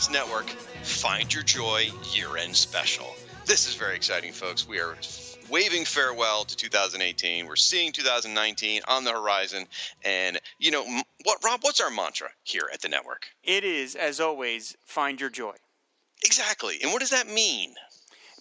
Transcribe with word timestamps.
Podcast 0.00 0.12
Network 0.12 0.46
Find 0.82 1.32
Your 1.32 1.42
Joy 1.42 1.90
Year 2.12 2.36
End 2.36 2.56
Special. 2.56 3.06
This 3.44 3.68
is 3.68 3.74
very 3.74 3.96
exciting, 3.96 4.32
folks. 4.32 4.66
We 4.66 4.80
are 4.80 4.96
waving 5.50 5.84
farewell 5.84 6.44
to 6.44 6.56
2018. 6.56 7.46
We're 7.46 7.56
seeing 7.56 7.92
2019 7.92 8.82
on 8.88 9.04
the 9.04 9.12
horizon. 9.12 9.66
And, 10.04 10.38
you 10.58 10.70
know, 10.70 10.84
what, 11.24 11.44
Rob, 11.44 11.60
what's 11.62 11.80
our 11.80 11.90
mantra 11.90 12.28
here 12.44 12.68
at 12.72 12.80
the 12.80 12.88
network? 12.88 13.26
It 13.44 13.64
is, 13.64 13.94
as 13.94 14.20
always, 14.20 14.76
find 14.86 15.20
your 15.20 15.30
joy. 15.30 15.54
Exactly. 16.24 16.78
And 16.82 16.92
what 16.92 17.00
does 17.00 17.10
that 17.10 17.28
mean? 17.28 17.74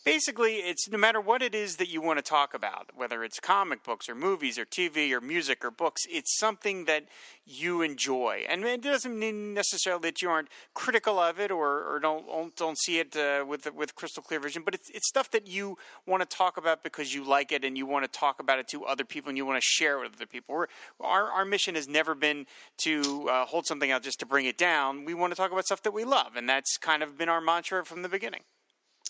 Basically, 0.10 0.56
it's 0.56 0.90
no 0.90 0.98
matter 0.98 1.22
what 1.22 1.44
it 1.44 1.54
is 1.54 1.76
that 1.76 1.88
you 1.88 2.02
want 2.02 2.18
to 2.18 2.24
talk 2.24 2.56
about, 2.56 2.90
whether 2.96 3.24
it's 3.24 3.40
comic 3.40 3.84
books 3.84 4.10
or 4.10 4.16
movies 4.16 4.58
or 4.58 4.66
TV 4.66 5.12
or 5.12 5.22
music 5.22 5.64
or 5.64 5.70
books, 5.70 6.08
it's 6.10 6.36
something 6.36 6.86
that 6.86 7.06
you 7.46 7.84
enjoy. 7.84 8.44
And 8.50 8.64
it 8.64 8.82
doesn't 8.82 9.20
mean 9.20 9.54
necessarily 9.54 10.02
that 10.10 10.24
you 10.24 10.32
aren't 10.32 10.48
critical 10.74 11.20
of 11.20 11.40
it 11.40 11.52
or, 11.52 11.84
or 11.84 12.00
don't 12.00 12.56
don't 12.56 12.80
see 12.80 12.98
it 12.98 13.16
uh, 13.16 13.46
with 13.48 13.72
with 13.76 13.94
crystal 13.94 14.24
clear 14.24 14.40
vision, 14.40 14.64
but 14.66 14.74
it's 14.74 14.90
it's 14.90 15.08
stuff 15.08 15.30
that 15.30 15.48
you 15.48 15.78
want 16.08 16.28
to 16.28 16.38
talk 16.38 16.58
about 16.58 16.84
because 16.84 17.14
you 17.14 17.24
like 17.24 17.52
it 17.52 17.64
and 17.64 17.78
you 17.78 17.86
want 17.86 18.04
to 18.04 18.10
talk 18.10 18.40
about 18.40 18.58
it 18.58 18.68
to 18.70 18.86
other 18.86 19.06
people 19.06 19.30
and 19.30 19.38
you 19.38 19.46
want 19.46 19.62
to 19.62 19.68
share 19.68 20.00
it 20.00 20.02
with 20.02 20.16
other 20.16 20.26
people. 20.26 20.56
We're, 20.56 20.68
our 21.02 21.32
our 21.32 21.46
mission 21.46 21.76
has 21.76 21.88
never 21.88 22.16
been 22.16 22.48
to 22.80 23.30
uh, 23.30 23.46
hold 23.46 23.68
something 23.68 23.92
out 23.92 24.02
just 24.02 24.20
to 24.22 24.26
bring 24.26 24.48
it 24.48 24.58
down. 24.58 25.06
We 25.06 25.14
want 25.14 25.34
to 25.34 25.38
talk 25.38 25.52
about 25.52 25.66
stuff 25.66 25.84
that 25.84 25.94
we 25.94 26.04
love, 26.04 26.36
and 26.36 26.50
that's 26.50 26.78
kind 26.78 27.04
of 27.04 27.16
been 27.16 27.30
our 27.30 27.42
mantra 27.42 27.86
from 27.86 28.02
the 28.02 28.10
beginning. 28.10 28.42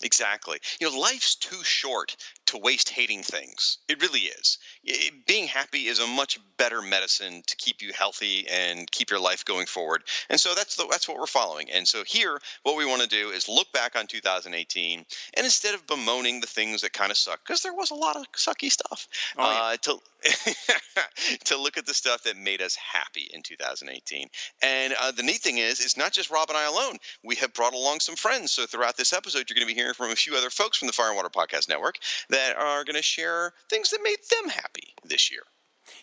Exactly. 0.02 0.58
You 0.80 0.90
know, 0.90 0.98
life's 0.98 1.34
too 1.34 1.62
short 1.62 2.16
to 2.46 2.58
waste 2.58 2.88
hating 2.88 3.22
things. 3.22 3.78
It 3.88 4.00
really 4.02 4.20
is. 4.20 4.58
It, 4.84 5.26
being 5.26 5.46
happy 5.46 5.86
is 5.86 5.98
a 6.00 6.06
much 6.06 6.38
better 6.56 6.82
medicine 6.82 7.42
to 7.46 7.56
keep 7.56 7.80
you 7.82 7.92
healthy 7.92 8.46
and 8.48 8.90
keep 8.90 9.10
your 9.10 9.20
life 9.20 9.44
going 9.44 9.66
forward. 9.66 10.02
And 10.28 10.40
so 10.40 10.54
that's 10.54 10.76
the, 10.76 10.86
that's 10.90 11.08
what 11.08 11.18
we're 11.18 11.26
following. 11.26 11.70
And 11.70 11.86
so 11.86 12.02
here, 12.04 12.40
what 12.62 12.76
we 12.76 12.86
want 12.86 13.02
to 13.02 13.08
do 13.08 13.30
is 13.30 13.48
look 13.48 13.70
back 13.72 13.94
on 13.96 14.06
2018, 14.06 15.04
and 15.34 15.44
instead 15.44 15.74
of 15.74 15.86
bemoaning 15.86 16.40
the 16.40 16.46
things 16.46 16.80
that 16.82 16.92
kind 16.92 17.10
of 17.10 17.16
suck, 17.16 17.40
because 17.46 17.62
there 17.62 17.74
was 17.74 17.90
a 17.90 17.94
lot 17.94 18.16
of 18.16 18.30
sucky 18.32 18.70
stuff, 18.70 19.06
Oh, 19.38 19.42
yeah. 19.50 19.60
uh, 19.74 19.76
to 19.82 19.98
to 21.44 21.56
look 21.56 21.78
at 21.78 21.86
the 21.86 21.94
stuff 21.94 22.22
that 22.24 22.36
made 22.36 22.60
us 22.60 22.76
happy 22.76 23.28
in 23.32 23.42
2018. 23.42 24.28
And 24.62 24.94
uh, 25.00 25.12
the 25.12 25.22
neat 25.22 25.38
thing 25.40 25.58
is, 25.58 25.80
it's 25.80 25.96
not 25.96 26.12
just 26.12 26.30
Rob 26.30 26.48
and 26.50 26.58
I 26.58 26.66
alone. 26.66 26.96
We 27.24 27.36
have 27.36 27.52
brought 27.54 27.72
along 27.74 28.00
some 28.00 28.16
friends. 28.16 28.52
So 28.52 28.66
throughout 28.66 28.96
this 28.96 29.12
episode, 29.12 29.48
you're 29.48 29.54
going 29.54 29.66
to 29.66 29.72
be 29.74 29.78
hearing 29.78 29.89
from 29.94 30.10
a 30.10 30.16
few 30.16 30.34
other 30.34 30.50
folks 30.50 30.78
from 30.78 30.86
the 30.86 30.92
Fire 30.92 31.08
and 31.08 31.16
Water 31.16 31.28
Podcast 31.28 31.68
Network 31.68 31.98
that 32.28 32.56
are 32.56 32.84
going 32.84 32.96
to 32.96 33.02
share 33.02 33.52
things 33.68 33.90
that 33.90 34.00
made 34.02 34.18
them 34.30 34.50
happy 34.50 34.94
this 35.04 35.30
year. 35.30 35.42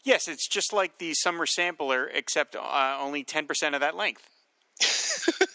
Yes, 0.03 0.27
it's 0.27 0.47
just 0.47 0.73
like 0.73 0.97
the 0.97 1.13
summer 1.13 1.45
sampler, 1.45 2.07
except 2.07 2.55
uh, 2.55 2.97
only 2.99 3.23
ten 3.23 3.47
percent 3.47 3.75
of 3.75 3.81
that 3.81 3.95
length. 3.95 4.27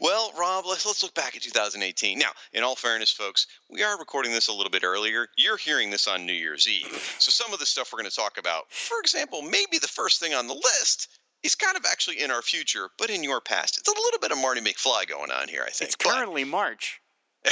Well, 0.00 0.32
Rob, 0.38 0.64
let's 0.66 0.84
let's 0.86 1.02
look 1.02 1.14
back 1.14 1.36
at 1.36 1.42
2018. 1.42 2.18
Now, 2.18 2.30
in 2.52 2.62
all 2.62 2.74
fairness, 2.74 3.10
folks, 3.10 3.46
we 3.70 3.82
are 3.82 3.98
recording 3.98 4.32
this 4.32 4.48
a 4.48 4.52
little 4.52 4.70
bit 4.70 4.84
earlier. 4.84 5.28
You're 5.36 5.56
hearing 5.56 5.90
this 5.90 6.06
on 6.06 6.26
New 6.26 6.32
Year's 6.32 6.68
Eve, 6.68 7.16
so 7.18 7.30
some 7.30 7.52
of 7.52 7.58
the 7.58 7.66
stuff 7.66 7.92
we're 7.92 8.00
going 8.00 8.10
to 8.10 8.16
talk 8.16 8.38
about, 8.38 8.70
for 8.70 8.98
example, 9.00 9.42
maybe 9.42 9.78
the 9.78 9.88
first 9.88 10.20
thing 10.20 10.34
on 10.34 10.46
the 10.46 10.54
list 10.54 11.08
is 11.44 11.54
kind 11.54 11.76
of 11.76 11.84
actually 11.90 12.20
in 12.20 12.30
our 12.30 12.42
future, 12.42 12.88
but 12.98 13.10
in 13.10 13.22
your 13.22 13.40
past. 13.40 13.78
It's 13.78 13.88
a 13.88 13.92
little 13.92 14.18
bit 14.20 14.32
of 14.32 14.38
Marty 14.38 14.60
McFly 14.60 15.06
going 15.08 15.30
on 15.30 15.46
here, 15.48 15.62
I 15.66 15.70
think. 15.70 15.88
It's 15.88 15.96
But- 15.96 16.12
currently 16.12 16.44
March. 16.44 17.00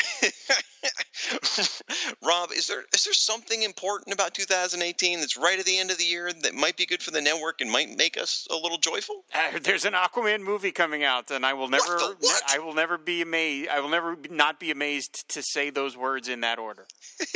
Rob, 2.25 2.51
is 2.53 2.67
there 2.67 2.83
is 2.95 3.05
there 3.05 3.13
something 3.13 3.63
important 3.63 4.15
about 4.15 4.33
2018 4.33 5.21
that's 5.21 5.37
right 5.37 5.59
at 5.59 5.67
the 5.67 5.79
end 5.79 5.91
of 5.91 5.99
the 5.99 6.05
year 6.05 6.33
that 6.33 6.55
might 6.55 6.79
be 6.79 6.87
good 6.87 7.03
for 7.03 7.11
the 7.11 7.21
network 7.21 7.61
and 7.61 7.71
might 7.71 7.95
make 7.97 8.17
us 8.19 8.47
a 8.51 8.57
little 8.57 8.79
joyful? 8.79 9.25
Uh, 9.35 9.59
there's 9.63 9.85
an 9.85 9.93
Aquaman 9.93 10.41
movie 10.41 10.73
coming 10.73 11.05
out, 11.05 11.31
and 11.31 11.45
I 11.45 11.53
will 11.53 11.69
never, 11.69 11.85
the 11.85 12.17
what? 12.21 12.43
I 12.49 12.59
will 12.59 12.73
never 12.75 12.97
be 12.97 13.21
amazed. 13.21 13.69
I 13.69 13.81
will 13.81 13.91
never 13.91 14.17
be- 14.17 14.31
not 14.31 14.59
be 14.59 14.71
amazed 14.71 15.29
to 15.29 15.43
say 15.43 15.69
those 15.69 15.95
words 15.95 16.27
in 16.29 16.41
that 16.41 16.59
order. 16.59 16.87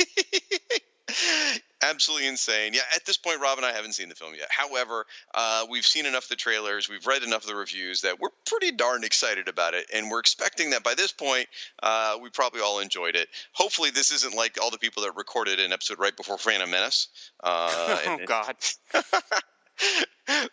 Absolutely 1.83 2.27
insane. 2.27 2.73
Yeah, 2.73 2.81
at 2.95 3.05
this 3.05 3.17
point, 3.17 3.39
Rob 3.39 3.57
and 3.57 3.65
I 3.65 3.71
haven't 3.71 3.93
seen 3.93 4.09
the 4.09 4.15
film 4.15 4.33
yet. 4.33 4.47
However, 4.49 5.05
uh, 5.33 5.65
we've 5.69 5.85
seen 5.85 6.05
enough 6.05 6.23
of 6.23 6.29
the 6.29 6.35
trailers, 6.35 6.89
we've 6.89 7.05
read 7.05 7.23
enough 7.23 7.43
of 7.43 7.47
the 7.47 7.55
reviews 7.55 8.01
that 8.01 8.19
we're 8.19 8.29
pretty 8.45 8.71
darn 8.71 9.03
excited 9.03 9.47
about 9.47 9.73
it, 9.73 9.85
and 9.93 10.09
we're 10.09 10.19
expecting 10.19 10.71
that 10.71 10.83
by 10.83 10.95
this 10.95 11.11
point, 11.11 11.47
uh, 11.83 12.17
we 12.21 12.29
probably 12.29 12.61
all 12.61 12.79
enjoyed 12.79 13.15
it. 13.15 13.29
Hopefully, 13.53 13.91
this 13.91 14.11
isn't 14.11 14.33
like 14.35 14.57
all 14.61 14.71
the 14.71 14.79
people 14.79 15.03
that 15.03 15.15
recorded 15.15 15.59
an 15.59 15.71
episode 15.71 15.99
right 15.99 16.15
before 16.17 16.37
Phantom 16.37 16.69
Menace. 16.69 17.07
Uh, 17.43 17.69
oh 18.07 18.17
and- 18.17 18.27
God! 18.27 18.55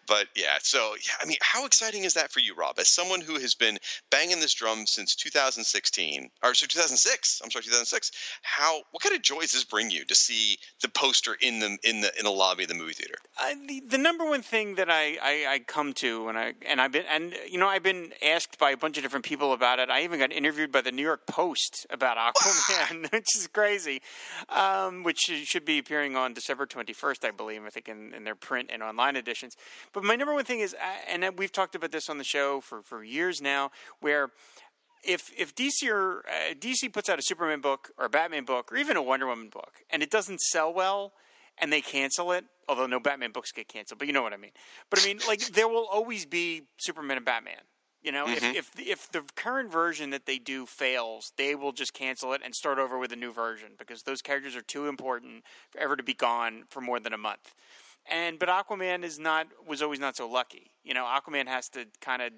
but 0.06 0.28
yeah, 0.36 0.58
so 0.62 0.94
yeah, 0.96 1.14
I 1.20 1.26
mean, 1.26 1.36
how 1.42 1.66
exciting 1.66 2.04
is 2.04 2.14
that 2.14 2.32
for 2.32 2.40
you, 2.40 2.54
Rob? 2.54 2.78
As 2.78 2.88
someone 2.88 3.20
who 3.20 3.34
has 3.34 3.54
been 3.54 3.78
banging 4.10 4.40
this 4.40 4.54
drum 4.54 4.86
since 4.86 5.14
2016, 5.14 6.30
or 6.42 6.54
so 6.54 6.66
2006, 6.66 7.40
I'm 7.42 7.50
sorry, 7.50 7.64
2006. 7.64 8.10
How 8.42 8.82
what 8.92 9.02
kind 9.02 9.14
of 9.14 9.22
joy 9.22 9.40
does 9.40 9.52
this 9.52 9.64
bring 9.64 9.90
you 9.90 10.04
to 10.04 10.14
see 10.14 10.56
the 10.82 10.88
poster 10.88 11.36
in 11.40 11.58
the 11.58 11.78
in 11.82 12.00
the 12.00 12.12
in 12.18 12.24
the 12.24 12.30
lobby 12.30 12.64
of 12.64 12.68
the 12.68 12.74
movie 12.74 12.92
theater? 12.92 13.16
Uh, 13.40 13.54
the, 13.66 13.82
the 13.88 13.98
number 13.98 14.24
one 14.24 14.42
thing 14.42 14.76
that 14.76 14.90
I, 14.90 15.18
I, 15.22 15.46
I 15.48 15.58
come 15.66 15.92
to, 15.94 16.28
and 16.28 16.38
I 16.38 16.54
and 16.66 16.80
I've 16.80 16.92
been 16.92 17.04
and 17.10 17.34
you 17.48 17.58
know 17.58 17.68
I've 17.68 17.82
been 17.82 18.12
asked 18.22 18.58
by 18.58 18.70
a 18.70 18.76
bunch 18.76 18.96
of 18.96 19.02
different 19.02 19.24
people 19.24 19.52
about 19.52 19.78
it. 19.78 19.90
I 19.90 20.04
even 20.04 20.20
got 20.20 20.32
interviewed 20.32 20.70
by 20.70 20.82
the 20.82 20.92
New 20.92 21.02
York 21.02 21.26
Post 21.26 21.86
about 21.90 22.16
Aquaman, 22.16 23.10
which 23.12 23.36
is 23.36 23.48
crazy. 23.48 24.02
Um, 24.48 25.02
which 25.02 25.18
should 25.18 25.64
be 25.64 25.78
appearing 25.78 26.16
on 26.16 26.32
December 26.32 26.66
twenty 26.66 26.92
first, 26.92 27.24
I 27.24 27.30
believe. 27.30 27.64
I 27.64 27.70
think 27.70 27.88
in, 27.88 28.14
in 28.14 28.24
their 28.24 28.36
print 28.36 28.70
and 28.72 28.82
online 28.82 29.16
editions. 29.16 29.56
But 29.92 30.04
my 30.04 30.16
number 30.16 30.34
one 30.34 30.44
thing 30.44 30.60
is, 30.60 30.74
and 31.08 31.26
we've 31.38 31.52
talked 31.52 31.74
about 31.74 31.92
this 31.92 32.08
on 32.08 32.18
the 32.18 32.24
show 32.24 32.60
for 32.60 32.82
for 32.82 33.04
years 33.04 33.40
now, 33.40 33.70
where 34.00 34.30
if 35.02 35.30
if 35.36 35.54
DC 35.54 35.88
or 35.88 36.24
uh, 36.28 36.54
DC 36.54 36.92
puts 36.92 37.08
out 37.08 37.18
a 37.18 37.22
Superman 37.22 37.60
book 37.60 37.90
or 37.98 38.06
a 38.06 38.10
Batman 38.10 38.44
book 38.44 38.72
or 38.72 38.76
even 38.76 38.96
a 38.96 39.02
Wonder 39.02 39.26
Woman 39.26 39.48
book 39.48 39.82
and 39.90 40.02
it 40.02 40.10
doesn't 40.10 40.40
sell 40.40 40.72
well 40.72 41.12
and 41.58 41.72
they 41.72 41.80
cancel 41.80 42.32
it, 42.32 42.44
although 42.68 42.86
no 42.86 42.98
Batman 42.98 43.30
books 43.30 43.52
get 43.52 43.68
canceled, 43.68 43.98
but 43.98 44.08
you 44.08 44.12
know 44.12 44.22
what 44.22 44.32
I 44.32 44.36
mean. 44.36 44.50
But 44.90 45.00
I 45.00 45.06
mean, 45.06 45.20
like 45.28 45.40
there 45.48 45.68
will 45.68 45.86
always 45.86 46.26
be 46.26 46.62
Superman 46.78 47.16
and 47.16 47.26
Batman. 47.26 47.62
You 48.02 48.12
know, 48.12 48.28
if 48.28 48.42
if 48.44 48.70
if 48.78 49.12
the 49.12 49.22
current 49.34 49.72
version 49.72 50.10
that 50.10 50.26
they 50.26 50.38
do 50.38 50.66
fails, 50.66 51.32
they 51.38 51.54
will 51.54 51.72
just 51.72 51.94
cancel 51.94 52.34
it 52.34 52.42
and 52.44 52.54
start 52.54 52.78
over 52.78 52.98
with 52.98 53.12
a 53.12 53.16
new 53.16 53.32
version 53.32 53.70
because 53.78 54.02
those 54.02 54.20
characters 54.20 54.54
are 54.54 54.62
too 54.62 54.88
important 54.88 55.42
for 55.70 55.80
ever 55.80 55.96
to 55.96 56.02
be 56.02 56.12
gone 56.12 56.64
for 56.68 56.82
more 56.82 57.00
than 57.00 57.14
a 57.14 57.18
month. 57.18 57.54
And 58.10 58.38
but 58.38 58.48
Aquaman 58.48 59.02
is 59.02 59.18
not 59.18 59.46
was 59.66 59.82
always 59.82 60.00
not 60.00 60.16
so 60.16 60.28
lucky. 60.28 60.70
You 60.82 60.94
know, 60.94 61.04
Aquaman 61.04 61.46
has 61.46 61.68
to 61.70 61.86
kind 62.00 62.22
of 62.22 62.32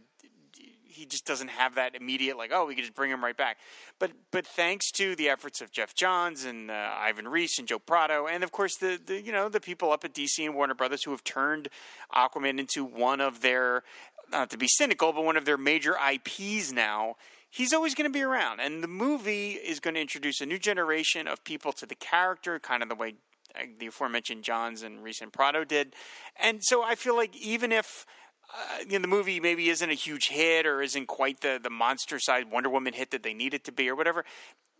he 0.97 1.05
just 1.05 1.27
doesn't 1.27 1.49
have 1.49 1.75
that 1.75 1.95
immediate 1.95 2.37
like 2.39 2.51
oh 2.53 2.65
we 2.65 2.75
could 2.75 2.83
just 2.83 2.95
bring 2.95 3.11
him 3.11 3.23
right 3.23 3.37
back 3.37 3.59
but 3.99 4.11
but 4.31 4.47
thanks 4.47 4.91
to 4.91 5.15
the 5.15 5.29
efforts 5.29 5.61
of 5.61 5.71
geoff 5.71 5.95
johns 5.95 6.45
and 6.45 6.71
uh, 6.71 6.91
ivan 6.99 7.29
reis 7.29 7.59
and 7.59 7.69
joe 7.69 7.79
prado 7.79 8.27
and 8.27 8.43
of 8.43 8.51
course 8.51 8.77
the, 8.79 8.99
the 9.05 9.21
you 9.21 9.31
know 9.31 9.49
the 9.49 9.61
people 9.61 9.93
up 9.93 10.05
at 10.05 10.15
dc 10.15 10.39
and 10.39 10.55
warner 10.55 10.75
brothers 10.75 11.05
who 11.05 11.11
have 11.11 11.23
turned 11.23 11.69
aquaman 12.15 12.59
into 12.59 12.85
one 12.85 13.21
of 13.21 13.43
their 13.43 13.83
not 14.33 14.51
to 14.51 14.57
be 14.57 14.67
cynical 14.69 15.13
but 15.13 15.25
one 15.25 15.37
of 15.37 15.45
their 15.45 15.59
major 15.59 15.95
ips 16.13 16.73
now 16.73 17.15
he's 17.51 17.73
always 17.73 17.95
going 17.95 18.09
to 18.09 18.13
be 18.13 18.23
around 18.23 18.61
and 18.61 18.83
the 18.83 18.89
movie 18.89 19.53
is 19.53 19.81
going 19.81 19.95
to 19.95 20.01
introduce 20.01 20.41
a 20.41 20.47
new 20.47 20.59
generation 20.59 21.29
of 21.29 21.45
people 21.45 21.73
to 21.73 21.85
the 21.85 21.95
character 21.95 22.59
kind 22.59 22.83
of 22.83 22.89
the 22.89 22.95
way 22.95 23.15
the 23.79 23.87
aforementioned 23.87 24.43
johns 24.43 24.83
and 24.83 25.03
recent 25.03 25.33
prado 25.33 25.65
did 25.65 25.95
and 26.39 26.63
so 26.63 26.83
i 26.83 26.95
feel 26.95 27.17
like 27.17 27.35
even 27.37 27.73
if 27.73 28.07
uh, 28.55 28.79
you 28.89 28.93
know, 28.93 29.01
the 29.01 29.09
movie 29.09 29.41
maybe 29.41 29.69
isn't 29.69 29.91
a 29.91 29.95
huge 29.95 30.29
hit 30.29 30.67
or 30.67 30.81
isn't 30.81 31.07
quite 31.07 31.41
the, 31.41 31.59
the 31.61 31.71
monster 31.71 32.19
side 32.21 32.51
Wonder 32.51 32.71
Woman 32.71 32.95
hit 32.95 33.11
that 33.11 33.25
they 33.25 33.35
need 33.35 33.55
it 33.55 33.65
to 33.65 33.73
be 33.73 33.89
or 33.89 33.97
whatever, 33.97 34.25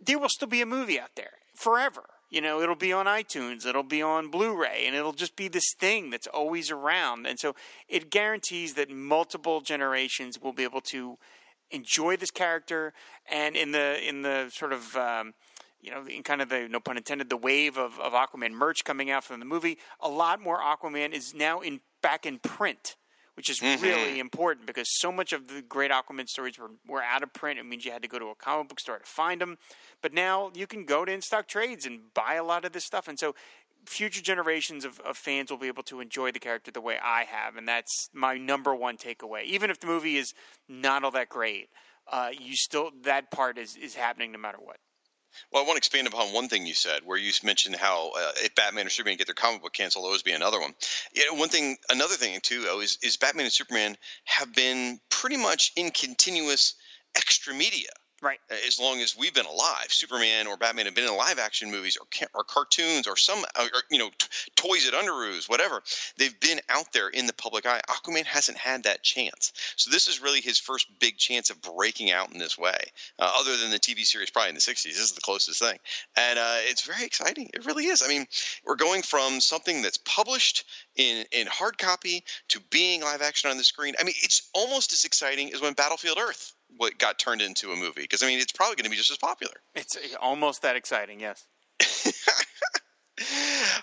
there 0.01 0.19
will 0.19 0.29
still 0.29 0.49
be 0.49 0.63
a 0.63 0.67
movie 0.67 1.01
out 1.01 1.17
there 1.17 1.33
forever. 1.55 2.05
You 2.31 2.41
know, 2.41 2.61
it'll 2.61 2.75
be 2.75 2.93
on 2.93 3.07
iTunes, 3.07 3.65
it'll 3.65 3.85
be 3.85 4.03
on 4.03 4.31
Blu 4.31 4.57
ray, 4.57 4.85
and 4.87 4.97
it'll 4.97 5.13
just 5.13 5.37
be 5.37 5.49
this 5.49 5.73
thing 5.79 6.11
that's 6.11 6.27
always 6.27 6.71
around. 6.71 7.27
And 7.27 7.39
so 7.39 7.55
it 7.89 8.11
guarantees 8.11 8.75
that 8.75 8.91
multiple 8.91 9.61
generations 9.61 10.41
will 10.41 10.53
be 10.53 10.65
able 10.65 10.81
to 10.93 11.19
enjoy 11.71 12.17
this 12.17 12.31
character 12.31 12.93
and 13.31 13.57
in 13.57 13.73
the 13.73 13.99
in 14.07 14.23
the 14.23 14.51
sort 14.53 14.73
of 14.73 14.97
um, 14.97 15.35
you 15.87 15.93
know, 15.93 16.05
in 16.05 16.23
kind 16.23 16.43
of 16.43 16.49
the 16.49 16.69
no 16.69 16.81
pun 16.81 16.97
intended, 16.97 17.31
the 17.31 17.37
wave 17.37 17.79
of, 17.79 17.99
of 18.01 18.13
Aquaman 18.13 18.51
merch 18.51 18.85
coming 18.85 19.11
out 19.11 19.25
from 19.25 19.41
the 19.41 19.47
movie, 19.47 19.79
a 20.01 20.09
lot 20.09 20.41
more 20.43 20.61
Aquaman 20.61 21.13
is 21.13 21.33
now 21.33 21.61
in 21.61 21.81
back 22.03 22.27
in 22.27 22.39
print 22.39 22.97
which 23.37 23.51
is 23.51 23.61
really 23.61 24.19
important 24.19 24.67
because 24.67 24.89
so 24.99 25.13
much 25.13 25.35
of 25.35 25.49
the 25.49 25.61
great 25.61 25.91
Aquaman 25.91 26.27
stories 26.27 26.59
were, 26.59 26.71
were 26.89 27.03
out 27.03 27.23
of 27.23 27.35
print. 27.35 27.59
It 27.59 27.67
means 27.67 27.85
you 27.85 27.93
had 27.93 28.01
to 28.01 28.09
go 28.09 28.19
to 28.19 28.29
a 28.29 28.35
comic 28.35 28.69
book 28.69 28.81
store 28.81 28.99
to 28.99 29.05
find 29.05 29.43
them. 29.43 29.59
But 30.01 30.15
now 30.15 30.51
you 30.55 30.67
can 30.67 30.87
go 30.87 31.05
to 31.05 31.13
in 31.13 31.21
stock 31.21 31.47
trades 31.47 31.85
and 31.85 32.15
buy 32.15 32.35
a 32.35 32.43
lot 32.43 32.65
of 32.65 32.73
this 32.73 32.87
stuff. 32.87 33.09
And 33.09 33.19
so 33.19 33.35
future 33.85 34.23
generations 34.23 34.87
of, 34.87 35.01
of 35.01 35.19
fans 35.19 35.51
will 35.51 35.59
be 35.59 35.69
able 35.69 35.83
to 35.85 36.01
enjoy 36.01 36.33
the 36.33 36.39
character 36.39 36.71
the 36.71 36.81
way 36.81 36.97
I 37.03 37.25
have. 37.25 37.57
And 37.57 37.69
that's 37.69 38.09
my 38.15 38.39
number 38.39 38.75
one 38.75 38.97
takeaway. 38.97 39.45
Even 39.45 39.69
if 39.69 39.81
the 39.81 39.87
movie 39.87 40.17
is 40.17 40.33
not 40.67 41.05
all 41.05 41.11
that 41.11 41.29
great, 41.29 41.69
uh, 42.11 42.31
you 42.33 42.57
still, 42.57 42.91
that 43.03 43.31
part 43.31 43.59
is, 43.59 43.77
is 43.77 43.97
happening 43.97 44.33
no 44.33 44.39
matter 44.39 44.59
what. 44.59 44.79
Well, 45.51 45.63
I 45.63 45.67
want 45.67 45.77
to 45.77 45.79
expand 45.79 46.07
upon 46.07 46.33
one 46.33 46.49
thing 46.49 46.67
you 46.67 46.75
said, 46.75 47.03
where 47.05 47.19
you 47.19 47.33
mentioned 47.43 47.77
how 47.77 48.11
uh, 48.17 48.33
if 48.37 48.55
Batman 48.55 48.87
or 48.87 48.91
Superman 48.91 49.17
get 49.17 49.27
their 49.27 49.35
comic 49.35 49.63
book 49.63 49.73
canceled, 49.73 50.03
will 50.03 50.09
always 50.09 50.23
be 50.23 50.33
another 50.33 50.61
one. 50.61 50.75
Yeah, 51.15 51.25
one 51.33 51.49
thing, 51.49 51.77
another 51.91 52.15
thing 52.15 52.39
too, 52.43 52.63
is 52.83 52.99
is 53.03 53.17
Batman 53.17 53.45
and 53.45 53.53
Superman 53.53 53.97
have 54.25 54.55
been 54.55 55.01
pretty 55.11 55.37
much 55.37 55.73
in 55.77 55.91
continuous 55.91 56.75
extra 57.17 57.55
media 57.55 57.89
Right. 58.23 58.39
as 58.67 58.79
long 58.79 59.01
as 59.01 59.17
we've 59.17 59.35
been 59.35 59.47
alive. 59.47 59.87
Superman 59.89 60.47
or 60.47 60.57
Batman 60.57 60.87
have 60.87 60.95
been 60.95 61.07
in 61.07 61.17
live 61.17 61.39
action 61.39 61.71
movies 61.71 61.99
or, 61.99 62.07
or 62.35 62.45
cartoons 62.45 63.07
or 63.07 63.17
some, 63.17 63.39
or, 63.59 63.65
or, 63.65 63.83
you 63.91 63.99
know, 63.99 64.09
t- 64.09 64.27
toys 64.57 64.89
at 64.89 64.95
Underoos, 64.95 65.51
whatever. 65.51 65.83
They've 66.17 66.41
been 66.41 66.61
out 66.71 66.93
there 66.95 67.09
in 67.09 67.27
the 67.27 67.35
public 67.35 67.67
eye. 67.67 67.83
Aquaman 67.91 68.25
hasn't 68.25 68.57
had 68.57 68.85
that 68.85 69.03
chance. 69.03 69.53
So 69.77 69.91
this 69.91 70.07
is 70.07 70.23
really 70.23 70.41
his 70.41 70.59
first 70.59 70.87
big 70.99 71.19
chance 71.19 71.51
of 71.51 71.61
breaking 71.61 72.11
out 72.11 72.33
in 72.33 72.39
this 72.39 72.57
way, 72.57 72.79
uh, 73.19 73.31
other 73.39 73.55
than 73.59 73.71
the 73.71 73.79
TV 73.79 74.05
series 74.05 74.31
probably 74.31 74.49
in 74.49 74.55
the 74.55 74.63
60s. 74.63 74.85
This 74.85 74.99
is 74.99 75.13
the 75.13 75.21
closest 75.21 75.61
thing. 75.61 75.79
And 76.17 76.39
uh, 76.39 76.59
it's 76.61 76.83
very 76.83 77.05
exciting. 77.05 77.51
It 77.53 77.67
really 77.67 77.87
is. 77.87 78.03
I 78.03 78.09
mean, 78.09 78.27
we're 78.65 78.77
going 78.77 79.03
from 79.03 79.41
something 79.41 79.83
that's 79.83 79.99
published 79.99 80.65
in, 80.97 81.27
in 81.33 81.47
hard 81.47 81.77
copy 81.77 82.25
to 82.49 82.61
being 82.71 83.03
live 83.03 83.21
action 83.21 83.51
on 83.51 83.59
the 83.59 83.65
screen. 83.65 83.95
I 84.01 84.05
mean, 84.05 84.15
it's 84.23 84.49
almost 84.55 84.95
as 84.95 85.05
exciting 85.05 85.53
as 85.53 85.61
when 85.61 85.75
Battlefield 85.75 86.19
Earth 86.19 86.55
what 86.77 86.99
got 86.99 87.19
turned 87.19 87.43
into 87.43 87.73
a 87.73 87.77
movie 87.77 88.03
because 88.03 88.23
I 88.23 88.27
mean 88.27 88.39
it's 88.39 88.53
probably 88.53 88.77
going 88.77 88.85
to 88.85 88.91
be 88.91 88.97
just 88.97 89.11
as 89.11 89.19
popular. 89.19 89.55
It's 89.75 89.97
almost 90.21 90.63
that 90.63 90.77
exciting. 90.77 91.21
Yes. 91.21 91.47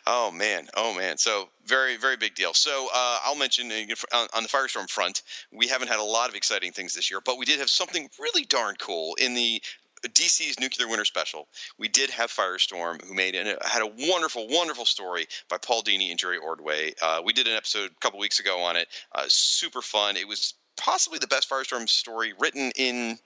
oh 0.08 0.32
man, 0.32 0.68
oh 0.76 0.96
man. 0.96 1.18
So 1.18 1.50
very, 1.66 1.98
very 1.98 2.18
big 2.18 2.36
deal. 2.36 2.54
So 2.54 2.88
uh, 2.94 3.20
I'll 3.24 3.36
mention 3.36 3.72
uh, 3.72 4.28
on, 4.34 4.44
the 4.44 4.50
Firestorm 4.50 4.90
front, 4.90 5.24
we 5.52 5.68
haven't 5.68 5.88
had 5.88 6.00
a 6.00 6.04
lot 6.04 6.30
of 6.30 6.36
exciting 6.36 6.72
things 6.72 6.94
this 6.94 7.10
year, 7.10 7.20
but 7.24 7.38
we 7.38 7.46
did 7.46 7.60
have 7.60 7.70
something 7.70 8.10
really 8.20 8.46
darn 8.46 8.76
cool 8.80 9.16
in 9.16 9.34
the 9.34 9.62
DC's 10.10 10.60
Nuclear 10.60 10.88
Winter 10.88 11.06
Special. 11.06 11.48
We 11.78 11.88
did 11.88 12.10
have 12.10 12.30
Firestorm, 12.30 13.04
who 13.06 13.14
made 13.14 13.36
and 13.36 13.58
had 13.64 13.82
a 13.82 13.88
wonderful, 14.10 14.48
wonderful 14.50 14.86
story 14.86 15.28
by 15.50 15.58
Paul 15.58 15.82
Dini 15.82 16.10
and 16.10 16.20
Jerry 16.20 16.38
Ordway. 16.38 16.94
Uh, 17.02 17.22
we 17.24 17.34
did 17.34 17.48
an 17.48 17.56
episode 17.56 17.92
a 17.92 18.00
couple 18.02 18.20
weeks 18.20 18.40
ago 18.40 18.60
on 18.60 18.76
it. 18.76 18.88
Uh, 19.14 19.24
super 19.28 19.82
fun. 19.82 20.18
It 20.18 20.28
was 20.28 20.56
possibly 20.78 21.20
the 21.20 21.28
best 21.28 21.50
Firestorm 21.50 21.88
story 21.88 22.34
written 22.40 22.72
in 22.76 23.18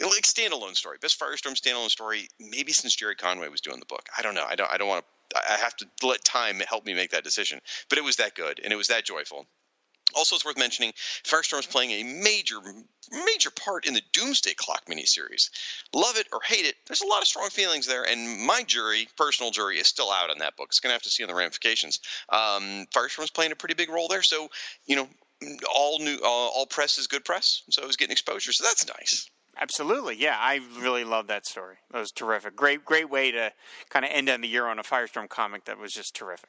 like 0.00 0.22
standalone 0.22 0.76
story, 0.76 0.98
best 1.00 1.18
Firestorm 1.18 1.54
standalone 1.60 1.90
story 1.90 2.28
maybe 2.38 2.72
since 2.72 2.94
Gerry 2.96 3.14
Conway 3.14 3.48
was 3.48 3.60
doing 3.60 3.80
the 3.80 3.86
book. 3.86 4.08
I 4.16 4.22
don't 4.22 4.34
know. 4.34 4.46
I 4.48 4.54
don't. 4.54 4.70
I 4.70 4.76
don't 4.76 4.88
want 4.88 5.04
to. 5.30 5.38
I 5.38 5.56
have 5.56 5.76
to 5.76 5.86
let 6.02 6.24
time 6.24 6.58
help 6.60 6.84
me 6.84 6.94
make 6.94 7.10
that 7.10 7.24
decision. 7.24 7.60
But 7.88 7.98
it 7.98 8.04
was 8.04 8.16
that 8.16 8.34
good 8.34 8.60
and 8.62 8.72
it 8.72 8.76
was 8.76 8.88
that 8.88 9.04
joyful. 9.04 9.46
Also, 10.14 10.34
it's 10.34 10.44
worth 10.44 10.58
mentioning 10.58 10.92
Firestorm 11.24 11.60
is 11.60 11.66
playing 11.66 11.90
a 11.90 12.02
major, 12.02 12.56
major 13.24 13.50
part 13.50 13.86
in 13.86 13.94
the 13.94 14.02
Doomsday 14.12 14.54
Clock 14.54 14.86
miniseries. 14.86 15.50
Love 15.94 16.16
it 16.16 16.26
or 16.32 16.40
hate 16.44 16.64
it, 16.64 16.74
there's 16.86 17.02
a 17.02 17.06
lot 17.06 17.22
of 17.22 17.28
strong 17.28 17.48
feelings 17.48 17.86
there, 17.86 18.04
and 18.04 18.44
my 18.44 18.62
jury, 18.64 19.08
personal 19.16 19.50
jury, 19.50 19.78
is 19.78 19.86
still 19.86 20.10
out 20.10 20.30
on 20.30 20.38
that 20.38 20.56
book. 20.56 20.68
It's 20.70 20.80
going 20.80 20.90
to 20.90 20.94
have 20.94 21.02
to 21.02 21.10
see 21.10 21.22
on 21.22 21.28
the 21.28 21.34
ramifications. 21.34 22.00
Um, 22.28 22.86
Firestorm's 22.94 23.30
playing 23.30 23.52
a 23.52 23.56
pretty 23.56 23.74
big 23.74 23.88
role 23.88 24.08
there, 24.08 24.22
so 24.22 24.48
you 24.86 24.96
know, 24.96 25.08
all 25.74 25.98
new, 25.98 26.18
all, 26.24 26.50
all 26.54 26.66
press 26.66 26.98
is 26.98 27.06
good 27.06 27.24
press, 27.24 27.62
so 27.70 27.82
it 27.82 27.86
was 27.86 27.96
getting 27.96 28.12
exposure, 28.12 28.52
so 28.52 28.64
that's 28.64 28.86
nice. 28.86 29.28
Absolutely, 29.58 30.16
yeah. 30.16 30.36
I 30.38 30.60
really 30.80 31.04
love 31.04 31.26
that 31.26 31.44
story. 31.46 31.76
That 31.90 31.98
was 31.98 32.10
terrific. 32.12 32.56
Great, 32.56 32.84
great 32.84 33.10
way 33.10 33.30
to 33.32 33.52
kind 33.90 34.04
of 34.04 34.10
end 34.12 34.28
on 34.30 34.40
the 34.40 34.48
year 34.48 34.66
on 34.66 34.78
a 34.78 34.82
Firestorm 34.82 35.28
comic 35.28 35.64
that 35.64 35.78
was 35.78 35.92
just 35.92 36.14
terrific. 36.14 36.48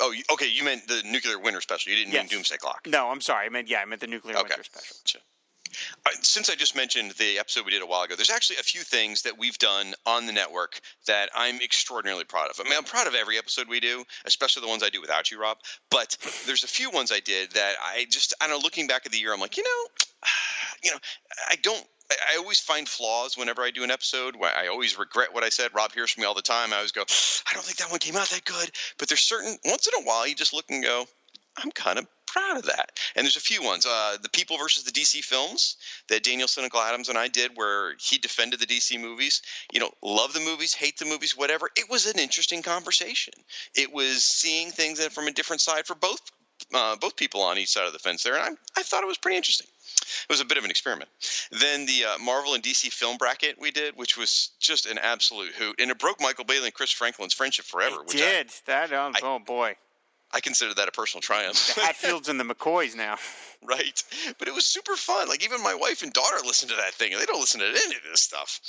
Oh, 0.00 0.12
okay. 0.32 0.48
You 0.48 0.64
meant 0.64 0.88
the 0.88 1.02
nuclear 1.04 1.38
winter 1.38 1.60
special. 1.60 1.92
You 1.92 1.98
didn't 1.98 2.12
Yes. 2.12 2.22
mean 2.30 2.38
Doomsday 2.38 2.56
Clock. 2.56 2.80
No, 2.86 3.08
I'm 3.10 3.20
sorry. 3.20 3.46
I 3.46 3.48
meant 3.50 3.68
yeah, 3.68 3.80
I 3.80 3.84
meant 3.84 4.00
the 4.00 4.06
nuclear 4.06 4.36
Okay. 4.36 4.48
winter 4.48 4.64
special. 4.64 4.96
Gotcha. 5.04 5.18
Uh, 6.06 6.10
since 6.22 6.50
I 6.50 6.54
just 6.54 6.76
mentioned 6.76 7.12
the 7.12 7.38
episode 7.38 7.64
we 7.64 7.72
did 7.72 7.82
a 7.82 7.86
while 7.86 8.02
ago, 8.02 8.16
there's 8.16 8.30
actually 8.30 8.56
a 8.56 8.62
few 8.62 8.82
things 8.82 9.22
that 9.22 9.38
we've 9.38 9.58
done 9.58 9.94
on 10.06 10.26
the 10.26 10.32
network 10.32 10.80
that 11.06 11.30
I'm 11.34 11.60
extraordinarily 11.60 12.24
proud 12.24 12.50
of. 12.50 12.60
I 12.60 12.64
mean, 12.64 12.76
I'm 12.76 12.84
proud 12.84 13.06
of 13.06 13.14
every 13.14 13.38
episode 13.38 13.68
we 13.68 13.80
do, 13.80 14.04
especially 14.24 14.62
the 14.62 14.68
ones 14.68 14.82
I 14.82 14.90
do 14.90 15.00
without 15.00 15.30
you, 15.30 15.40
Rob. 15.40 15.58
But 15.90 16.16
there's 16.46 16.64
a 16.64 16.68
few 16.68 16.90
ones 16.90 17.12
I 17.12 17.20
did 17.20 17.52
that 17.52 17.74
I 17.80 18.06
just, 18.08 18.34
I 18.40 18.46
don't 18.46 18.58
know, 18.58 18.62
looking 18.62 18.86
back 18.86 19.06
at 19.06 19.12
the 19.12 19.18
year, 19.18 19.32
I'm 19.32 19.40
like, 19.40 19.56
you 19.56 19.64
know, 19.64 20.28
you 20.84 20.90
know, 20.90 20.98
I 21.48 21.56
don't. 21.62 21.86
I 22.10 22.36
always 22.36 22.60
find 22.60 22.86
flaws 22.86 23.38
whenever 23.38 23.62
I 23.62 23.70
do 23.70 23.84
an 23.84 23.90
episode. 23.90 24.36
I 24.42 24.66
always 24.66 24.98
regret 24.98 25.32
what 25.32 25.44
I 25.44 25.48
said. 25.48 25.70
Rob 25.74 25.92
hears 25.92 26.10
from 26.10 26.22
me 26.22 26.26
all 26.26 26.34
the 26.34 26.42
time. 26.42 26.70
I 26.70 26.76
always 26.76 26.92
go, 26.92 27.02
I 27.02 27.54
don't 27.54 27.64
think 27.64 27.78
that 27.78 27.90
one 27.90 28.00
came 28.00 28.16
out 28.16 28.28
that 28.28 28.44
good. 28.44 28.70
But 28.98 29.08
there's 29.08 29.22
certain 29.22 29.56
once 29.64 29.86
in 29.86 30.02
a 30.02 30.04
while 30.04 30.26
you 30.26 30.34
just 30.34 30.52
look 30.52 30.70
and 30.70 30.84
go, 30.84 31.06
I'm 31.56 31.70
kind 31.72 31.98
of 31.98 32.06
proud 32.26 32.56
of 32.56 32.64
that. 32.64 32.98
And 33.14 33.24
there's 33.24 33.36
a 33.36 33.40
few 33.40 33.62
ones. 33.62 33.84
Uh, 33.84 34.16
the 34.22 34.30
People 34.30 34.56
versus 34.56 34.84
the 34.84 34.90
DC 34.90 35.22
films 35.22 35.76
that 36.08 36.22
Daniel 36.24 36.48
Cynical 36.48 36.80
Adams 36.80 37.08
and 37.10 37.18
I 37.18 37.28
did, 37.28 37.52
where 37.56 37.94
he 38.00 38.16
defended 38.18 38.58
the 38.60 38.66
DC 38.66 38.98
movies. 38.98 39.42
You 39.72 39.80
know, 39.80 39.90
love 40.02 40.32
the 40.32 40.40
movies, 40.40 40.72
hate 40.72 40.98
the 40.98 41.04
movies, 41.04 41.36
whatever. 41.36 41.68
It 41.76 41.90
was 41.90 42.06
an 42.06 42.18
interesting 42.18 42.62
conversation. 42.62 43.34
It 43.74 43.92
was 43.92 44.24
seeing 44.24 44.70
things 44.70 45.04
from 45.08 45.28
a 45.28 45.32
different 45.32 45.60
side 45.60 45.86
for 45.86 45.94
both 45.94 46.20
uh, 46.72 46.94
both 46.96 47.16
people 47.16 47.42
on 47.42 47.58
each 47.58 47.70
side 47.70 47.86
of 47.86 47.92
the 47.92 47.98
fence 47.98 48.22
there, 48.22 48.36
and 48.36 48.56
I, 48.76 48.80
I 48.80 48.82
thought 48.84 49.02
it 49.02 49.06
was 49.08 49.18
pretty 49.18 49.36
interesting. 49.36 49.66
It 49.66 50.26
was 50.30 50.40
a 50.40 50.44
bit 50.44 50.58
of 50.58 50.64
an 50.64 50.70
experiment. 50.70 51.10
Then 51.50 51.86
the 51.86 52.04
uh, 52.04 52.18
Marvel 52.18 52.54
and 52.54 52.62
DC 52.62 52.92
film 52.92 53.16
bracket 53.16 53.56
we 53.60 53.72
did, 53.72 53.96
which 53.96 54.16
was 54.16 54.50
just 54.60 54.86
an 54.86 54.96
absolute 54.98 55.52
hoot, 55.54 55.74
and 55.80 55.90
it 55.90 55.98
broke 55.98 56.20
Michael 56.20 56.44
Bailey 56.44 56.66
and 56.66 56.74
Chris 56.74 56.92
Franklin's 56.92 57.34
friendship 57.34 57.64
forever. 57.64 57.96
It 58.02 58.10
did 58.12 58.20
that? 58.20 58.36
Oh, 58.94 59.12
I- 59.16 59.20
oh 59.34 59.38
boy, 59.40 59.74
I, 60.32 60.40
consider 60.40 60.74
that 60.74 60.88
a 60.88 60.92
personal 60.92 61.20
triumph. 61.22 61.74
the 61.74 61.80
Hatfields 61.80 62.28
and 62.28 62.38
the 62.40 62.44
McCoys 62.44 62.96
now. 62.96 63.16
right? 63.64 64.02
But 64.38 64.48
it 64.48 64.54
was 64.54 64.66
super 64.66 64.96
fun. 64.96 65.28
Like 65.28 65.44
even 65.44 65.62
my 65.62 65.74
wife 65.74 66.02
and 66.02 66.12
daughter 66.12 66.36
listened 66.44 66.70
to 66.70 66.76
that 66.76 66.94
thing, 66.94 67.12
and 67.12 67.20
they 67.20 67.26
don't 67.26 67.38
listen 67.40 67.60
to 67.60 67.66
any 67.66 67.94
of 67.96 68.02
this 68.10 68.22
stuff. 68.22 68.60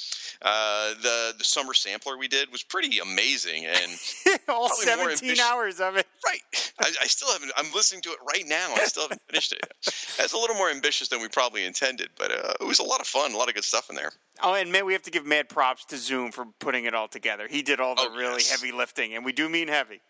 Uh, 0.42 0.94
the 1.02 1.34
the 1.38 1.44
summer 1.44 1.74
sampler 1.74 2.18
we 2.18 2.28
did 2.28 2.52
was 2.52 2.64
pretty 2.64 3.00
amazing, 3.00 3.66
and 3.66 4.40
All 4.48 4.70
17 4.70 5.40
hours 5.40 5.80
of 5.80 5.96
it. 5.98 6.06
right, 6.26 6.42
I, 6.80 6.92
I 7.02 7.08
still 7.08 7.32
haven't. 7.32 7.52
I'm 7.58 7.72
listening 7.74 8.02
to 8.04 8.10
it 8.12 8.20
right 8.28 8.44
now. 8.48 8.74
I 8.76 8.84
still 8.86 9.04
haven't 9.04 9.22
finished 9.30 9.54
it. 9.54 9.60
Yet. 9.64 9.94
It's 10.26 10.34
a 10.34 10.38
little 10.38 10.56
more 10.56 10.70
ambitious 10.70 11.08
than 11.08 11.22
we 11.22 11.28
probably 11.28 11.66
intended, 11.66 12.10
but 12.18 12.32
uh, 12.32 12.54
it 12.62 12.66
was 12.68 12.80
a 12.80 12.84
lot 12.84 13.00
of 13.02 13.08
fun. 13.08 13.34
A 13.34 13.38
lot 13.38 13.50
of 13.50 13.56
good 13.56 13.64
stuff 13.64 13.90
in 13.90 13.96
there. 13.96 14.12
Oh, 14.42 14.54
and 14.54 14.72
man, 14.72 14.86
we 14.86 14.94
have 14.94 15.04
to 15.04 15.12
give 15.12 15.26
mad 15.26 15.50
props 15.50 15.86
to 15.86 15.98
Zoom 15.98 16.32
for 16.32 16.46
putting 16.60 16.86
it 16.86 16.94
all 16.94 17.08
together. 17.08 17.48
He 17.50 17.62
did 17.62 17.80
all 17.80 17.96
the 17.96 18.08
Oh, 18.12 18.16
really 18.16 18.34
yes. 18.44 18.52
heavy 18.52 18.72
lifting, 18.72 19.16
and 19.16 19.24
we 19.26 19.32
do 19.32 19.48
mean 19.50 19.68
heavy. 19.70 20.02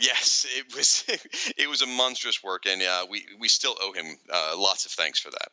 Yes, 0.00 0.46
it 0.56 0.74
was 0.74 1.04
it 1.56 1.68
was 1.68 1.82
a 1.82 1.86
monstrous 1.86 2.42
work, 2.42 2.64
and 2.66 2.82
uh, 2.82 3.06
we 3.08 3.24
we 3.38 3.48
still 3.48 3.76
owe 3.80 3.92
him 3.92 4.16
uh, 4.32 4.54
lots 4.56 4.86
of 4.86 4.92
thanks 4.92 5.18
for 5.18 5.30
that. 5.30 5.48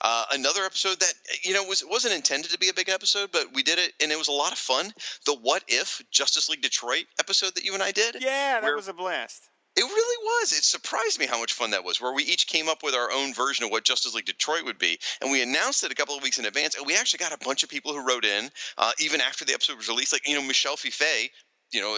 Uh, 0.00 0.24
another 0.32 0.64
episode 0.64 1.00
that 1.00 1.14
you 1.42 1.54
know 1.54 1.64
was 1.64 1.84
wasn't 1.86 2.14
intended 2.14 2.50
to 2.50 2.58
be 2.58 2.68
a 2.68 2.74
big 2.74 2.88
episode, 2.88 3.30
but 3.32 3.54
we 3.54 3.62
did 3.62 3.78
it, 3.78 3.92
and 4.02 4.12
it 4.12 4.18
was 4.18 4.28
a 4.28 4.32
lot 4.32 4.52
of 4.52 4.58
fun. 4.58 4.92
The 5.26 5.34
What 5.34 5.64
If 5.68 6.02
Justice 6.10 6.48
League 6.48 6.62
Detroit 6.62 7.04
episode 7.18 7.54
that 7.54 7.64
you 7.64 7.74
and 7.74 7.82
I 7.82 7.92
did. 7.92 8.16
Yeah, 8.20 8.60
that 8.60 8.74
was 8.74 8.88
a 8.88 8.94
blast. 8.94 9.48
It 9.76 9.84
really 9.84 10.24
was. 10.24 10.50
It 10.50 10.64
surprised 10.64 11.20
me 11.20 11.26
how 11.26 11.38
much 11.38 11.52
fun 11.52 11.70
that 11.70 11.84
was, 11.84 12.00
where 12.00 12.12
we 12.12 12.24
each 12.24 12.48
came 12.48 12.68
up 12.68 12.82
with 12.82 12.94
our 12.94 13.12
own 13.12 13.32
version 13.32 13.64
of 13.64 13.70
what 13.70 13.84
Justice 13.84 14.12
League 14.12 14.24
Detroit 14.24 14.64
would 14.64 14.78
be. 14.78 14.98
And 15.20 15.30
we 15.30 15.40
announced 15.40 15.84
it 15.84 15.92
a 15.92 15.94
couple 15.94 16.16
of 16.16 16.22
weeks 16.24 16.40
in 16.40 16.46
advance. 16.46 16.74
And 16.74 16.84
we 16.84 16.96
actually 16.96 17.18
got 17.18 17.32
a 17.32 17.44
bunch 17.44 17.62
of 17.62 17.68
people 17.68 17.92
who 17.92 18.04
wrote 18.04 18.24
in, 18.24 18.50
uh, 18.76 18.90
even 18.98 19.20
after 19.20 19.44
the 19.44 19.54
episode 19.54 19.76
was 19.76 19.88
released. 19.88 20.12
Like, 20.12 20.26
you 20.26 20.34
know, 20.34 20.42
Michel 20.42 20.76
Fiffe, 20.76 21.30
you 21.72 21.80
know, 21.80 21.96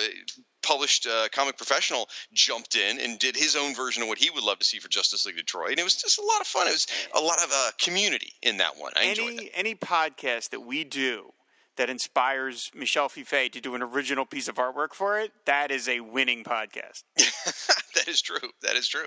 published 0.63 1.07
uh, 1.07 1.29
comic 1.33 1.57
professional, 1.57 2.09
jumped 2.33 2.77
in 2.77 3.01
and 3.01 3.19
did 3.19 3.37
his 3.37 3.57
own 3.57 3.75
version 3.75 4.03
of 4.03 4.09
what 4.09 4.19
he 4.19 4.31
would 4.31 4.45
love 4.45 4.59
to 4.59 4.65
see 4.65 4.79
for 4.79 4.89
Justice 4.89 5.27
League 5.27 5.37
Detroit. 5.37 5.71
And 5.71 5.79
it 5.79 5.85
was 5.85 5.97
just 5.97 6.19
a 6.19 6.25
lot 6.25 6.41
of 6.41 6.47
fun. 6.47 6.69
It 6.69 6.73
was 6.73 6.87
a 7.15 7.21
lot 7.21 7.43
of 7.43 7.51
uh, 7.53 7.71
community 7.79 8.33
in 8.43 8.59
that 8.59 8.77
one. 8.77 8.93
I 8.97 9.05
enjoyed 9.05 9.39
Any 9.39 9.51
any 9.55 9.75
podcast 9.75 10.51
that 10.51 10.61
we 10.61 10.85
do 10.85 11.33
that 11.81 11.89
inspires 11.89 12.71
Michel 12.75 13.09
Fiffe 13.09 13.51
to 13.53 13.59
do 13.59 13.75
an 13.75 13.81
original 13.81 14.27
piece 14.27 14.49
of 14.49 14.57
artwork 14.57 14.93
for 14.93 15.19
it, 15.19 15.33
that 15.47 15.71
is 15.71 15.89
a 15.89 16.01
winning 16.01 16.45
podcast. 16.45 17.05
that 17.17 18.07
is 18.07 18.21
true. 18.21 18.51
That 18.61 18.77
is 18.77 18.87
true. 18.87 19.07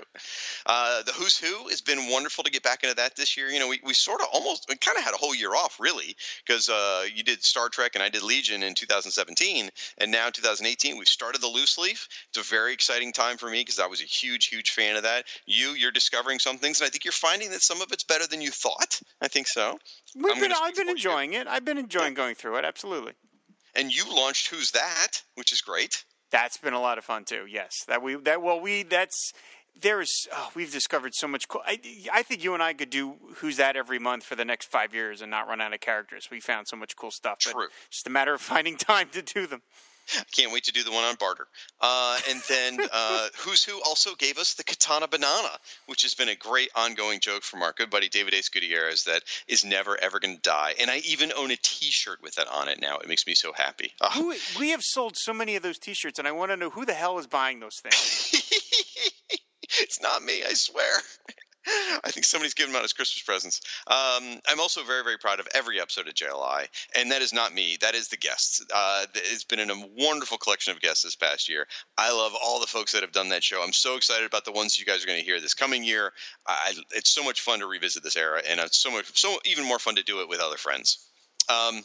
Uh, 0.66 1.04
the 1.04 1.12
Who's 1.12 1.38
Who 1.38 1.68
has 1.68 1.80
been 1.80 2.10
wonderful 2.10 2.42
to 2.42 2.50
get 2.50 2.64
back 2.64 2.82
into 2.82 2.96
that 2.96 3.14
this 3.14 3.36
year. 3.36 3.46
You 3.46 3.60
know, 3.60 3.68
we, 3.68 3.78
we 3.84 3.94
sort 3.94 4.20
of 4.22 4.26
almost 4.32 4.66
we 4.68 4.74
kind 4.74 4.98
of 4.98 5.04
had 5.04 5.14
a 5.14 5.16
whole 5.16 5.36
year 5.36 5.54
off, 5.54 5.78
really, 5.78 6.16
because 6.44 6.68
uh, 6.68 7.04
you 7.14 7.22
did 7.22 7.44
Star 7.44 7.68
Trek 7.68 7.92
and 7.94 8.02
I 8.02 8.08
did 8.08 8.24
Legion 8.24 8.64
in 8.64 8.74
2017, 8.74 9.70
and 9.98 10.10
now 10.10 10.30
2018 10.30 10.98
we've 10.98 11.06
started 11.06 11.40
the 11.40 11.46
Loose 11.46 11.78
Leaf. 11.78 12.08
It's 12.30 12.38
a 12.38 12.52
very 12.52 12.72
exciting 12.72 13.12
time 13.12 13.36
for 13.36 13.48
me 13.48 13.60
because 13.60 13.78
I 13.78 13.86
was 13.86 14.02
a 14.02 14.04
huge, 14.04 14.46
huge 14.46 14.72
fan 14.72 14.96
of 14.96 15.04
that. 15.04 15.26
You, 15.46 15.74
you're 15.74 15.92
discovering 15.92 16.40
some 16.40 16.58
things, 16.58 16.80
and 16.80 16.88
I 16.88 16.90
think 16.90 17.04
you're 17.04 17.12
finding 17.12 17.50
that 17.52 17.62
some 17.62 17.80
of 17.82 17.92
it's 17.92 18.02
better 18.02 18.26
than 18.26 18.40
you 18.40 18.50
thought. 18.50 19.00
I 19.22 19.28
think 19.28 19.46
so. 19.46 19.78
We've 20.16 20.32
I'm 20.32 20.40
been, 20.40 20.52
I've 20.52 20.74
been 20.74 20.88
you. 20.88 20.94
enjoying 20.94 21.34
it. 21.34 21.46
I've 21.46 21.64
been 21.64 21.78
enjoying 21.78 22.14
going 22.14 22.34
through 22.34 22.56
it. 22.56 22.63
Absolutely. 22.64 23.12
And 23.74 23.94
you 23.94 24.04
launched 24.14 24.48
Who's 24.48 24.70
That, 24.72 25.22
which 25.34 25.52
is 25.52 25.60
great. 25.60 26.04
That's 26.30 26.56
been 26.56 26.74
a 26.74 26.80
lot 26.80 26.98
of 26.98 27.04
fun 27.04 27.24
too. 27.24 27.46
Yes, 27.48 27.72
that 27.86 28.02
we 28.02 28.16
that 28.16 28.42
well 28.42 28.60
we 28.60 28.82
that's 28.82 29.32
there 29.80 30.00
is 30.00 30.28
oh, 30.32 30.50
we've 30.54 30.72
discovered 30.72 31.12
so 31.14 31.28
much 31.28 31.48
cool. 31.48 31.62
I, 31.66 31.80
I 32.12 32.22
think 32.22 32.42
you 32.42 32.54
and 32.54 32.62
I 32.62 32.74
could 32.74 32.90
do 32.90 33.16
who's 33.36 33.56
that 33.56 33.76
every 33.76 33.98
month 33.98 34.24
for 34.24 34.36
the 34.36 34.44
next 34.44 34.70
five 34.70 34.94
years 34.94 35.20
and 35.20 35.30
not 35.30 35.48
run 35.48 35.60
out 35.60 35.72
of 35.74 35.80
characters. 35.80 36.28
We 36.30 36.40
found 36.40 36.68
so 36.68 36.76
much 36.76 36.96
cool 36.96 37.10
stuff. 37.10 37.38
True. 37.38 37.66
It's 37.86 37.98
just 37.98 38.06
a 38.06 38.10
matter 38.10 38.34
of 38.34 38.40
finding 38.54 38.76
time 38.76 39.08
to 39.12 39.22
do 39.22 39.46
them. 39.46 39.62
Can't 40.32 40.52
wait 40.52 40.64
to 40.64 40.72
do 40.72 40.82
the 40.82 40.92
one 40.92 41.04
on 41.04 41.16
barter. 41.16 41.46
Uh, 41.80 42.18
and 42.28 42.42
then 42.48 42.78
uh, 42.92 43.28
Who's 43.38 43.64
Who 43.64 43.80
also 43.86 44.14
gave 44.14 44.38
us 44.38 44.54
the 44.54 44.64
Katana 44.64 45.08
Banana, 45.08 45.50
which 45.86 46.02
has 46.02 46.14
been 46.14 46.28
a 46.28 46.36
great 46.36 46.70
ongoing 46.74 47.20
joke 47.20 47.42
from 47.42 47.62
our 47.62 47.72
good 47.76 47.90
buddy 47.90 48.08
David 48.08 48.34
Ace 48.34 48.48
Gutierrez 48.48 49.04
that 49.04 49.22
is 49.48 49.64
never 49.64 50.00
ever 50.00 50.20
going 50.20 50.36
to 50.36 50.42
die. 50.42 50.74
And 50.80 50.90
I 50.90 50.98
even 50.98 51.32
own 51.36 51.50
a 51.50 51.56
T-shirt 51.56 52.22
with 52.22 52.34
that 52.36 52.48
on 52.48 52.68
it 52.68 52.80
now. 52.80 52.98
It 52.98 53.08
makes 53.08 53.26
me 53.26 53.34
so 53.34 53.52
happy. 53.52 53.92
Oh. 54.00 54.10
Who, 54.10 54.34
we 54.58 54.70
have 54.70 54.82
sold 54.82 55.16
so 55.16 55.32
many 55.32 55.56
of 55.56 55.62
those 55.62 55.78
T-shirts, 55.78 56.18
and 56.18 56.28
I 56.28 56.32
want 56.32 56.50
to 56.50 56.56
know 56.56 56.70
who 56.70 56.84
the 56.84 56.94
hell 56.94 57.18
is 57.18 57.26
buying 57.26 57.60
those 57.60 57.80
things. 57.82 58.44
it's 59.80 60.00
not 60.00 60.22
me, 60.22 60.42
I 60.44 60.54
swear. 60.54 60.92
I 61.66 62.10
think 62.10 62.24
somebody's 62.24 62.54
giving 62.54 62.72
them 62.72 62.80
out 62.80 62.84
as 62.84 62.92
Christmas 62.92 63.22
presents. 63.22 63.60
Um, 63.86 64.40
I'm 64.48 64.60
also 64.60 64.82
very, 64.82 65.02
very 65.02 65.18
proud 65.18 65.40
of 65.40 65.48
every 65.54 65.80
episode 65.80 66.08
of 66.08 66.14
JLI, 66.14 66.66
and 66.96 67.10
that 67.10 67.22
is 67.22 67.32
not 67.32 67.54
me. 67.54 67.78
That 67.80 67.94
is 67.94 68.08
the 68.08 68.16
guests. 68.16 68.64
Uh, 68.74 69.06
it's 69.14 69.44
been 69.44 69.70
a 69.70 69.86
wonderful 69.96 70.38
collection 70.38 70.74
of 70.74 70.80
guests 70.80 71.02
this 71.02 71.16
past 71.16 71.48
year. 71.48 71.66
I 71.96 72.12
love 72.12 72.32
all 72.42 72.60
the 72.60 72.66
folks 72.66 72.92
that 72.92 73.02
have 73.02 73.12
done 73.12 73.30
that 73.30 73.44
show. 73.44 73.62
I'm 73.62 73.72
so 73.72 73.96
excited 73.96 74.26
about 74.26 74.44
the 74.44 74.52
ones 74.52 74.78
you 74.78 74.84
guys 74.84 75.02
are 75.02 75.06
going 75.06 75.18
to 75.18 75.24
hear 75.24 75.40
this 75.40 75.54
coming 75.54 75.84
year. 75.84 76.12
I, 76.46 76.74
it's 76.92 77.10
so 77.10 77.24
much 77.24 77.40
fun 77.40 77.60
to 77.60 77.66
revisit 77.66 78.02
this 78.02 78.16
era, 78.16 78.42
and 78.48 78.60
it's 78.60 78.78
so 78.78 78.90
much, 78.90 79.18
so 79.18 79.38
even 79.44 79.64
more 79.64 79.78
fun 79.78 79.96
to 79.96 80.02
do 80.02 80.20
it 80.20 80.28
with 80.28 80.40
other 80.40 80.56
friends. 80.56 81.06
Um, 81.48 81.84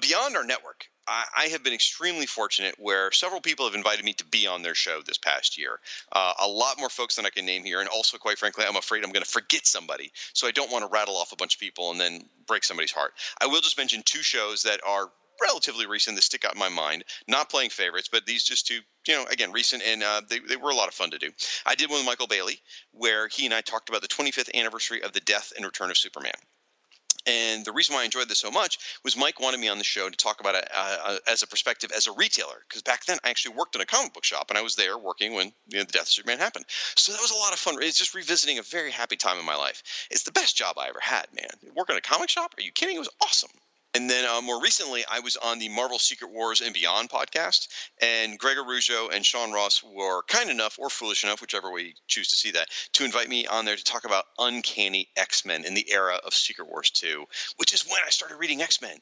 beyond 0.00 0.36
our 0.36 0.44
network, 0.44 0.88
I, 1.08 1.48
have 1.50 1.64
been 1.64 1.72
extremely 1.72 2.26
fortunate 2.26 2.76
where 2.78 3.10
several 3.10 3.40
people 3.40 3.66
have 3.66 3.74
invited 3.74 4.04
me 4.04 4.12
to 4.14 4.24
be 4.24 4.46
on 4.46 4.62
their 4.62 4.74
show 4.74 5.02
this 5.02 5.18
past 5.18 5.58
year. 5.58 5.80
Uh, 6.12 6.32
a 6.40 6.46
lot 6.46 6.78
more 6.78 6.88
folks 6.88 7.16
than 7.16 7.26
I 7.26 7.30
can 7.30 7.44
name 7.44 7.64
here. 7.64 7.80
And 7.80 7.88
also, 7.88 8.18
quite 8.18 8.38
frankly, 8.38 8.64
I'm 8.66 8.76
afraid 8.76 9.04
I'm 9.04 9.10
going 9.10 9.24
to 9.24 9.30
forget 9.30 9.66
somebody. 9.66 10.12
So 10.32 10.46
I 10.46 10.52
don't 10.52 10.70
want 10.70 10.84
to 10.84 10.90
rattle 10.92 11.16
off 11.16 11.32
a 11.32 11.36
bunch 11.36 11.54
of 11.54 11.60
people 11.60 11.90
and 11.90 12.00
then 12.00 12.28
break 12.46 12.64
somebody's 12.64 12.92
heart. 12.92 13.14
I 13.40 13.46
will 13.46 13.60
just 13.60 13.78
mention 13.78 14.02
two 14.04 14.22
shows 14.22 14.62
that 14.62 14.80
are 14.86 15.10
relatively 15.40 15.86
recent 15.86 16.16
that 16.16 16.22
stick 16.22 16.44
out 16.44 16.54
in 16.54 16.58
my 16.58 16.68
mind. 16.68 17.04
Not 17.26 17.50
playing 17.50 17.70
favorites, 17.70 18.08
but 18.10 18.26
these 18.26 18.44
just 18.44 18.66
two, 18.66 18.80
you 19.08 19.14
know, 19.14 19.24
again, 19.30 19.50
recent, 19.50 19.82
and 19.82 20.02
uh, 20.02 20.22
they, 20.28 20.38
they 20.38 20.56
were 20.56 20.70
a 20.70 20.74
lot 20.74 20.88
of 20.88 20.94
fun 20.94 21.10
to 21.10 21.18
do. 21.18 21.30
I 21.66 21.74
did 21.74 21.90
one 21.90 22.00
with 22.00 22.06
Michael 22.06 22.26
Bailey, 22.28 22.60
where 22.92 23.28
he 23.28 23.44
and 23.44 23.54
I 23.54 23.60
talked 23.60 23.88
about 23.88 24.02
the 24.02 24.08
25th 24.08 24.54
anniversary 24.54 25.02
of 25.02 25.12
the 25.12 25.20
death 25.20 25.52
and 25.56 25.64
return 25.64 25.90
of 25.90 25.98
Superman. 25.98 26.32
And 27.26 27.64
the 27.64 27.72
reason 27.72 27.94
why 27.94 28.02
I 28.02 28.04
enjoyed 28.04 28.28
this 28.28 28.40
so 28.40 28.50
much 28.50 28.78
was 29.04 29.16
Mike 29.16 29.38
wanted 29.38 29.60
me 29.60 29.68
on 29.68 29.78
the 29.78 29.84
show 29.84 30.08
to 30.08 30.16
talk 30.16 30.40
about 30.40 30.56
it 30.56 30.68
uh, 30.74 30.96
uh 31.04 31.18
as 31.28 31.42
a 31.42 31.46
perspective 31.46 31.92
as 31.96 32.06
a 32.06 32.12
retailer. 32.12 32.62
Because 32.68 32.82
back 32.82 33.04
then 33.04 33.18
I 33.22 33.30
actually 33.30 33.56
worked 33.56 33.74
in 33.74 33.80
a 33.80 33.86
comic 33.86 34.12
book 34.12 34.24
shop 34.24 34.50
and 34.50 34.58
I 34.58 34.62
was 34.62 34.74
there 34.74 34.98
working 34.98 35.34
when 35.34 35.52
you 35.68 35.78
know, 35.78 35.84
the 35.84 35.92
death 35.92 36.02
of 36.02 36.08
Superman 36.08 36.38
happened. 36.38 36.64
So 36.96 37.12
that 37.12 37.20
was 37.20 37.30
a 37.30 37.36
lot 37.36 37.52
of 37.52 37.58
fun. 37.58 37.76
It's 37.80 37.98
just 37.98 38.14
revisiting 38.14 38.58
a 38.58 38.62
very 38.62 38.90
happy 38.90 39.16
time 39.16 39.38
in 39.38 39.44
my 39.44 39.56
life. 39.56 39.82
It's 40.10 40.24
the 40.24 40.32
best 40.32 40.56
job 40.56 40.78
I 40.78 40.88
ever 40.88 41.00
had, 41.00 41.26
man. 41.34 41.72
Working 41.74 41.94
in 41.94 41.98
a 41.98 42.02
comic 42.02 42.28
shop? 42.28 42.54
Are 42.58 42.62
you 42.62 42.72
kidding? 42.72 42.96
It 42.96 43.00
was 43.00 43.08
awesome. 43.20 43.50
And 43.94 44.08
then 44.08 44.24
uh, 44.24 44.40
more 44.40 44.58
recently, 44.58 45.04
I 45.10 45.20
was 45.20 45.36
on 45.36 45.58
the 45.58 45.68
Marvel 45.68 45.98
Secret 45.98 46.30
Wars 46.30 46.62
and 46.62 46.72
Beyond 46.72 47.10
podcast, 47.10 47.68
and 48.00 48.38
Gregor 48.38 48.62
Rougeau 48.62 49.14
and 49.14 49.24
Sean 49.24 49.52
Ross 49.52 49.82
were 49.82 50.22
kind 50.22 50.48
enough, 50.48 50.78
or 50.78 50.88
foolish 50.88 51.24
enough, 51.24 51.42
whichever 51.42 51.70
way 51.70 51.82
you 51.82 51.92
choose 52.06 52.28
to 52.28 52.36
see 52.36 52.52
that, 52.52 52.68
to 52.94 53.04
invite 53.04 53.28
me 53.28 53.46
on 53.46 53.66
there 53.66 53.76
to 53.76 53.84
talk 53.84 54.06
about 54.06 54.24
Uncanny 54.38 55.08
X 55.18 55.44
Men 55.44 55.66
in 55.66 55.74
the 55.74 55.92
era 55.92 56.18
of 56.24 56.32
Secret 56.32 56.70
Wars 56.70 56.90
2, 56.90 57.26
which 57.58 57.74
is 57.74 57.86
when 57.86 58.00
I 58.06 58.08
started 58.08 58.36
reading 58.36 58.62
X 58.62 58.80
Men. 58.80 58.96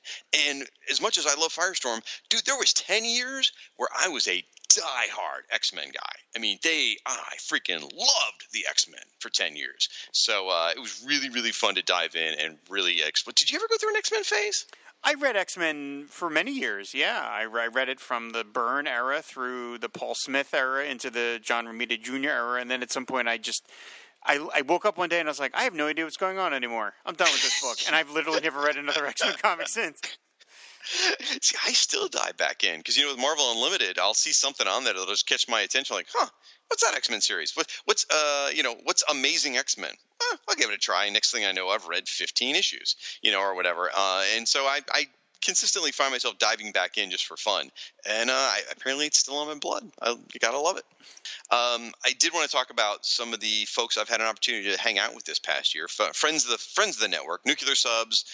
And 0.48 0.66
as 0.90 1.00
much 1.00 1.18
as 1.18 1.26
I 1.26 1.34
love 1.34 1.54
Firestorm, 1.54 2.02
dude, 2.28 2.44
there 2.44 2.58
was 2.58 2.72
10 2.72 3.04
years 3.04 3.52
where 3.76 3.88
I 3.96 4.08
was 4.08 4.26
a 4.26 4.44
die-hard 4.74 5.44
X-Men 5.50 5.88
guy. 5.92 6.12
I 6.36 6.38
mean, 6.38 6.58
they 6.62 6.96
I 7.06 7.34
freaking 7.38 7.82
loved 7.82 8.52
the 8.52 8.64
X-Men 8.68 9.00
for 9.18 9.28
10 9.28 9.56
years. 9.56 9.88
So 10.12 10.48
uh, 10.48 10.70
it 10.74 10.80
was 10.80 11.02
really 11.06 11.28
really 11.30 11.52
fun 11.52 11.74
to 11.74 11.82
dive 11.82 12.14
in 12.14 12.34
and 12.38 12.58
really 12.68 13.02
explore. 13.02 13.32
Did 13.34 13.50
you 13.50 13.58
ever 13.58 13.66
go 13.68 13.76
through 13.78 13.90
an 13.90 13.96
X-Men 13.96 14.24
phase? 14.24 14.66
I 15.02 15.14
read 15.14 15.36
X 15.36 15.56
Men 15.56 16.06
for 16.08 16.28
many 16.28 16.52
years. 16.52 16.92
Yeah, 16.94 17.20
I, 17.22 17.42
I, 17.42 17.66
read 17.66 17.88
it 17.88 18.00
from 18.00 18.30
the 18.30 18.44
Byrne 18.44 18.86
era 18.86 19.22
through 19.22 19.78
the 19.78 19.88
Paul 19.88 20.14
Smith 20.14 20.52
era 20.52 20.84
into 20.84 21.10
the 21.10 21.40
John 21.42 21.66
Romita 21.66 22.00
Jr. 22.00 22.28
era, 22.28 22.60
and 22.60 22.70
then 22.70 22.82
at 22.82 22.92
some 22.92 23.06
point 23.06 23.26
I 23.26 23.38
just 23.38 23.64
I, 24.24 24.46
I 24.54 24.62
woke 24.62 24.84
up 24.84 24.98
one 24.98 25.08
day 25.08 25.18
and 25.18 25.28
I 25.28 25.30
was 25.30 25.40
like, 25.40 25.54
I 25.54 25.62
have 25.62 25.74
no 25.74 25.86
idea 25.86 26.04
what's 26.04 26.18
going 26.18 26.38
on 26.38 26.52
anymore. 26.52 26.92
I'm 27.06 27.14
done 27.14 27.28
with 27.32 27.42
this 27.42 27.60
book, 27.62 27.78
and 27.86 27.96
I've 27.96 28.10
literally 28.10 28.40
never 28.40 28.60
read 28.60 28.76
another 28.76 29.06
X 29.06 29.24
Men 29.24 29.34
comic 29.40 29.68
since. 29.68 30.00
See, 31.42 31.56
I 31.66 31.72
still 31.72 32.08
dive 32.08 32.36
back 32.36 32.64
in 32.64 32.78
because 32.78 32.96
you 32.96 33.04
know 33.04 33.12
with 33.12 33.20
Marvel 33.20 33.52
Unlimited, 33.52 33.98
I'll 33.98 34.14
see 34.14 34.32
something 34.32 34.66
on 34.66 34.84
there 34.84 34.94
that'll 34.94 35.08
just 35.08 35.26
catch 35.26 35.48
my 35.48 35.60
attention. 35.60 35.96
Like, 35.96 36.08
huh, 36.12 36.28
what's 36.68 36.84
that 36.84 36.96
X 36.96 37.10
Men 37.10 37.20
series? 37.20 37.54
What, 37.54 37.66
what's 37.84 38.06
uh, 38.10 38.50
you 38.54 38.62
know, 38.62 38.76
what's 38.84 39.02
Amazing 39.10 39.56
X 39.56 39.76
Men? 39.76 39.90
Eh, 39.90 40.36
I'll 40.48 40.56
give 40.56 40.70
it 40.70 40.74
a 40.74 40.78
try. 40.78 41.08
Next 41.08 41.32
thing 41.32 41.44
I 41.44 41.52
know, 41.52 41.68
I've 41.68 41.86
read 41.86 42.08
15 42.08 42.56
issues, 42.56 42.96
you 43.22 43.32
know, 43.32 43.40
or 43.40 43.54
whatever. 43.54 43.90
Uh, 43.94 44.24
and 44.36 44.46
so 44.46 44.64
I, 44.64 44.80
I 44.92 45.06
consistently 45.42 45.92
find 45.92 46.12
myself 46.12 46.38
diving 46.38 46.72
back 46.72 46.98
in 46.98 47.10
just 47.10 47.26
for 47.26 47.36
fun, 47.36 47.70
and 48.08 48.30
uh, 48.30 48.34
I, 48.34 48.60
apparently 48.70 49.06
it's 49.06 49.18
still 49.18 49.40
in 49.42 49.48
my 49.48 49.54
blood. 49.54 49.90
I, 50.00 50.10
you 50.10 50.40
gotta 50.40 50.58
love 50.58 50.76
it. 50.76 50.84
Um, 51.50 51.92
I 52.04 52.12
did 52.18 52.32
want 52.32 52.48
to 52.48 52.56
talk 52.56 52.70
about 52.70 53.04
some 53.04 53.34
of 53.34 53.40
the 53.40 53.64
folks 53.66 53.98
I've 53.98 54.08
had 54.08 54.20
an 54.20 54.26
opportunity 54.26 54.70
to 54.70 54.80
hang 54.80 54.98
out 54.98 55.14
with 55.14 55.24
this 55.24 55.38
past 55.38 55.74
year. 55.74 55.86
F- 55.86 56.14
friends 56.14 56.44
of 56.44 56.50
the 56.50 56.58
friends 56.58 56.96
of 56.96 57.02
the 57.02 57.08
network, 57.08 57.44
nuclear 57.44 57.74
subs, 57.74 58.24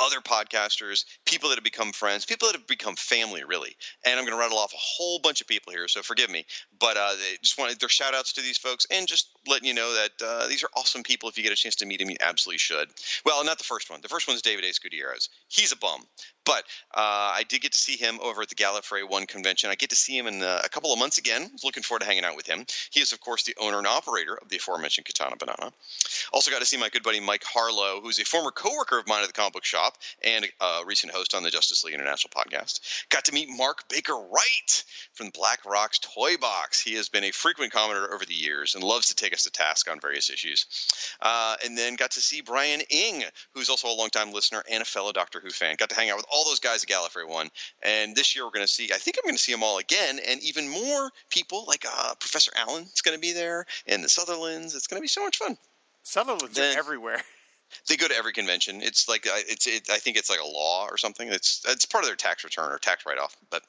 other 0.00 0.20
podcasters, 0.20 1.04
people 1.26 1.48
that 1.48 1.56
have 1.56 1.64
become 1.64 1.92
friends, 1.92 2.24
people 2.24 2.46
that 2.48 2.56
have 2.56 2.66
become 2.66 2.94
family, 2.96 3.42
really. 3.44 3.76
And 4.06 4.18
I'm 4.18 4.26
to 4.26 4.36
rattle 4.36 4.58
off 4.58 4.72
a 4.72 4.78
whole 4.78 5.18
bunch 5.18 5.40
of 5.40 5.48
people 5.48 5.72
here, 5.72 5.88
so 5.88 6.02
forgive 6.02 6.30
me. 6.30 6.46
But 6.78 6.96
uh, 6.96 7.12
they 7.12 7.36
just 7.42 7.58
wanted 7.58 7.80
their 7.80 7.88
shout 7.88 8.14
outs 8.14 8.32
to 8.34 8.42
these 8.42 8.58
folks, 8.58 8.86
and 8.90 9.06
just 9.06 9.30
letting 9.46 9.66
you 9.66 9.74
know 9.74 9.92
that 9.94 10.10
uh, 10.24 10.46
these 10.46 10.62
are 10.62 10.70
awesome 10.76 11.02
people. 11.02 11.28
If 11.28 11.36
you 11.36 11.42
get 11.42 11.52
a 11.52 11.56
chance 11.56 11.76
to 11.76 11.86
meet 11.86 11.98
them, 11.98 12.10
you 12.10 12.16
absolutely 12.20 12.58
should. 12.58 12.88
Well, 13.24 13.44
not 13.44 13.58
the 13.58 13.64
first 13.64 13.90
one. 13.90 14.00
The 14.00 14.08
first 14.08 14.28
one 14.28 14.36
is 14.36 14.42
David 14.42 14.64
Ace 14.64 14.78
Gutierrez. 14.78 15.28
He's 15.48 15.72
a 15.72 15.76
bum. 15.76 16.02
But 16.50 16.64
uh, 16.92 17.30
I 17.38 17.44
did 17.48 17.60
get 17.60 17.70
to 17.70 17.78
see 17.78 17.96
him 17.96 18.18
over 18.20 18.42
at 18.42 18.48
the 18.48 18.56
Gallifrey 18.56 19.08
One 19.08 19.24
convention. 19.24 19.70
I 19.70 19.76
get 19.76 19.90
to 19.90 19.96
see 19.96 20.18
him 20.18 20.26
in 20.26 20.42
uh, 20.42 20.62
a 20.64 20.68
couple 20.68 20.92
of 20.92 20.98
months 20.98 21.16
again. 21.16 21.48
Looking 21.62 21.84
forward 21.84 22.00
to 22.00 22.06
hanging 22.06 22.24
out 22.24 22.34
with 22.34 22.48
him. 22.48 22.66
He 22.90 22.98
is, 22.98 23.12
of 23.12 23.20
course, 23.20 23.44
the 23.44 23.54
owner 23.60 23.78
and 23.78 23.86
operator 23.86 24.34
of 24.34 24.48
the 24.48 24.56
aforementioned 24.56 25.06
Katana 25.06 25.36
Banana. 25.36 25.72
Also 26.32 26.50
got 26.50 26.58
to 26.58 26.66
see 26.66 26.76
my 26.76 26.88
good 26.88 27.04
buddy 27.04 27.20
Mike 27.20 27.44
Harlow, 27.44 28.00
who's 28.00 28.18
a 28.18 28.24
former 28.24 28.50
coworker 28.50 28.98
of 28.98 29.06
mine 29.06 29.22
at 29.22 29.28
the 29.28 29.32
comic 29.32 29.52
book 29.52 29.64
shop 29.64 29.96
and 30.24 30.44
a 30.60 30.80
recent 30.84 31.12
host 31.12 31.36
on 31.36 31.44
the 31.44 31.50
Justice 31.50 31.84
League 31.84 31.94
International 31.94 32.32
podcast. 32.36 32.80
Got 33.10 33.26
to 33.26 33.32
meet 33.32 33.48
Mark 33.48 33.88
Baker 33.88 34.16
Wright 34.16 34.84
from 35.12 35.30
Black 35.30 35.64
Rock's 35.64 36.00
Toy 36.00 36.36
Box. 36.36 36.80
He 36.80 36.94
has 36.94 37.08
been 37.08 37.22
a 37.22 37.30
frequent 37.30 37.72
commenter 37.72 38.12
over 38.12 38.24
the 38.26 38.34
years 38.34 38.74
and 38.74 38.82
loves 38.82 39.06
to 39.06 39.14
take 39.14 39.32
us 39.32 39.44
to 39.44 39.52
task 39.52 39.88
on 39.88 40.00
various 40.00 40.30
issues. 40.30 40.66
Uh, 41.22 41.54
and 41.64 41.78
then 41.78 41.94
got 41.94 42.10
to 42.10 42.20
see 42.20 42.40
Brian 42.40 42.80
Ing, 42.90 43.22
who's 43.54 43.68
also 43.68 43.86
a 43.86 43.94
longtime 43.94 44.32
listener 44.32 44.64
and 44.68 44.82
a 44.82 44.86
fellow 44.86 45.12
Doctor 45.12 45.38
Who 45.38 45.50
fan. 45.50 45.76
Got 45.78 45.90
to 45.90 45.94
hang 45.94 46.10
out 46.10 46.16
with 46.16 46.26
all 46.32 46.39
all 46.40 46.48
those 46.48 46.58
guys 46.58 46.82
at 46.82 46.88
Gallifrey 46.88 47.28
one. 47.28 47.50
And 47.82 48.16
this 48.16 48.34
year 48.34 48.44
we're 48.44 48.50
going 48.50 48.66
to 48.66 48.72
see, 48.72 48.90
I 48.94 48.96
think 48.96 49.18
I'm 49.18 49.28
going 49.28 49.36
to 49.36 49.42
see 49.42 49.52
them 49.52 49.62
all 49.62 49.78
again, 49.78 50.18
and 50.26 50.42
even 50.42 50.68
more 50.68 51.10
people 51.28 51.64
like 51.68 51.84
uh, 51.86 52.14
Professor 52.18 52.50
Allen 52.56 52.84
is 52.84 53.02
going 53.02 53.14
to 53.14 53.20
be 53.20 53.32
there, 53.32 53.66
and 53.86 54.02
the 54.02 54.08
Sutherlands. 54.08 54.74
It's 54.74 54.86
going 54.86 54.98
to 54.98 55.02
be 55.02 55.08
so 55.08 55.22
much 55.22 55.36
fun. 55.36 55.58
Sutherlands 56.02 56.56
then, 56.56 56.76
are 56.76 56.78
everywhere. 56.78 57.22
They 57.88 57.96
go 57.96 58.08
to 58.08 58.16
every 58.16 58.32
convention. 58.32 58.82
It's 58.82 59.08
like 59.08 59.26
uh, 59.26 59.32
it's. 59.48 59.66
It, 59.66 59.88
I 59.90 59.98
think 59.98 60.16
it's 60.16 60.30
like 60.30 60.40
a 60.40 60.46
law 60.46 60.86
or 60.90 60.96
something. 60.96 61.28
It's 61.28 61.62
it's 61.68 61.84
part 61.84 62.04
of 62.04 62.08
their 62.08 62.16
tax 62.16 62.44
return 62.44 62.72
or 62.72 62.78
tax 62.78 63.04
write 63.06 63.18
off. 63.18 63.36
But 63.50 63.62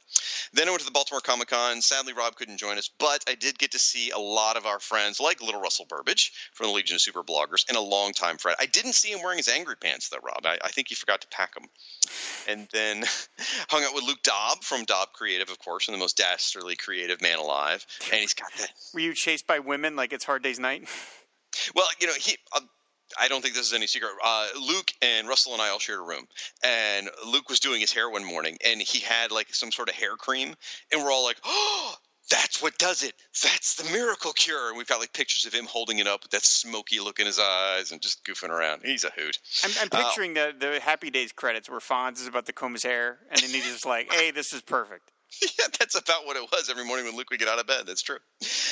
then 0.54 0.68
I 0.68 0.72
went 0.72 0.82
to 0.82 0.86
the 0.86 0.92
Baltimore 0.92 1.22
Comic 1.22 1.50
Con. 1.50 1.82
Sadly, 1.82 2.14
Rob 2.14 2.36
couldn't 2.36 2.58
join 2.58 2.78
us, 2.78 2.90
but 3.00 3.24
I 3.28 3.36
did 3.36 3.58
get 3.58 3.72
to 3.72 3.80
see 3.80 4.12
a 4.12 4.20
lot 4.20 4.58
of 4.58 4.66
our 4.66 4.80
friends, 4.80 5.20
like 5.20 5.42
Little 5.42 5.62
Russell 5.62 5.86
Burbage 5.88 6.32
from 6.54 6.68
the 6.68 6.74
Legion 6.74 6.96
of 6.96 7.02
Super 7.02 7.24
Bloggers, 7.24 7.68
and 7.68 7.78
a 7.78 7.82
longtime 7.82 8.38
friend. 8.38 8.58
I 8.60 8.66
didn't 8.66 8.94
see 8.94 9.12
him 9.12 9.22
wearing 9.24 9.38
his 9.38 9.48
angry 9.48 9.76
pants 9.76 10.10
though, 10.10 10.20
Rob. 10.24 10.46
I, 10.46 10.58
I 10.64 10.70
think 10.70 10.88
he 10.88 10.96
forgot 10.96 11.22
to 11.22 11.28
pack 11.28 11.54
them. 11.54 11.66
And 12.48 12.68
then 12.74 13.04
hung 13.70 13.84
out 13.84 13.94
with 13.94 14.04
Luke 14.04 14.22
Daub 14.24 14.64
from 14.64 14.84
Daub 14.86 15.14
Creative, 15.14 15.50
of 15.50 15.60
course, 15.60 15.88
and 15.88 15.96
the 15.96 16.00
most 16.00 16.18
dastardly 16.18 16.76
creative 16.76 17.22
man 17.22 17.40
alive. 17.40 17.86
And 18.12 18.22
he's 18.22 18.34
got 18.34 18.52
that. 18.58 18.72
Were 18.94 19.00
you 19.00 19.14
chased 19.14 19.48
by 19.48 19.60
women 19.60 19.96
like 19.96 20.14
it's 20.14 20.26
Hard 20.26 20.44
Day's 20.44 20.60
Night? 20.60 20.88
Well, 21.76 21.88
you 22.00 22.08
know 22.08 22.14
he. 22.14 22.38
Uh, 22.54 22.62
I 23.20 23.28
don't 23.28 23.42
think 23.42 23.56
this 23.56 23.68
is 23.68 23.74
any 23.74 23.88
secret. 23.88 24.12
Uh, 24.24 24.48
Luke 24.60 24.92
and 25.02 25.28
Russell 25.28 25.54
and 25.54 25.62
I 25.62 25.70
all 25.70 25.80
shared 25.80 26.00
a 26.00 26.04
room, 26.04 26.28
and 26.64 27.10
Luke 27.26 27.50
was 27.50 27.60
doing 27.60 27.82
his 27.82 27.92
hair 27.92 28.10
one 28.10 28.24
morning, 28.24 28.58
and 28.66 28.82
he 28.82 29.00
had 29.00 29.32
like 29.32 29.54
some 29.54 29.72
sort 29.72 29.90
of 29.90 29.96
hair 29.96 30.16
cream, 30.16 30.56
and 30.92 31.04
we're 31.04 31.12
all 31.12 31.24
like, 31.24 31.38
"Oh, 31.44 31.96
that's 32.30 32.62
what 32.62 32.78
does 32.78 33.04
it. 33.04 33.14
That's 33.44 33.76
the 33.76 33.92
miracle 33.92 34.34
cure." 34.34 34.70
And 34.70 34.78
we've 34.78 34.88
got 34.88 35.00
like 35.00 35.14
pictures 35.14 35.46
of 35.46 35.54
him 35.54 35.66
holding 35.66 36.00
it 36.00 36.08
up 36.08 36.24
with 36.24 36.32
that 36.32 36.44
smoky 36.44 37.00
look 37.00 37.20
in 37.20 37.26
his 37.26 37.40
eyes 37.40 37.92
and 37.92 38.02
just 38.02 38.24
goofing 38.24 38.50
around. 38.50 38.82
He's 38.84 39.04
a 39.04 39.12
hoot. 39.12 39.38
I'm, 39.64 39.72
I'm 39.82 39.90
uh, 39.92 40.04
picturing 40.04 40.38
uh, 40.38 40.52
the 40.58 40.72
the 40.72 40.80
Happy 40.80 41.10
Days 41.10 41.32
credits 41.32 41.70
where 41.70 41.80
Fonz 41.80 42.20
is 42.20 42.28
about 42.28 42.46
to 42.46 42.54
comb 42.54 42.74
his 42.74 42.84
hair, 42.84 43.20
and 43.30 43.42
then 43.42 43.50
he's 43.50 43.66
just 43.66 43.86
like, 43.86 44.12
"Hey, 44.12 44.32
this 44.32 44.54
is 44.54 44.62
perfect." 44.62 45.11
yeah, 45.42 45.68
that's 45.80 45.96
about 45.96 46.26
what 46.26 46.36
it 46.36 46.44
was 46.52 46.70
every 46.70 46.86
morning 46.86 47.06
when 47.06 47.16
Luke 47.16 47.30
would 47.30 47.40
get 47.40 47.48
out 47.48 47.60
of 47.60 47.68
bed. 47.68 47.84
That's 47.86 48.02
true. 48.02 48.18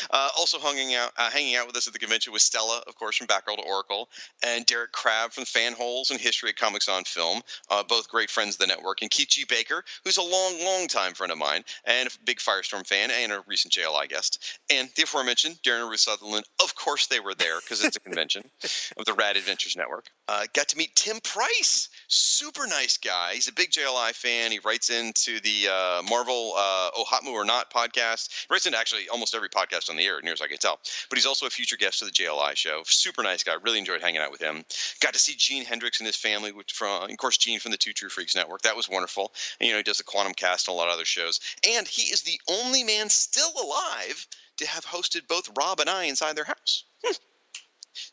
Uh, 0.10 0.30
also 0.38 0.60
hanging 0.60 0.96
out, 0.96 1.12
uh, 1.18 1.30
hanging 1.30 1.56
out 1.56 1.68
with 1.68 1.76
us 1.76 1.88
at 1.88 1.94
the 1.94 2.00
convention 2.00 2.34
was 2.34 2.44
Stella, 2.44 2.82
of 2.88 2.96
course, 2.96 3.18
from 3.18 3.28
Batgirl 3.28 3.58
to 3.58 3.64
Oracle, 3.64 4.10
and 4.44 4.66
Derek 4.66 4.92
Crabb 4.92 5.32
from 5.32 5.46
Fanholes 5.46 6.12
and 6.12 6.20
History 6.20 6.50
of 6.50 6.56
Comics 6.56 6.90
on 6.90 7.04
Film, 7.04 7.42
uh, 7.70 7.84
both 7.84 8.10
great 8.10 8.30
friends 8.30 8.56
of 8.56 8.60
the 8.60 8.68
network, 8.68 9.02
and 9.02 9.12
Keith 9.12 9.30
G. 9.30 9.46
Baker, 9.48 9.84
who's 10.04 10.18
a 10.18 10.22
long, 10.22 10.64
long 10.64 10.88
time 10.88 11.14
friend 11.14 11.32
of 11.32 11.38
mine 11.38 11.64
and 11.86 12.08
a 12.08 12.12
big 12.26 12.40
Firestorm 12.40 12.86
fan 12.86 13.10
and 13.12 13.32
a 13.32 13.44
recent 13.48 13.74
JLI 13.74 14.10
guest, 14.10 14.60
and 14.70 14.90
the 14.96 15.04
aforementioned 15.04 15.60
Darren 15.64 15.82
and 15.82 15.90
Ruth 15.90 16.02
Sutherland. 16.02 16.46
Of 16.62 16.76
course, 16.76 17.08
they 17.08 17.20
were 17.20 17.36
there 17.36 17.60
because 17.60 17.84
it's 17.84 17.96
a 17.96 18.02
convention 18.02 18.44
of 18.98 19.06
the 19.06 19.14
Rad 19.14 19.38
Adventures 19.38 19.76
Network. 19.76 20.08
Uh, 20.28 20.46
got 20.54 20.70
to 20.70 20.78
meet 20.78 20.96
Tim 20.96 21.20
Price, 21.22 21.90
super 22.08 22.68
nice 22.68 22.98
guy. 22.98 23.34
He's 23.34 23.48
a 23.48 23.54
big 23.54 23.72
JLI 23.72 24.14
fan. 24.14 24.52
He 24.52 24.60
writes 24.60 24.90
into 24.90 25.40
the 25.40 25.70
uh, 25.72 26.02
Marvel 26.10 26.49
uh, 26.56 26.90
Oh 26.96 27.04
Hotmu 27.04 27.32
or 27.32 27.46
Not 27.46 27.72
podcast. 27.72 28.30
He 28.30 28.48
writes 28.50 28.66
into 28.66 28.78
actually 28.78 29.10
almost 29.10 29.36
every 29.36 29.50
podcast 29.50 29.90
on 29.90 29.98
the 29.98 30.06
air, 30.06 30.22
near 30.22 30.34
as 30.34 30.42
I 30.42 30.48
can 30.48 30.58
tell. 30.58 30.80
But 31.10 31.18
he's 31.18 31.26
also 31.26 31.46
a 31.46 31.50
future 31.50 31.78
guest 31.78 32.02
of 32.02 32.08
the 32.08 32.12
JLI 32.14 32.56
show. 32.56 32.82
Super 32.86 33.24
nice 33.24 33.44
guy. 33.44 33.56
Really 33.64 33.80
enjoyed 33.80 34.02
hanging 34.02 34.22
out 34.22 34.32
with 34.32 34.42
him. 34.42 34.64
Got 35.02 35.14
to 35.14 35.20
see 35.20 35.36
Gene 35.38 35.66
Hendricks 35.66 36.00
and 36.00 36.08
his 36.08 36.16
family, 36.16 36.52
which 36.52 36.74
from, 36.74 37.10
of 37.10 37.18
course, 37.18 37.38
Gene 37.38 37.60
from 37.60 37.72
the 37.72 37.78
Two 37.78 37.94
True 37.94 38.10
Freaks 38.10 38.36
Network. 38.36 38.62
That 38.64 38.76
was 38.76 38.90
wonderful. 38.90 39.34
And, 39.60 39.68
you 39.68 39.74
know, 39.74 39.80
he 39.80 39.84
does 39.84 39.98
the 39.98 40.04
Quantum 40.04 40.34
Cast 40.34 40.68
and 40.68 40.74
a 40.74 40.78
lot 40.78 40.88
of 40.88 40.94
other 40.94 41.06
shows. 41.06 41.40
And 41.68 41.88
he 41.88 42.12
is 42.12 42.24
the 42.24 42.40
only 42.50 42.84
man 42.84 43.10
still 43.10 43.52
alive 43.62 44.28
to 44.58 44.68
have 44.68 44.86
hosted 44.86 45.28
both 45.28 45.50
Rob 45.58 45.80
and 45.80 45.90
I 45.90 46.06
inside 46.06 46.36
their 46.36 46.46
house. 46.46 46.84
Hmm. 47.04 47.14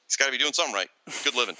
He's 0.06 0.16
got 0.16 0.26
to 0.26 0.32
be 0.32 0.38
doing 0.38 0.52
something 0.52 0.74
right. 0.74 0.88
Good 1.24 1.34
living. 1.34 1.56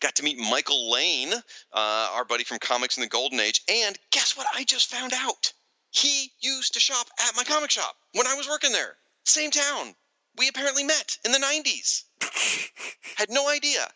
Got 0.00 0.16
to 0.16 0.22
meet 0.22 0.38
Michael 0.38 0.90
Lane, 0.90 1.32
uh, 1.32 2.08
our 2.12 2.24
buddy 2.24 2.44
from 2.44 2.58
Comics 2.58 2.96
in 2.96 3.02
the 3.02 3.08
Golden 3.08 3.40
Age. 3.40 3.62
And 3.68 3.98
guess 4.10 4.36
what 4.36 4.46
I 4.54 4.64
just 4.64 4.90
found 4.90 5.12
out? 5.14 5.52
He 5.90 6.32
used 6.40 6.74
to 6.74 6.80
shop 6.80 7.06
at 7.20 7.36
my 7.36 7.44
comic 7.44 7.70
shop 7.70 7.96
when 8.12 8.26
I 8.26 8.34
was 8.34 8.48
working 8.48 8.72
there. 8.72 8.96
Same 9.24 9.50
town. 9.50 9.94
We 10.36 10.48
apparently 10.48 10.84
met 10.84 11.18
in 11.24 11.32
the 11.32 11.38
90s. 11.38 12.04
Had 13.16 13.30
no 13.30 13.48
idea. 13.48 13.88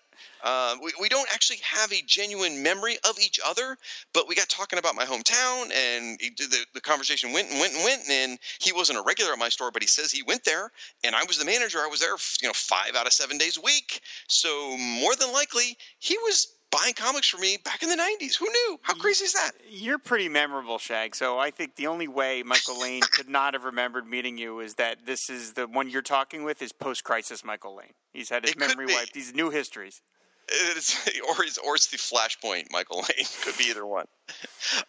Uh, 0.43 0.77
we, 0.83 0.93
we 1.01 1.09
don't 1.09 1.29
actually 1.33 1.59
have 1.63 1.93
a 1.93 2.03
genuine 2.07 2.63
memory 2.63 2.97
of 3.09 3.19
each 3.21 3.39
other, 3.47 3.77
but 4.13 4.29
we 4.29 4.35
got 4.35 4.49
talking 4.49 4.79
about 4.79 4.95
my 4.95 5.05
hometown, 5.05 5.71
and 5.73 6.19
he, 6.21 6.31
the, 6.31 6.65
the 6.75 6.81
conversation 6.81 7.33
went 7.33 7.51
and 7.51 7.61
went 7.61 7.75
and 7.75 7.85
went. 7.85 8.03
And 8.11 8.39
he 8.61 8.73
wasn't 8.73 8.99
a 8.99 9.03
regular 9.03 9.33
at 9.33 9.39
my 9.39 9.49
store, 9.49 9.71
but 9.71 9.83
he 9.83 9.89
says 9.89 10.11
he 10.11 10.23
went 10.23 10.45
there, 10.45 10.71
and 11.05 11.15
I 11.15 11.25
was 11.25 11.39
the 11.39 11.45
manager. 11.45 11.79
I 11.79 11.89
was 11.89 12.01
there, 12.01 12.17
you 12.41 12.49
know, 12.49 12.55
five 12.55 12.97
out 12.97 13.07
of 13.07 13.13
seven 13.13 13.39
days 13.39 13.57
a 13.57 13.61
week. 13.61 14.01
So 14.27 14.77
more 14.77 15.15
than 15.15 15.33
likely, 15.33 15.77
he 15.99 16.17
was 16.19 16.49
buying 16.73 16.95
comics 16.95 17.29
for 17.29 17.39
me 17.39 17.59
back 17.65 17.83
in 17.83 17.89
the 17.89 17.97
90s. 17.97 18.37
Who 18.39 18.47
knew? 18.47 18.81
How 18.83 18.95
crazy 18.95 19.25
is 19.27 19.35
that? 19.35 19.53
You're 19.71 19.99
pretty 19.99 20.29
memorable, 20.29 20.79
Shag. 20.79 21.15
So 21.15 21.39
I 21.39 21.51
think 21.51 21.77
the 21.77 21.87
only 21.87 22.09
way 22.09 22.43
Michael 22.43 22.81
Lane 22.81 23.03
could 23.13 23.29
not 23.29 23.55
have 23.55 23.65
remembered 23.65 24.07
meeting 24.09 24.39
you 24.39 24.59
is 24.61 24.75
that 24.75 25.07
this 25.07 25.31
is 25.31 25.53
the 25.53 25.67
one 25.69 25.89
you're 25.89 26.03
talking 26.03 26.43
with 26.43 26.61
is 26.63 26.73
post 26.73 27.05
crisis 27.05 27.45
Michael 27.45 27.77
Lane. 27.77 27.93
He's 28.13 28.29
had 28.31 28.43
his 28.43 28.53
It 28.53 28.59
memory 28.59 28.87
wiped. 28.87 29.13
These 29.13 29.35
new 29.35 29.51
histories. 29.51 30.01
It's, 30.49 31.07
or 31.29 31.45
it's 31.45 31.59
or 31.59 31.77
it's 31.77 31.87
the 31.89 31.99
Flashpoint 31.99 32.71
Michael 32.73 32.99
Lane. 32.99 33.27
Could 33.43 33.57
be 33.59 33.65
either 33.65 33.87
one. 33.87 34.07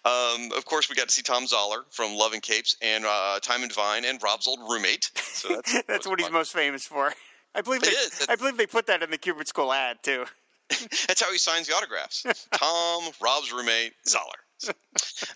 Um, 0.06 0.52
of 0.58 0.66
course, 0.66 0.90
we 0.90 0.96
got 0.96 1.10
to 1.10 1.14
see 1.14 1.22
Thom 1.22 1.46
Zahler 1.46 1.84
from 1.92 2.16
Love 2.16 2.34
and 2.34 2.42
Capes 2.42 2.76
and 2.82 3.06
uh, 3.06 3.40
Time 3.42 3.62
and 3.64 3.72
Vine 3.74 4.06
and 4.06 4.22
Rob's 4.24 4.48
old 4.48 4.60
roommate. 4.70 5.12
So 5.16 5.50
that's 5.50 5.84
That's 5.88 6.08
what 6.08 6.20
he's 6.20 6.28
fun. 6.28 6.34
most 6.34 6.54
famous 6.54 6.86
for. 6.86 7.14
I 7.56 7.62
believe 7.62 7.82
they, 7.82 7.90
is. 7.90 8.26
I 8.30 8.36
believe 8.36 8.58
they 8.58 8.66
put 8.66 8.88
that 8.88 9.04
in 9.04 9.12
the 9.12 9.18
Kubert 9.18 9.48
School 9.48 9.72
ad 9.72 9.98
too. 10.02 10.26
That's 11.08 11.22
how 11.22 11.32
he 11.32 11.38
signs 11.38 11.68
the 11.68 11.74
autographs. 11.76 12.24
Thom, 12.52 13.04
Rob's 13.22 13.52
roommate, 13.52 13.94
Zahler. 14.08 14.43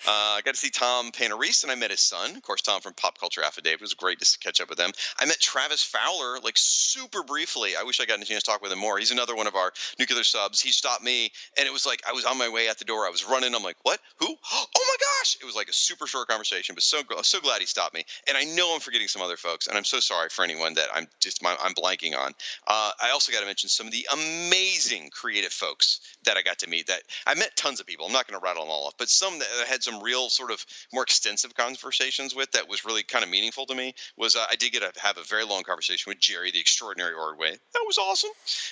Uh, 0.06 0.38
I 0.38 0.42
got 0.44 0.54
to 0.54 0.60
see 0.60 0.70
Tom 0.70 1.12
Panarese, 1.12 1.64
and 1.64 1.72
I 1.72 1.76
met 1.76 1.92
his 1.92 2.00
son. 2.00 2.36
Of 2.36 2.42
course, 2.42 2.62
Tom 2.62 2.82
from 2.82 2.94
Pop 2.94 3.18
Culture 3.18 3.42
Affidavit. 3.44 3.82
It 3.82 3.82
was 3.82 3.94
great 3.94 4.20
to 4.20 4.38
catch 4.40 4.62
up 4.62 4.70
with 4.70 4.78
them. 4.78 4.92
I 5.20 5.26
met 5.26 5.40
Travis 5.40 5.84
Fowler, 5.84 6.40
like 6.44 6.54
super 6.56 7.24
briefly. 7.24 7.72
I 7.78 7.84
wish 7.84 8.00
I 8.00 8.06
got 8.06 8.22
a 8.22 8.26
chance 8.26 8.44
to 8.44 8.52
talk 8.52 8.62
with 8.62 8.72
him 8.72 8.80
more. 8.80 8.98
He's 8.98 9.12
another 9.12 9.36
one 9.36 9.48
of 9.48 9.56
our 9.56 9.72
nuclear 10.00 10.24
subs. 10.24 10.62
He 10.62 10.72
stopped 10.72 11.04
me, 11.04 11.32
and 11.58 11.68
it 11.68 11.74
was 11.74 11.86
like 11.86 12.02
I 12.08 12.14
was 12.14 12.26
on 12.26 12.38
my 12.38 12.48
way 12.48 12.70
out 12.70 12.78
the 12.78 12.86
door. 12.86 13.06
I 13.06 13.10
was 13.10 13.28
running. 13.28 13.54
I'm 13.56 13.64
like, 13.64 13.78
what? 13.84 14.00
Who? 14.20 14.28
Oh 14.80 14.86
my 14.88 14.96
gosh! 15.20 15.38
It 15.42 15.46
was 15.46 15.56
like 15.56 15.70
a 15.70 15.74
super 15.74 16.08
short 16.08 16.28
conversation, 16.28 16.76
but 16.76 16.84
so 16.84 17.02
so 17.22 17.40
glad 17.40 17.60
he 17.60 17.66
stopped 17.66 17.94
me. 17.94 18.04
And 18.28 18.38
I 18.38 18.44
know 18.56 18.74
I'm 18.74 18.80
forgetting 18.80 19.08
some 19.08 19.22
other 19.22 19.38
folks, 19.38 19.68
and 19.68 19.78
I'm 19.78 19.84
so 19.84 20.00
sorry 20.00 20.30
for 20.30 20.44
anyone 20.44 20.74
that 20.76 20.88
I'm 20.94 21.08
just 21.20 21.44
I'm 21.46 21.74
blanking 21.74 22.18
on. 22.18 22.34
Uh, 22.68 22.92
I 23.02 23.10
also 23.12 23.32
got 23.32 23.42
to 23.42 23.46
mention 23.46 23.70
some 23.70 23.88
of 23.88 23.92
the 23.94 24.08
amazing 24.14 25.10
creative 25.12 25.52
folks 25.52 26.00
that 26.24 26.38
I 26.38 26.42
got 26.42 26.60
to 26.60 26.70
meet. 26.70 26.88
That 26.88 27.02
I 27.26 27.34
met 27.36 27.56
tons 27.56 27.80
of 27.80 27.88
people. 27.88 28.06
I'm 28.06 28.14
not 28.14 28.28
going 28.28 28.40
to 28.40 28.44
rattle 28.44 28.64
them 28.64 28.72
all 28.72 28.88
off, 28.88 28.94
but 28.98 29.10
some 29.18 29.40
that 29.40 29.48
I 29.62 29.66
had 29.66 29.84
some 29.84 30.02
real 30.02 30.30
sort 30.30 30.52
of 30.52 30.66
more 30.94 31.04
extensive 31.04 31.56
conversations 31.56 32.36
with 32.36 32.52
that 32.52 32.70
was 32.70 32.86
really 32.86 33.04
kind 33.04 33.24
of 33.24 33.30
meaningful 33.30 33.66
to 33.66 33.76
me. 33.76 33.94
Was 34.18 34.36
uh, 34.36 34.46
I 34.50 34.56
did 34.56 34.72
get 34.72 34.82
to 34.82 35.00
have 35.02 35.18
a 35.18 35.24
very 35.24 35.46
long 35.46 35.64
conversation 35.64 36.10
with 36.10 36.20
Jerry, 36.20 36.52
the 36.52 36.60
extraordinary 36.60 37.14
Ordway. 37.14 37.52
That 37.52 37.84
was 37.86 37.98
awesome. 37.98 38.32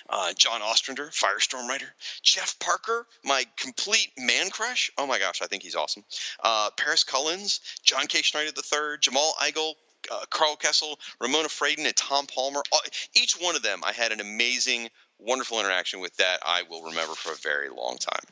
Uh, 0.10 0.34
John 0.34 0.62
Ostrander, 0.62 1.08
Firestorm 1.08 1.68
writer. 1.68 1.88
Jeff 2.22 2.58
Parker, 2.60 3.06
my 3.24 3.46
complete 3.58 4.12
man 4.18 4.50
crush. 4.50 4.92
Oh 4.98 5.08
my 5.08 5.20
gosh, 5.20 5.42
I 5.42 5.48
think 5.48 5.64
he's 5.64 5.76
awesome. 5.76 6.04
Uh, 6.44 6.70
Paris 6.78 7.04
Cullins, 7.04 7.60
John 7.84 8.08
K. 8.08 8.22
Snyder 8.22 8.52
III, 8.52 8.98
Jamal 9.00 9.34
Igle, 9.42 9.74
uh, 10.12 10.26
Karl 10.30 10.56
Kesel, 10.56 10.98
Ramona 11.20 11.48
Fradon, 11.48 11.86
and 11.86 11.96
Tom 11.96 12.28
Palmer. 12.28 12.62
All, 12.72 12.82
each 13.16 13.34
one 13.34 13.56
of 13.56 13.64
them, 13.64 13.82
I 13.84 13.92
had 13.92 14.12
an 14.12 14.20
amazing, 14.20 14.90
wonderful 15.20 15.60
interaction 15.60 16.00
with 16.00 16.16
that 16.18 16.40
I 16.46 16.64
will 16.70 16.84
remember 16.84 17.14
for 17.14 17.32
a 17.32 17.38
very 17.38 17.70
long 17.70 17.98
time. 17.98 18.26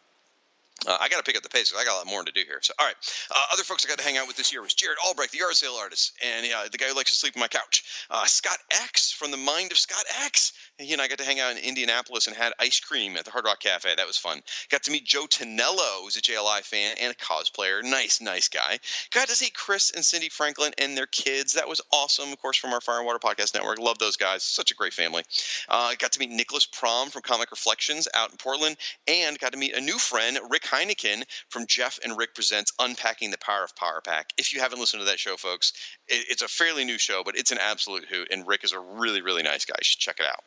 Uh, 0.87 0.97
I 0.99 1.09
got 1.09 1.17
to 1.17 1.23
pick 1.23 1.37
up 1.37 1.43
the 1.43 1.49
pace 1.49 1.69
because 1.69 1.81
I 1.81 1.85
got 1.85 1.95
a 1.95 1.99
lot 1.99 2.07
more 2.07 2.23
to 2.23 2.31
do 2.31 2.41
here. 2.45 2.59
So, 2.61 2.73
all 2.79 2.85
right. 2.85 2.95
Uh, 3.31 3.43
other 3.53 3.63
folks 3.63 3.85
I 3.85 3.89
got 3.89 3.97
to 3.99 4.03
hang 4.03 4.17
out 4.17 4.27
with 4.27 4.35
this 4.35 4.51
year 4.51 4.61
was 4.61 4.73
Jared 4.73 4.97
Albrecht, 5.05 5.31
the 5.31 5.39
yard 5.39 5.53
sale 5.53 5.75
artist, 5.79 6.13
and 6.23 6.45
uh, 6.45 6.67
the 6.71 6.77
guy 6.77 6.85
who 6.85 6.95
likes 6.95 7.11
to 7.11 7.15
sleep 7.15 7.35
on 7.35 7.41
my 7.41 7.47
couch. 7.47 8.05
Uh, 8.09 8.25
Scott 8.25 8.57
X 8.83 9.11
from 9.11 9.31
the 9.31 9.37
Mind 9.37 9.71
of 9.71 9.77
Scott 9.77 10.03
X. 10.25 10.53
He 10.77 10.91
and 10.93 11.01
I 11.01 11.07
got 11.07 11.19
to 11.19 11.23
hang 11.23 11.39
out 11.39 11.51
in 11.51 11.57
Indianapolis 11.57 12.27
and 12.27 12.35
had 12.35 12.53
ice 12.59 12.79
cream 12.79 13.15
at 13.15 13.25
the 13.25 13.31
Hard 13.31 13.45
Rock 13.45 13.59
Cafe. 13.59 13.93
That 13.95 14.07
was 14.07 14.17
fun. 14.17 14.41
Got 14.69 14.83
to 14.83 14.91
meet 14.91 15.05
Joe 15.05 15.25
Tonello, 15.29 16.01
who's 16.01 16.17
a 16.17 16.21
JLI 16.21 16.61
fan 16.61 16.95
and 16.99 17.11
a 17.11 17.15
cosplayer. 17.15 17.83
Nice, 17.83 18.21
nice 18.21 18.49
guy. 18.49 18.79
Got 19.11 19.27
to 19.29 19.35
see 19.35 19.49
Chris 19.49 19.91
and 19.91 20.03
Cindy 20.03 20.29
Franklin 20.29 20.73
and 20.77 20.97
their 20.97 21.05
kids. 21.05 21.53
That 21.53 21.69
was 21.69 21.81
awesome, 21.91 22.31
of 22.31 22.41
course, 22.41 22.57
from 22.57 22.73
our 22.73 22.81
Fire 22.81 22.97
and 22.97 23.05
Water 23.05 23.19
Podcast 23.19 23.53
Network. 23.53 23.79
Love 23.79 23.99
those 23.99 24.17
guys. 24.17 24.43
Such 24.43 24.71
a 24.71 24.75
great 24.75 24.93
family. 24.93 25.23
Uh, 25.69 25.93
got 25.97 26.11
to 26.13 26.19
meet 26.19 26.29
Nicholas 26.29 26.65
Prom 26.65 27.09
from 27.09 27.21
Comic 27.21 27.51
Reflections 27.51 28.07
out 28.13 28.31
in 28.31 28.37
Portland, 28.37 28.75
and 29.07 29.39
got 29.39 29.53
to 29.53 29.57
meet 29.57 29.75
a 29.75 29.81
new 29.81 29.97
friend, 29.97 30.37
Rick 30.49 30.65
Heineken 30.73 31.23
from 31.49 31.67
Jeff 31.67 31.99
and 32.03 32.17
Rick 32.17 32.33
Presents 32.33 32.73
Unpacking 32.79 33.29
the 33.31 33.37
Power 33.37 33.63
of 33.63 33.75
Power 33.75 34.01
Pack. 34.01 34.33
If 34.37 34.53
you 34.53 34.59
haven't 34.59 34.79
listened 34.79 35.01
to 35.01 35.05
that 35.05 35.19
show, 35.19 35.37
folks, 35.37 35.73
it, 36.07 36.25
it's 36.29 36.41
a 36.41 36.47
fairly 36.47 36.83
new 36.83 36.97
show, 36.97 37.21
but 37.23 37.37
it's 37.37 37.51
an 37.51 37.59
absolute 37.61 38.05
hoot, 38.05 38.29
and 38.31 38.47
Rick 38.47 38.63
is 38.63 38.73
a 38.73 38.79
really, 38.79 39.21
really 39.21 39.43
nice 39.43 39.65
guy. 39.65 39.75
You 39.77 39.83
should 39.83 39.99
check 39.99 40.19
it 40.19 40.25
out. 40.25 40.43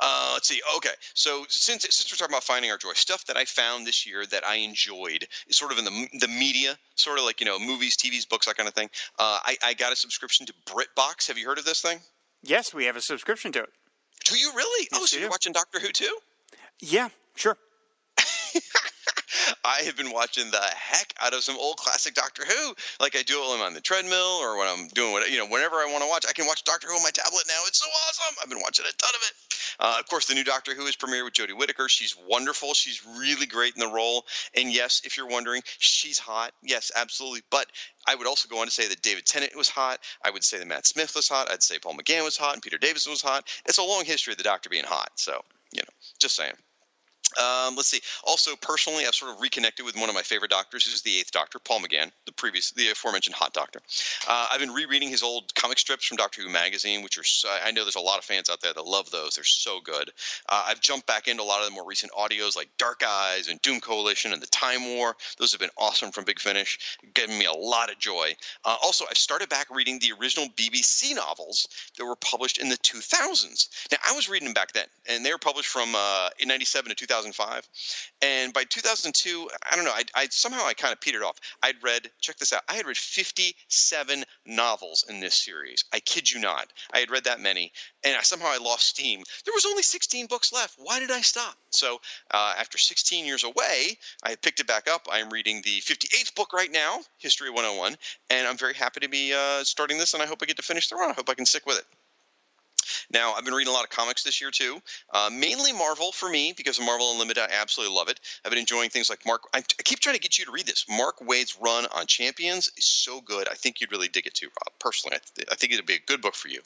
Uh, 0.00 0.30
let's 0.34 0.48
see. 0.48 0.60
Okay, 0.76 0.90
so 1.14 1.44
since 1.48 1.82
since 1.82 2.12
we're 2.12 2.16
talking 2.16 2.34
about 2.34 2.44
finding 2.44 2.70
our 2.70 2.76
joy, 2.76 2.92
stuff 2.92 3.24
that 3.26 3.36
I 3.36 3.44
found 3.44 3.86
this 3.86 4.06
year 4.06 4.26
that 4.26 4.46
I 4.46 4.56
enjoyed, 4.56 5.26
is 5.48 5.56
sort 5.56 5.72
of 5.72 5.78
in 5.78 5.84
the 5.84 6.08
the 6.20 6.28
media, 6.28 6.76
sort 6.94 7.18
of 7.18 7.24
like 7.24 7.40
you 7.40 7.46
know 7.46 7.58
movies, 7.58 7.96
TVs, 7.96 8.28
books, 8.28 8.46
that 8.46 8.56
kind 8.56 8.68
of 8.68 8.74
thing. 8.74 8.90
Uh, 9.18 9.38
I, 9.42 9.56
I 9.64 9.74
got 9.74 9.92
a 9.92 9.96
subscription 9.96 10.46
to 10.46 10.52
BritBox. 10.66 11.28
Have 11.28 11.38
you 11.38 11.46
heard 11.46 11.58
of 11.58 11.64
this 11.64 11.80
thing? 11.80 12.00
Yes, 12.42 12.74
we 12.74 12.84
have 12.86 12.96
a 12.96 13.00
subscription 13.00 13.52
to 13.52 13.62
it. 13.62 13.70
Do 14.24 14.36
you 14.36 14.52
really? 14.54 14.88
Yes, 14.92 15.00
oh, 15.00 15.06
so 15.06 15.16
you're 15.16 15.28
do. 15.28 15.30
watching 15.30 15.52
Doctor 15.52 15.80
Who 15.80 15.88
too? 15.88 16.16
Yeah, 16.80 17.08
sure. 17.34 17.56
I 19.64 19.82
have 19.84 19.96
been 19.96 20.12
watching 20.12 20.50
the 20.50 20.60
heck 20.60 21.14
out 21.20 21.34
of 21.34 21.42
some 21.42 21.56
old 21.56 21.76
classic 21.76 22.14
Doctor 22.14 22.44
Who, 22.44 22.74
like 23.00 23.16
I 23.16 23.22
do 23.22 23.42
it 23.42 23.50
when 23.50 23.60
I'm 23.60 23.66
on 23.66 23.74
the 23.74 23.80
treadmill 23.80 24.38
or 24.40 24.58
when 24.58 24.68
I'm 24.68 24.88
doing 24.88 25.12
what 25.12 25.30
you 25.30 25.38
know, 25.38 25.46
whenever 25.46 25.76
I 25.76 25.86
want 25.90 26.02
to 26.02 26.08
watch. 26.08 26.24
I 26.28 26.32
can 26.32 26.46
watch 26.46 26.64
Doctor 26.64 26.88
Who 26.88 26.96
on 26.96 27.02
my 27.02 27.10
tablet 27.10 27.44
now. 27.48 27.60
It's 27.66 27.80
so 27.80 27.86
awesome. 27.86 28.36
I've 28.42 28.48
been 28.48 28.60
watching 28.60 28.84
a 28.84 28.92
ton 28.92 29.10
of 29.14 29.22
it. 29.22 29.52
Uh, 29.80 29.96
of 29.98 30.08
course, 30.08 30.26
the 30.26 30.34
new 30.34 30.44
Doctor 30.44 30.74
Who 30.74 30.86
is 30.86 30.96
premiered 30.96 31.24
with 31.24 31.34
Jodie 31.34 31.56
Whittaker. 31.56 31.88
She's 31.88 32.16
wonderful. 32.28 32.74
She's 32.74 33.04
really 33.18 33.46
great 33.46 33.74
in 33.74 33.80
the 33.80 33.92
role. 33.92 34.24
And 34.54 34.72
yes, 34.72 35.02
if 35.04 35.16
you're 35.16 35.28
wondering, 35.28 35.62
she's 35.78 36.18
hot. 36.18 36.52
Yes, 36.62 36.90
absolutely. 36.94 37.42
But 37.50 37.66
I 38.06 38.14
would 38.14 38.26
also 38.26 38.48
go 38.48 38.60
on 38.60 38.66
to 38.66 38.72
say 38.72 38.88
that 38.88 39.02
David 39.02 39.26
Tennant 39.26 39.56
was 39.56 39.68
hot. 39.68 40.00
I 40.24 40.30
would 40.30 40.44
say 40.44 40.58
that 40.58 40.68
Matt 40.68 40.86
Smith 40.86 41.14
was 41.14 41.28
hot. 41.28 41.50
I'd 41.50 41.62
say 41.62 41.78
Paul 41.78 41.94
McGann 41.94 42.24
was 42.24 42.36
hot 42.36 42.54
and 42.54 42.62
Peter 42.62 42.78
Davison 42.78 43.10
was 43.12 43.22
hot. 43.22 43.48
It's 43.66 43.78
a 43.78 43.82
long 43.82 44.04
history 44.04 44.32
of 44.32 44.38
the 44.38 44.44
Doctor 44.44 44.68
being 44.68 44.84
hot. 44.84 45.10
So 45.16 45.40
you 45.72 45.80
know, 45.80 45.94
just 46.18 46.36
saying. 46.36 46.54
Um, 47.38 47.76
let's 47.76 47.88
see. 47.88 48.00
Also, 48.24 48.56
personally, 48.56 49.06
I've 49.06 49.14
sort 49.14 49.32
of 49.32 49.40
reconnected 49.40 49.86
with 49.86 49.96
one 49.96 50.08
of 50.08 50.14
my 50.14 50.22
favorite 50.22 50.50
doctors, 50.50 50.84
who's 50.84 51.02
the 51.02 51.18
Eighth 51.18 51.30
Doctor, 51.30 51.58
Paul 51.58 51.80
McGann, 51.80 52.10
the 52.26 52.32
previous, 52.32 52.72
the 52.72 52.90
aforementioned 52.90 53.34
Hot 53.34 53.54
Doctor. 53.54 53.80
Uh, 54.28 54.48
I've 54.52 54.60
been 54.60 54.72
rereading 54.72 55.08
his 55.08 55.22
old 55.22 55.54
comic 55.54 55.78
strips 55.78 56.06
from 56.06 56.16
Doctor 56.16 56.42
Who 56.42 56.50
magazine, 56.50 57.02
which 57.02 57.18
are 57.18 57.24
so, 57.24 57.48
I 57.64 57.70
know 57.70 57.84
there's 57.84 57.96
a 57.96 58.00
lot 58.00 58.18
of 58.18 58.24
fans 58.24 58.50
out 58.50 58.60
there 58.60 58.72
that 58.72 58.84
love 58.84 59.10
those. 59.10 59.34
They're 59.34 59.44
so 59.44 59.80
good. 59.80 60.10
Uh, 60.48 60.64
I've 60.66 60.80
jumped 60.80 61.06
back 61.06 61.28
into 61.28 61.42
a 61.42 61.44
lot 61.44 61.60
of 61.60 61.66
the 61.66 61.74
more 61.74 61.86
recent 61.86 62.12
audios, 62.12 62.56
like 62.56 62.68
Dark 62.76 63.02
Eyes 63.06 63.48
and 63.48 63.60
Doom 63.62 63.80
Coalition 63.80 64.32
and 64.32 64.42
the 64.42 64.46
Time 64.48 64.84
War. 64.96 65.16
Those 65.38 65.52
have 65.52 65.60
been 65.60 65.70
awesome 65.78 66.12
from 66.12 66.24
Big 66.24 66.38
Finish, 66.38 66.98
giving 67.14 67.38
me 67.38 67.46
a 67.46 67.52
lot 67.52 67.90
of 67.90 67.98
joy. 67.98 68.34
Uh, 68.64 68.76
also, 68.82 69.06
I've 69.08 69.16
started 69.16 69.48
back 69.48 69.68
reading 69.74 69.98
the 69.98 70.12
original 70.20 70.48
BBC 70.50 71.14
novels 71.14 71.66
that 71.96 72.04
were 72.04 72.16
published 72.16 72.58
in 72.58 72.68
the 72.68 72.76
2000s. 72.76 73.68
Now, 73.90 73.98
I 74.06 74.12
was 74.12 74.28
reading 74.28 74.46
them 74.46 74.54
back 74.54 74.72
then, 74.72 74.86
and 75.08 75.24
they 75.24 75.32
were 75.32 75.38
published 75.38 75.68
from 75.68 75.94
uh, 75.94 76.28
in 76.38 76.48
97 76.48 76.90
to 76.90 76.96
2005. 77.12 77.68
And 78.22 78.52
by 78.54 78.64
2002, 78.64 79.50
I 79.70 79.76
don't 79.76 79.84
know, 79.84 79.90
I, 79.90 80.04
I 80.14 80.26
somehow 80.30 80.64
I 80.64 80.72
kind 80.72 80.92
of 80.92 81.00
petered 81.00 81.22
off. 81.22 81.38
I'd 81.62 81.82
read, 81.82 82.10
check 82.20 82.38
this 82.38 82.52
out, 82.52 82.62
I 82.68 82.74
had 82.74 82.86
read 82.86 82.96
57 82.96 84.24
novels 84.46 85.04
in 85.08 85.20
this 85.20 85.34
series. 85.34 85.84
I 85.92 86.00
kid 86.00 86.30
you 86.30 86.40
not. 86.40 86.72
I 86.92 87.00
had 87.00 87.10
read 87.10 87.24
that 87.24 87.40
many, 87.40 87.72
and 88.02 88.16
I, 88.16 88.22
somehow 88.22 88.48
I 88.48 88.58
lost 88.58 88.88
steam. 88.88 89.22
There 89.44 89.54
was 89.54 89.66
only 89.66 89.82
16 89.82 90.26
books 90.26 90.52
left. 90.52 90.76
Why 90.78 91.00
did 91.00 91.10
I 91.10 91.20
stop? 91.20 91.54
So 91.70 92.00
uh, 92.30 92.54
after 92.58 92.78
16 92.78 93.26
years 93.26 93.44
away, 93.44 93.98
I 94.22 94.36
picked 94.36 94.60
it 94.60 94.66
back 94.66 94.88
up. 94.88 95.06
I'm 95.10 95.30
reading 95.30 95.60
the 95.62 95.80
58th 95.80 96.34
book 96.34 96.52
right 96.52 96.72
now, 96.72 97.00
History 97.18 97.50
101, 97.50 97.96
and 98.30 98.48
I'm 98.48 98.56
very 98.56 98.74
happy 98.74 99.00
to 99.00 99.08
be 99.08 99.34
uh, 99.34 99.64
starting 99.64 99.98
this, 99.98 100.14
and 100.14 100.22
I 100.22 100.26
hope 100.26 100.38
I 100.42 100.46
get 100.46 100.56
to 100.56 100.62
finish 100.62 100.88
the 100.88 100.96
run. 100.96 101.10
I 101.10 101.14
hope 101.14 101.28
I 101.28 101.34
can 101.34 101.46
stick 101.46 101.66
with 101.66 101.78
it. 101.78 101.84
Now, 103.12 103.32
I've 103.32 103.44
been 103.44 103.54
reading 103.54 103.72
a 103.72 103.74
lot 103.74 103.84
of 103.84 103.90
comics 103.90 104.22
this 104.22 104.40
year 104.40 104.50
too, 104.50 104.80
uh, 105.12 105.30
mainly 105.32 105.72
Marvel 105.72 106.12
for 106.12 106.28
me 106.28 106.52
because 106.56 106.78
of 106.78 106.84
Marvel 106.84 107.12
Unlimited. 107.12 107.42
I 107.42 107.60
absolutely 107.60 107.96
love 107.96 108.08
it. 108.08 108.20
I've 108.44 108.50
been 108.50 108.58
enjoying 108.58 108.90
things 108.90 109.10
like 109.10 109.24
Mark. 109.26 109.42
I, 109.54 109.58
I 109.58 109.82
keep 109.84 110.00
trying 110.00 110.16
to 110.16 110.20
get 110.20 110.38
you 110.38 110.44
to 110.44 110.52
read 110.52 110.66
this. 110.66 110.84
Mark 110.88 111.20
Waid's 111.20 111.56
run 111.60 111.86
on 111.94 112.06
Champions 112.06 112.70
is 112.76 112.84
so 112.84 113.20
good. 113.20 113.48
I 113.48 113.54
think 113.54 113.80
you'd 113.80 113.92
really 113.92 114.08
dig 114.08 114.26
it 114.26 114.34
too, 114.34 114.46
Rob. 114.46 114.72
Personally, 114.78 115.16
I, 115.16 115.20
th- 115.34 115.48
I 115.50 115.54
think 115.54 115.72
it'd 115.72 115.86
be 115.86 115.94
a 115.94 116.06
good 116.06 116.20
book 116.20 116.34
for 116.34 116.48
you. 116.48 116.60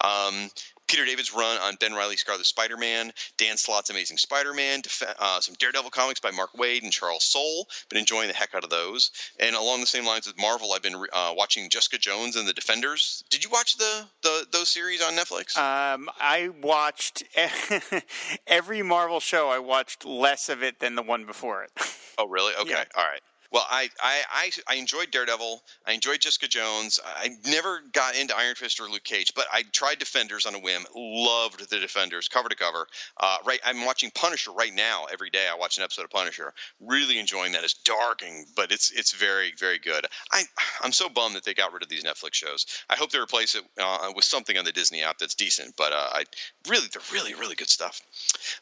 Um, 0.00 0.50
Peter 0.92 1.06
David's 1.06 1.32
run 1.32 1.58
on 1.62 1.74
Ben 1.76 1.94
Reilly's 1.94 2.20
Scarlet 2.20 2.44
Spider-Man, 2.44 3.12
Dan 3.38 3.56
Slott's 3.56 3.88
Amazing 3.88 4.18
Spider-Man, 4.18 4.82
def- 4.82 5.14
uh, 5.18 5.40
some 5.40 5.54
Daredevil 5.58 5.88
comics 5.88 6.20
by 6.20 6.30
Mark 6.30 6.50
Waid 6.52 6.82
and 6.82 6.92
Charles 6.92 7.24
Soule. 7.24 7.66
Been 7.88 7.98
enjoying 7.98 8.28
the 8.28 8.34
heck 8.34 8.54
out 8.54 8.62
of 8.62 8.68
those. 8.68 9.10
And 9.40 9.56
along 9.56 9.80
the 9.80 9.86
same 9.86 10.04
lines 10.04 10.26
with 10.26 10.38
Marvel, 10.38 10.74
I've 10.74 10.82
been 10.82 11.02
uh, 11.14 11.32
watching 11.34 11.70
Jessica 11.70 11.96
Jones 11.96 12.36
and 12.36 12.46
the 12.46 12.52
Defenders. 12.52 13.24
Did 13.30 13.42
you 13.42 13.48
watch 13.48 13.78
the, 13.78 14.04
the 14.22 14.46
those 14.52 14.68
series 14.68 15.02
on 15.02 15.14
Netflix? 15.14 15.56
Um, 15.56 16.10
I 16.20 16.50
watched 16.60 17.24
every 18.46 18.82
Marvel 18.82 19.20
show. 19.20 19.48
I 19.48 19.60
watched 19.60 20.04
less 20.04 20.50
of 20.50 20.62
it 20.62 20.78
than 20.78 20.94
the 20.94 21.02
one 21.02 21.24
before 21.24 21.64
it. 21.64 21.70
Oh, 22.18 22.28
really? 22.28 22.52
Okay. 22.60 22.70
Yeah. 22.72 22.84
All 22.94 23.04
right. 23.04 23.22
Well, 23.52 23.66
I, 23.68 23.90
I, 24.02 24.22
I, 24.30 24.50
I 24.66 24.74
enjoyed 24.76 25.10
Daredevil. 25.10 25.62
I 25.86 25.92
enjoyed 25.92 26.20
Jessica 26.20 26.48
Jones. 26.48 26.98
I 27.04 27.30
never 27.46 27.80
got 27.92 28.16
into 28.16 28.34
Iron 28.34 28.54
Fist 28.54 28.80
or 28.80 28.84
Luke 28.84 29.04
Cage, 29.04 29.32
but 29.34 29.44
I 29.52 29.62
tried 29.72 29.98
Defenders 29.98 30.46
on 30.46 30.54
a 30.54 30.58
whim. 30.58 30.86
Loved 30.94 31.68
the 31.68 31.78
Defenders, 31.78 32.28
cover 32.28 32.48
to 32.48 32.56
cover. 32.56 32.86
Uh, 33.18 33.36
right, 33.44 33.60
I'm 33.62 33.84
watching 33.84 34.10
Punisher 34.14 34.52
right 34.52 34.72
now. 34.72 35.04
Every 35.12 35.28
day 35.28 35.46
I 35.50 35.56
watch 35.56 35.76
an 35.76 35.84
episode 35.84 36.04
of 36.04 36.10
Punisher. 36.10 36.54
Really 36.80 37.18
enjoying 37.18 37.52
that. 37.52 37.62
It's 37.62 37.74
dark, 37.74 38.22
and, 38.22 38.46
but 38.56 38.72
it's 38.72 38.90
it's 38.90 39.12
very 39.12 39.52
very 39.58 39.78
good. 39.78 40.06
I 40.32 40.44
I'm 40.80 40.92
so 40.92 41.10
bummed 41.10 41.36
that 41.36 41.44
they 41.44 41.52
got 41.52 41.74
rid 41.74 41.82
of 41.82 41.90
these 41.90 42.04
Netflix 42.04 42.34
shows. 42.34 42.64
I 42.88 42.96
hope 42.96 43.10
they 43.10 43.18
replace 43.18 43.54
it 43.54 43.64
uh, 43.78 44.12
with 44.16 44.24
something 44.24 44.56
on 44.56 44.64
the 44.64 44.72
Disney 44.72 45.02
app 45.02 45.18
that's 45.18 45.34
decent. 45.34 45.74
But 45.76 45.92
uh, 45.92 46.08
I 46.12 46.24
really 46.68 46.86
they're 46.90 47.02
really 47.12 47.34
really 47.34 47.54
good 47.54 47.68
stuff. 47.68 48.00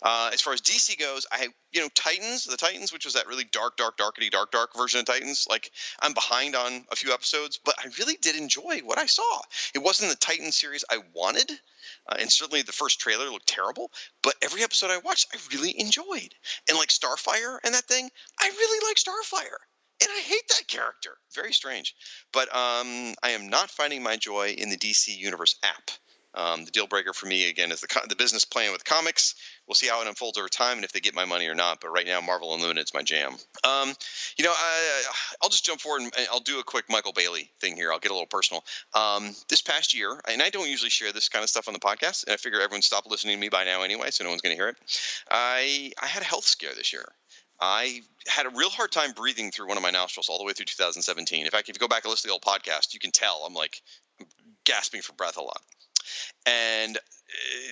Uh, 0.02 0.30
as 0.32 0.40
far 0.40 0.52
as 0.52 0.60
DC 0.60 0.98
goes, 0.98 1.26
I 1.30 1.48
you 1.72 1.80
know 1.80 1.88
Titans, 1.94 2.44
the 2.44 2.56
Titans, 2.56 2.92
which 2.92 3.04
was 3.04 3.14
that 3.14 3.28
really 3.28 3.44
dark, 3.44 3.76
dark, 3.76 3.96
darkety, 3.96 4.30
dark, 4.30 4.50
dark 4.50 4.72
version 4.80 5.00
of 5.00 5.06
Titans. 5.06 5.46
Like 5.48 5.70
I'm 6.00 6.14
behind 6.14 6.56
on 6.56 6.84
a 6.90 6.96
few 6.96 7.12
episodes, 7.12 7.58
but 7.64 7.74
I 7.78 7.88
really 7.98 8.16
did 8.16 8.36
enjoy 8.36 8.80
what 8.84 8.98
I 8.98 9.06
saw. 9.06 9.40
It 9.74 9.80
wasn't 9.80 10.10
the 10.10 10.16
Titan 10.16 10.52
series 10.52 10.84
I 10.88 10.98
wanted, 11.12 11.50
uh, 12.08 12.16
and 12.18 12.32
certainly 12.32 12.62
the 12.62 12.72
first 12.72 12.98
trailer 13.00 13.28
looked 13.30 13.46
terrible. 13.46 13.90
But 14.22 14.36
every 14.42 14.62
episode 14.62 14.90
I 14.90 14.98
watched, 14.98 15.28
I 15.34 15.38
really 15.52 15.78
enjoyed. 15.78 16.34
And 16.68 16.78
like 16.78 16.88
Starfire 16.88 17.58
and 17.64 17.74
that 17.74 17.84
thing, 17.84 18.10
I 18.38 18.48
really 18.48 18.88
like 18.88 18.96
Starfire. 18.96 19.58
And 20.02 20.08
I 20.10 20.20
hate 20.20 20.48
that 20.48 20.66
character. 20.66 21.18
Very 21.34 21.52
strange. 21.52 21.94
But 22.32 22.48
um, 22.54 23.14
I 23.22 23.30
am 23.30 23.50
not 23.50 23.70
finding 23.70 24.02
my 24.02 24.16
joy 24.16 24.54
in 24.56 24.70
the 24.70 24.78
DC 24.78 25.14
Universe 25.14 25.56
app. 25.62 25.90
Um, 26.34 26.64
the 26.64 26.70
deal 26.70 26.86
breaker 26.86 27.12
for 27.12 27.26
me 27.26 27.48
again 27.48 27.72
is 27.72 27.80
the 27.80 27.88
co- 27.88 28.06
the 28.08 28.14
business 28.14 28.44
plan 28.44 28.72
with 28.72 28.84
comics. 28.84 29.34
We'll 29.66 29.74
see 29.74 29.88
how 29.88 30.00
it 30.00 30.08
unfolds 30.08 30.38
over 30.38 30.48
time 30.48 30.76
and 30.76 30.84
if 30.84 30.92
they 30.92 31.00
get 31.00 31.14
my 31.14 31.24
money 31.24 31.48
or 31.48 31.54
not. 31.54 31.80
But 31.80 31.90
right 31.90 32.06
now, 32.06 32.20
Marvel 32.20 32.54
Unlimited 32.54 32.84
is 32.84 32.94
my 32.94 33.02
jam. 33.02 33.32
Um, 33.64 33.94
you 34.36 34.44
know, 34.44 34.52
I, 34.52 35.02
I'll 35.42 35.48
just 35.48 35.64
jump 35.64 35.80
forward 35.80 36.02
and 36.02 36.12
I'll 36.30 36.40
do 36.40 36.60
a 36.60 36.64
quick 36.64 36.84
Michael 36.88 37.12
Bailey 37.12 37.50
thing 37.60 37.74
here. 37.74 37.92
I'll 37.92 37.98
get 37.98 38.12
a 38.12 38.14
little 38.14 38.28
personal. 38.28 38.64
Um, 38.94 39.34
this 39.48 39.60
past 39.60 39.96
year, 39.96 40.20
and 40.28 40.40
I 40.40 40.50
don't 40.50 40.68
usually 40.68 40.90
share 40.90 41.12
this 41.12 41.28
kind 41.28 41.42
of 41.42 41.50
stuff 41.50 41.66
on 41.66 41.74
the 41.74 41.80
podcast, 41.80 42.24
and 42.26 42.34
I 42.34 42.36
figure 42.36 42.60
everyone 42.60 42.82
stopped 42.82 43.10
listening 43.10 43.36
to 43.36 43.40
me 43.40 43.48
by 43.48 43.64
now 43.64 43.82
anyway, 43.82 44.10
so 44.10 44.22
no 44.22 44.30
one's 44.30 44.42
going 44.42 44.54
to 44.54 44.60
hear 44.60 44.68
it. 44.68 44.76
I 45.30 45.92
I 46.00 46.06
had 46.06 46.22
a 46.22 46.26
health 46.26 46.44
scare 46.44 46.74
this 46.76 46.92
year. 46.92 47.06
I 47.60 48.02
had 48.26 48.46
a 48.46 48.50
real 48.50 48.70
hard 48.70 48.90
time 48.92 49.12
breathing 49.12 49.50
through 49.50 49.68
one 49.68 49.76
of 49.76 49.82
my 49.82 49.90
nostrils 49.90 50.28
all 50.28 50.38
the 50.38 50.44
way 50.44 50.52
through 50.52 50.64
2017. 50.64 51.44
In 51.44 51.50
fact, 51.50 51.68
if 51.68 51.76
you 51.76 51.80
go 51.80 51.88
back 51.88 52.04
and 52.04 52.10
listen 52.10 52.22
to 52.22 52.28
the 52.28 52.32
old 52.32 52.42
podcast, 52.42 52.94
you 52.94 53.00
can 53.00 53.10
tell 53.10 53.42
I'm 53.46 53.52
like 53.52 53.82
gasping 54.64 55.02
for 55.02 55.12
breath 55.12 55.36
a 55.36 55.42
lot 55.42 55.60
and 56.46 56.96
uh, 56.96 57.00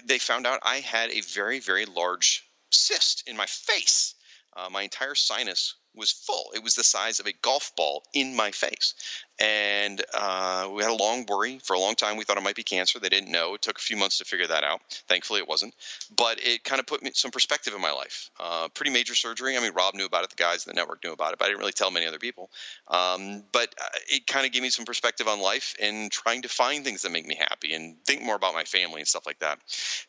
they 0.05 0.19
found 0.19 0.47
out 0.47 0.61
I 0.63 0.77
had 0.77 1.11
a 1.11 1.21
very, 1.21 1.61
very 1.61 1.87
large 1.87 2.45
cyst 2.71 3.25
in 3.27 3.37
my 3.37 3.47
face. 3.47 4.15
Uh, 4.57 4.69
my 4.71 4.83
entire 4.83 5.15
sinus 5.15 5.75
was 5.95 6.11
full. 6.11 6.51
It 6.55 6.63
was 6.63 6.75
the 6.75 6.85
size 6.85 7.21
of 7.21 7.27
a 7.27 7.33
golf 7.43 7.73
ball 7.77 8.05
in 8.15 8.37
my 8.37 8.51
face. 8.51 8.95
And 9.41 10.03
uh, 10.15 10.69
we 10.73 10.83
had 10.83 10.91
a 10.91 10.95
long 10.95 11.27
worry. 11.27 11.61
For 11.63 11.75
a 11.75 11.79
long 11.79 11.95
time, 11.95 12.17
we 12.17 12.25
thought 12.25 12.37
it 12.37 12.43
might 12.43 12.57
be 12.57 12.65
cancer. 12.65 12.99
They 12.99 13.09
didn't 13.09 13.31
know. 13.31 13.55
It 13.55 13.63
took 13.63 13.79
a 13.79 13.81
few 13.81 13.97
months 13.97 14.19
to 14.19 14.25
figure 14.25 14.47
that 14.49 14.65
out. 14.65 14.81
Thankfully, 15.09 15.41
it 15.41 15.49
wasn't. 15.49 15.75
But 16.17 16.41
it 16.43 16.65
kind 16.65 16.81
of 16.81 16.87
put 16.87 17.03
me 17.03 17.13
some 17.15 17.31
perspective 17.31 17.75
in 17.75 17.81
my 17.81 17.93
life. 17.93 18.31
Uh, 18.41 18.69
pretty 18.69 18.91
major 18.91 19.15
surgery. 19.15 19.57
I 19.57 19.61
mean, 19.61 19.73
Rob 19.75 19.95
knew 19.95 20.07
about 20.07 20.25
it. 20.25 20.31
The 20.31 20.37
guys 20.37 20.67
in 20.67 20.71
the 20.71 20.75
network 20.75 21.05
knew 21.05 21.13
about 21.13 21.33
it, 21.33 21.39
but 21.39 21.45
I 21.45 21.49
didn't 21.49 21.61
really 21.61 21.73
tell 21.73 21.91
many 21.91 22.07
other 22.07 22.19
people. 22.19 22.51
Um, 22.89 23.45
but 23.53 23.75
uh, 23.81 23.99
it 24.09 24.27
kind 24.27 24.45
of 24.45 24.53
gave 24.53 24.63
me 24.63 24.71
some 24.71 24.85
perspective 24.85 25.29
on 25.29 25.41
life 25.41 25.75
and 25.81 26.11
trying 26.11 26.43
to 26.43 26.49
find 26.49 26.85
things 26.85 27.03
that 27.03 27.13
make 27.13 27.27
me 27.27 27.37
happy 27.37 27.75
and 27.75 27.97
think 28.05 28.23
more 28.23 28.37
about 28.37 28.55
my 28.55 28.65
family 28.65 29.01
and 29.01 29.09
stuff 29.09 29.27
like 29.27 29.39
that. 29.39 29.59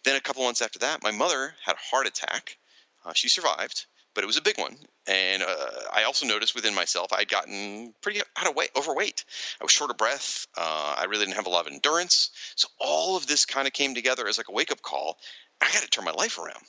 Then 0.04 0.16
a 0.16 0.22
couple 0.22 0.44
months 0.44 0.62
after 0.62 0.80
that, 0.80 1.04
my 1.04 1.12
mother 1.12 1.54
had 1.64 1.76
a 1.76 1.96
heart 1.96 2.08
attack. 2.08 2.58
Uh, 3.06 3.14
she 3.14 3.30
survived 3.30 3.86
but 4.14 4.24
it 4.24 4.28
was 4.28 4.38
a 4.38 4.42
big 4.42 4.58
one. 4.58 4.76
And 5.10 5.42
uh, 5.42 5.48
I 5.92 6.04
also 6.04 6.28
noticed 6.28 6.54
within 6.54 6.76
myself 6.76 7.12
I'd 7.12 7.28
gotten 7.30 7.94
pretty 8.02 8.22
out 8.38 8.48
of 8.48 8.56
weight, 8.56 8.70
overweight. 8.78 9.26
I 9.60 9.64
was 9.64 9.72
short 9.72 9.90
of 9.90 9.98
breath. 9.98 10.46
Uh, 10.56 10.96
I 10.98 11.06
really 11.06 11.26
didn't 11.26 11.38
have 11.38 11.48
a 11.48 11.50
lot 11.50 11.66
of 11.66 11.74
endurance. 11.74 12.30
So 12.56 12.68
all 12.80 13.18
of 13.18 13.26
this 13.26 13.46
kind 13.46 13.68
of 13.68 13.74
came 13.74 13.96
together 13.96 14.28
as 14.28 14.38
like 14.38 14.50
a 14.50 14.54
wake 14.54 14.72
up 14.72 14.84
call. 14.84 15.18
I 15.62 15.66
got 15.74 15.82
to 15.82 15.90
turn 15.90 16.06
my 16.06 16.12
life 16.12 16.38
around. 16.38 16.64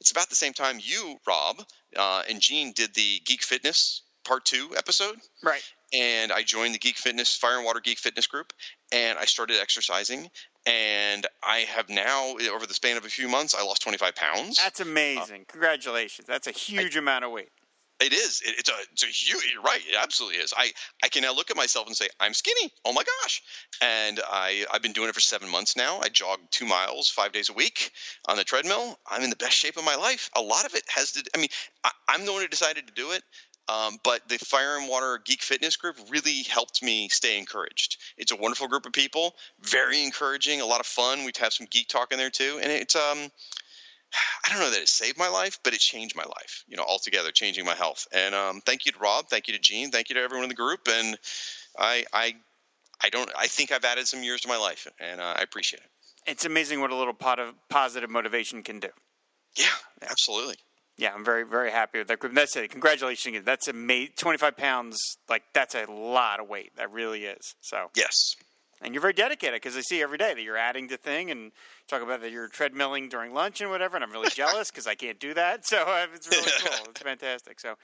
It's 0.00 0.12
about 0.12 0.28
the 0.28 0.36
same 0.36 0.52
time 0.52 0.78
you, 0.80 1.16
Rob, 1.26 1.62
uh, 1.96 2.22
and 2.28 2.40
Gene 2.40 2.72
did 2.72 2.94
the 2.94 3.20
Geek 3.24 3.42
Fitness 3.42 4.02
Part 4.24 4.44
Two 4.44 4.70
episode. 4.76 5.16
Right. 5.42 5.62
And 5.92 6.30
I 6.30 6.42
joined 6.42 6.74
the 6.74 6.78
Geek 6.78 6.96
Fitness 6.96 7.34
Fire 7.34 7.56
and 7.56 7.64
Water 7.64 7.80
Geek 7.80 7.98
Fitness 7.98 8.26
group, 8.26 8.52
and 8.92 9.18
I 9.18 9.24
started 9.24 9.56
exercising. 9.60 10.30
And 10.66 11.26
I 11.44 11.58
have 11.58 11.88
now, 11.88 12.34
over 12.52 12.66
the 12.66 12.74
span 12.74 12.96
of 12.96 13.04
a 13.04 13.08
few 13.08 13.28
months, 13.28 13.54
I 13.54 13.62
lost 13.62 13.82
25 13.82 14.14
pounds. 14.16 14.56
That's 14.56 14.80
amazing. 14.80 15.46
Congratulations. 15.48 16.26
That's 16.26 16.48
a 16.48 16.52
huge 16.52 16.96
amount 16.96 17.24
of 17.24 17.30
weight. 17.30 17.50
It 17.98 18.12
is. 18.12 18.42
It, 18.44 18.56
it's 18.58 18.68
a. 18.68 18.74
It's 18.92 19.02
a 19.04 19.06
huge. 19.06 19.50
You're 19.52 19.62
right. 19.62 19.80
It 19.88 19.96
absolutely 20.00 20.38
is. 20.38 20.52
I. 20.56 20.70
I 21.02 21.08
can 21.08 21.22
now 21.22 21.34
look 21.34 21.50
at 21.50 21.56
myself 21.56 21.86
and 21.86 21.96
say 21.96 22.08
I'm 22.20 22.34
skinny. 22.34 22.70
Oh 22.84 22.92
my 22.92 23.02
gosh! 23.02 23.42
And 23.80 24.20
I. 24.28 24.66
I've 24.70 24.82
been 24.82 24.92
doing 24.92 25.08
it 25.08 25.14
for 25.14 25.20
seven 25.20 25.50
months 25.50 25.76
now. 25.76 25.98
I 26.00 26.08
jog 26.08 26.38
two 26.50 26.66
miles 26.66 27.08
five 27.08 27.32
days 27.32 27.48
a 27.48 27.54
week 27.54 27.92
on 28.28 28.36
the 28.36 28.44
treadmill. 28.44 28.98
I'm 29.06 29.22
in 29.22 29.30
the 29.30 29.36
best 29.36 29.54
shape 29.54 29.76
of 29.76 29.84
my 29.84 29.96
life. 29.96 30.30
A 30.36 30.42
lot 30.42 30.66
of 30.66 30.74
it 30.74 30.82
has 30.94 31.12
to. 31.12 31.24
I 31.34 31.38
mean, 31.38 31.48
I, 31.84 31.90
I'm 32.08 32.26
the 32.26 32.32
one 32.32 32.42
who 32.42 32.48
decided 32.48 32.86
to 32.86 32.92
do 32.92 33.12
it. 33.12 33.22
Um, 33.68 33.96
but 34.04 34.28
the 34.28 34.38
Fire 34.38 34.76
and 34.78 34.88
Water 34.88 35.18
Geek 35.24 35.42
Fitness 35.42 35.76
group 35.76 35.96
really 36.08 36.42
helped 36.42 36.82
me 36.82 37.08
stay 37.08 37.36
encouraged. 37.36 37.96
It's 38.16 38.30
a 38.30 38.36
wonderful 38.36 38.68
group 38.68 38.86
of 38.86 38.92
people, 38.92 39.34
very 39.60 40.04
encouraging, 40.04 40.60
a 40.60 40.66
lot 40.66 40.78
of 40.78 40.86
fun. 40.86 41.24
We'd 41.24 41.36
have 41.38 41.52
some 41.52 41.66
geek 41.68 41.88
talk 41.88 42.12
in 42.12 42.18
there 42.18 42.30
too, 42.30 42.60
and 42.62 42.70
it's 42.70 42.94
um, 42.94 43.18
I 44.44 44.48
don't 44.50 44.60
know 44.60 44.70
that 44.70 44.80
it 44.80 44.88
saved 44.88 45.18
my 45.18 45.28
life, 45.28 45.58
but 45.64 45.74
it 45.74 45.80
changed 45.80 46.16
my 46.16 46.24
life, 46.24 46.64
you 46.68 46.76
know, 46.76 46.84
altogether, 46.84 47.30
changing 47.32 47.64
my 47.64 47.74
health. 47.74 48.06
And 48.12 48.34
um, 48.34 48.60
thank 48.64 48.86
you 48.86 48.92
to 48.92 48.98
Rob, 48.98 49.26
thank 49.28 49.48
you 49.48 49.54
to 49.54 49.60
Gene, 49.60 49.90
thank 49.90 50.08
you 50.08 50.14
to 50.14 50.20
everyone 50.20 50.44
in 50.44 50.48
the 50.48 50.54
group. 50.54 50.88
And 50.88 51.18
I, 51.78 52.04
I, 52.12 52.34
I 53.02 53.10
don't, 53.10 53.30
I 53.36 53.46
think 53.46 53.72
I've 53.72 53.84
added 53.84 54.06
some 54.06 54.22
years 54.22 54.40
to 54.42 54.48
my 54.48 54.56
life, 54.56 54.86
and 55.00 55.20
uh, 55.20 55.34
I 55.36 55.42
appreciate 55.42 55.80
it. 55.82 55.90
It's 56.30 56.44
amazing 56.44 56.80
what 56.80 56.90
a 56.90 56.96
little 56.96 57.14
pot 57.14 57.38
of 57.38 57.54
positive 57.68 58.08
motivation 58.10 58.62
can 58.62 58.80
do. 58.80 58.88
Yeah, 59.56 59.66
absolutely. 60.02 60.56
Yeah, 60.98 61.12
I'm 61.14 61.24
very, 61.24 61.42
very 61.44 61.70
happy 61.70 61.98
with 61.98 62.08
that 62.08 62.18
group. 62.20 62.34
That's 62.34 62.56
it. 62.56 62.70
Congratulations. 62.70 63.34
Again. 63.34 63.42
That's 63.44 63.68
amazing. 63.68 64.14
25 64.16 64.56
pounds, 64.56 64.98
like, 65.28 65.42
that's 65.52 65.74
a 65.74 65.84
lot 65.90 66.40
of 66.40 66.48
weight. 66.48 66.72
That 66.76 66.90
really 66.90 67.26
is. 67.26 67.54
So, 67.60 67.90
Yes. 67.94 68.34
and 68.80 68.94
you're 68.94 69.02
very 69.02 69.12
dedicated 69.12 69.56
because 69.60 69.76
I 69.76 69.82
see 69.82 70.00
every 70.02 70.16
day 70.18 70.32
that 70.32 70.42
you're 70.42 70.56
adding 70.56 70.88
to 70.88 70.96
thing 70.96 71.30
and 71.30 71.52
talk 71.86 72.02
about 72.02 72.20
that 72.22 72.30
you're 72.32 72.48
treadmilling 72.48 73.08
during 73.10 73.32
lunch 73.32 73.60
and 73.60 73.70
whatever. 73.70 73.96
And 73.96 74.04
I'm 74.04 74.10
really 74.12 74.30
jealous 74.30 74.70
because 74.70 74.86
I 74.86 74.94
can't 74.94 75.18
do 75.20 75.34
that. 75.34 75.64
So 75.66 75.78
uh, 75.82 76.06
it's 76.14 76.28
really 76.28 76.50
cool. 76.64 76.86
It's 76.90 77.00
fantastic. 77.00 77.60
So 77.60 77.74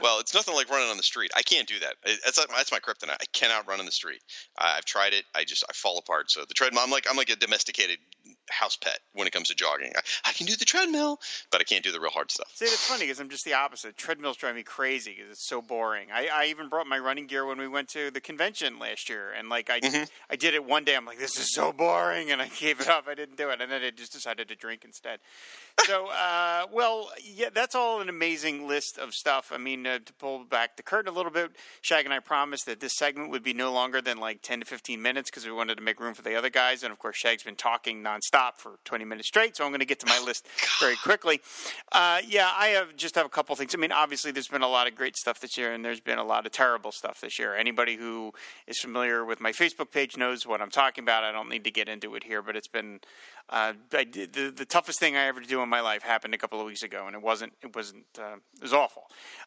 Well, 0.00 0.20
it's 0.20 0.34
nothing 0.34 0.54
like 0.54 0.70
running 0.70 0.88
on 0.90 0.96
the 0.96 1.02
street. 1.02 1.30
I 1.36 1.42
can't 1.42 1.66
do 1.68 1.78
that. 1.80 1.94
That's 2.04 2.44
that's 2.46 2.72
my 2.72 2.78
kryptonite. 2.78 3.16
I 3.20 3.24
cannot 3.32 3.66
run 3.68 3.80
on 3.80 3.86
the 3.86 3.92
street. 3.92 4.20
I- 4.58 4.76
I've 4.76 4.84
tried 4.84 5.12
it. 5.12 5.24
I 5.34 5.44
just 5.44 5.64
I 5.68 5.72
fall 5.72 5.98
apart. 5.98 6.30
So 6.30 6.44
the 6.46 6.54
treadmill, 6.54 6.82
I'm 6.84 6.90
like 6.90 7.06
I'm 7.10 7.16
like 7.16 7.30
a 7.30 7.36
domesticated 7.36 7.98
house 8.50 8.76
pet 8.76 8.98
when 9.14 9.26
it 9.26 9.32
comes 9.32 9.48
to 9.48 9.54
jogging. 9.54 9.92
I, 9.96 10.00
I 10.28 10.32
can 10.32 10.46
do 10.46 10.56
the 10.56 10.64
treadmill, 10.64 11.18
but 11.50 11.60
I 11.60 11.64
can't 11.64 11.82
do 11.84 11.90
the 11.92 12.00
real 12.00 12.10
hard 12.10 12.30
stuff. 12.30 12.50
See, 12.54 12.64
it's 12.66 12.86
funny 12.86 13.04
because 13.04 13.20
I'm 13.20 13.28
just 13.28 13.44
the 13.44 13.54
opposite. 13.54 13.96
Treadmills 13.96 14.36
drive 14.36 14.54
me 14.56 14.62
crazy 14.62 15.14
because 15.16 15.30
it's 15.32 15.48
so 15.48 15.62
boring. 15.62 16.08
I, 16.12 16.28
I 16.32 16.46
even 16.46 16.68
brought 16.68 16.86
my 16.86 16.98
running 16.98 17.26
gear 17.26 17.46
when 17.46 17.58
we 17.58 17.68
went 17.68 17.88
to 17.90 18.10
the 18.10 18.20
convention 18.20 18.78
last 18.78 19.08
year, 19.08 19.32
and 19.36 19.48
like 19.48 19.70
I, 19.70 20.06
I 20.30 20.36
did 20.36 20.54
it 20.54 20.64
one 20.64 20.84
day. 20.84 20.96
I'm 20.96 21.04
like, 21.06 21.18
this 21.18 21.38
is 21.38 21.52
so 21.54 21.72
boring, 21.72 22.30
and 22.30 22.42
I 22.42 22.48
gave 22.48 22.80
it 22.80 22.88
up. 22.88 23.06
I 23.08 23.14
didn't 23.14 23.36
do 23.36 23.48
it, 23.50 23.51
and 23.60 23.70
then 23.70 23.82
I 23.82 23.90
just 23.90 24.12
decided 24.12 24.48
to 24.48 24.56
drink 24.56 24.84
instead. 24.84 25.18
So, 25.86 26.08
uh, 26.08 26.66
well, 26.72 27.10
yeah, 27.22 27.48
that's 27.52 27.74
all 27.74 28.00
an 28.00 28.08
amazing 28.08 28.66
list 28.68 28.98
of 28.98 29.14
stuff. 29.14 29.50
I 29.52 29.58
mean, 29.58 29.86
uh, 29.86 29.98
to 30.04 30.12
pull 30.14 30.44
back 30.44 30.76
the 30.76 30.82
curtain 30.82 31.12
a 31.12 31.16
little 31.16 31.32
bit, 31.32 31.52
Shag 31.80 32.04
and 32.04 32.14
I 32.14 32.20
promised 32.20 32.66
that 32.66 32.80
this 32.80 32.94
segment 32.94 33.30
would 33.30 33.42
be 33.42 33.52
no 33.52 33.72
longer 33.72 34.00
than 34.00 34.18
like 34.18 34.42
10 34.42 34.60
to 34.60 34.66
15 34.66 35.00
minutes 35.00 35.30
because 35.30 35.44
we 35.44 35.52
wanted 35.52 35.76
to 35.76 35.82
make 35.82 36.00
room 36.00 36.14
for 36.14 36.22
the 36.22 36.34
other 36.34 36.50
guys, 36.50 36.82
and 36.82 36.92
of 36.92 36.98
course, 36.98 37.16
Shag's 37.16 37.42
been 37.42 37.56
talking 37.56 38.02
nonstop 38.02 38.56
for 38.56 38.78
20 38.84 39.04
minutes 39.04 39.28
straight. 39.28 39.56
So 39.56 39.64
I'm 39.64 39.70
going 39.70 39.80
to 39.80 39.86
get 39.86 40.00
to 40.00 40.06
my 40.06 40.20
list 40.24 40.46
very 40.80 40.96
quickly. 40.96 41.40
Uh, 41.90 42.20
yeah, 42.26 42.50
I 42.54 42.68
have 42.68 42.96
just 42.96 43.14
have 43.14 43.26
a 43.26 43.30
couple 43.30 43.54
things. 43.56 43.74
I 43.74 43.78
mean, 43.78 43.92
obviously, 43.92 44.30
there's 44.30 44.48
been 44.48 44.62
a 44.62 44.68
lot 44.68 44.86
of 44.86 44.94
great 44.94 45.16
stuff 45.16 45.40
this 45.40 45.56
year, 45.56 45.72
and 45.72 45.84
there's 45.84 46.00
been 46.00 46.18
a 46.18 46.24
lot 46.24 46.46
of 46.46 46.52
terrible 46.52 46.92
stuff 46.92 47.20
this 47.20 47.38
year. 47.38 47.54
Anybody 47.54 47.96
who 47.96 48.32
is 48.66 48.78
familiar 48.78 49.24
with 49.24 49.40
my 49.40 49.52
Facebook 49.52 49.90
page 49.90 50.16
knows 50.16 50.46
what 50.46 50.60
I'm 50.60 50.70
talking 50.70 51.02
about. 51.02 51.24
I 51.24 51.32
don't 51.32 51.48
need 51.48 51.64
to 51.64 51.70
get 51.70 51.88
into 51.88 52.14
it 52.14 52.24
here, 52.24 52.42
but 52.42 52.56
it's 52.56 52.68
been 52.68 53.00
uh, 53.48 53.74
I 53.92 54.04
did, 54.04 54.32
the 54.32 54.50
the 54.50 54.64
toughest 54.64 54.98
thing 54.98 55.16
I 55.16 55.26
ever 55.26 55.40
do 55.40 55.62
in 55.62 55.68
my 55.68 55.80
life 55.80 56.02
happened 56.02 56.34
a 56.34 56.38
couple 56.38 56.60
of 56.60 56.66
weeks 56.66 56.82
ago, 56.82 57.06
and 57.06 57.14
it 57.14 57.22
wasn't 57.22 57.52
it 57.62 57.74
wasn't 57.74 58.06
uh, 58.18 58.36
it 58.54 58.62
was 58.62 58.72
awful. 58.72 59.04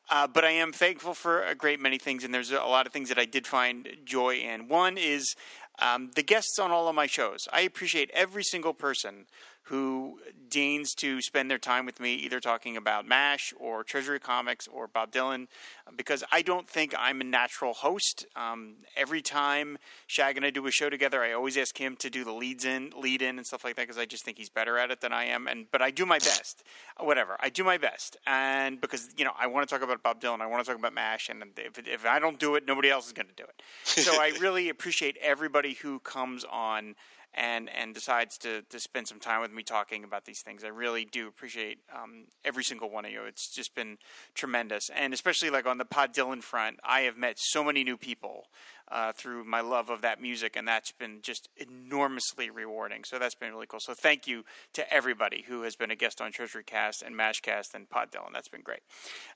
Uh, 0.09 0.27
but 0.27 0.45
I 0.45 0.51
am 0.51 0.71
thankful 0.71 1.13
for 1.13 1.43
a 1.43 1.55
great 1.55 1.79
many 1.79 1.97
things, 1.97 2.23
and 2.23 2.33
there's 2.33 2.51
a 2.51 2.59
lot 2.59 2.85
of 2.85 2.93
things 2.93 3.09
that 3.09 3.17
I 3.17 3.25
did 3.25 3.47
find 3.47 3.87
joy 4.05 4.35
in. 4.35 4.67
One 4.67 4.97
is 4.97 5.35
um, 5.79 6.11
the 6.15 6.23
guests 6.23 6.59
on 6.59 6.71
all 6.71 6.87
of 6.87 6.95
my 6.95 7.07
shows. 7.07 7.47
I 7.51 7.61
appreciate 7.61 8.09
every 8.13 8.43
single 8.43 8.73
person 8.73 9.25
who 9.65 10.19
deigns 10.47 10.93
to 10.93 11.21
spend 11.21 11.49
their 11.49 11.57
time 11.57 11.85
with 11.85 11.99
me, 11.99 12.13
either 12.13 12.39
talking 12.39 12.77
about 12.77 13.07
MASH 13.07 13.51
or 13.59 13.83
Treasury 13.83 14.19
Comics 14.19 14.67
or 14.67 14.87
Bob 14.87 15.11
Dylan, 15.11 15.47
because 15.95 16.23
I 16.31 16.43
don't 16.43 16.67
think 16.67 16.93
I'm 16.97 17.19
a 17.19 17.23
natural 17.23 17.73
host. 17.73 18.25
Um, 18.35 18.75
every 18.95 19.21
time 19.23 19.79
Shag 20.05 20.37
and 20.37 20.45
I 20.45 20.51
do 20.51 20.65
a 20.67 20.71
show 20.71 20.89
together, 20.89 21.23
I 21.23 21.33
always 21.33 21.57
ask 21.57 21.75
him 21.77 21.95
to 21.97 22.11
do 22.11 22.23
the 22.23 22.31
leads 22.31 22.63
in, 22.63 22.91
lead 22.95 23.23
in, 23.23 23.37
and 23.37 23.45
stuff 23.45 23.63
like 23.63 23.75
that, 23.75 23.83
because 23.83 23.97
I 23.97 24.05
just 24.05 24.23
think 24.23 24.37
he's 24.37 24.49
better 24.49 24.77
at 24.77 24.91
it 24.91 25.01
than 25.01 25.11
I 25.11 25.25
am. 25.25 25.47
And 25.47 25.65
but 25.71 25.81
I 25.81 25.89
do 25.89 26.05
my 26.05 26.19
best, 26.19 26.63
whatever. 26.99 27.35
I 27.39 27.49
do 27.49 27.63
my 27.63 27.79
best, 27.79 28.17
and 28.27 28.79
because 28.79 29.09
you 29.17 29.25
know 29.25 29.33
I 29.37 29.47
want 29.47 29.67
to 29.67 29.73
talk 29.73 29.83
about 29.83 30.03
Bob 30.03 30.21
Dylan, 30.21 30.41
I 30.41 30.45
want 30.45 30.63
to 30.63 30.69
talk 30.69 30.79
about 30.79 30.93
MASH, 30.93 31.29
and 31.29 31.43
if, 31.57 31.79
if 31.87 32.05
I 32.05 32.19
don't 32.19 32.39
do 32.39 32.55
it, 32.55 32.67
nobody 32.67 32.91
else 32.91 33.07
is 33.07 33.13
going 33.13 33.27
to 33.27 33.35
do 33.35 33.43
it. 33.43 33.61
So 33.83 34.11
I 34.21 34.31
really 34.39 34.69
appreciate 34.69 35.17
everybody 35.21 35.73
who 35.73 35.99
comes 35.99 36.45
on 36.45 36.95
and 37.35 37.69
and 37.69 37.93
decides 37.93 38.37
to 38.39 38.61
to 38.63 38.79
spend 38.79 39.07
some 39.07 39.19
time 39.19 39.41
with 39.41 39.51
me 39.51 39.61
talking 39.61 40.03
about 40.03 40.25
these 40.25 40.41
things. 40.41 40.63
I 40.63 40.69
really 40.69 41.05
do 41.05 41.27
appreciate 41.27 41.79
um, 41.93 42.25
every 42.43 42.63
single 42.63 42.89
one 42.89 43.05
of 43.05 43.11
you. 43.11 43.23
It's 43.25 43.53
just 43.53 43.75
been 43.75 43.97
tremendous, 44.33 44.89
and 44.89 45.13
especially 45.13 45.49
like 45.49 45.65
on 45.65 45.77
the 45.77 45.85
Pod 45.85 46.13
Dylan 46.13 46.41
front, 46.41 46.79
I 46.83 47.01
have 47.01 47.17
met 47.17 47.37
so 47.37 47.63
many 47.63 47.83
new 47.83 47.97
people 47.97 48.45
uh, 48.89 49.11
through 49.11 49.43
my 49.43 49.61
love 49.61 49.89
of 49.89 50.01
that 50.01 50.21
music, 50.21 50.55
and 50.55 50.67
that's 50.67 50.91
been 50.91 51.19
just 51.21 51.49
enormously 51.57 52.49
rewarding. 52.49 53.03
So 53.03 53.19
that's 53.19 53.35
been 53.35 53.51
really 53.51 53.67
cool. 53.67 53.79
So 53.79 53.93
thank 53.93 54.27
you 54.27 54.45
to 54.73 54.93
everybody 54.93 55.43
who 55.47 55.63
has 55.63 55.75
been 55.75 55.91
a 55.91 55.95
guest 55.95 56.21
on 56.21 56.31
Treasury 56.31 56.63
Cast 56.63 57.01
and 57.01 57.15
Mashcast 57.15 57.73
and 57.73 57.89
Pod 57.89 58.11
Dylan. 58.11 58.33
That's 58.33 58.47
been 58.47 58.61
great. 58.61 58.81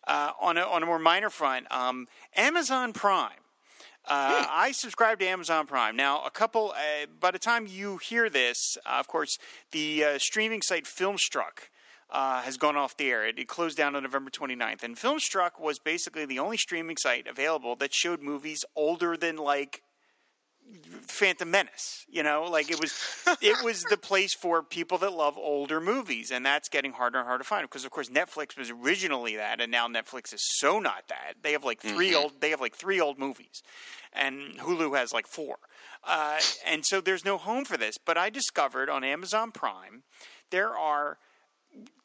Uh, 0.08 0.32
on 0.40 0.58
a 0.58 0.62
on 0.62 0.84
a 0.84 0.86
more 0.86 1.00
minor 1.00 1.30
front, 1.30 1.72
um, 1.72 2.08
Amazon 2.36 2.94
Prime 2.94 3.49
uh, 4.06 4.46
I 4.50 4.72
subscribe 4.72 5.20
to 5.20 5.28
Amazon 5.28 5.68
Prime. 5.68 5.96
Now, 5.96 6.24
a 6.26 6.32
couple, 6.32 6.72
uh, 6.72 7.06
by 7.20 7.32
the 7.32 7.40
time 7.40 7.68
you 7.68 7.98
hear 7.98 8.30
this, 8.30 8.78
uh, 8.86 8.98
of 9.00 9.08
course, 9.08 9.38
the 9.72 10.04
uh, 10.04 10.18
streaming 10.20 10.62
site 10.62 10.86
Filmstruck 10.86 11.70
uh, 12.10 12.42
has 12.42 12.58
gone 12.58 12.76
off 12.76 12.98
the 12.98 13.10
air. 13.12 13.28
It, 13.28 13.38
it, 13.38 13.48
closed 13.48 13.78
down 13.78 13.96
on 13.96 14.04
November 14.04 14.32
29th. 14.32 14.84
And 14.84 14.96
Filmstruck 14.96 15.60
was 15.60 15.80
basically 15.80 16.26
the 16.26 16.40
only 16.40 16.58
streaming 16.58 16.98
site 16.98 17.28
available 17.28 17.76
that 17.78 17.94
showed 17.94 18.22
movies 18.22 18.66
older 18.76 19.16
than 19.16 19.38
like 19.38 19.84
Phantom 21.02 21.50
Menace. 21.50 22.06
You 22.10 22.24
know, 22.24 22.46
like 22.50 22.72
it 22.72 22.80
was 22.80 22.94
it 23.42 23.64
was 23.64 23.84
the 23.84 23.98
place 23.98 24.34
for 24.34 24.64
people 24.64 24.98
that 25.00 25.14
love 25.14 25.38
older 25.38 25.80
movies, 25.80 26.32
and 26.32 26.46
that's 26.46 26.70
getting 26.70 26.94
harder 26.94 27.20
and 27.20 27.28
harder 27.28 27.44
to 27.44 27.48
find 27.48 27.64
because, 27.64 27.86
of 27.86 27.92
course, 27.92 28.10
Netflix 28.10 28.58
was 28.58 28.70
originally 28.70 29.36
that, 29.36 29.62
and 29.62 29.72
now 29.72 29.88
Netflix 29.88 30.34
is 30.34 30.42
so 30.60 30.80
not 30.80 31.08
that. 31.10 31.36
They 31.42 31.52
have 31.52 31.64
like 31.64 31.82
3 31.82 32.08
mm-hmm. 32.08 32.18
old 32.18 32.42
they 32.42 32.50
have 32.52 32.62
like 32.62 32.76
three 32.76 33.00
old 33.00 33.20
movies, 33.20 33.64
and 34.14 34.58
Hulu 34.58 34.98
has 34.98 35.14
like 35.14 35.28
four, 35.28 35.58
uh, 36.04 36.40
and 36.66 36.86
so 36.86 37.02
there's 37.02 37.26
no 37.26 37.38
home 37.38 37.66
for 37.66 37.78
this. 37.78 37.98
But 37.98 38.18
I 38.18 38.30
discovered 38.30 38.90
on 38.90 39.04
Amazon 39.04 39.52
Prime 39.52 40.04
there 40.52 40.76
are 40.76 41.18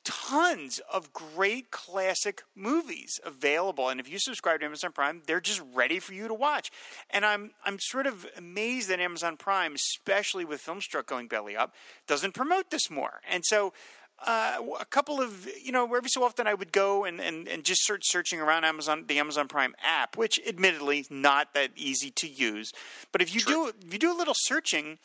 tons 0.05 0.81
of 0.93 1.13
great 1.13 1.71
classic 1.71 2.43
movies 2.55 3.19
available. 3.25 3.89
And 3.89 3.99
if 3.99 4.11
you 4.11 4.19
subscribe 4.19 4.61
to 4.61 4.67
Amazon 4.67 4.93
Prime 4.93 5.23
they're 5.27 5.41
just 5.41 5.63
ready 5.75 5.99
for 5.99 6.13
you 6.15 6.29
to 6.29 6.35
watch. 6.35 6.71
And 7.11 7.25
I'm 7.25 7.53
I'm 7.65 7.79
sort 7.81 8.07
of 8.07 8.27
amazed 8.37 8.89
that 8.91 9.01
Amazon 9.01 9.37
Prime 9.37 9.75
especially 9.75 10.45
with 10.45 10.63
Filmstruck 10.63 11.07
going 11.07 11.29
belly 11.29 11.57
up 11.57 11.75
doesn't 12.07 12.35
promote 12.35 12.71
this 12.71 12.91
more. 12.91 13.21
And 13.29 13.45
so 13.45 13.73
uh, 14.27 14.59
a 14.79 14.85
couple 14.85 15.21
of 15.21 15.49
you 15.63 15.73
know 15.73 15.93
every 15.95 16.09
so 16.09 16.23
often 16.23 16.47
I 16.47 16.55
would 16.55 16.73
go 16.73 17.05
and, 17.05 17.21
and, 17.21 17.49
and 17.49 17.65
just 17.65 17.83
start 17.83 18.03
searching 18.05 18.41
around 18.41 18.65
Amazon 18.65 19.05
the 19.07 19.19
Amazon 19.19 19.49
Prime 19.49 19.75
app, 19.83 20.17
which 20.17 20.41
admittedly 20.47 21.01
is 21.01 21.11
not 21.11 21.55
that 21.55 21.71
easy 21.77 22.11
to 22.13 22.29
use. 22.29 22.73
But 23.13 23.23
if 23.23 23.35
you 23.35 23.41
do 23.41 23.73
if 23.85 23.93
you 23.93 23.99
do 23.99 24.13
a 24.13 24.17
little 24.17 24.35
searching, 24.37 24.99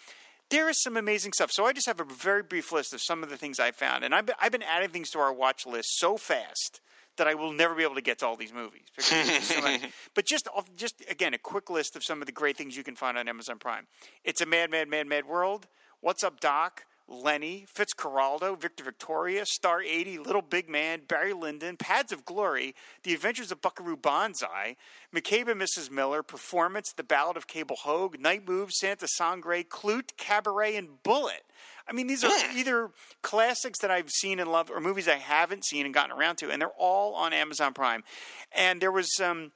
there 0.50 0.70
is 0.70 0.82
some 0.82 0.98
amazing 0.98 1.34
stuff. 1.34 1.52
So 1.52 1.66
I 1.66 1.74
just 1.74 1.88
have 1.88 2.00
a 2.00 2.06
very 2.06 2.44
brief 2.44 2.72
list 2.72 2.94
of 2.94 3.02
some 3.02 3.24
of 3.24 3.30
the 3.30 3.38
things 3.38 3.60
I 3.60 3.72
found, 3.72 4.04
and 4.04 4.14
I've 4.14 4.26
been, 4.26 4.36
I've 4.40 4.52
been 4.52 4.64
adding 4.64 4.90
things 4.90 5.10
to 5.12 5.20
our 5.20 5.34
watch 5.34 5.66
list 5.66 5.98
so 5.98 6.18
fast 6.18 6.82
that 7.18 7.28
I 7.28 7.36
will 7.36 7.52
never 7.52 7.76
be 7.76 7.84
able 7.84 7.96
to 7.96 8.02
get 8.02 8.20
to 8.20 8.28
all 8.28 8.36
these 8.36 8.54
movies. 8.54 8.86
so 8.98 9.78
but 10.16 10.26
just 10.26 10.48
just 10.76 11.04
again, 11.10 11.34
a 11.34 11.38
quick 11.38 11.70
list 11.70 11.96
of 11.96 12.04
some 12.04 12.22
of 12.22 12.26
the 12.26 12.32
great 12.32 12.58
things 12.58 12.76
you 12.76 12.84
can 12.84 12.96
find 12.96 13.18
on 13.18 13.28
Amazon 13.28 13.60
Prime. 13.60 13.88
It's 14.24 14.42
a 14.42 14.46
mad, 14.46 14.72
mad, 14.72 14.88
mad, 14.88 15.08
mad 15.08 15.26
world. 15.26 15.68
What's 16.02 16.24
up, 16.24 16.40
Doc? 16.40 16.86
Lenny, 17.10 17.66
Fitzcarraldo, 17.74 18.60
Victor 18.60 18.84
Victoria, 18.84 19.46
Star 19.46 19.82
80, 19.82 20.20
Little 20.20 20.42
Big 20.42 20.70
Man, 20.70 21.02
Barry 21.08 21.34
Lyndon, 21.34 21.76
Paths 21.76 22.12
of 22.12 22.24
Glory, 22.24 22.76
The 23.04 23.14
Adventures 23.14 23.52
of 23.52 23.62
Buckaroo 23.62 23.98
Banzai, 23.98 24.76
McCabe 25.14 25.50
and 25.50 25.60
Mrs. 25.60 25.90
Miller, 25.90 26.22
Performance, 26.22 26.94
The 26.96 27.04
Ballad 27.04 27.36
of 27.36 27.48
Cable 27.48 27.78
Hogue, 27.78 28.20
Night 28.20 28.48
Moves, 28.48 28.76
Santa 28.80 29.08
Sangre, 29.08 29.64
Klute, 29.64 30.16
Cabaret, 30.18 30.76
and 30.76 31.02
Bullitt. 31.04 31.44
I 31.88 31.94
mean, 31.94 32.06
these 32.06 32.24
are 32.24 32.32
either 32.56 32.92
classics 33.24 33.80
that 33.80 33.90
I've 33.90 34.12
seen 34.12 34.40
and 34.40 34.52
loved 34.52 34.70
or 34.70 34.80
movies 34.80 35.08
I 35.08 35.16
haven't 35.16 35.66
seen 35.66 35.86
and 35.86 35.94
gotten 35.94 36.16
around 36.16 36.38
to, 36.38 36.52
and 36.52 36.62
they're 36.62 36.70
all 36.78 37.16
on 37.16 37.34
Amazon 37.34 37.74
Prime. 37.74 38.04
And 38.52 38.80
there 38.80 38.92
was 38.92 39.10
um, 39.20 39.52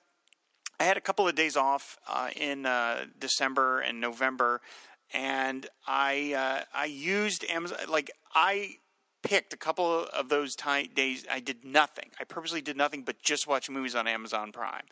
I 0.79 0.85
had 0.85 0.97
a 0.97 1.01
couple 1.01 1.27
of 1.27 1.35
days 1.35 1.55
off 1.55 1.97
uh, 2.07 2.29
in 2.35 2.65
uh, 2.65 3.05
December 3.19 3.79
and 3.79 4.01
November 4.01 4.59
and 5.13 5.67
I 5.87 6.33
uh, 6.33 6.63
I 6.73 6.85
used 6.85 7.45
Amazon 7.49 7.77
like 7.89 8.11
I 8.33 8.77
picked 9.23 9.53
a 9.53 9.57
couple 9.57 10.05
of 10.13 10.29
those 10.29 10.55
t- 10.55 10.87
days 10.87 11.25
I 11.31 11.39
did 11.39 11.63
nothing. 11.63 12.11
I 12.19 12.25
purposely 12.25 12.61
did 12.61 12.75
nothing 12.75 13.03
but 13.03 13.21
just 13.21 13.47
watch 13.47 13.69
movies 13.69 13.95
on 13.95 14.07
Amazon 14.07 14.51
Prime. 14.51 14.83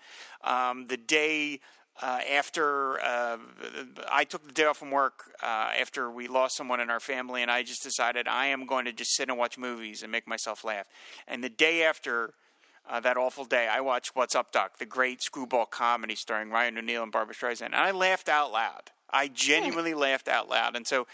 Um, 0.43 0.87
the 0.87 0.97
day 0.97 1.59
uh, 2.01 2.19
after 2.31 2.99
uh, 3.01 3.37
I 4.09 4.23
took 4.23 4.47
the 4.47 4.53
day 4.53 4.65
off 4.65 4.77
from 4.77 4.91
work 4.91 5.31
uh, 5.43 5.71
after 5.79 6.09
we 6.09 6.27
lost 6.27 6.55
someone 6.55 6.79
in 6.79 6.89
our 6.89 6.99
family, 6.99 7.41
and 7.41 7.51
I 7.51 7.63
just 7.63 7.83
decided 7.83 8.27
I 8.27 8.47
am 8.47 8.65
going 8.65 8.85
to 8.85 8.93
just 8.93 9.13
sit 9.13 9.29
and 9.29 9.37
watch 9.37 9.57
movies 9.57 10.01
and 10.01 10.11
make 10.11 10.27
myself 10.27 10.63
laugh. 10.63 10.87
And 11.27 11.43
the 11.43 11.49
day 11.49 11.83
after 11.83 12.33
uh, 12.89 12.99
that 13.01 13.17
awful 13.17 13.45
day, 13.45 13.67
I 13.71 13.81
watched 13.81 14.15
What's 14.15 14.35
Up, 14.35 14.51
Doc, 14.51 14.77
the 14.79 14.85
great 14.85 15.21
screwball 15.21 15.65
comedy 15.65 16.15
starring 16.15 16.49
Ryan 16.49 16.77
O'Neal 16.77 17.03
and 17.03 17.11
Barbra 17.11 17.35
Streisand, 17.35 17.67
and 17.67 17.75
I 17.75 17.91
laughed 17.91 18.29
out 18.29 18.51
loud. 18.51 18.91
I 19.11 19.27
hmm. 19.27 19.33
genuinely 19.33 19.93
laughed 19.93 20.27
out 20.27 20.49
loud. 20.49 20.75
And 20.75 20.87
so, 20.87 21.07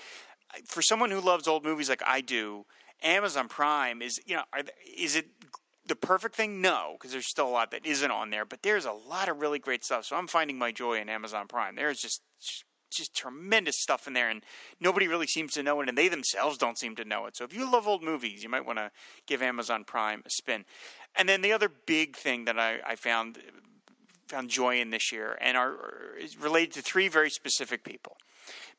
for 0.66 0.82
someone 0.82 1.12
who 1.12 1.20
loves 1.20 1.48
old 1.48 1.64
movies 1.64 1.90
like 1.90 2.04
I 2.06 2.22
do, 2.22 2.66
Amazon 3.04 3.48
Prime 3.48 4.02
is 4.02 4.20
you 4.26 4.36
know 4.36 4.44
is 4.98 5.16
it 5.16 5.28
the 5.86 5.96
perfect 5.96 6.36
thing? 6.36 6.62
No, 6.62 6.96
because 6.98 7.12
there's 7.12 7.30
still 7.30 7.48
a 7.48 7.50
lot 7.50 7.72
that 7.72 7.86
isn't 7.86 8.12
on 8.12 8.30
there. 8.30 8.46
But 8.46 8.62
there's 8.62 8.86
a 8.86 8.92
lot 8.92 9.30
of 9.30 9.40
really 9.40 9.60
great 9.60 9.86
stuff. 9.86 10.06
So 10.06 10.16
I'm 10.16 10.28
finding 10.28 10.58
my 10.58 10.72
joy 10.72 11.00
in 11.00 11.10
Amazon 11.10 11.48
Prime. 11.48 11.76
There's 11.76 12.00
just 12.00 12.22
just 12.90 13.14
tremendous 13.16 13.82
stuff 13.82 14.08
in 14.08 14.14
there, 14.14 14.30
and 14.30 14.44
nobody 14.80 15.08
really 15.08 15.28
seems 15.28 15.54
to 15.54 15.64
know 15.64 15.82
it, 15.82 15.90
and 15.90 15.98
they 15.98 16.08
themselves 16.08 16.58
don't 16.58 16.78
seem 16.78 16.96
to 16.96 17.06
know 17.06 17.26
it. 17.26 17.36
So 17.36 17.44
if 17.44 17.54
you 17.54 17.70
love 17.70 17.88
old 17.88 18.02
movies, 18.04 18.44
you 18.44 18.50
might 18.50 18.66
want 18.66 18.80
to 18.80 18.92
give 19.26 19.42
Amazon 19.42 19.84
Prime 19.84 20.24
a 20.26 20.30
spin. 20.30 20.66
And 21.16 21.28
then 21.28 21.42
the 21.42 21.52
other 21.52 21.70
big 21.70 22.16
thing 22.16 22.46
that 22.46 22.60
I, 22.60 22.80
I 22.86 22.96
found 22.96 23.40
found 24.28 24.50
joy 24.50 24.80
in 24.80 24.90
this 24.90 25.12
year 25.12 25.38
and 25.42 25.58
are 25.58 25.76
related 26.40 26.74
to 26.74 26.82
three 26.82 27.08
very 27.08 27.30
specific 27.30 27.84
people 27.84 28.18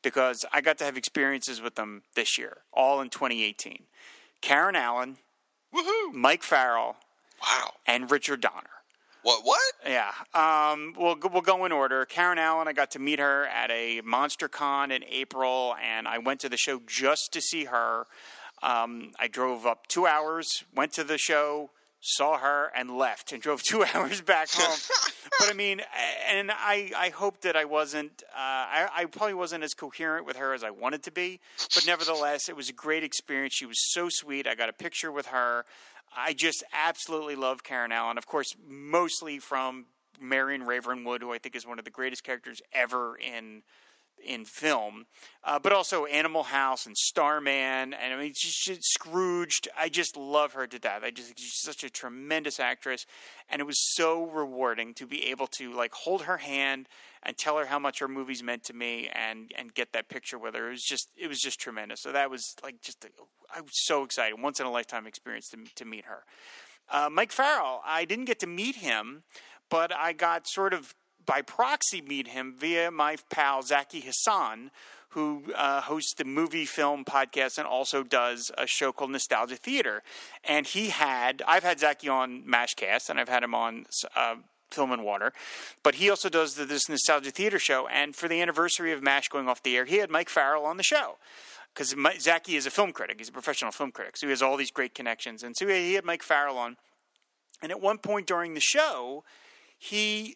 because 0.01 0.45
I 0.51 0.61
got 0.61 0.77
to 0.79 0.85
have 0.85 0.97
experiences 0.97 1.61
with 1.61 1.75
them 1.75 2.03
this 2.15 2.37
year, 2.37 2.57
all 2.73 3.01
in 3.01 3.09
2018. 3.09 3.83
Karen 4.41 4.75
Allen, 4.75 5.17
Woohoo! 5.73 6.13
Mike 6.13 6.43
Farrell, 6.43 6.95
wow, 7.41 7.73
and 7.85 8.09
Richard 8.09 8.41
Donner. 8.41 8.69
What? 9.21 9.43
What? 9.43 9.73
Yeah. 9.85 10.11
Um, 10.33 10.93
we'll 10.97 11.17
we'll 11.31 11.41
go 11.41 11.65
in 11.65 11.71
order. 11.71 12.05
Karen 12.05 12.39
Allen, 12.39 12.67
I 12.67 12.73
got 12.73 12.91
to 12.91 12.99
meet 12.99 13.19
her 13.19 13.45
at 13.47 13.69
a 13.69 14.01
Monster 14.01 14.47
Con 14.47 14.91
in 14.91 15.03
April, 15.03 15.75
and 15.83 16.07
I 16.07 16.19
went 16.19 16.39
to 16.41 16.49
the 16.49 16.57
show 16.57 16.81
just 16.87 17.33
to 17.33 17.41
see 17.41 17.65
her. 17.65 18.05
Um, 18.63 19.11
I 19.19 19.27
drove 19.27 19.65
up 19.65 19.87
two 19.87 20.07
hours, 20.07 20.63
went 20.73 20.93
to 20.93 21.03
the 21.03 21.17
show, 21.17 21.71
saw 22.01 22.37
her 22.37 22.71
and 22.75 22.89
left 22.89 23.31
and 23.31 23.41
drove 23.41 23.61
two 23.63 23.83
hours 23.93 24.21
back 24.21 24.49
home. 24.51 24.77
but 25.39 25.49
I 25.49 25.53
mean, 25.53 25.81
and 26.29 26.51
I, 26.51 26.91
I 26.95 27.09
hope 27.09 27.41
that 27.41 27.55
I 27.55 27.65
wasn't, 27.65 28.23
uh, 28.33 28.37
I, 28.37 28.87
I 28.95 29.05
probably 29.05 29.33
wasn't 29.33 29.63
as 29.63 29.73
coherent 29.73 30.25
with 30.25 30.37
her 30.37 30.53
as 30.53 30.63
I 30.63 30.69
wanted 30.69 31.03
to 31.03 31.11
be. 31.11 31.39
But 31.75 31.85
nevertheless, 31.85 32.49
it 32.49 32.55
was 32.55 32.69
a 32.69 32.73
great 32.73 33.03
experience. 33.03 33.53
She 33.53 33.65
was 33.65 33.91
so 33.91 34.07
sweet. 34.09 34.47
I 34.47 34.55
got 34.55 34.69
a 34.69 34.73
picture 34.73 35.11
with 35.11 35.27
her. 35.27 35.65
I 36.15 36.33
just 36.33 36.63
absolutely 36.73 37.35
love 37.35 37.63
Karen 37.63 37.91
Allen. 37.91 38.17
Of 38.17 38.25
course, 38.25 38.55
mostly 38.67 39.39
from 39.39 39.85
Marion 40.19 40.63
Ravenwood, 40.63 41.21
who 41.21 41.31
I 41.31 41.37
think 41.37 41.55
is 41.55 41.65
one 41.65 41.79
of 41.79 41.85
the 41.85 41.91
greatest 41.91 42.23
characters 42.23 42.61
ever 42.73 43.15
in 43.17 43.61
in 44.25 44.45
film, 44.45 45.05
uh, 45.43 45.59
but 45.59 45.71
also 45.71 46.05
Animal 46.05 46.43
House 46.43 46.85
and 46.85 46.97
Starman, 46.97 47.93
and 47.93 48.13
I 48.13 48.17
mean, 48.17 48.33
just 48.35 48.83
Scrooged. 48.83 49.67
I 49.77 49.89
just 49.89 50.17
love 50.17 50.53
her 50.53 50.67
to 50.67 50.79
death. 50.79 51.01
I 51.03 51.11
just 51.11 51.37
she's 51.39 51.59
such 51.61 51.83
a 51.83 51.89
tremendous 51.89 52.59
actress, 52.59 53.05
and 53.49 53.61
it 53.61 53.65
was 53.65 53.79
so 53.95 54.25
rewarding 54.25 54.93
to 54.95 55.05
be 55.05 55.27
able 55.27 55.47
to 55.47 55.73
like 55.73 55.93
hold 55.93 56.23
her 56.23 56.37
hand 56.37 56.87
and 57.23 57.37
tell 57.37 57.57
her 57.57 57.65
how 57.65 57.79
much 57.79 57.99
her 57.99 58.07
movies 58.07 58.43
meant 58.43 58.63
to 58.65 58.73
me, 58.73 59.09
and 59.13 59.51
and 59.57 59.73
get 59.73 59.93
that 59.93 60.09
picture 60.09 60.37
with 60.37 60.55
her. 60.55 60.67
It 60.67 60.71
was 60.71 60.83
just 60.83 61.09
it 61.17 61.27
was 61.27 61.39
just 61.39 61.59
tremendous. 61.59 62.01
So 62.01 62.11
that 62.11 62.29
was 62.29 62.55
like 62.63 62.81
just 62.81 63.05
I 63.55 63.61
was 63.61 63.71
so 63.85 64.03
excited, 64.03 64.41
once 64.41 64.59
in 64.59 64.65
a 64.65 64.71
lifetime 64.71 65.07
experience 65.07 65.49
to 65.49 65.57
to 65.75 65.85
meet 65.85 66.05
her. 66.05 66.23
Uh, 66.91 67.09
Mike 67.11 67.31
Farrell, 67.31 67.81
I 67.85 68.05
didn't 68.05 68.25
get 68.25 68.39
to 68.39 68.47
meet 68.47 68.77
him, 68.77 69.23
but 69.69 69.93
I 69.95 70.13
got 70.13 70.47
sort 70.47 70.73
of 70.73 70.95
by 71.29 71.43
proxy 71.43 72.01
meet 72.01 72.29
him 72.29 72.55
via 72.57 72.89
my 72.89 73.15
pal 73.29 73.61
Zaki 73.61 73.99
Hassan, 73.99 74.71
who 75.09 75.43
uh, 75.55 75.79
hosts 75.81 76.15
the 76.15 76.25
movie 76.25 76.65
film 76.65 77.05
podcast 77.05 77.59
and 77.59 77.67
also 77.67 78.01
does 78.01 78.51
a 78.57 78.65
show 78.65 78.91
called 78.91 79.11
Nostalgia 79.11 79.55
Theater. 79.55 80.01
And 80.43 80.65
he 80.65 80.89
had, 80.89 81.43
I've 81.47 81.61
had 81.61 81.79
Zaki 81.79 82.09
on 82.09 82.45
Mashcast 82.45 83.11
and 83.11 83.19
I've 83.19 83.29
had 83.29 83.43
him 83.43 83.53
on 83.53 83.85
uh, 84.15 84.37
Film 84.71 84.91
and 84.91 85.03
Water, 85.03 85.31
but 85.83 85.95
he 85.95 86.09
also 86.09 86.29
does 86.29 86.55
the, 86.55 86.65
this 86.65 86.89
Nostalgia 86.89 87.29
Theater 87.29 87.59
show. 87.59 87.87
And 87.87 88.15
for 88.15 88.27
the 88.27 88.41
anniversary 88.41 88.91
of 88.91 89.03
MASH 89.03 89.27
going 89.27 89.47
off 89.47 89.61
the 89.61 89.77
air, 89.77 89.85
he 89.85 89.97
had 89.97 90.09
Mike 90.09 90.29
Farrell 90.29 90.65
on 90.65 90.77
the 90.77 90.83
show. 90.83 91.17
Because 91.75 91.95
Zaki 92.19 92.55
is 92.55 92.65
a 92.65 92.71
film 92.71 92.91
critic, 92.91 93.19
he's 93.19 93.29
a 93.29 93.31
professional 93.31 93.71
film 93.71 93.91
critic, 93.91 94.17
so 94.17 94.25
he 94.25 94.31
has 94.31 94.41
all 94.41 94.57
these 94.57 94.71
great 94.71 94.95
connections. 94.95 95.43
And 95.43 95.55
so 95.55 95.67
he 95.67 95.93
had 95.93 96.05
Mike 96.05 96.23
Farrell 96.23 96.57
on. 96.57 96.77
And 97.61 97.71
at 97.71 97.79
one 97.79 97.99
point 97.99 98.25
during 98.25 98.55
the 98.55 98.59
show, 98.59 99.23
he 99.77 100.35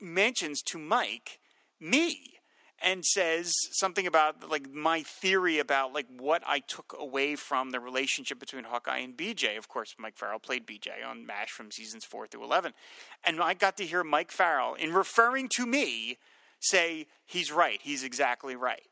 mentions 0.00 0.62
to 0.62 0.78
Mike 0.78 1.38
me 1.80 2.40
and 2.82 3.04
says 3.04 3.52
something 3.72 4.06
about 4.06 4.48
like 4.48 4.70
my 4.72 5.02
theory 5.02 5.58
about 5.58 5.92
like 5.92 6.06
what 6.18 6.42
I 6.46 6.60
took 6.60 6.96
away 6.98 7.36
from 7.36 7.70
the 7.70 7.80
relationship 7.80 8.38
between 8.38 8.64
Hawkeye 8.64 8.98
and 8.98 9.16
BJ. 9.16 9.58
Of 9.58 9.68
course, 9.68 9.94
Mike 9.98 10.16
Farrell 10.16 10.38
played 10.38 10.66
BJ 10.66 11.06
on 11.06 11.26
MASH 11.26 11.50
from 11.50 11.70
seasons 11.70 12.04
four 12.04 12.26
through 12.26 12.44
eleven, 12.44 12.72
and 13.24 13.40
I 13.40 13.54
got 13.54 13.76
to 13.78 13.84
hear 13.84 14.02
Mike 14.02 14.30
Farrell, 14.30 14.74
in 14.74 14.94
referring 14.94 15.48
to 15.56 15.66
me, 15.66 16.18
say 16.58 17.06
he's 17.26 17.52
right. 17.52 17.80
He's 17.82 18.02
exactly 18.02 18.56
right. 18.56 18.82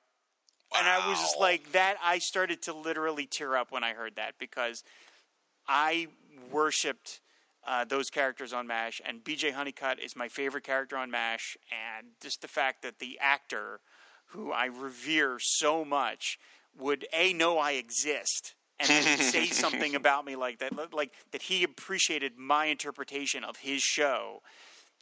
Wow. 0.72 0.80
And 0.80 0.88
I 0.88 1.08
was 1.08 1.18
just 1.18 1.40
like 1.40 1.72
that. 1.72 1.96
I 2.04 2.18
started 2.18 2.62
to 2.62 2.74
literally 2.74 3.26
tear 3.26 3.56
up 3.56 3.72
when 3.72 3.84
I 3.84 3.94
heard 3.94 4.16
that 4.16 4.34
because 4.38 4.84
I 5.66 6.08
worshipped 6.50 7.20
uh, 7.68 7.84
those 7.84 8.08
characters 8.08 8.54
on 8.54 8.66
MASH, 8.66 9.00
and 9.04 9.22
BJ 9.22 9.52
Honeycutt 9.52 10.00
is 10.00 10.16
my 10.16 10.28
favorite 10.28 10.64
character 10.64 10.96
on 10.96 11.10
MASH, 11.10 11.58
and 11.70 12.08
just 12.20 12.40
the 12.40 12.48
fact 12.48 12.82
that 12.82 12.98
the 12.98 13.18
actor, 13.20 13.80
who 14.28 14.50
I 14.50 14.66
revere 14.66 15.36
so 15.38 15.84
much, 15.84 16.38
would 16.78 17.06
a 17.12 17.34
know 17.34 17.58
I 17.58 17.72
exist 17.72 18.54
and 18.80 18.88
say 19.20 19.46
something 19.46 19.94
about 19.94 20.24
me 20.24 20.34
like 20.34 20.60
that, 20.60 20.72
like 20.94 21.12
that 21.32 21.42
he 21.42 21.62
appreciated 21.62 22.38
my 22.38 22.66
interpretation 22.66 23.44
of 23.44 23.58
his 23.58 23.82
show. 23.82 24.40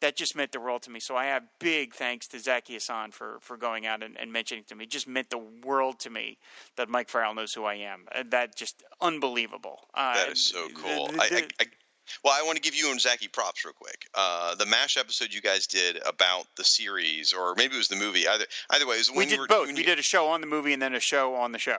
That 0.03 0.15
just 0.15 0.37
meant 0.37 0.53
the 0.53 0.61
world 0.61 0.83
to 0.83 0.91
me. 0.91 1.01
So 1.01 1.17
I 1.17 1.27
have 1.27 1.45
big 1.59 1.95
thanks 1.95 2.27
to 2.29 2.39
Zaki 2.39 2.75
Hassan 2.75 3.13
for, 3.13 3.39
for 3.41 3.57
going 3.57 3.87
out 3.87 4.03
and, 4.03 4.15
and 4.19 4.31
mentioning 4.31 4.65
to 4.65 4.75
me. 4.75 4.85
It 4.85 4.91
just 4.91 5.09
meant 5.09 5.31
the 5.31 5.39
world 5.39 6.01
to 6.01 6.11
me 6.11 6.37
that 6.77 6.91
Mike 6.91 7.09
Farrell 7.09 7.35
knows 7.35 7.55
who 7.55 7.65
I 7.65 7.77
am. 7.77 8.05
Uh, 8.15 8.25
that 8.29 8.57
just 8.57 8.83
unbelievable. 9.01 9.89
Uh, 9.95 10.17
that 10.17 10.33
is 10.33 10.43
so 10.43 10.69
cool. 10.75 11.07
The, 11.07 11.13
the, 11.13 11.23
I, 11.23 11.49
I, 11.61 11.65
well, 12.25 12.35
I 12.37 12.45
want 12.45 12.57
to 12.57 12.63
give 12.63 12.75
you 12.75 12.91
and 12.91 13.01
Zaki 13.01 13.29
props 13.29 13.65
real 13.65 13.75
quick. 13.75 14.07
Uh, 14.15 14.55
the 14.55 14.67
Mash 14.67 14.97
episode 14.97 15.33
you 15.33 15.41
guys 15.41 15.67
did 15.67 15.99
about 16.07 16.47
the 16.57 16.65
series, 16.65 17.33
or 17.33 17.55
maybe 17.57 17.75
it 17.75 17.79
was 17.79 17.89
the 17.89 17.97
movie. 17.97 18.27
Either 18.27 18.45
either 18.71 18.87
way, 18.87 18.97
it 18.97 18.99
was 18.99 19.13
we 19.15 19.27
did 19.27 19.39
were, 19.39 19.47
both. 19.47 19.73
We 19.73 19.83
did 19.83 19.99
a 19.99 20.03
show 20.03 20.29
on 20.29 20.41
the 20.41 20.47
movie 20.47 20.73
and 20.73 20.83
then 20.83 20.95
a 20.95 21.01
show 21.01 21.35
on 21.35 21.53
the 21.53 21.59
show. 21.59 21.79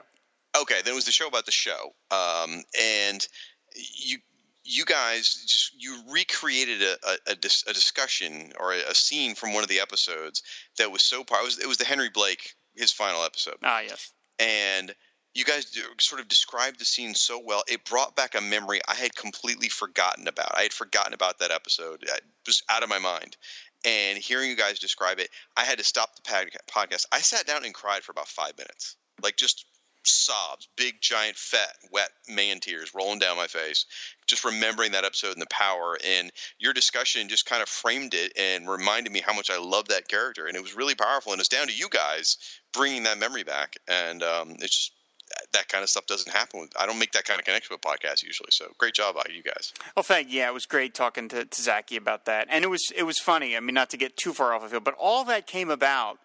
Okay, 0.60 0.76
then 0.84 0.92
it 0.92 0.96
was 0.96 1.04
the 1.04 1.12
show 1.12 1.28
about 1.28 1.46
the 1.46 1.52
show, 1.52 1.92
um, 2.10 2.62
and 2.80 3.26
you 3.74 4.18
you 4.64 4.84
guys 4.84 5.44
just 5.46 5.72
you 5.82 6.02
recreated 6.10 6.82
a, 6.82 6.96
a, 7.26 7.32
a 7.32 7.34
discussion 7.34 8.52
or 8.60 8.72
a, 8.72 8.90
a, 8.90 8.94
scene 8.94 9.34
from 9.34 9.54
one 9.54 9.62
of 9.62 9.68
the 9.70 9.80
episodes 9.80 10.42
that 10.76 10.92
was 10.92 11.02
so 11.02 11.24
powerful. 11.24 11.46
It 11.46 11.46
was, 11.46 11.58
it 11.60 11.68
was 11.68 11.76
the 11.78 11.86
Henry 11.86 12.10
Blake 12.10 12.54
his 12.78 12.92
final 12.92 13.24
episode. 13.24 13.56
Ah, 13.62 13.80
yes. 13.80 14.12
And 14.38 14.94
you 15.34 15.44
guys 15.44 15.66
sort 16.00 16.20
of 16.20 16.28
described 16.28 16.80
the 16.80 16.84
scene 16.84 17.14
so 17.14 17.40
well. 17.44 17.62
It 17.68 17.84
brought 17.84 18.16
back 18.16 18.34
a 18.34 18.40
memory 18.40 18.80
I 18.88 18.94
had 18.94 19.14
completely 19.14 19.68
forgotten 19.68 20.26
about. 20.26 20.56
I 20.56 20.62
had 20.62 20.72
forgotten 20.72 21.14
about 21.14 21.38
that 21.38 21.50
episode. 21.50 22.02
It 22.02 22.22
was 22.46 22.62
out 22.68 22.82
of 22.82 22.88
my 22.88 22.98
mind. 22.98 23.36
And 23.84 24.18
hearing 24.18 24.50
you 24.50 24.56
guys 24.56 24.80
describe 24.80 25.20
it, 25.20 25.30
I 25.56 25.64
had 25.64 25.78
to 25.78 25.84
stop 25.84 26.16
the 26.16 26.22
podcast. 26.22 27.06
I 27.12 27.20
sat 27.20 27.46
down 27.46 27.64
and 27.64 27.72
cried 27.72 28.02
for 28.02 28.10
about 28.12 28.26
five 28.26 28.58
minutes, 28.58 28.96
like 29.22 29.36
just 29.36 29.66
sobs, 30.04 30.68
big, 30.76 31.00
giant, 31.00 31.36
fat, 31.36 31.74
wet 31.92 32.10
man 32.28 32.60
tears 32.60 32.92
rolling 32.94 33.18
down 33.18 33.36
my 33.36 33.46
face, 33.46 33.86
just 34.26 34.44
remembering 34.44 34.92
that 34.92 35.04
episode 35.04 35.32
and 35.32 35.42
the 35.42 35.46
power. 35.50 35.96
And 36.04 36.32
your 36.58 36.72
discussion 36.72 37.28
just 37.28 37.46
kind 37.46 37.62
of 37.62 37.68
framed 37.68 38.14
it 38.14 38.32
and 38.36 38.68
reminded 38.68 39.12
me 39.12 39.20
how 39.20 39.34
much 39.34 39.50
I 39.50 39.58
love 39.58 39.88
that 39.88 40.08
character. 40.08 40.46
And 40.46 40.56
it 40.56 40.62
was 40.62 40.76
really 40.76 40.94
powerful. 40.94 41.32
And 41.32 41.40
it's 41.40 41.48
down 41.48 41.68
to 41.68 41.76
you 41.76 41.88
guys 41.88 42.38
bringing 42.72 43.04
that 43.04 43.18
memory 43.18 43.44
back. 43.44 43.76
And 43.86 44.22
um, 44.22 44.56
it's 44.58 44.76
just 44.76 44.92
that 45.52 45.68
kind 45.68 45.82
of 45.82 45.90
stuff 45.90 46.06
doesn't 46.06 46.32
happen. 46.32 46.60
With, 46.60 46.72
I 46.78 46.86
don't 46.86 46.98
make 46.98 47.12
that 47.12 47.24
kind 47.24 47.38
of 47.38 47.44
connection 47.44 47.74
with 47.74 47.80
podcasts 47.80 48.22
usually. 48.22 48.50
So 48.50 48.66
great 48.78 48.94
job 48.94 49.14
by 49.14 49.24
you 49.34 49.42
guys. 49.42 49.72
Well, 49.96 50.02
thank 50.02 50.28
you. 50.30 50.38
Yeah, 50.38 50.48
it 50.48 50.54
was 50.54 50.66
great 50.66 50.94
talking 50.94 51.28
to, 51.28 51.44
to 51.44 51.62
about 51.96 52.24
that, 52.26 52.48
and 52.50 52.64
it 52.64 52.68
was 52.68 52.92
it 52.96 53.04
was 53.04 53.18
funny. 53.18 53.56
I 53.56 53.60
mean, 53.60 53.74
not 53.74 53.90
to 53.90 53.96
get 53.96 54.16
too 54.16 54.32
far 54.32 54.54
off 54.54 54.64
of 54.64 54.74
it, 54.74 54.84
but 54.84 54.94
all 54.98 55.24
that 55.24 55.46
came 55.46 55.70
about 55.70 56.18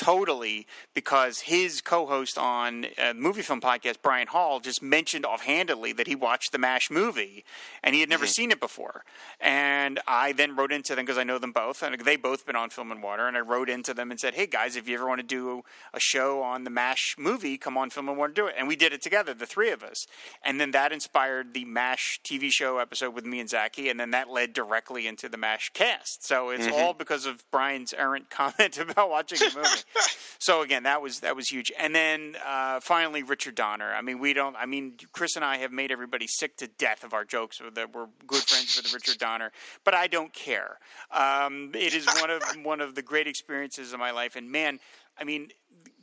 totally 0.00 0.66
because 0.94 1.40
his 1.40 1.82
co-host 1.82 2.38
on 2.38 2.86
a 2.96 3.12
movie 3.12 3.42
film 3.42 3.60
podcast, 3.60 3.96
Brian 4.02 4.28
Hall, 4.28 4.58
just 4.58 4.82
mentioned 4.82 5.26
offhandedly 5.26 5.92
that 5.92 6.06
he 6.06 6.14
watched 6.14 6.52
the 6.52 6.58
Mash 6.58 6.90
movie 6.90 7.44
and 7.82 7.94
he 7.94 8.00
had 8.00 8.08
never 8.08 8.24
mm-hmm. 8.24 8.30
seen 8.30 8.50
it 8.50 8.60
before. 8.60 9.04
And 9.38 10.00
I 10.08 10.32
then 10.32 10.56
wrote 10.56 10.72
into 10.72 10.94
them 10.94 11.04
because 11.04 11.18
I 11.18 11.24
know 11.24 11.38
them 11.38 11.52
both, 11.52 11.82
and 11.82 12.00
they 12.00 12.16
both 12.16 12.46
been 12.46 12.56
on 12.56 12.70
Film 12.70 12.90
and 12.90 13.02
Water. 13.02 13.28
And 13.28 13.36
I 13.36 13.40
wrote 13.40 13.68
into 13.68 13.92
them 13.92 14.10
and 14.10 14.18
said, 14.18 14.34
"Hey 14.34 14.46
guys, 14.46 14.74
if 14.74 14.88
you 14.88 14.94
ever 14.94 15.06
want 15.06 15.20
to 15.20 15.26
do 15.26 15.64
a 15.92 16.00
show 16.00 16.42
on 16.42 16.64
the 16.64 16.70
Mash 16.70 17.16
movie, 17.18 17.58
come 17.58 17.76
on 17.76 17.90
Film 17.90 18.08
and 18.08 18.16
Water, 18.16 18.32
do 18.32 18.46
it." 18.46 18.54
And 18.56 18.68
we 18.68 18.76
did 18.76 18.94
it 18.94 19.02
together, 19.02 19.34
the 19.34 19.46
three 19.46 19.70
of 19.70 19.82
us. 19.82 20.06
And 20.42 20.58
then 20.58 20.70
that 20.70 20.92
inspired 20.92 21.52
the 21.52 21.66
Mash 21.66 22.20
TV 22.24 22.50
show 22.50 22.78
episode 22.78 23.14
with 23.14 23.26
me 23.26 23.40
and 23.40 23.50
Zaki, 23.50 23.90
and 23.90 24.00
then 24.00 24.12
that 24.12 24.30
led 24.30 24.54
directly 24.54 25.06
into 25.06 25.28
the 25.28 25.36
Mash 25.36 25.70
cast. 25.74 26.24
So 26.24 26.48
it's 26.50 26.66
mm-hmm. 26.66 26.74
all 26.74 26.94
because 26.94 27.26
of 27.26 27.44
Brian's 27.50 27.92
errant 27.92 28.30
comment 28.40 28.78
about 28.78 29.10
watching 29.10 29.38
the 29.38 29.56
movie. 29.56 29.89
So 30.38 30.62
again, 30.62 30.84
that 30.84 31.02
was 31.02 31.20
that 31.20 31.36
was 31.36 31.48
huge. 31.48 31.72
And 31.78 31.94
then 31.94 32.36
uh, 32.46 32.80
finally, 32.80 33.22
Richard 33.22 33.54
Donner. 33.54 33.92
I 33.92 34.02
mean, 34.02 34.18
we 34.18 34.32
don't. 34.32 34.56
I 34.56 34.66
mean, 34.66 34.94
Chris 35.12 35.36
and 35.36 35.44
I 35.44 35.58
have 35.58 35.72
made 35.72 35.90
everybody 35.90 36.26
sick 36.26 36.56
to 36.58 36.66
death 36.66 37.04
of 37.04 37.12
our 37.12 37.24
jokes 37.24 37.60
that 37.74 37.94
we're 37.94 38.06
good 38.26 38.42
friends 38.42 38.76
with 38.76 38.92
Richard 38.92 39.18
Donner, 39.18 39.52
but 39.84 39.94
I 39.94 40.06
don't 40.06 40.32
care. 40.32 40.78
Um, 41.10 41.72
it 41.74 41.94
is 41.94 42.06
one 42.20 42.30
of 42.30 42.42
one 42.62 42.80
of 42.80 42.94
the 42.94 43.02
great 43.02 43.26
experiences 43.26 43.92
of 43.92 43.98
my 43.98 44.10
life, 44.10 44.36
and 44.36 44.50
man, 44.50 44.80
I 45.18 45.24
mean, 45.24 45.48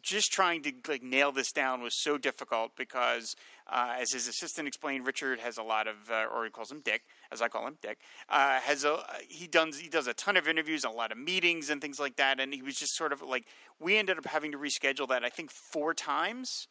just 0.08 0.32
trying 0.32 0.64
to 0.64 0.72
like 0.88 1.04
nail 1.04 1.32
this 1.32 1.52
down 1.52 1.82
was 1.82 2.02
so 2.02 2.18
difficult 2.18 2.72
because, 2.78 3.36
uh, 3.72 3.96
as 4.00 4.12
his 4.12 4.28
assistant 4.28 4.68
explained, 4.68 5.06
Richard 5.06 5.40
has 5.40 5.58
a 5.58 5.64
lot 5.64 5.88
of, 5.88 5.96
uh, 6.10 6.26
or 6.34 6.46
he 6.46 6.50
calls 6.50 6.72
him 6.72 6.82
Dick, 6.82 7.04
as 7.32 7.42
I 7.42 7.48
call 7.48 7.68
him, 7.68 7.78
Dick. 7.82 8.00
Uh, 8.30 8.60
has 8.60 8.84
a 8.84 9.00
he 9.28 9.48
does 9.48 9.80
he 9.80 9.90
does 9.90 10.08
a 10.08 10.14
ton 10.14 10.38
of 10.38 10.48
interviews, 10.48 10.84
a 10.84 10.90
lot 10.90 11.12
of 11.12 11.18
meetings 11.18 11.70
and 11.70 11.82
things 11.82 12.00
like 12.00 12.16
that, 12.18 12.40
and 12.40 12.54
he 12.54 12.62
was 12.62 12.76
just 12.76 12.96
sort 12.96 13.14
of 13.14 13.22
like 13.22 13.46
we 13.80 13.98
ended 13.98 14.18
up 14.18 14.26
having 14.26 14.52
to 14.52 14.58
reschedule 14.58 15.08
that 15.10 15.24
I 15.24 15.30
think 15.30 15.52
four 15.52 15.94
times, 15.94 16.68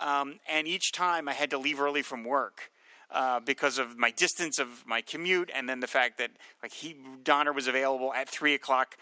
um, 0.00 0.40
and 0.50 0.66
each 0.66 0.92
time 0.92 1.28
I 1.28 1.32
had 1.32 1.50
to 1.50 1.58
leave 1.58 1.80
early 1.80 2.02
from 2.02 2.24
work. 2.24 2.70
Uh, 3.10 3.40
because 3.40 3.78
of 3.78 3.96
my 3.96 4.10
distance 4.10 4.58
of 4.58 4.84
my 4.86 5.00
commute, 5.00 5.50
and 5.54 5.66
then 5.66 5.80
the 5.80 5.86
fact 5.86 6.18
that 6.18 6.30
like 6.62 6.72
he 6.72 6.94
Donner 7.24 7.54
was 7.54 7.66
available 7.66 8.12
at 8.12 8.28
three 8.28 8.52
o'clock 8.52 8.98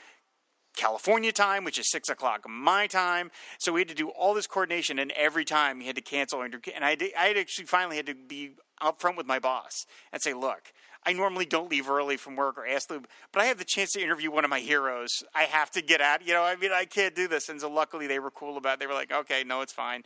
California 0.77 1.33
time, 1.33 1.65
which 1.65 1.79
is 1.79 1.91
six 1.91 2.09
o'clock 2.09 2.45
my 2.49 2.87
time. 2.87 3.31
So 3.59 3.73
we 3.73 3.81
had 3.81 3.89
to 3.89 3.95
do 3.95 4.11
all 4.11 4.35
this 4.35 4.47
coordination, 4.47 4.99
and 4.99 5.11
every 5.13 5.45
time 5.45 5.81
he 5.81 5.87
had 5.87 5.97
to 5.97 6.03
cancel. 6.03 6.43
And 6.43 6.55
I, 6.83 6.97
I 7.19 7.35
actually 7.37 7.67
finally 7.67 7.97
had 7.97 8.07
to 8.07 8.15
be 8.15 8.53
up 8.81 9.01
front 9.01 9.17
with 9.17 9.27
my 9.27 9.39
boss 9.39 9.87
and 10.13 10.23
say, 10.23 10.35
"Look, 10.35 10.73
I 11.05 11.13
normally 11.13 11.47
don't 11.47 11.71
leave 11.71 11.89
early 11.89 12.17
from 12.17 12.37
work 12.37 12.59
or 12.59 12.67
ask 12.67 12.89
them, 12.89 13.05
but 13.33 13.43
I 13.43 13.47
have 13.47 13.59
the 13.59 13.65
chance 13.65 13.93
to 13.93 14.03
interview 14.03 14.31
one 14.31 14.45
of 14.45 14.51
my 14.51 14.61
heroes. 14.61 15.25
I 15.35 15.45
have 15.45 15.71
to 15.73 15.83
get 15.83 16.01
out. 16.01 16.27
You 16.27 16.35
know, 16.35 16.43
I 16.43 16.57
mean, 16.57 16.73
I 16.73 16.85
can't 16.85 17.15
do 17.15 17.27
this." 17.27 17.49
And 17.49 17.61
so 17.61 17.71
luckily, 17.71 18.07
they 18.07 18.19
were 18.19 18.31
cool 18.31 18.57
about. 18.57 18.75
it. 18.75 18.81
They 18.81 18.87
were 18.87 18.95
like, 18.95 19.13
"Okay, 19.13 19.43
no, 19.45 19.63
it's 19.63 19.73
fine." 19.73 20.05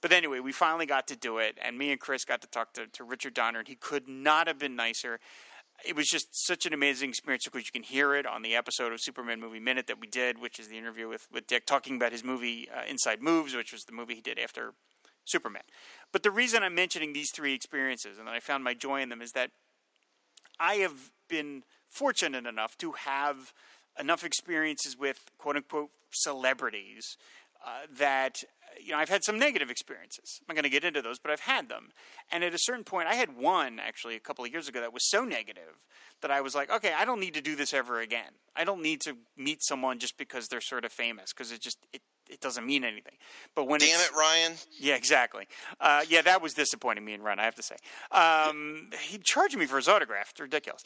But 0.00 0.12
anyway, 0.12 0.40
we 0.40 0.52
finally 0.52 0.86
got 0.86 1.08
to 1.08 1.16
do 1.16 1.38
it, 1.38 1.58
and 1.60 1.76
me 1.76 1.90
and 1.90 2.00
Chris 2.00 2.24
got 2.24 2.40
to 2.42 2.46
talk 2.46 2.72
to, 2.74 2.86
to 2.86 3.04
Richard 3.04 3.34
Donner, 3.34 3.60
and 3.60 3.68
he 3.68 3.74
could 3.74 4.06
not 4.06 4.46
have 4.46 4.58
been 4.58 4.76
nicer 4.76 5.18
it 5.86 5.94
was 5.94 6.08
just 6.08 6.28
such 6.46 6.66
an 6.66 6.72
amazing 6.72 7.10
experience 7.10 7.44
because 7.44 7.66
you 7.66 7.72
can 7.72 7.82
hear 7.82 8.14
it 8.14 8.26
on 8.26 8.42
the 8.42 8.56
episode 8.56 8.92
of 8.92 9.00
Superman 9.00 9.40
Movie 9.40 9.60
Minute 9.60 9.86
that 9.86 10.00
we 10.00 10.06
did, 10.06 10.40
which 10.40 10.58
is 10.58 10.68
the 10.68 10.78
interview 10.78 11.08
with, 11.08 11.26
with 11.32 11.46
Dick 11.46 11.66
talking 11.66 11.96
about 11.96 12.12
his 12.12 12.24
movie 12.24 12.68
uh, 12.74 12.82
Inside 12.88 13.22
Moves, 13.22 13.54
which 13.54 13.72
was 13.72 13.84
the 13.84 13.92
movie 13.92 14.16
he 14.16 14.20
did 14.20 14.38
after 14.38 14.74
Superman. 15.24 15.62
But 16.12 16.22
the 16.22 16.30
reason 16.30 16.62
I'm 16.62 16.74
mentioning 16.74 17.12
these 17.12 17.30
three 17.30 17.54
experiences 17.54 18.18
and 18.18 18.26
that 18.26 18.34
I 18.34 18.40
found 18.40 18.64
my 18.64 18.74
joy 18.74 19.02
in 19.02 19.08
them 19.08 19.22
is 19.22 19.32
that 19.32 19.50
I 20.58 20.76
have 20.76 21.10
been 21.28 21.62
fortunate 21.88 22.46
enough 22.46 22.76
to 22.78 22.92
have 22.92 23.52
enough 23.98 24.24
experiences 24.24 24.96
with 24.96 25.26
quote 25.38 25.56
unquote 25.56 25.90
celebrities 26.10 27.16
uh, 27.64 27.86
that 27.98 28.42
you 28.82 28.92
know 28.92 28.98
I've 28.98 29.08
had 29.08 29.24
some 29.24 29.38
negative 29.38 29.70
experiences. 29.70 30.40
I'm 30.40 30.54
not 30.54 30.60
going 30.60 30.70
to 30.70 30.70
get 30.70 30.84
into 30.84 31.02
those, 31.02 31.18
but 31.18 31.30
I've 31.30 31.40
had 31.40 31.68
them. 31.68 31.90
And 32.30 32.44
at 32.44 32.54
a 32.54 32.58
certain 32.58 32.84
point, 32.84 33.08
I 33.08 33.14
had 33.14 33.36
one 33.36 33.78
actually 33.78 34.16
a 34.16 34.20
couple 34.20 34.44
of 34.44 34.50
years 34.50 34.68
ago 34.68 34.80
that 34.80 34.92
was 34.92 35.08
so 35.08 35.24
negative 35.24 35.78
that 36.20 36.30
I 36.30 36.40
was 36.40 36.54
like, 36.54 36.70
okay, 36.70 36.92
I 36.96 37.04
don't 37.04 37.20
need 37.20 37.34
to 37.34 37.40
do 37.40 37.56
this 37.56 37.72
ever 37.72 38.00
again. 38.00 38.32
I 38.56 38.64
don't 38.64 38.82
need 38.82 39.00
to 39.02 39.16
meet 39.36 39.62
someone 39.62 39.98
just 39.98 40.18
because 40.18 40.48
they're 40.48 40.60
sort 40.60 40.84
of 40.84 40.92
famous 40.92 41.32
because 41.32 41.52
it 41.52 41.60
just 41.60 41.78
it 41.92 42.02
it 42.28 42.40
doesn't 42.40 42.66
mean 42.66 42.84
anything. 42.84 43.14
But 43.54 43.68
when 43.68 43.80
Damn 43.80 44.00
it, 44.00 44.10
Ryan. 44.16 44.52
yeah, 44.78 44.94
exactly. 44.94 45.46
Uh, 45.80 46.02
yeah, 46.08 46.22
that 46.22 46.42
was 46.42 46.54
disappointing 46.54 47.04
me 47.04 47.14
and 47.14 47.22
Ryan, 47.22 47.40
I 47.40 47.44
have 47.44 47.54
to 47.56 47.62
say. 47.62 47.76
Um, 48.10 48.90
he 49.00 49.18
charged 49.18 49.56
me 49.56 49.66
for 49.66 49.76
his 49.76 49.88
autograph. 49.88 50.30
It's 50.30 50.40
ridiculous. 50.40 50.82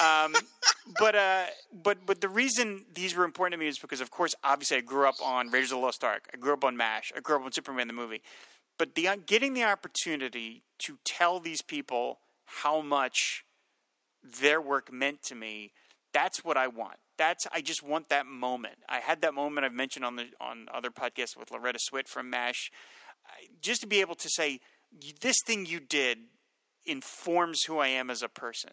Um, 0.00 0.34
but 0.98 1.14
uh, 1.14 1.44
but 1.72 1.98
but 2.06 2.20
the 2.20 2.28
reason 2.28 2.84
these 2.94 3.14
were 3.16 3.24
important 3.24 3.58
to 3.58 3.64
me 3.64 3.68
is 3.68 3.78
because, 3.78 4.00
of 4.00 4.10
course, 4.10 4.34
obviously, 4.44 4.78
I 4.78 4.80
grew 4.80 5.08
up 5.08 5.16
on 5.22 5.50
Raiders 5.50 5.72
of 5.72 5.78
the 5.78 5.84
Lost 5.84 6.04
Ark. 6.04 6.28
I 6.32 6.36
grew 6.36 6.52
up 6.52 6.64
on 6.64 6.76
MASH. 6.76 7.12
I 7.16 7.20
grew 7.20 7.36
up 7.36 7.44
on 7.44 7.52
Superman 7.52 7.86
the 7.86 7.94
movie. 7.94 8.22
But 8.78 8.94
the 8.94 9.08
getting 9.26 9.54
the 9.54 9.64
opportunity 9.64 10.62
to 10.80 10.98
tell 11.04 11.40
these 11.40 11.62
people 11.62 12.20
how 12.44 12.80
much 12.80 13.44
their 14.22 14.60
work 14.60 14.92
meant 14.92 15.22
to 15.24 15.34
me, 15.34 15.72
that's 16.12 16.44
what 16.44 16.56
I 16.56 16.68
want. 16.68 16.96
That's 17.18 17.46
I 17.52 17.60
just 17.60 17.82
want 17.82 18.08
that 18.08 18.26
moment. 18.26 18.76
I 18.88 19.00
had 19.00 19.20
that 19.22 19.34
moment 19.34 19.66
I've 19.66 19.72
mentioned 19.72 20.04
on 20.04 20.16
the 20.16 20.26
on 20.40 20.66
other 20.72 20.90
podcasts 20.90 21.36
with 21.36 21.50
Loretta 21.50 21.78
Swit 21.78 22.08
from 22.08 22.30
MASH, 22.30 22.70
just 23.60 23.80
to 23.82 23.86
be 23.86 24.00
able 24.00 24.14
to 24.14 24.28
say 24.30 24.60
this 25.20 25.36
thing 25.44 25.66
you 25.66 25.80
did 25.80 26.18
informs 26.86 27.64
who 27.64 27.78
I 27.78 27.88
am 27.88 28.08
as 28.08 28.22
a 28.22 28.28
person. 28.28 28.70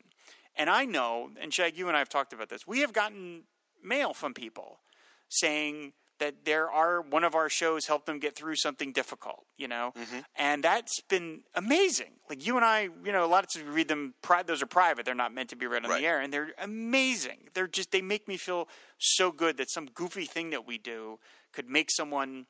And 0.56 0.70
I 0.70 0.86
know, 0.86 1.32
and 1.42 1.54
Shag, 1.54 1.78
you 1.78 1.88
and 1.88 1.98
I 1.98 2.00
have 2.00 2.08
talked 2.08 2.32
about 2.32 2.48
this. 2.48 2.66
We 2.66 2.80
have 2.80 2.94
gotten 2.94 3.44
mail 3.84 4.14
from 4.14 4.34
people 4.34 4.80
saying 5.28 5.94
that 6.20 6.46
there 6.46 6.72
are 6.72 7.02
one 7.02 7.24
of 7.24 7.36
our 7.36 7.50
shows 7.50 7.88
helped 7.88 8.06
them 8.06 8.20
get 8.20 8.36
through 8.36 8.56
something 8.56 8.92
difficult, 8.94 9.46
you 9.58 9.68
know, 9.68 9.94
and 10.36 10.64
that's 10.64 11.02
been 11.02 11.42
amazing. 11.56 12.12
Like 12.30 12.46
you 12.46 12.56
and 12.56 12.66
I, 12.66 12.84
you 13.04 13.12
know, 13.12 13.26
a 13.26 13.28
lot 13.28 13.44
of 13.44 13.50
times 13.52 13.66
we 13.66 13.72
read 13.72 13.88
them. 13.88 14.14
Pri- 14.22 14.44
those 14.44 14.62
are 14.64 14.66
private; 14.68 15.06
they're 15.06 15.14
not 15.16 15.34
meant 15.34 15.50
to 15.50 15.56
be 15.56 15.66
read 15.68 15.84
on 15.84 15.92
Right. 15.92 16.02
the 16.02 16.08
air, 16.08 16.22
and 16.22 16.32
they're 16.34 16.54
amazing. 16.58 17.50
They're 17.54 17.68
just 17.68 17.92
they 17.92 18.02
make 18.02 18.28
me 18.28 18.38
feel 18.38 18.68
so 18.98 19.32
good 19.32 19.58
that 19.58 19.70
some 19.70 19.88
goofy 19.88 20.26
thing 20.26 20.52
that 20.52 20.66
we 20.66 20.78
do 20.78 21.20
could 21.52 21.70
make 21.70 21.92
someone 21.92 22.46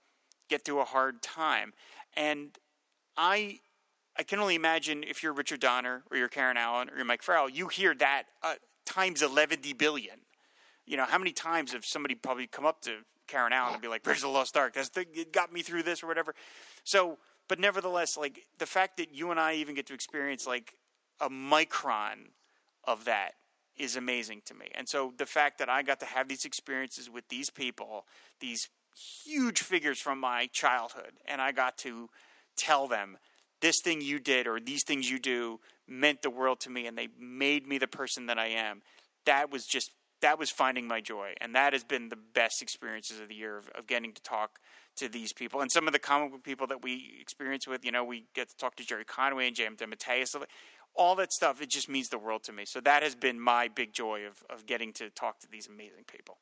get 0.50 0.64
through 0.64 0.80
a 0.80 0.86
hard 0.86 1.22
time, 1.24 1.74
and 2.16 2.58
I 3.18 3.60
I 4.18 4.24
can 4.24 4.40
only 4.40 4.56
imagine 4.56 5.04
if 5.04 5.24
you're 5.24 5.34
Richard 5.34 5.60
Donner 5.60 6.04
or 6.12 6.18
you're 6.18 6.30
Karen 6.30 6.56
Allen 6.58 6.90
or 6.90 6.96
you're 6.98 7.06
Mike 7.06 7.24
Farrell, 7.24 7.50
you 7.50 7.68
hear 7.68 7.94
that 7.96 8.24
uh, 8.44 8.54
times 8.86 9.22
11 9.22 9.60
billion. 9.78 10.20
You 10.86 10.96
know, 10.98 11.04
how 11.06 11.18
many 11.18 11.32
times 11.34 11.74
have 11.74 11.84
somebody 11.84 12.16
probably 12.16 12.48
come 12.48 12.66
up 12.66 12.80
to 12.84 13.00
Karen 13.28 13.54
Allen 13.54 13.74
and 13.74 13.82
be 13.82 13.88
like, 13.88 14.06
Where's 14.06 14.22
the 14.22 14.28
Lost 14.28 14.58
Ark? 14.58 14.74
That's 14.74 14.90
the, 14.90 15.06
it 15.14 15.34
got 15.34 15.52
me 15.52 15.62
through 15.62 15.84
this 15.84 16.04
or 16.04 16.08
whatever. 16.08 16.34
So, 16.84 17.18
but 17.48 17.60
nevertheless, 17.60 18.18
like 18.18 18.46
the 18.58 18.66
fact 18.66 18.98
that 18.98 19.14
you 19.14 19.32
and 19.32 19.40
I 19.40 19.56
even 19.56 19.76
get 19.76 19.88
to 19.88 19.94
experience 19.94 20.48
like 20.48 20.74
a 21.20 21.30
micron 21.30 22.30
of 22.84 23.06
that 23.06 23.34
is 23.78 23.96
amazing 23.96 24.42
to 24.46 24.54
me. 24.54 24.68
And 24.76 24.88
so 24.88 25.14
the 25.18 25.26
fact 25.26 25.60
that 25.60 25.70
I 25.70 25.84
got 25.84 26.00
to 26.00 26.06
have 26.06 26.28
these 26.28 26.46
experiences 26.46 27.10
with 27.10 27.28
these 27.28 27.50
people, 27.50 28.06
these 28.40 28.70
huge 29.26 29.62
figures 29.62 30.00
from 30.00 30.20
my 30.20 30.48
childhood, 30.48 31.12
and 31.28 31.42
I 31.42 31.52
got 31.52 31.78
to 31.80 32.10
tell 32.56 32.88
them 32.88 33.18
this 33.62 33.82
thing 33.82 34.02
you 34.02 34.20
did 34.20 34.48
or 34.48 34.60
these 34.60 34.84
things 34.84 35.10
you 35.10 35.20
do 35.20 35.60
meant 35.88 36.22
the 36.22 36.30
world 36.30 36.60
to 36.62 36.70
me 36.70 36.88
and 36.88 36.98
they 36.98 37.10
made 37.20 37.68
me 37.68 37.78
the 37.78 37.88
person 37.88 38.28
that 38.28 38.40
I 38.40 38.48
am. 38.48 38.82
That 39.26 39.52
was 39.52 39.66
just 39.66 39.92
that 40.26 40.40
was 40.40 40.50
finding 40.50 40.88
my 40.88 41.02
joy 41.02 41.36
and 41.40 41.54
that 41.54 41.72
has 41.74 41.84
been 41.84 42.10
the 42.10 42.16
best 42.16 42.60
experiences 42.60 43.20
of 43.20 43.28
the 43.28 43.36
year 43.36 43.60
of, 43.60 43.70
of 43.76 43.86
getting 43.86 44.12
to 44.12 44.22
talk 44.24 44.60
to 44.96 45.08
these 45.08 45.32
people. 45.32 45.62
And 45.62 45.72
some 45.72 45.86
of 45.86 45.94
the 45.94 46.00
comic 46.00 46.32
book 46.32 46.44
people 46.44 46.66
that 46.66 46.82
we 46.82 47.16
experience 47.22 47.68
with 47.68 47.86
you 47.86 47.92
know 47.92 48.04
we 48.04 48.26
get 48.34 48.50
to 48.50 48.58
talk 48.58 48.76
to 48.78 48.84
Gerry 48.84 49.06
Conway 49.06 49.46
and 49.46 49.56
J.M. 49.56 49.76
DeMatteis, 49.76 50.36
all 50.96 51.16
that 51.18 51.32
stuff 51.32 51.62
it 51.62 51.70
just 51.70 51.88
means 51.88 52.10
the 52.10 52.18
world 52.18 52.44
to 52.46 52.52
me. 52.52 52.64
So 52.66 52.82
that 52.82 53.04
has 53.04 53.14
been 53.14 53.40
my 53.40 53.68
big 53.68 53.94
joy 53.94 54.26
of, 54.26 54.44
of 54.50 54.66
getting 54.66 54.94
to 54.94 55.12
talk 55.12 55.40
to 55.42 55.48
these 55.48 55.68
amazing 55.68 56.06
people 56.08 56.38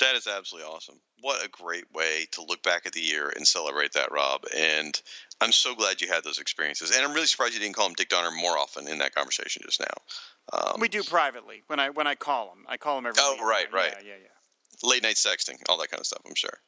That 0.00 0.14
is 0.16 0.26
absolutely 0.26 0.68
awesome. 0.70 0.96
What 1.20 1.44
a 1.44 1.48
great 1.48 1.84
way 1.94 2.26
to 2.32 2.42
look 2.42 2.62
back 2.62 2.86
at 2.86 2.92
the 2.92 3.00
year 3.00 3.32
and 3.36 3.46
celebrate 3.46 3.92
that, 3.92 4.10
Rob. 4.10 4.42
And 4.56 5.00
I'm 5.40 5.52
so 5.52 5.74
glad 5.74 6.00
you 6.00 6.08
had 6.08 6.24
those 6.24 6.38
experiences. 6.38 6.90
And 6.90 7.04
I'm 7.04 7.12
really 7.12 7.26
surprised 7.26 7.54
you 7.54 7.60
didn't 7.60 7.76
call 7.76 7.86
him 7.86 7.94
Dick 7.94 8.08
Donner 8.08 8.30
more 8.34 8.56
often 8.58 8.88
in 8.88 8.98
that 8.98 9.14
conversation 9.14 9.62
just 9.64 9.80
now. 9.80 10.56
Um, 10.58 10.80
we 10.80 10.88
do 10.88 11.02
privately 11.04 11.62
when 11.68 11.78
i 11.78 11.90
when 11.90 12.06
i 12.08 12.14
call 12.16 12.46
him. 12.52 12.64
i 12.66 12.76
call 12.76 12.98
him 12.98 13.06
every 13.06 13.20
Oh, 13.22 13.34
week. 13.34 13.44
right, 13.44 13.72
right. 13.72 13.94
yeah 14.02 14.08
yeah 14.08 14.14
yeah 14.22 14.28
late 14.82 15.02
night 15.02 15.16
sexting, 15.16 15.56
all 15.68 15.76
that 15.78 15.90
kind 15.90 16.00
of 16.00 16.06
stuff, 16.06 16.22
I'm 16.26 16.34
sure. 16.34 16.58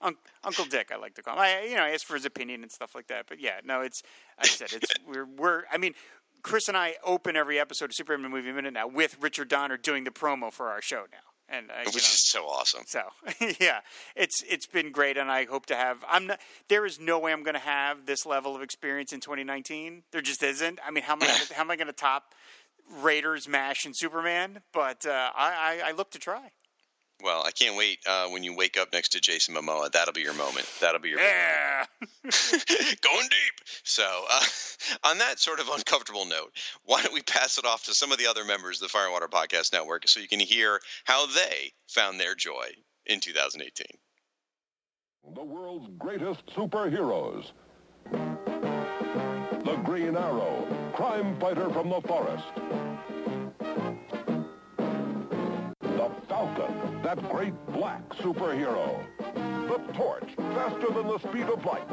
Uncle 0.44 0.64
Dick, 0.66 0.90
I 0.92 0.96
like 0.96 1.14
to 1.14 1.22
call 1.22 1.34
him. 1.34 1.40
I, 1.40 1.64
you 1.68 1.74
know, 1.74 1.82
I 1.82 1.90
ask 1.90 2.06
for 2.06 2.14
his 2.14 2.24
opinion 2.24 2.62
and 2.62 2.70
stuff 2.70 2.94
like 2.94 3.08
that. 3.08 3.26
But 3.28 3.40
yeah, 3.40 3.60
no, 3.64 3.80
it's. 3.80 4.02
I 4.38 4.46
said 4.46 4.68
it's 4.72 4.92
we're 5.06 5.24
we're. 5.26 5.62
I 5.72 5.78
mean, 5.78 5.94
Chris 6.42 6.68
and 6.68 6.76
I 6.76 6.94
open 7.04 7.34
every 7.36 7.58
episode 7.58 7.86
of 7.86 7.94
Superman 7.94 8.30
Movie 8.30 8.52
Minute 8.52 8.74
now 8.74 8.86
with 8.86 9.16
Richard 9.20 9.48
Donner 9.48 9.76
doing 9.76 10.04
the 10.04 10.10
promo 10.12 10.52
for 10.52 10.68
our 10.70 10.80
show 10.80 11.06
now, 11.10 11.18
and 11.48 11.70
uh, 11.70 11.74
Which 11.84 11.94
know, 11.94 11.98
is 11.98 12.26
so 12.26 12.46
awesome. 12.46 12.82
so 12.86 13.02
yeah, 13.60 13.80
it's 14.16 14.42
it's 14.48 14.66
been 14.66 14.92
great, 14.92 15.16
and 15.16 15.30
I 15.30 15.44
hope 15.44 15.66
to 15.66 15.76
have. 15.76 16.04
I'm 16.08 16.26
not. 16.26 16.40
There 16.68 16.86
is 16.86 16.98
no 16.98 17.18
way 17.18 17.32
I'm 17.32 17.42
going 17.42 17.54
to 17.54 17.60
have 17.60 18.06
this 18.06 18.24
level 18.26 18.56
of 18.56 18.62
experience 18.62 19.12
in 19.12 19.20
2019. 19.20 20.04
There 20.10 20.20
just 20.20 20.42
isn't. 20.42 20.78
I 20.86 20.90
mean, 20.90 21.04
how 21.04 21.14
am 21.14 21.22
I? 21.22 21.26
How 21.54 21.62
am 21.62 21.70
I 21.70 21.76
going 21.76 21.86
to 21.88 21.92
top 21.92 22.34
Raiders, 23.02 23.48
Mash, 23.48 23.84
and 23.84 23.94
Superman? 23.96 24.60
But 24.72 25.06
uh, 25.06 25.30
I, 25.34 25.80
I 25.84 25.88
I 25.88 25.92
look 25.92 26.10
to 26.12 26.18
try. 26.18 26.50
Well, 27.22 27.42
I 27.46 27.52
can't 27.52 27.76
wait 27.76 28.00
uh, 28.06 28.26
when 28.28 28.42
you 28.42 28.54
wake 28.56 28.76
up 28.76 28.92
next 28.92 29.10
to 29.10 29.20
Jason 29.20 29.54
Momoa. 29.54 29.90
That'll 29.92 30.12
be 30.12 30.20
your 30.20 30.34
moment. 30.34 30.66
That'll 30.80 31.00
be 31.00 31.10
your 31.10 31.18
big 31.18 31.26
Yeah. 31.26 31.84
going 33.02 33.28
deep. 33.28 33.68
So, 33.84 34.02
uh, 34.30 34.40
on 35.04 35.18
that 35.18 35.38
sort 35.38 35.60
of 35.60 35.68
uncomfortable 35.68 36.26
note, 36.26 36.52
why 36.84 37.02
don't 37.02 37.14
we 37.14 37.22
pass 37.22 37.56
it 37.56 37.64
off 37.64 37.84
to 37.84 37.94
some 37.94 38.12
of 38.12 38.18
the 38.18 38.26
other 38.26 38.44
members 38.44 38.78
of 38.82 38.86
the 38.86 38.88
Fire 38.90 39.04
and 39.04 39.12
Water 39.12 39.28
Podcast 39.28 39.72
Network 39.72 40.08
so 40.08 40.20
you 40.20 40.28
can 40.28 40.40
hear 40.40 40.80
how 41.04 41.26
they 41.26 41.72
found 41.86 42.18
their 42.18 42.34
joy 42.34 42.68
in 43.06 43.20
2018. 43.20 43.86
The 45.34 45.42
world's 45.42 45.88
greatest 45.98 46.44
superheroes. 46.48 47.46
The 48.10 49.76
Green 49.84 50.16
Arrow, 50.16 50.66
crime 50.92 51.40
fighter 51.40 51.70
from 51.70 51.88
the 51.88 52.00
forest. 52.02 52.44
The 55.80 56.10
Falcon, 56.28 56.83
that 57.14 57.30
great 57.30 57.54
black 57.66 58.08
superhero. 58.14 59.04
The 59.34 59.92
Torch, 59.92 60.34
faster 60.36 60.92
than 60.92 61.06
the 61.06 61.18
speed 61.18 61.44
of 61.44 61.64
light. 61.64 61.88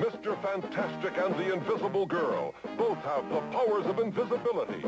Mr. 0.00 0.40
Fantastic 0.42 1.16
and 1.18 1.34
the 1.36 1.52
Invisible 1.54 2.06
Girl 2.06 2.54
both 2.76 2.98
have 2.98 3.28
the 3.30 3.40
powers 3.52 3.86
of 3.86 3.98
invisibility. 3.98 4.84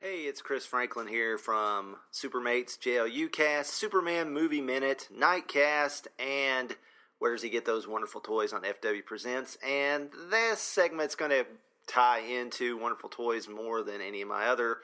Hey, 0.00 0.22
it's 0.22 0.42
Chris 0.42 0.66
Franklin 0.66 1.06
here 1.06 1.38
from 1.38 1.96
Supermates 2.12 2.78
JLU 2.78 3.30
Cast, 3.30 3.72
Superman 3.72 4.32
Movie 4.32 4.60
Minute, 4.60 5.08
Nightcast, 5.16 6.08
and 6.18 6.76
where 7.22 7.30
does 7.30 7.42
he 7.42 7.50
get 7.50 7.64
those 7.64 7.86
wonderful 7.86 8.20
toys 8.20 8.52
on 8.52 8.62
FW 8.62 9.04
Presents? 9.04 9.56
And 9.64 10.10
this 10.28 10.58
segment's 10.58 11.14
going 11.14 11.30
to 11.30 11.46
tie 11.86 12.18
into 12.18 12.76
Wonderful 12.76 13.10
Toys 13.10 13.48
more 13.48 13.84
than 13.84 14.00
any 14.00 14.22
of 14.22 14.28
my 14.28 14.46
other 14.46 14.78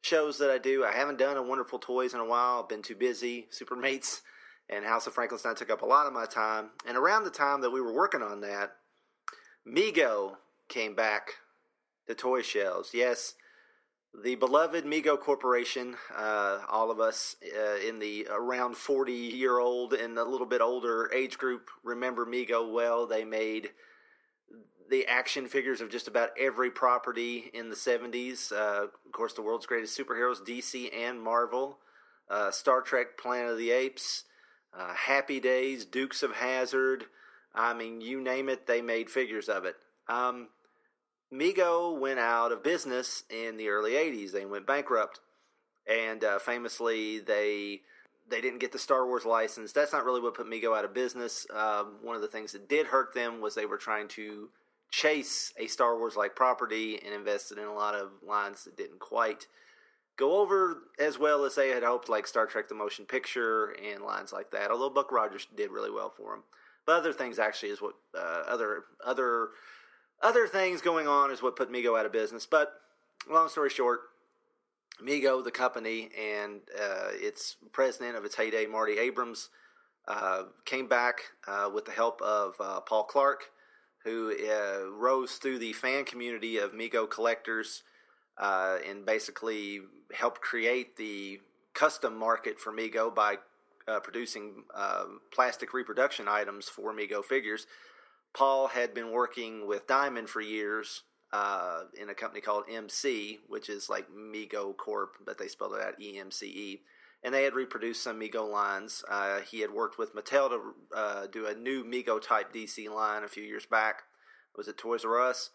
shows 0.00 0.38
that 0.38 0.50
I 0.50 0.56
do. 0.56 0.86
I 0.86 0.92
haven't 0.92 1.18
done 1.18 1.36
a 1.36 1.42
Wonderful 1.42 1.78
Toys 1.78 2.14
in 2.14 2.20
a 2.20 2.24
while. 2.24 2.62
I've 2.62 2.68
been 2.70 2.80
too 2.80 2.94
busy. 2.94 3.48
Supermates 3.52 4.22
and 4.70 4.86
House 4.86 5.06
of 5.06 5.12
Frankenstein 5.12 5.54
took 5.54 5.68
up 5.68 5.82
a 5.82 5.86
lot 5.86 6.06
of 6.06 6.14
my 6.14 6.24
time. 6.24 6.70
And 6.88 6.96
around 6.96 7.24
the 7.24 7.30
time 7.30 7.60
that 7.60 7.68
we 7.68 7.82
were 7.82 7.92
working 7.92 8.22
on 8.22 8.40
that, 8.40 8.76
Mego 9.68 10.36
came 10.68 10.94
back 10.94 11.32
to 12.06 12.14
toy 12.14 12.40
shelves. 12.40 12.92
Yes, 12.94 13.34
the 14.22 14.34
beloved 14.34 14.84
Mego 14.84 15.18
Corporation, 15.18 15.96
uh, 16.16 16.60
all 16.70 16.90
of 16.90 17.00
us 17.00 17.36
uh, 17.44 17.76
in 17.86 17.98
the 17.98 18.26
around 18.30 18.76
40 18.76 19.12
year 19.12 19.58
old 19.58 19.92
and 19.92 20.16
a 20.18 20.24
little 20.24 20.46
bit 20.46 20.60
older 20.60 21.10
age 21.12 21.38
group 21.38 21.68
remember 21.84 22.24
Mego 22.24 22.72
well. 22.72 23.06
They 23.06 23.24
made 23.24 23.70
the 24.88 25.06
action 25.06 25.48
figures 25.48 25.80
of 25.80 25.90
just 25.90 26.08
about 26.08 26.30
every 26.38 26.70
property 26.70 27.50
in 27.52 27.68
the 27.68 27.74
70s. 27.74 28.52
Uh, 28.52 28.84
of 28.84 29.12
course, 29.12 29.34
the 29.34 29.42
world's 29.42 29.66
greatest 29.66 29.98
superheroes, 29.98 30.40
DC 30.46 30.94
and 30.94 31.20
Marvel, 31.20 31.78
uh, 32.30 32.50
Star 32.50 32.80
Trek, 32.80 33.18
Planet 33.18 33.52
of 33.52 33.58
the 33.58 33.70
Apes, 33.70 34.24
uh, 34.76 34.94
Happy 34.94 35.40
Days, 35.40 35.84
Dukes 35.84 36.22
of 36.22 36.32
Hazzard. 36.32 37.04
I 37.54 37.74
mean, 37.74 38.00
you 38.00 38.20
name 38.20 38.48
it, 38.48 38.66
they 38.66 38.80
made 38.80 39.10
figures 39.10 39.48
of 39.48 39.64
it. 39.64 39.76
Um, 40.08 40.48
Mego 41.32 41.98
went 41.98 42.18
out 42.18 42.52
of 42.52 42.62
business 42.62 43.24
in 43.30 43.56
the 43.56 43.68
early 43.68 43.92
80s. 43.92 44.32
They 44.32 44.44
went 44.44 44.66
bankrupt. 44.66 45.20
And 45.88 46.24
uh, 46.24 46.38
famously, 46.38 47.20
they 47.20 47.82
they 48.28 48.40
didn't 48.40 48.58
get 48.58 48.72
the 48.72 48.78
Star 48.78 49.06
Wars 49.06 49.24
license. 49.24 49.72
That's 49.72 49.92
not 49.92 50.04
really 50.04 50.20
what 50.20 50.34
put 50.34 50.50
Mego 50.50 50.76
out 50.76 50.84
of 50.84 50.92
business. 50.92 51.46
Um, 51.54 51.98
one 52.02 52.16
of 52.16 52.22
the 52.22 52.28
things 52.28 52.52
that 52.52 52.68
did 52.68 52.86
hurt 52.86 53.14
them 53.14 53.40
was 53.40 53.54
they 53.54 53.66
were 53.66 53.76
trying 53.76 54.08
to 54.08 54.48
chase 54.90 55.52
a 55.58 55.66
Star 55.66 55.96
Wars 55.96 56.16
like 56.16 56.34
property 56.34 57.00
and 57.04 57.14
invested 57.14 57.58
in 57.58 57.64
a 57.66 57.74
lot 57.74 57.94
of 57.94 58.10
lines 58.26 58.64
that 58.64 58.76
didn't 58.76 58.98
quite 58.98 59.46
go 60.16 60.40
over 60.40 60.78
as 60.98 61.18
well 61.18 61.44
as 61.44 61.54
they 61.54 61.68
had 61.68 61.82
hoped, 61.82 62.08
like 62.08 62.26
Star 62.26 62.46
Trek 62.46 62.68
the 62.68 62.74
Motion 62.74 63.04
Picture 63.04 63.76
and 63.92 64.02
lines 64.02 64.32
like 64.32 64.50
that. 64.50 64.70
Although 64.70 64.90
Buck 64.90 65.12
Rogers 65.12 65.46
did 65.54 65.70
really 65.70 65.90
well 65.90 66.10
for 66.10 66.32
them, 66.32 66.42
but 66.84 66.96
other 66.96 67.12
things 67.12 67.38
actually 67.38 67.70
is 67.70 67.82
what 67.82 67.94
uh, 68.16 68.42
other 68.48 68.84
other 69.04 69.50
other 70.22 70.46
things 70.46 70.80
going 70.80 71.06
on 71.06 71.30
is 71.30 71.42
what 71.42 71.56
put 71.56 71.70
Mego 71.70 71.98
out 71.98 72.06
of 72.06 72.12
business. 72.12 72.46
But 72.46 72.72
long 73.30 73.48
story 73.48 73.70
short, 73.70 74.00
Mego, 75.02 75.44
the 75.44 75.50
company, 75.50 76.08
and 76.18 76.60
uh, 76.78 77.08
its 77.12 77.56
president 77.72 78.16
of 78.16 78.24
its 78.24 78.34
heyday, 78.34 78.66
Marty 78.66 78.98
Abrams, 78.98 79.50
uh, 80.08 80.44
came 80.64 80.86
back 80.86 81.20
uh, 81.46 81.68
with 81.72 81.84
the 81.84 81.90
help 81.90 82.22
of 82.22 82.54
uh, 82.60 82.80
Paul 82.80 83.04
Clark, 83.04 83.50
who 84.04 84.32
uh, 84.32 84.88
rose 84.90 85.34
through 85.34 85.58
the 85.58 85.72
fan 85.72 86.04
community 86.04 86.58
of 86.58 86.72
Mego 86.72 87.10
collectors 87.10 87.82
uh, 88.38 88.78
and 88.88 89.04
basically 89.04 89.80
helped 90.14 90.40
create 90.40 90.96
the 90.96 91.40
custom 91.74 92.16
market 92.16 92.58
for 92.60 92.72
Mego 92.72 93.14
by 93.14 93.36
producing 94.02 94.64
plastic 95.32 95.72
reproduction 95.72 96.26
items 96.28 96.68
for 96.68 96.92
Mego 96.92 97.24
figures. 97.24 97.66
Paul 98.36 98.66
had 98.68 98.92
been 98.92 99.12
working 99.12 99.66
with 99.66 99.86
Diamond 99.86 100.28
for 100.28 100.42
years 100.42 101.04
uh, 101.32 101.84
in 101.98 102.10
a 102.10 102.14
company 102.14 102.42
called 102.42 102.64
EMCE, 102.70 103.38
which 103.48 103.70
is 103.70 103.88
like 103.88 104.08
Mego 104.10 104.76
Corp, 104.76 105.14
but 105.24 105.38
they 105.38 105.48
spelled 105.48 105.72
it 105.72 105.80
out 105.80 105.98
E 105.98 106.18
M 106.18 106.30
C 106.30 106.46
E. 106.46 106.80
And 107.24 107.32
they 107.32 107.44
had 107.44 107.54
reproduced 107.54 108.02
some 108.02 108.20
Mego 108.20 108.46
lines. 108.46 109.02
Uh, 109.10 109.40
he 109.40 109.60
had 109.60 109.70
worked 109.70 109.98
with 109.98 110.14
Mattel 110.14 110.50
to 110.50 110.60
uh, 110.94 111.26
do 111.28 111.46
a 111.46 111.54
new 111.54 111.82
Mego 111.82 112.20
type 112.20 112.52
DC 112.52 112.90
line 112.90 113.24
a 113.24 113.28
few 113.28 113.42
years 113.42 113.64
back. 113.64 114.02
It 114.54 114.58
was 114.58 114.68
at 114.68 114.76
Toys 114.76 115.06
R 115.06 115.18
Us. 115.18 115.48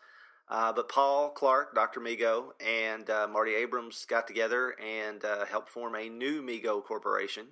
Uh, 0.49 0.73
but 0.73 0.89
Paul 0.89 1.29
Clark, 1.29 1.75
Dr. 1.75 2.01
Mego, 2.01 2.45
and 2.59 3.07
uh, 3.11 3.27
Marty 3.31 3.53
Abrams 3.53 4.05
got 4.05 4.27
together 4.27 4.75
and 4.83 5.23
uh, 5.23 5.45
helped 5.45 5.69
form 5.69 5.93
a 5.95 6.09
new 6.09 6.41
Mego 6.41 6.83
corporation. 6.83 7.45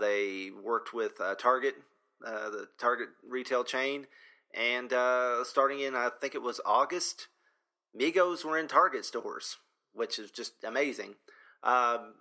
they 0.00 0.52
worked 0.62 0.94
with 0.94 1.20
Target, 1.36 1.74
the 2.20 2.68
Target 2.78 3.08
retail 3.28 3.64
chain, 3.64 4.06
and 4.56 4.92
uh, 4.92 5.44
starting 5.44 5.80
in, 5.80 5.94
I 5.94 6.10
think 6.20 6.34
it 6.34 6.42
was 6.42 6.60
August, 6.64 7.28
Megos 7.98 8.44
were 8.44 8.58
in 8.58 8.68
Target 8.68 9.04
stores, 9.04 9.56
which 9.92 10.18
is 10.18 10.30
just 10.30 10.64
amazing. 10.64 11.14
Um, 11.62 12.14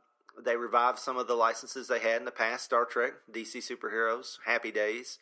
they 0.43 0.57
revived 0.57 0.99
some 0.99 1.17
of 1.17 1.27
the 1.27 1.35
licenses 1.35 1.87
they 1.87 1.99
had 1.99 2.17
in 2.17 2.25
the 2.25 2.31
past 2.31 2.65
Star 2.65 2.85
Trek, 2.85 3.13
DC 3.31 3.57
Superheroes, 3.57 4.37
Happy 4.45 4.71
Days. 4.71 5.19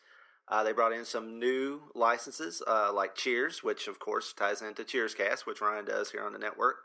Uh, 0.48 0.62
they 0.62 0.72
brought 0.72 0.92
in 0.92 1.04
some 1.04 1.38
new 1.38 1.80
licenses 1.94 2.62
uh, 2.66 2.92
like 2.92 3.14
Cheers, 3.14 3.62
which 3.62 3.88
of 3.88 3.98
course 3.98 4.32
ties 4.32 4.60
into 4.60 4.84
Cheers 4.84 5.14
Cast, 5.14 5.46
which 5.46 5.60
Ryan 5.60 5.86
does 5.86 6.10
here 6.10 6.24
on 6.24 6.32
the 6.32 6.38
network. 6.38 6.76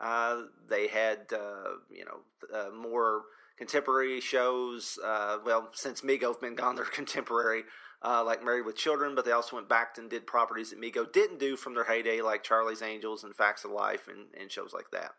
Uh, 0.00 0.42
they 0.68 0.88
had, 0.88 1.26
uh, 1.32 1.74
you 1.90 2.04
know, 2.04 2.20
uh, 2.56 2.70
more 2.70 3.22
contemporary 3.56 4.20
shows. 4.20 4.98
Uh, 5.04 5.38
well, 5.44 5.68
since 5.72 6.02
Mego's 6.02 6.38
been 6.38 6.54
gone, 6.54 6.76
they're 6.76 6.84
contemporary 6.92 7.64
uh, 8.02 8.22
like 8.24 8.44
Married 8.44 8.66
with 8.66 8.76
Children, 8.76 9.14
but 9.14 9.24
they 9.24 9.32
also 9.32 9.56
went 9.56 9.68
back 9.68 9.96
and 9.98 10.08
did 10.08 10.26
properties 10.26 10.70
that 10.70 10.80
Mego 10.80 11.10
didn't 11.12 11.40
do 11.40 11.56
from 11.56 11.74
their 11.74 11.84
heyday, 11.84 12.20
like 12.20 12.42
Charlie's 12.42 12.82
Angels 12.82 13.24
and 13.24 13.34
Facts 13.34 13.64
of 13.64 13.70
Life 13.70 14.08
and, 14.08 14.26
and 14.40 14.50
shows 14.50 14.72
like 14.72 14.90
that. 14.92 15.12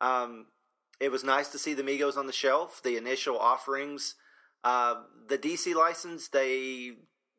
Um, 0.00 0.46
it 1.00 1.10
was 1.10 1.24
nice 1.24 1.48
to 1.48 1.58
see 1.58 1.74
the 1.74 1.82
Megos 1.82 2.16
on 2.16 2.26
the 2.26 2.32
shelf. 2.32 2.80
The 2.82 2.96
initial 2.96 3.38
offerings, 3.38 4.14
uh, 4.62 5.02
the 5.28 5.38
DC 5.38 5.74
license, 5.74 6.28
they 6.28 6.92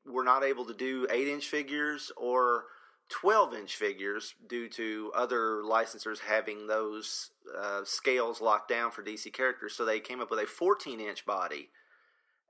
were 0.06 0.24
not 0.24 0.44
able 0.44 0.66
to 0.66 0.74
do 0.74 1.08
8 1.10 1.28
inch 1.28 1.48
figures 1.48 2.12
or 2.18 2.66
12 3.10 3.54
inch 3.54 3.76
figures 3.76 4.34
due 4.48 4.68
to 4.70 5.12
other 5.16 5.62
licensors 5.64 6.20
having 6.20 6.68
those 6.68 7.32
uh, 7.58 7.82
scales 7.84 8.42
locked 8.42 8.70
down 8.70 8.90
for 8.92 9.04
DC 9.04 9.32
characters. 9.34 9.76
So 9.76 9.86
they 9.86 10.00
came 10.00 10.22
up 10.22 10.32
with 10.32 10.40
a 10.40 10.48
14 10.48 11.00
inch 11.00 11.26
body 11.26 11.70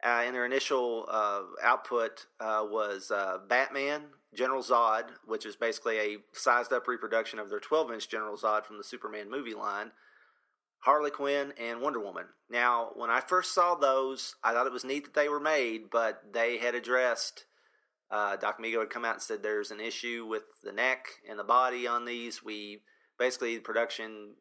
uh, 0.03 0.23
and 0.25 0.35
their 0.35 0.45
initial 0.45 1.05
uh, 1.09 1.43
output 1.63 2.25
uh, 2.39 2.63
was 2.63 3.11
uh, 3.11 3.37
Batman, 3.47 4.03
General 4.33 4.63
Zod, 4.63 5.05
which 5.25 5.45
is 5.45 5.55
basically 5.55 5.97
a 5.97 6.17
sized 6.33 6.73
up 6.73 6.87
reproduction 6.87 7.37
of 7.37 7.49
their 7.49 7.59
12 7.59 7.91
inch 7.91 8.09
General 8.09 8.37
Zod 8.37 8.65
from 8.65 8.77
the 8.77 8.83
Superman 8.83 9.29
movie 9.29 9.53
line, 9.53 9.91
Harley 10.79 11.11
Quinn, 11.11 11.53
and 11.59 11.81
Wonder 11.81 11.99
Woman. 11.99 12.25
Now, 12.49 12.91
when 12.95 13.09
I 13.09 13.21
first 13.21 13.53
saw 13.53 13.75
those, 13.75 14.35
I 14.43 14.53
thought 14.53 14.67
it 14.67 14.73
was 14.73 14.83
neat 14.83 15.03
that 15.05 15.13
they 15.13 15.29
were 15.29 15.39
made, 15.39 15.89
but 15.91 16.21
they 16.33 16.57
had 16.57 16.73
addressed. 16.73 17.45
Uh, 18.09 18.35
Doc 18.35 18.59
Mego 18.59 18.79
had 18.79 18.89
come 18.89 19.05
out 19.05 19.13
and 19.13 19.21
said 19.21 19.41
there's 19.41 19.71
an 19.71 19.79
issue 19.79 20.25
with 20.27 20.43
the 20.63 20.71
neck 20.73 21.05
and 21.29 21.37
the 21.37 21.43
body 21.43 21.87
on 21.87 22.05
these. 22.05 22.43
We 22.43 22.81
basically 23.17 23.59
production 23.59 24.33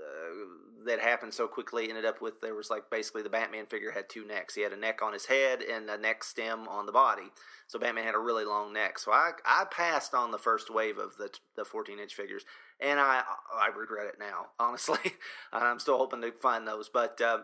uh, 0.00 0.63
that 0.86 1.00
happened 1.00 1.34
so 1.34 1.46
quickly 1.46 1.88
ended 1.88 2.04
up 2.04 2.20
with 2.20 2.40
there 2.40 2.54
was 2.54 2.70
like 2.70 2.90
basically 2.90 3.22
the 3.22 3.30
Batman 3.30 3.66
figure 3.66 3.92
had 3.92 4.08
two 4.08 4.26
necks. 4.26 4.54
He 4.54 4.62
had 4.62 4.72
a 4.72 4.76
neck 4.76 5.00
on 5.02 5.12
his 5.12 5.26
head 5.26 5.62
and 5.62 5.88
a 5.88 5.98
neck 5.98 6.24
stem 6.24 6.68
on 6.68 6.86
the 6.86 6.92
body. 6.92 7.30
So 7.66 7.78
Batman 7.78 8.04
had 8.04 8.14
a 8.14 8.18
really 8.18 8.44
long 8.44 8.72
neck. 8.72 8.98
So 8.98 9.12
I 9.12 9.32
I 9.46 9.64
passed 9.70 10.14
on 10.14 10.30
the 10.30 10.38
first 10.38 10.72
wave 10.72 10.98
of 10.98 11.16
the 11.16 11.30
the 11.56 11.64
14 11.64 11.98
inch 11.98 12.14
figures, 12.14 12.44
and 12.80 13.00
I 13.00 13.22
I 13.52 13.68
regret 13.76 14.06
it 14.06 14.16
now. 14.18 14.46
Honestly, 14.58 15.12
I'm 15.52 15.78
still 15.78 15.98
hoping 15.98 16.20
to 16.22 16.32
find 16.32 16.66
those, 16.66 16.88
but 16.88 17.20
uh, 17.20 17.38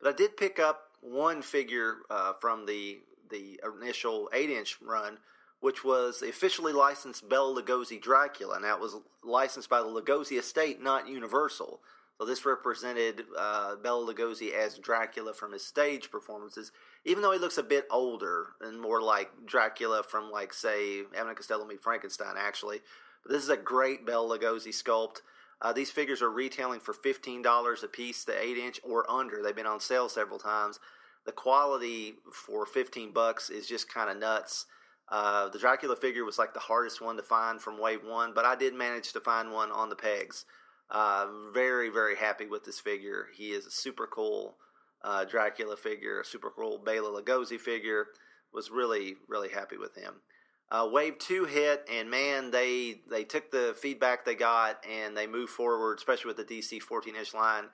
but 0.00 0.14
I 0.14 0.16
did 0.16 0.36
pick 0.36 0.58
up 0.58 0.90
one 1.00 1.42
figure 1.42 1.96
uh, 2.10 2.32
from 2.40 2.66
the 2.66 3.00
the 3.30 3.60
initial 3.80 4.28
eight 4.32 4.50
inch 4.50 4.78
run 4.82 5.18
which 5.64 5.82
was 5.82 6.20
officially 6.20 6.74
licensed 6.74 7.26
Bela 7.26 7.62
Lugosi 7.62 7.98
Dracula. 7.98 8.60
Now, 8.60 8.74
it 8.74 8.82
was 8.82 8.98
licensed 9.22 9.70
by 9.70 9.80
the 9.80 9.88
Lugosi 9.88 10.38
estate, 10.38 10.82
not 10.82 11.08
Universal. 11.08 11.80
So 12.18 12.24
this 12.24 12.46
represented 12.46 13.24
uh, 13.36 13.76
Bela 13.76 14.12
Lugosi 14.12 14.52
as 14.52 14.78
Dracula 14.78 15.34
from 15.34 15.52
his 15.52 15.66
stage 15.66 16.10
performances, 16.10 16.70
even 17.04 17.22
though 17.22 17.32
he 17.32 17.40
looks 17.40 17.58
a 17.58 17.62
bit 17.62 17.86
older 17.90 18.50
and 18.60 18.80
more 18.80 19.02
like 19.02 19.30
Dracula 19.46 20.02
from, 20.02 20.30
like, 20.30 20.52
say, 20.52 21.02
Abbott 21.16 21.36
Costello 21.36 21.64
meet 21.64 21.82
Frankenstein, 21.82 22.36
actually. 22.38 22.82
But 23.24 23.32
this 23.32 23.42
is 23.42 23.48
a 23.48 23.56
great 23.56 24.06
Bela 24.06 24.38
Lugosi 24.38 24.68
sculpt. 24.68 25.22
Uh, 25.60 25.72
these 25.72 25.90
figures 25.90 26.22
are 26.22 26.30
retailing 26.30 26.78
for 26.78 26.94
$15 26.94 27.82
a 27.82 27.88
piece, 27.88 28.22
the 28.24 28.40
8 28.40 28.58
inch 28.58 28.80
or 28.84 29.10
under. 29.10 29.42
They've 29.42 29.56
been 29.56 29.66
on 29.66 29.80
sale 29.80 30.08
several 30.08 30.38
times. 30.38 30.78
The 31.26 31.32
quality 31.32 32.14
for 32.32 32.66
15 32.66 33.12
bucks 33.12 33.50
is 33.50 33.66
just 33.66 33.92
kind 33.92 34.10
of 34.10 34.18
nuts. 34.18 34.66
Uh, 35.08 35.48
the 35.48 35.58
Dracula 35.58 35.96
figure 35.96 36.24
was 36.24 36.38
like 36.38 36.54
the 36.54 36.60
hardest 36.60 37.00
one 37.00 37.16
to 37.16 37.22
find 37.22 37.60
from 37.60 37.80
Wave 37.80 38.04
1, 38.04 38.32
but 38.34 38.44
I 38.44 38.54
did 38.54 38.74
manage 38.74 39.12
to 39.12 39.20
find 39.20 39.52
one 39.52 39.70
on 39.70 39.88
the 39.88 39.96
pegs. 39.96 40.44
Uh, 40.90 41.26
very, 41.52 41.88
very 41.88 42.16
happy 42.16 42.46
with 42.46 42.64
this 42.64 42.78
figure. 42.78 43.28
He 43.36 43.48
is 43.48 43.66
a 43.66 43.70
super 43.70 44.06
cool 44.06 44.56
uh, 45.02 45.24
Dracula 45.24 45.76
figure, 45.76 46.20
a 46.20 46.24
super 46.24 46.50
cool 46.50 46.78
Bela 46.78 47.22
Lugosi 47.22 47.58
figure. 47.58 48.08
Was 48.52 48.70
really, 48.70 49.16
really 49.26 49.48
happy 49.48 49.76
with 49.76 49.96
him. 49.96 50.20
Uh, 50.70 50.88
wave 50.90 51.18
two 51.18 51.44
hit, 51.44 51.86
and 51.92 52.10
man, 52.10 52.50
they 52.50 53.00
they 53.10 53.24
took 53.24 53.50
the 53.50 53.76
feedback 53.80 54.24
they 54.24 54.34
got 54.34 54.84
and 54.88 55.16
they 55.16 55.26
moved 55.26 55.52
forward, 55.52 55.98
especially 55.98 56.28
with 56.32 56.36
the 56.36 56.44
DC 56.44 56.80
14 56.80 57.16
inch 57.16 57.34
line. 57.34 57.64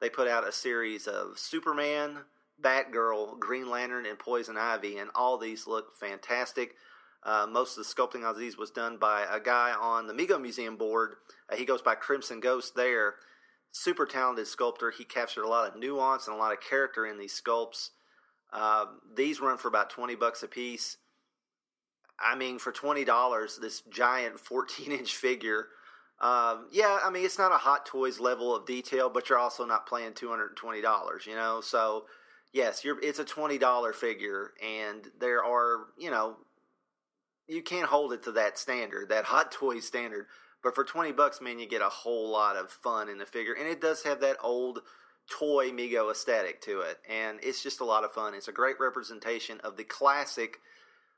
They 0.00 0.10
put 0.10 0.28
out 0.28 0.46
a 0.46 0.52
series 0.52 1.06
of 1.06 1.38
Superman, 1.38 2.18
Batgirl, 2.60 3.38
Green 3.38 3.70
Lantern, 3.70 4.06
and 4.06 4.18
Poison 4.18 4.56
Ivy, 4.56 4.98
and 4.98 5.10
all 5.14 5.38
these 5.38 5.66
look 5.66 5.94
fantastic. 5.94 6.74
Uh, 7.24 7.46
most 7.48 7.78
of 7.78 7.84
the 7.84 7.94
sculpting 7.94 8.24
of 8.24 8.38
these 8.38 8.58
was 8.58 8.70
done 8.70 8.98
by 8.98 9.24
a 9.30 9.40
guy 9.40 9.72
on 9.72 10.06
the 10.06 10.12
Mego 10.12 10.40
Museum 10.40 10.76
board. 10.76 11.14
Uh, 11.50 11.56
he 11.56 11.64
goes 11.64 11.82
by 11.82 11.94
Crimson 11.94 12.40
Ghost 12.40 12.74
there. 12.76 13.14
Super 13.72 14.06
talented 14.06 14.46
sculptor. 14.46 14.90
He 14.90 15.04
captured 15.04 15.44
a 15.44 15.48
lot 15.48 15.68
of 15.68 15.78
nuance 15.78 16.26
and 16.26 16.36
a 16.36 16.38
lot 16.38 16.52
of 16.52 16.60
character 16.60 17.06
in 17.06 17.18
these 17.18 17.40
sculpts. 17.40 17.90
Uh, 18.52 18.86
these 19.16 19.40
run 19.40 19.58
for 19.58 19.68
about 19.68 19.90
20 19.90 20.14
bucks 20.14 20.42
a 20.42 20.48
piece. 20.48 20.98
I 22.20 22.36
mean, 22.36 22.58
for 22.58 22.72
$20, 22.72 23.60
this 23.60 23.80
giant 23.90 24.38
14 24.38 24.92
inch 24.92 25.16
figure. 25.16 25.68
Um, 26.20 26.68
yeah, 26.70 27.00
I 27.04 27.10
mean, 27.10 27.24
it's 27.24 27.38
not 27.38 27.52
a 27.52 27.58
Hot 27.58 27.84
Toys 27.86 28.20
level 28.20 28.54
of 28.54 28.66
detail, 28.66 29.10
but 29.10 29.28
you're 29.28 29.38
also 29.38 29.66
not 29.66 29.86
playing 29.86 30.12
$220, 30.12 31.26
you 31.26 31.34
know? 31.34 31.60
So 31.60 32.04
yes, 32.54 32.84
you're 32.84 32.98
it's 33.02 33.18
a 33.18 33.24
twenty 33.24 33.58
dollar 33.58 33.92
figure, 33.92 34.52
and 34.64 35.10
there 35.20 35.44
are 35.44 35.88
you 35.98 36.10
know 36.10 36.36
you 37.48 37.62
can't 37.62 37.88
hold 37.88 38.12
it 38.12 38.22
to 38.24 38.32
that 38.32 38.58
standard, 38.58 39.08
that 39.08 39.26
Hot 39.26 39.52
toy 39.52 39.80
standard. 39.80 40.26
But 40.62 40.74
for 40.74 40.84
twenty 40.84 41.12
bucks, 41.12 41.40
man, 41.40 41.58
you 41.58 41.68
get 41.68 41.82
a 41.82 41.88
whole 41.88 42.30
lot 42.30 42.56
of 42.56 42.70
fun 42.70 43.08
in 43.08 43.18
the 43.18 43.26
figure, 43.26 43.52
and 43.52 43.68
it 43.68 43.80
does 43.80 44.02
have 44.04 44.20
that 44.20 44.38
old 44.42 44.80
toy 45.30 45.70
Mego 45.70 46.10
aesthetic 46.10 46.60
to 46.62 46.80
it, 46.80 46.98
and 47.08 47.38
it's 47.42 47.62
just 47.62 47.80
a 47.80 47.84
lot 47.84 48.04
of 48.04 48.12
fun. 48.12 48.34
It's 48.34 48.48
a 48.48 48.52
great 48.52 48.76
representation 48.80 49.60
of 49.60 49.76
the 49.76 49.84
classic 49.84 50.58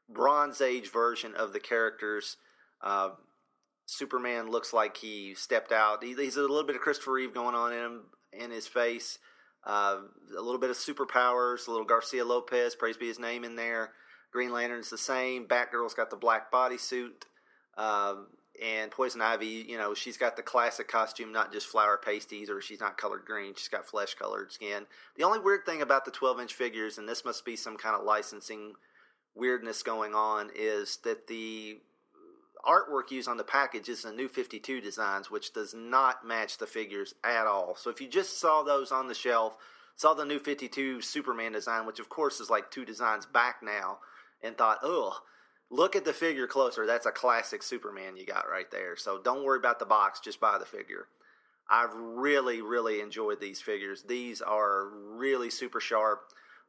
Bronze 0.08 0.60
Age 0.60 0.90
version 0.92 1.34
of 1.34 1.52
the 1.52 1.60
characters. 1.60 2.36
Uh, 2.82 3.10
Superman 3.86 4.50
looks 4.50 4.72
like 4.72 4.96
he 4.96 5.34
stepped 5.34 5.72
out. 5.72 6.02
He, 6.02 6.14
he's 6.14 6.36
a 6.36 6.40
little 6.40 6.64
bit 6.64 6.76
of 6.76 6.82
Christopher 6.82 7.12
Reeve 7.12 7.34
going 7.34 7.54
on 7.54 7.72
in 7.72 7.78
him 7.78 8.00
in 8.32 8.50
his 8.50 8.66
face. 8.66 9.18
Uh, 9.64 9.98
a 10.36 10.40
little 10.40 10.60
bit 10.60 10.70
of 10.70 10.76
superpowers, 10.76 11.66
a 11.66 11.70
little 11.70 11.86
Garcia 11.86 12.24
Lopez, 12.24 12.76
praise 12.76 12.96
be 12.96 13.08
his 13.08 13.18
name 13.18 13.44
in 13.44 13.56
there. 13.56 13.90
Green 14.36 14.52
Lantern's 14.52 14.90
the 14.90 14.98
same. 14.98 15.46
Batgirl's 15.46 15.94
got 15.94 16.10
the 16.10 16.16
black 16.16 16.52
bodysuit. 16.52 17.22
Um, 17.78 18.26
and 18.62 18.90
Poison 18.90 19.22
Ivy, 19.22 19.64
you 19.66 19.78
know, 19.78 19.94
she's 19.94 20.18
got 20.18 20.36
the 20.36 20.42
classic 20.42 20.88
costume, 20.88 21.32
not 21.32 21.54
just 21.54 21.66
flower 21.66 21.96
pasties, 21.96 22.50
or 22.50 22.60
she's 22.60 22.78
not 22.80 22.98
colored 22.98 23.24
green. 23.24 23.54
She's 23.56 23.68
got 23.68 23.88
flesh 23.88 24.12
colored 24.12 24.52
skin. 24.52 24.84
The 25.16 25.24
only 25.24 25.38
weird 25.38 25.64
thing 25.64 25.80
about 25.80 26.04
the 26.04 26.10
12 26.10 26.40
inch 26.40 26.52
figures, 26.52 26.98
and 26.98 27.08
this 27.08 27.24
must 27.24 27.46
be 27.46 27.56
some 27.56 27.78
kind 27.78 27.96
of 27.96 28.04
licensing 28.04 28.74
weirdness 29.34 29.82
going 29.82 30.14
on, 30.14 30.50
is 30.54 30.98
that 31.04 31.28
the 31.28 31.78
artwork 32.62 33.10
used 33.10 33.30
on 33.30 33.38
the 33.38 33.42
package 33.42 33.88
is 33.88 34.02
the 34.02 34.12
new 34.12 34.28
52 34.28 34.82
designs, 34.82 35.30
which 35.30 35.54
does 35.54 35.72
not 35.72 36.26
match 36.26 36.58
the 36.58 36.66
figures 36.66 37.14
at 37.24 37.46
all. 37.46 37.74
So 37.74 37.88
if 37.88 38.02
you 38.02 38.06
just 38.06 38.38
saw 38.38 38.62
those 38.62 38.92
on 38.92 39.08
the 39.08 39.14
shelf, 39.14 39.56
saw 39.94 40.12
the 40.12 40.26
new 40.26 40.38
52 40.38 41.00
Superman 41.00 41.52
design, 41.52 41.86
which 41.86 42.00
of 42.00 42.10
course 42.10 42.38
is 42.38 42.50
like 42.50 42.70
two 42.70 42.84
designs 42.84 43.24
back 43.24 43.62
now, 43.62 43.96
and 44.42 44.56
thought, 44.56 44.78
oh, 44.82 45.20
look 45.70 45.96
at 45.96 46.04
the 46.04 46.12
figure 46.12 46.46
closer. 46.46 46.86
That's 46.86 47.06
a 47.06 47.12
classic 47.12 47.62
Superman 47.62 48.16
you 48.16 48.26
got 48.26 48.48
right 48.50 48.70
there. 48.70 48.96
So 48.96 49.20
don't 49.22 49.44
worry 49.44 49.58
about 49.58 49.78
the 49.78 49.86
box, 49.86 50.20
just 50.20 50.40
buy 50.40 50.58
the 50.58 50.66
figure. 50.66 51.08
I've 51.68 51.94
really, 51.94 52.62
really 52.62 53.00
enjoyed 53.00 53.40
these 53.40 53.60
figures. 53.60 54.02
These 54.02 54.40
are 54.40 54.88
really 54.88 55.50
super 55.50 55.80
sharp. 55.80 56.20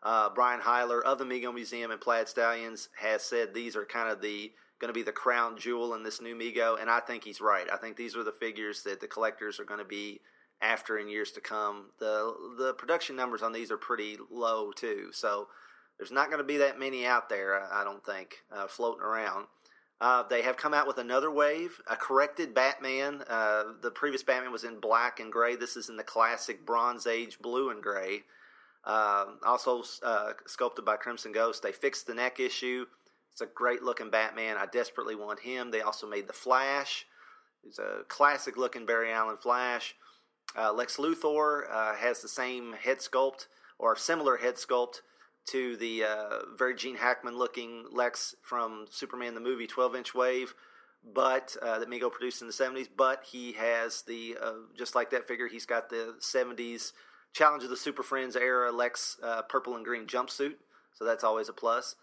Uh, 0.02 0.30
Brian 0.30 0.62
Heiler 0.62 1.04
of 1.04 1.20
the 1.20 1.26
Mego 1.26 1.54
Museum 1.54 1.92
and 1.92 2.02
Plaid 2.02 2.28
Stallions 2.28 2.90
has 3.00 3.24
said 3.24 3.54
these 3.54 3.76
are 3.76 3.86
kind 3.86 4.10
of 4.10 4.22
the 4.22 4.52
going 4.80 4.90
to 4.90 4.94
be 4.94 5.04
the 5.04 5.12
crown 5.12 5.58
jewel 5.58 5.96
in 5.96 6.04
this 6.04 6.22
new 6.22 6.36
Mego, 6.36 6.80
and 6.80 6.90
I 6.90 7.00
think 7.00 7.24
he's 7.24 7.42
right. 7.42 7.66
I 7.72 7.78
think 7.78 7.98
these 7.98 8.16
are 8.16 8.24
the 8.24 8.32
figures 8.32 8.84
that 8.84 9.02
the 9.02 9.08
collectors 9.08 9.60
are 9.60 9.66
going 9.66 9.80
to 9.80 9.86
be 9.86 10.20
after 10.62 11.00
in 11.00 11.10
years 11.10 11.32
to 11.32 11.42
come. 11.42 11.88
the 12.00 12.34
The 12.58 12.74
production 12.74 13.16
numbers 13.16 13.42
on 13.42 13.54
these 13.54 13.72
are 13.72 13.78
pretty 13.78 14.18
low 14.30 14.72
too, 14.72 15.10
so 15.12 15.48
there's 15.98 16.12
not 16.12 16.28
going 16.28 16.40
to 16.40 16.44
be 16.44 16.58
that 16.58 16.80
many 16.80 17.06
out 17.06 17.30
there. 17.30 17.62
I 17.72 17.84
don't 17.84 18.06
think 18.06 18.44
uh, 18.52 18.68
floating 18.68 19.02
around. 19.02 19.48
Uh, 20.00 20.24
they 20.30 20.44
have 20.44 20.58
come 20.58 20.76
out 20.76 20.86
with 20.86 21.00
another 21.00 21.32
wave, 21.32 21.82
a 21.90 21.96
corrected 21.96 22.54
Batman. 22.54 23.24
Uh, 23.28 23.64
the 23.82 23.90
previous 23.90 24.22
Batman 24.22 24.52
was 24.52 24.64
in 24.64 24.80
black 24.80 25.20
and 25.20 25.32
gray. 25.32 25.56
This 25.56 25.76
is 25.76 25.90
in 25.90 25.98
the 25.98 26.04
classic 26.04 26.66
Bronze 26.66 27.08
Age 27.08 27.40
blue 27.40 27.72
and 27.72 27.82
gray. 27.82 28.24
Um, 28.86 29.40
also 29.44 29.84
uh, 30.04 30.34
sculpted 30.46 30.86
by 30.86 30.98
Crimson 30.98 31.32
Ghost. 31.32 31.64
They 31.64 31.72
fixed 31.72 32.06
the 32.06 32.14
neck 32.14 32.40
issue. 32.40 32.86
It's 33.32 33.42
a 33.42 33.48
great 33.48 33.82
looking 33.82 34.12
Batman. 34.12 34.58
I 34.58 34.68
desperately 34.68 35.16
want 35.16 35.40
him. 35.40 35.72
They 35.72 35.82
also 35.82 36.08
made 36.08 36.28
the 36.28 36.34
Flash. 36.34 37.06
It's 37.64 37.80
a 37.80 38.04
classic 38.08 38.56
looking 38.56 38.86
Barry 38.86 39.12
Allen 39.12 39.38
Flash. 39.38 39.96
Uh, 40.58 40.72
Lex 40.72 40.98
Luthor 40.98 41.64
uh, 41.70 41.96
has 41.96 42.22
the 42.22 42.30
same 42.30 42.74
head 42.74 43.00
sculpt 43.00 43.48
or 43.78 43.96
similar 43.96 44.38
head 44.38 44.56
sculpt 44.56 45.02
to 45.48 45.78
the 45.78 46.04
uh, 46.04 46.40
very 46.58 46.76
Gene 46.76 46.96
Hackman 46.96 47.38
looking 47.38 47.86
Lex 47.92 48.36
from 48.42 48.86
Superman 48.90 49.34
the 49.34 49.40
movie 49.40 49.68
12 49.68 49.96
inch 49.96 50.16
wave, 50.16 50.54
but 51.04 51.56
uh, 51.62 51.80
that 51.80 51.90
Mego 51.90 52.12
produced 52.12 52.42
in 52.42 52.48
the 52.48 52.54
70s. 52.54 52.88
But 52.96 53.26
he 53.32 53.54
has 53.54 54.04
the 54.04 54.38
uh, 54.42 54.52
just 54.78 54.96
like 54.96 55.10
that 55.12 55.28
figure, 55.28 55.48
he's 55.48 55.66
got 55.66 55.90
the 55.90 56.16
70s 56.20 56.92
Challenge 57.34 57.64
of 57.64 57.70
the 57.70 57.78
Super 57.78 58.04
Friends 58.04 58.36
era 58.36 58.72
Lex 58.72 59.18
uh, 59.22 59.44
purple 59.44 59.76
and 59.76 59.86
green 59.86 60.08
jumpsuit, 60.08 60.56
so 60.94 61.06
that's 61.06 61.24
always 61.24 61.50
a 61.50 61.54
plus. 61.54 61.96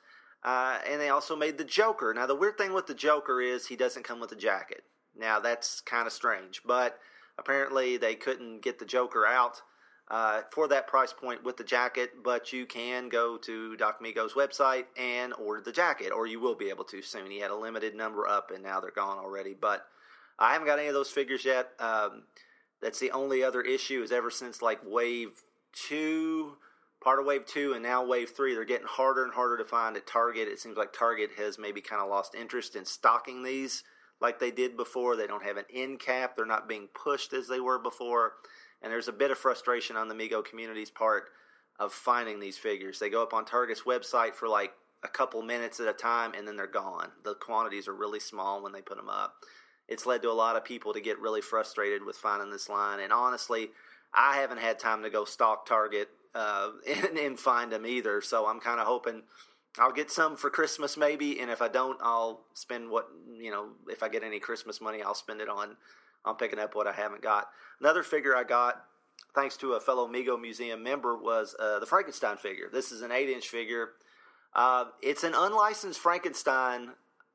Uh, 0.45 0.79
and 0.89 1.01
they 1.01 1.09
also 1.09 1.35
made 1.35 1.59
the 1.59 1.65
Joker. 1.65 2.13
Now, 2.15 2.27
the 2.27 2.35
weird 2.35 2.59
thing 2.59 2.73
with 2.73 2.87
the 2.87 2.95
Joker 2.95 3.41
is 3.41 3.67
he 3.67 3.77
doesn't 3.77 4.05
come 4.05 4.21
with 4.21 4.31
a 4.31 4.37
jacket. 4.37 4.85
Now, 5.17 5.41
that's 5.41 5.81
kind 5.81 6.07
of 6.07 6.13
strange, 6.13 6.63
but 6.65 6.99
apparently 7.39 7.97
they 7.97 8.15
couldn't 8.15 8.63
get 8.63 8.79
the 8.79 8.85
Joker 8.85 9.27
out 9.27 9.63
uh, 10.11 10.43
for 10.51 10.69
that 10.69 10.87
price 10.87 11.13
point 11.13 11.43
with 11.45 11.57
the 11.57 11.65
jacket, 11.65 12.11
but 12.23 12.53
you 12.53 12.67
can 12.67 13.09
go 13.09 13.37
to 13.39 13.77
Doc 13.77 14.01
Mego's 14.03 14.35
website 14.35 14.85
and 14.99 15.33
order 15.35 15.63
the 15.63 15.73
jacket, 15.73 16.13
or 16.13 16.27
you 16.27 16.41
will 16.41 16.55
be 16.55 16.69
able 16.69 16.85
to 16.85 17.01
soon. 17.01 17.31
He 17.31 17.41
had 17.41 17.51
a 17.51 17.57
limited 17.57 17.95
number 17.95 18.29
up, 18.29 18.51
and 18.53 18.63
now 18.63 18.81
they're 18.81 18.91
gone 18.91 19.19
already. 19.19 19.55
But 19.59 19.87
I 20.39 20.53
haven't 20.53 20.67
got 20.67 20.79
any 20.79 20.89
of 20.89 20.95
those 20.95 21.11
figures 21.11 21.45
yet. 21.45 21.71
Um, 21.81 22.25
that's 22.83 22.99
the 22.99 23.13
only 23.13 23.43
other 23.43 23.63
issue 23.63 24.03
is 24.03 24.13
ever 24.13 24.31
since 24.31 24.61
like 24.61 24.81
Wave 24.85 25.43
2 25.89 26.57
part 27.05 27.21
of 27.21 27.27
wave 27.27 27.45
two 27.45 27.75
and 27.75 27.83
now 27.83 28.03
wave 28.05 28.31
three 28.31 28.55
they're 28.55 28.65
getting 28.65 28.87
harder 28.87 29.25
and 29.25 29.35
harder 29.35 29.59
to 29.59 29.65
find 29.65 29.95
at 29.95 30.07
target 30.07 30.49
it 30.49 30.59
seems 30.59 30.77
like 30.77 30.91
target 30.91 31.31
has 31.37 31.59
maybe 31.59 31.83
kind 31.83 32.01
of 32.01 32.09
lost 32.09 32.35
interest 32.35 32.75
in 32.75 32.85
stocking 32.87 33.43
these 33.43 33.85
like 34.23 34.41
they 34.41 34.51
did 34.51 34.75
before 34.75 35.15
they 35.15 35.27
don't 35.27 35.45
have 35.45 35.59
an 35.59 35.67
end 35.73 36.01
cap 36.01 36.35
they're 36.35 36.47
not 36.47 36.67
being 36.67 36.89
pushed 36.95 37.35
as 37.35 37.47
they 37.47 37.61
were 37.61 37.79
before 37.79 38.33
and 38.85 38.93
there's 38.93 39.09
a 39.09 39.13
bit 39.13 39.33
of 39.33 39.39
frustration 39.39 39.97
on 39.97 40.07
the 40.07 40.15
mego 40.15 40.45
community's 40.45 40.91
part 40.91 41.31
of 41.81 41.93
finding 41.93 42.39
these 42.39 42.57
figures 42.57 43.01
they 43.01 43.11
go 43.11 43.23
up 43.23 43.35
on 43.35 43.45
target's 43.45 43.83
website 43.83 44.35
for 44.35 44.49
like 44.49 44.73
a 45.03 45.09
couple 45.09 45.43
minutes 45.43 45.81
at 45.81 45.89
a 45.89 45.93
time 45.93 46.33
and 46.39 46.47
then 46.47 46.57
they're 46.57 46.67
gone 46.69 47.11
the 47.25 47.35
quantities 47.35 47.89
are 47.89 47.95
really 47.95 48.21
small 48.21 48.63
when 48.63 48.73
they 48.73 48.81
put 48.81 48.97
them 48.97 49.09
up 49.09 49.35
it's 49.89 50.07
led 50.07 50.23
to 50.23 50.31
a 50.31 50.33
lot 50.33 50.55
of 50.55 50.65
people 50.65 50.93
to 50.93 51.01
get 51.01 51.19
really 51.19 51.41
frustrated 51.41 52.05
with 52.05 52.17
finding 52.17 52.51
this 52.51 52.69
line 52.69 53.01
and 53.01 53.13
honestly 53.13 53.71
I 54.15 54.37
haven't 54.37 54.59
had 54.59 54.79
time 54.79 55.03
to 55.03 55.11
go 55.11 55.25
stalk 55.25 55.67
Target 55.67 56.09
uh, 56.35 56.71
and, 56.89 57.19
and 57.19 57.39
find 57.39 57.73
them 57.73 57.87
either. 57.87 58.21
So 58.21 58.47
I'm 58.47 58.61
kind 58.61 58.81
of 58.81 58.87
hoping 58.87 59.23
I'll 59.79 59.93
get 59.93 60.11
some 60.11 60.37
for 60.37 60.51
Christmas 60.51 60.97
maybe, 60.97 61.41
and 61.41 61.51
if 61.51 61.61
I 61.61 61.69
don't, 61.69 61.99
I'll 62.01 62.43
spend 62.55 62.91
what 62.91 63.09
you 63.37 63.51
know. 63.51 63.71
If 63.89 64.03
I 64.05 64.09
get 64.09 64.23
any 64.23 64.39
Christmas 64.39 64.81
money, 64.81 65.03
I'll 65.03 65.15
spend 65.15 65.41
it 65.41 65.49
on 65.49 65.77
on 66.25 66.37
picking 66.37 66.59
up 66.59 66.75
what 66.75 66.87
I 66.87 66.93
haven't 66.93 67.23
got. 67.23 67.49
Another 67.81 68.03
figure 68.03 68.37
I 68.37 68.45
got, 68.45 68.85
thanks 69.35 69.57
to 69.59 69.73
a 69.75 69.81
fellow 69.81 70.09
Mego 70.09 70.41
Museum 70.41 70.83
member, 70.83 71.17
was 71.17 71.55
uh, 71.59 71.79
the 71.79 71.87
Frankenstein 71.87 72.37
figure. 72.37 72.69
This 72.73 72.93
is 72.93 73.03
an 73.03 73.13
eight 73.13 73.29
inch 73.29 73.49
figure. 73.49 73.91
Uh, 74.55 74.87
it's 75.03 75.25
an 75.25 75.35
unlicensed 75.35 75.99
Frankenstein, 75.99 76.91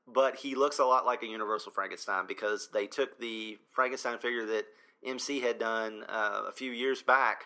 but 0.07 0.37
he 0.37 0.55
looks 0.55 0.79
a 0.79 0.85
lot 0.85 1.05
like 1.05 1.21
a 1.21 1.27
Universal 1.27 1.73
Frankenstein 1.73 2.25
because 2.27 2.69
they 2.73 2.87
took 2.87 3.19
the 3.19 3.57
Frankenstein 3.71 4.17
figure 4.17 4.45
that 4.45 4.65
EMCE 5.05 5.41
had 5.41 5.59
done 5.59 6.03
uh, 6.07 6.43
a 6.47 6.51
few 6.51 6.71
years 6.71 7.01
back 7.01 7.45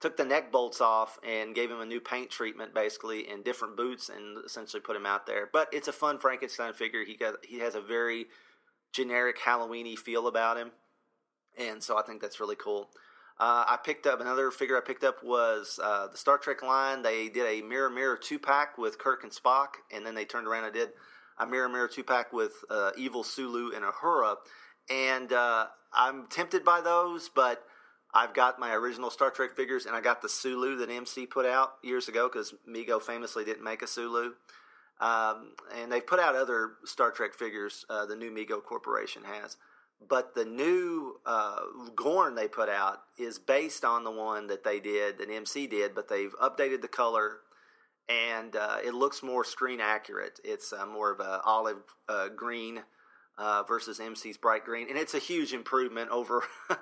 took 0.00 0.16
the 0.16 0.24
neck 0.24 0.50
bolts 0.50 0.80
off 0.80 1.18
and 1.26 1.54
gave 1.54 1.70
him 1.70 1.80
a 1.80 1.86
new 1.86 2.00
paint 2.00 2.30
treatment 2.30 2.74
basically 2.74 3.28
in 3.28 3.42
different 3.42 3.76
boots 3.76 4.08
and 4.08 4.38
essentially 4.44 4.80
put 4.80 4.96
him 4.96 5.06
out 5.06 5.26
there 5.26 5.48
but 5.52 5.68
it's 5.72 5.88
a 5.88 5.92
fun 5.92 6.18
frankenstein 6.18 6.72
figure 6.72 7.04
he 7.04 7.14
got 7.14 7.34
he 7.44 7.58
has 7.58 7.74
a 7.74 7.80
very 7.80 8.26
generic 8.92 9.38
halloweeny 9.38 9.96
feel 9.96 10.26
about 10.26 10.56
him 10.56 10.72
and 11.58 11.82
so 11.82 11.98
i 11.98 12.02
think 12.02 12.20
that's 12.20 12.40
really 12.40 12.56
cool 12.56 12.90
uh, 13.38 13.64
i 13.66 13.78
picked 13.82 14.06
up 14.06 14.20
another 14.20 14.50
figure 14.50 14.76
i 14.76 14.80
picked 14.80 15.04
up 15.04 15.22
was 15.22 15.78
uh, 15.82 16.06
the 16.08 16.16
star 16.16 16.38
trek 16.38 16.62
line 16.62 17.02
they 17.02 17.28
did 17.28 17.46
a 17.46 17.62
mirror 17.66 17.90
mirror 17.90 18.16
two 18.16 18.38
pack 18.38 18.78
with 18.78 18.98
kirk 18.98 19.22
and 19.22 19.32
spock 19.32 19.68
and 19.92 20.04
then 20.04 20.14
they 20.14 20.24
turned 20.24 20.46
around 20.46 20.64
and 20.64 20.74
did 20.74 20.90
a 21.38 21.46
mirror 21.46 21.68
mirror 21.68 21.88
two 21.88 22.04
pack 22.04 22.32
with 22.32 22.52
uh, 22.70 22.90
evil 22.96 23.22
sulu 23.22 23.72
and 23.74 23.84
uhura 23.84 24.36
and 24.90 25.32
uh, 25.32 25.66
i'm 25.92 26.26
tempted 26.26 26.64
by 26.64 26.80
those 26.80 27.30
but 27.34 27.64
I've 28.12 28.34
got 28.34 28.58
my 28.58 28.72
original 28.72 29.10
Star 29.10 29.30
Trek 29.30 29.54
figures, 29.54 29.86
and 29.86 29.94
I 29.94 30.00
got 30.00 30.20
the 30.20 30.28
Sulu 30.28 30.76
that 30.78 30.88
EMCE 30.88 31.30
put 31.30 31.46
out 31.46 31.74
years 31.82 32.08
ago 32.08 32.28
because 32.28 32.54
Mego 32.68 33.00
famously 33.00 33.44
didn't 33.44 33.62
make 33.62 33.82
a 33.82 33.86
Sulu. 33.86 34.32
Um, 35.00 35.52
and 35.74 35.90
they've 35.90 36.06
put 36.06 36.20
out 36.20 36.34
other 36.34 36.72
Star 36.84 37.10
Trek 37.10 37.34
figures. 37.34 37.84
Uh, 37.88 38.06
the 38.06 38.16
new 38.16 38.30
Mego 38.30 38.62
Corporation 38.62 39.22
has, 39.24 39.56
but 40.08 40.34
the 40.34 40.44
new 40.44 41.20
uh, 41.26 41.60
Gorn 41.94 42.34
they 42.34 42.48
put 42.48 42.68
out 42.68 43.02
is 43.18 43.38
based 43.38 43.84
on 43.84 44.04
the 44.04 44.10
one 44.10 44.46
that 44.46 44.64
they 44.64 44.80
did 44.80 45.18
that 45.18 45.28
EMCE 45.28 45.70
did, 45.70 45.94
but 45.94 46.08
they've 46.08 46.34
updated 46.40 46.82
the 46.82 46.88
color 46.88 47.40
and 48.10 48.56
uh, 48.56 48.78
it 48.84 48.94
looks 48.94 49.22
more 49.22 49.44
screen 49.44 49.80
accurate. 49.80 50.40
It's 50.42 50.72
uh, 50.72 50.84
more 50.86 51.12
of 51.12 51.20
a 51.20 51.40
olive 51.44 51.82
uh, 52.08 52.28
green 52.28 52.82
uh, 53.38 53.62
versus 53.62 53.98
EMCE's 53.98 54.36
bright 54.36 54.64
green, 54.64 54.88
and 54.88 54.98
it's 54.98 55.14
a 55.14 55.18
huge 55.18 55.52
improvement 55.52 56.10
over 56.10 56.42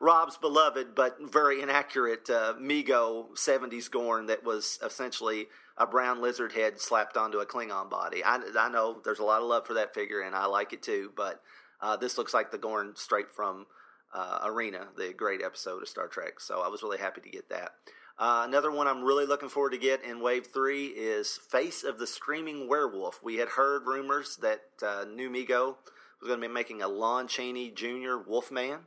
Rob's 0.00 0.36
beloved 0.36 0.94
but 0.94 1.16
very 1.20 1.62
inaccurate 1.62 2.28
uh, 2.28 2.54
Mego 2.60 3.30
'70s 3.34 3.90
Gorn 3.90 4.26
that 4.26 4.44
was 4.44 4.78
essentially 4.84 5.46
a 5.78 5.86
brown 5.86 6.20
lizard 6.20 6.52
head 6.52 6.80
slapped 6.80 7.16
onto 7.16 7.38
a 7.38 7.46
Klingon 7.46 7.88
body. 7.88 8.22
I, 8.24 8.40
I 8.58 8.68
know 8.68 9.00
there's 9.04 9.20
a 9.20 9.24
lot 9.24 9.40
of 9.40 9.48
love 9.48 9.66
for 9.66 9.74
that 9.74 9.94
figure, 9.94 10.20
and 10.20 10.34
I 10.34 10.46
like 10.46 10.72
it 10.72 10.82
too, 10.82 11.12
but 11.16 11.40
uh, 11.80 11.96
this 11.96 12.18
looks 12.18 12.34
like 12.34 12.50
the 12.50 12.58
Gorn 12.58 12.94
straight 12.96 13.30
from 13.30 13.66
uh, 14.14 14.40
Arena, 14.44 14.88
the 14.96 15.12
great 15.12 15.42
episode 15.42 15.82
of 15.82 15.88
Star 15.88 16.08
Trek. 16.08 16.40
So 16.40 16.60
I 16.60 16.68
was 16.68 16.82
really 16.82 16.98
happy 16.98 17.20
to 17.20 17.30
get 17.30 17.48
that. 17.50 17.72
Uh, 18.18 18.44
another 18.48 18.70
one 18.70 18.86
I'm 18.86 19.04
really 19.04 19.26
looking 19.26 19.50
forward 19.50 19.72
to 19.72 19.78
get 19.78 20.02
in 20.02 20.20
Wave 20.20 20.46
3 20.46 20.86
is 20.86 21.38
Face 21.50 21.84
of 21.84 21.98
the 21.98 22.06
Screaming 22.06 22.66
Werewolf. 22.66 23.20
We 23.22 23.36
had 23.36 23.50
heard 23.50 23.86
rumors 23.86 24.38
that 24.40 24.62
uh, 24.82 25.04
New 25.04 25.28
Mego 25.28 25.76
was 26.20 26.28
going 26.28 26.40
to 26.40 26.48
be 26.48 26.52
making 26.52 26.80
a 26.80 26.88
Lon 26.88 27.28
Chaney 27.28 27.70
Jr. 27.70 28.16
Wolfman, 28.26 28.78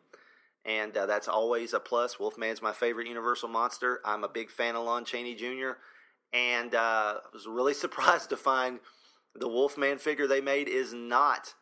and 0.65 0.97
uh, 0.97 1.05
that's 1.05 1.27
always 1.27 1.73
a 1.73 1.79
plus. 1.79 2.19
Wolfman's 2.19 2.63
my 2.63 2.71
favorite 2.71 3.07
Universal 3.07 3.49
monster. 3.49 3.99
I'm 4.03 4.23
a 4.23 4.29
big 4.29 4.49
fan 4.49 4.75
of 4.75 4.85
Lon 4.85 5.05
Chaney 5.05 5.35
Jr., 5.35 5.73
and 6.33 6.73
uh, 6.73 7.15
I 7.17 7.29
was 7.31 7.45
really 7.45 7.73
surprised 7.75 8.29
to 8.29 8.37
find 8.37 8.79
the 9.35 9.47
Wolfman 9.47 9.99
figure 9.99 10.25
they 10.25 10.41
made 10.41 10.67
is 10.67 10.91
not 10.91 11.53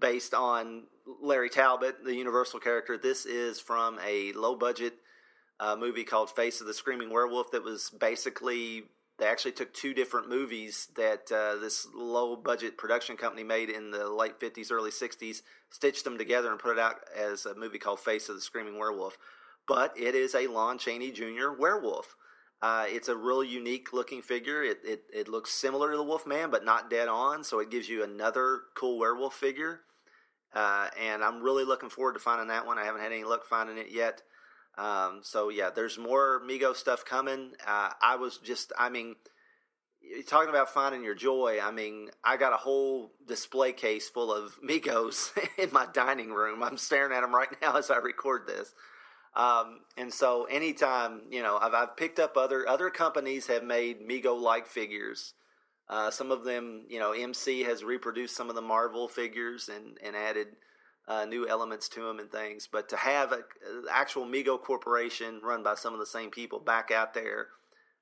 based 0.00 0.34
on 0.34 0.84
Larry 1.22 1.48
Talbot, 1.48 2.04
the 2.04 2.14
Universal 2.14 2.60
character. 2.60 2.98
This 2.98 3.26
is 3.26 3.60
from 3.60 3.98
a 4.04 4.32
low 4.32 4.56
budget 4.56 4.94
uh, 5.60 5.76
movie 5.76 6.04
called 6.04 6.30
Face 6.30 6.60
of 6.60 6.66
the 6.66 6.74
Screaming 6.74 7.10
Werewolf 7.10 7.50
that 7.50 7.64
was 7.64 7.90
basically 7.90 8.84
they 9.18 9.26
actually 9.26 9.52
took 9.52 9.74
two 9.74 9.94
different 9.94 10.28
movies 10.28 10.88
that 10.96 11.30
uh, 11.32 11.56
this 11.60 11.88
low 11.92 12.36
budget 12.36 12.78
production 12.78 13.16
company 13.16 13.42
made 13.42 13.68
in 13.68 13.90
the 13.90 14.08
late 14.08 14.38
50s, 14.38 14.70
early 14.70 14.92
60s, 14.92 15.42
stitched 15.70 16.04
them 16.04 16.18
together 16.18 16.52
and 16.52 16.60
put 16.60 16.72
it 16.72 16.78
out 16.78 17.00
as 17.16 17.44
a 17.44 17.54
movie 17.56 17.78
called 17.78 17.98
Face 17.98 18.28
of 18.28 18.36
the 18.36 18.40
Screaming 18.40 18.78
Werewolf. 18.78 19.18
But 19.66 19.92
it 19.98 20.14
is 20.14 20.34
a 20.36 20.46
Lon 20.46 20.78
Chaney 20.78 21.10
Jr. 21.10 21.50
werewolf. 21.58 22.14
Uh, 22.60 22.86
it's 22.88 23.08
a 23.08 23.16
real 23.16 23.44
unique 23.44 23.92
looking 23.92 24.20
figure. 24.20 24.62
It, 24.62 24.78
it, 24.84 25.02
it 25.12 25.28
looks 25.28 25.50
similar 25.52 25.92
to 25.92 25.96
the 25.96 26.02
Wolfman, 26.02 26.50
but 26.50 26.64
not 26.64 26.90
dead 26.90 27.08
on, 27.08 27.44
so 27.44 27.60
it 27.60 27.70
gives 27.70 27.88
you 27.88 28.02
another 28.02 28.62
cool 28.74 28.98
werewolf 28.98 29.34
figure. 29.34 29.80
Uh, 30.52 30.88
and 31.00 31.22
I'm 31.22 31.42
really 31.42 31.64
looking 31.64 31.90
forward 31.90 32.14
to 32.14 32.18
finding 32.18 32.48
that 32.48 32.66
one. 32.66 32.78
I 32.78 32.84
haven't 32.84 33.02
had 33.02 33.12
any 33.12 33.24
luck 33.24 33.44
finding 33.44 33.78
it 33.78 33.90
yet. 33.90 34.22
Um, 34.76 35.20
so 35.22 35.50
yeah, 35.50 35.70
there's 35.70 35.98
more 35.98 36.40
Mego 36.44 36.74
stuff 36.74 37.04
coming. 37.04 37.52
Uh, 37.66 37.90
I 38.02 38.16
was 38.16 38.38
just, 38.38 38.72
I 38.78 38.88
mean, 38.88 39.16
talking 40.26 40.48
about 40.48 40.72
finding 40.72 41.04
your 41.04 41.14
joy. 41.14 41.58
I 41.62 41.70
mean, 41.70 42.10
I 42.24 42.36
got 42.36 42.52
a 42.52 42.56
whole 42.56 43.12
display 43.26 43.72
case 43.72 44.08
full 44.08 44.32
of 44.32 44.58
Megos 44.66 45.30
in 45.58 45.72
my 45.72 45.86
dining 45.92 46.32
room. 46.32 46.62
I'm 46.62 46.78
staring 46.78 47.12
at 47.12 47.20
them 47.20 47.34
right 47.34 47.48
now 47.62 47.76
as 47.76 47.90
I 47.90 47.96
record 47.96 48.46
this. 48.46 48.72
Um, 49.38 49.80
and 49.96 50.12
so 50.12 50.44
anytime, 50.44 51.22
you 51.30 51.42
know, 51.42 51.58
I've, 51.58 51.72
I've 51.72 51.96
picked 51.96 52.18
up 52.18 52.36
other, 52.36 52.68
other 52.68 52.90
companies 52.90 53.46
have 53.46 53.62
made 53.62 54.06
Mego 54.06 54.38
like 54.38 54.66
figures. 54.66 55.34
Uh, 55.88 56.10
some 56.10 56.32
of 56.32 56.44
them, 56.44 56.84
you 56.88 56.98
know, 56.98 57.12
EMCE 57.12 57.64
has 57.64 57.84
reproduced 57.84 58.36
some 58.36 58.50
of 58.50 58.56
the 58.56 58.60
Marvel 58.60 59.06
figures 59.06 59.70
and, 59.74 59.96
and 60.04 60.16
added, 60.16 60.48
uh, 61.06 61.24
new 61.24 61.48
elements 61.48 61.88
to 61.88 62.02
them 62.02 62.18
and 62.18 62.30
things. 62.30 62.68
But 62.70 62.88
to 62.90 62.96
have 62.96 63.32
an 63.32 63.44
actual 63.90 64.26
Mego 64.26 64.60
corporation 64.60 65.40
run 65.42 65.62
by 65.62 65.74
some 65.76 65.94
of 65.94 66.00
the 66.00 66.06
same 66.06 66.30
people 66.30 66.58
back 66.58 66.90
out 66.90 67.14
there, 67.14 67.46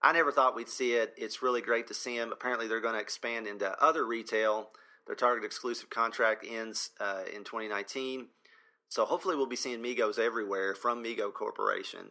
I 0.03 0.13
never 0.13 0.33
thought 0.33 0.57
we'd 0.57 0.69
see 0.69 0.93
it. 0.93 1.15
It's 1.17 1.43
really 1.43 1.61
great 1.61 1.87
to 1.89 1.95
see 1.95 2.19
them. 2.19 2.33
Apparently, 2.33 2.67
they're 2.67 2.81
going 2.81 2.95
to 2.95 3.01
expand 3.01 3.47
into 3.47 3.71
other 3.83 4.05
retail. 4.05 4.71
Their 5.07 5.15
Target 5.15 5.45
exclusive 5.45 5.89
contract 5.89 6.45
ends 6.49 6.91
uh, 6.99 7.23
in 7.33 7.45
2019. 7.45 8.27
So 8.89 9.05
hopefully, 9.05 9.37
we'll 9.37 9.47
be 9.47 9.57
seeing 9.57 9.81
Megos 9.81 10.19
everywhere 10.19 10.75
from 10.75 11.03
Mego 11.03 11.33
Corporation. 11.33 12.11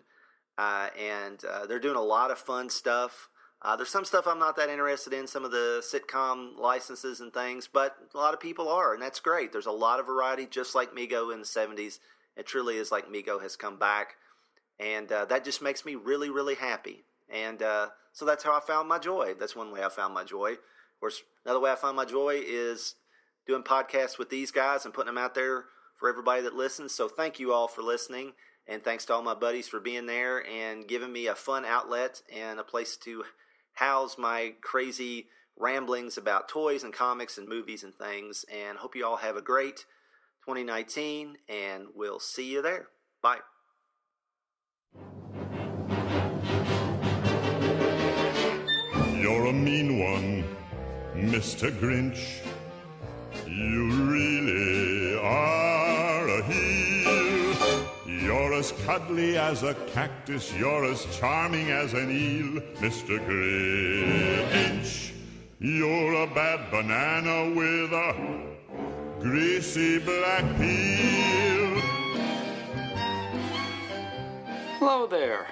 Uh, 0.57 0.89
and 0.97 1.43
uh, 1.45 1.65
they're 1.65 1.80
doing 1.80 1.95
a 1.95 2.01
lot 2.01 2.32
of 2.32 2.38
fun 2.38 2.69
stuff. 2.69 3.30
Uh, 3.61 3.76
there's 3.76 3.89
some 3.89 4.05
stuff 4.05 4.28
I'm 4.28 4.39
not 4.39 4.55
that 4.57 4.69
interested 4.69 5.11
in, 5.13 5.28
some 5.28 5.43
of 5.43 5.51
the 5.51 5.82
sitcom 5.82 6.57
licenses 6.57 7.19
and 7.19 7.34
things, 7.34 7.67
but 7.71 7.95
a 8.13 8.17
lot 8.17 8.34
of 8.34 8.39
people 8.39 8.69
are, 8.69 8.93
and 8.93 9.01
that's 9.01 9.19
great. 9.19 9.51
There's 9.51 9.65
a 9.65 9.71
lot 9.71 9.99
of 9.99 10.05
variety, 10.05 10.45
just 10.45 10.76
like 10.76 10.93
Mego 10.93 11.34
in 11.34 11.39
the 11.39 11.45
70s. 11.45 11.99
It 12.38 12.45
truly 12.45 12.78
is 12.78 12.91
like 12.91 13.09
Mego 13.09 13.41
has 13.41 13.55
come 13.55 13.80
back, 13.80 14.17
and 14.80 15.11
uh, 15.11 15.26
that 15.26 15.45
just 15.45 15.61
makes 15.61 15.86
me 15.86 15.95
really, 15.95 16.30
really 16.30 16.55
happy. 16.55 17.05
And 17.30 17.63
uh, 17.63 17.88
so 18.13 18.23
that's 18.26 18.43
how 18.43 18.55
I 18.55 18.59
found 18.59 18.88
my 18.88 18.99
joy. 18.99 19.34
That's 19.39 19.55
one 19.55 19.71
way 19.71 19.84
I 19.84 19.89
found 19.89 20.13
my 20.13 20.23
joy. 20.23 20.51
Of 20.51 20.99
course, 20.99 21.23
another 21.43 21.59
way 21.59 21.71
I 21.71 21.76
found 21.76 21.97
my 21.97 22.05
joy 22.05 22.41
is 22.45 22.95
doing 23.47 23.63
podcasts 23.63 24.19
with 24.19 24.30
these 24.30 24.51
guys 24.51 24.86
and 24.86 24.93
putting 24.93 25.13
them 25.13 25.23
out 25.23 25.34
there 25.34 25.65
for 25.98 26.10
everybody 26.10 26.41
that 26.43 26.56
listens. 26.56 26.93
So 26.93 27.08
thank 27.08 27.39
you 27.39 27.54
all 27.54 27.68
for 27.68 27.82
listening. 27.82 28.34
And 28.68 28.84
thanks 28.84 29.06
to 29.06 29.14
all 29.14 29.22
my 29.22 29.36
buddies 29.36 29.68
for 29.68 29.80
being 29.80 30.08
there 30.08 30.46
and 30.46 30.88
giving 30.88 31.14
me 31.14 31.28
a 31.28 31.36
fun 31.36 31.66
outlet 31.66 32.22
and 32.34 32.60
a 32.60 32.64
place 32.64 32.98
to 32.98 33.24
house 33.74 34.18
my 34.18 34.54
crazy 34.62 35.28
ramblings 35.58 36.18
about 36.18 36.50
toys 36.50 36.84
and 36.84 36.93
comics 36.93 37.38
and 37.38 37.48
movies 37.48 37.84
and 37.84 37.93
things. 37.93 38.43
And 38.52 38.78
hope 38.78 38.96
you 38.96 39.06
all 39.06 39.18
have 39.18 39.38
a 39.38 39.41
great 39.41 39.86
2019, 40.46 41.38
and 41.50 41.88
we'll 41.96 42.20
see 42.20 42.52
you 42.52 42.62
there. 42.62 42.88
Bye. 43.22 43.39
You're 49.20 49.48
a 49.48 49.54
mean 49.54 50.00
one, 50.00 50.43
Mr. 51.16 51.72
Grinch. 51.80 52.41
You 53.48 53.91
really 54.12 55.18
are 55.18 55.64
as 58.66 58.72
cuddly 58.84 59.38
as 59.38 59.61
a 59.61 59.76
cactus, 59.93 60.51
you're 60.55 60.86
as 60.86 61.05
charming 61.18 61.70
as 61.70 61.93
an 61.93 62.09
eel, 62.09 62.59
Mr. 62.82 63.20
Grinch. 63.28 65.11
You're 65.59 66.24
a 66.24 66.26
bad 66.26 66.72
banana 66.72 67.53
with 67.53 67.91
a 67.93 68.55
greasy 69.20 69.99
black 69.99 70.43
peel. 70.57 71.80
Hello 74.80 75.05
there. 75.05 75.45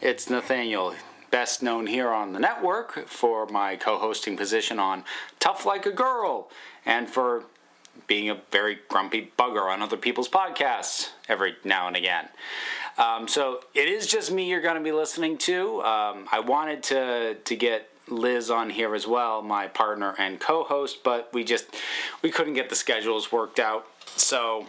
It's 0.00 0.30
Nathaniel, 0.30 0.94
best 1.32 1.64
known 1.64 1.88
here 1.88 2.10
on 2.10 2.32
the 2.32 2.38
network 2.38 3.08
for 3.08 3.46
my 3.46 3.74
co 3.74 3.98
hosting 3.98 4.36
position 4.36 4.78
on 4.78 5.02
Tough 5.40 5.66
Like 5.66 5.86
a 5.86 5.92
Girl 5.92 6.48
and 6.86 7.08
for 7.08 7.46
being 8.10 8.28
a 8.28 8.36
very 8.50 8.76
grumpy 8.88 9.30
bugger 9.38 9.72
on 9.72 9.80
other 9.80 9.96
people's 9.96 10.28
podcasts 10.28 11.10
every 11.28 11.54
now 11.62 11.86
and 11.86 11.96
again. 11.96 12.28
Um, 12.98 13.28
so 13.28 13.60
it 13.72 13.88
is 13.88 14.08
just 14.08 14.32
me 14.32 14.50
you're 14.50 14.60
going 14.60 14.74
to 14.74 14.82
be 14.82 14.90
listening 14.90 15.38
to. 15.38 15.80
Um, 15.82 16.26
I 16.32 16.40
wanted 16.40 16.82
to 16.82 17.34
to 17.34 17.56
get 17.56 17.88
Liz 18.08 18.50
on 18.50 18.68
here 18.68 18.96
as 18.96 19.06
well, 19.06 19.42
my 19.42 19.68
partner 19.68 20.16
and 20.18 20.40
co-host, 20.40 21.04
but 21.04 21.32
we 21.32 21.44
just 21.44 21.66
we 22.20 22.32
couldn't 22.32 22.54
get 22.54 22.68
the 22.68 22.74
schedules 22.74 23.30
worked 23.30 23.60
out. 23.60 23.86
So 24.16 24.66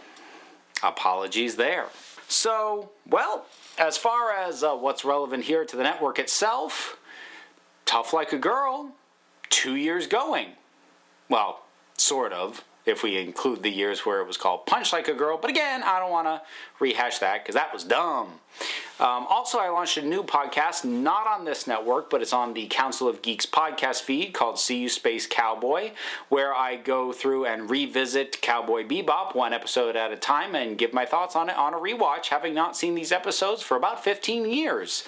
apologies 0.80 1.56
there. 1.56 1.86
So 2.28 2.90
well, 3.10 3.46
as 3.76 3.96
far 3.96 4.30
as 4.30 4.62
uh, 4.62 4.76
what's 4.76 5.04
relevant 5.04 5.44
here 5.44 5.64
to 5.64 5.76
the 5.76 5.82
network 5.82 6.20
itself, 6.20 6.96
tough 7.86 8.12
like 8.12 8.32
a 8.32 8.38
girl, 8.38 8.92
two 9.50 9.74
years 9.74 10.06
going. 10.06 10.52
Well, 11.28 11.64
sort 11.96 12.32
of 12.32 12.62
if 12.84 13.02
we 13.02 13.18
include 13.18 13.62
the 13.62 13.70
years 13.70 14.04
where 14.04 14.20
it 14.20 14.26
was 14.26 14.36
called 14.36 14.66
Punch 14.66 14.92
Like 14.92 15.08
a 15.08 15.14
Girl. 15.14 15.38
But 15.38 15.50
again, 15.50 15.82
I 15.82 15.98
don't 15.98 16.10
want 16.10 16.26
to 16.26 16.42
rehash 16.80 17.18
that 17.18 17.42
because 17.42 17.54
that 17.54 17.72
was 17.72 17.84
dumb. 17.84 18.40
Um, 19.00 19.26
also, 19.28 19.58
I 19.58 19.68
launched 19.68 19.96
a 19.96 20.02
new 20.02 20.22
podcast, 20.22 20.84
not 20.84 21.26
on 21.26 21.44
this 21.44 21.66
network, 21.66 22.10
but 22.10 22.22
it's 22.22 22.32
on 22.32 22.54
the 22.54 22.66
Council 22.66 23.08
of 23.08 23.22
Geeks 23.22 23.46
podcast 23.46 24.02
feed 24.02 24.34
called 24.34 24.58
See 24.58 24.78
You 24.78 24.88
Space 24.88 25.26
Cowboy, 25.26 25.92
where 26.28 26.54
I 26.54 26.76
go 26.76 27.12
through 27.12 27.46
and 27.46 27.70
revisit 27.70 28.40
Cowboy 28.42 28.84
Bebop 28.84 29.34
one 29.34 29.52
episode 29.52 29.96
at 29.96 30.12
a 30.12 30.16
time 30.16 30.54
and 30.54 30.78
give 30.78 30.92
my 30.92 31.06
thoughts 31.06 31.34
on 31.34 31.48
it 31.48 31.56
on 31.56 31.74
a 31.74 31.78
rewatch, 31.78 32.26
having 32.26 32.54
not 32.54 32.76
seen 32.76 32.94
these 32.94 33.12
episodes 33.12 33.62
for 33.62 33.76
about 33.76 34.04
15 34.04 34.48
years. 34.48 35.04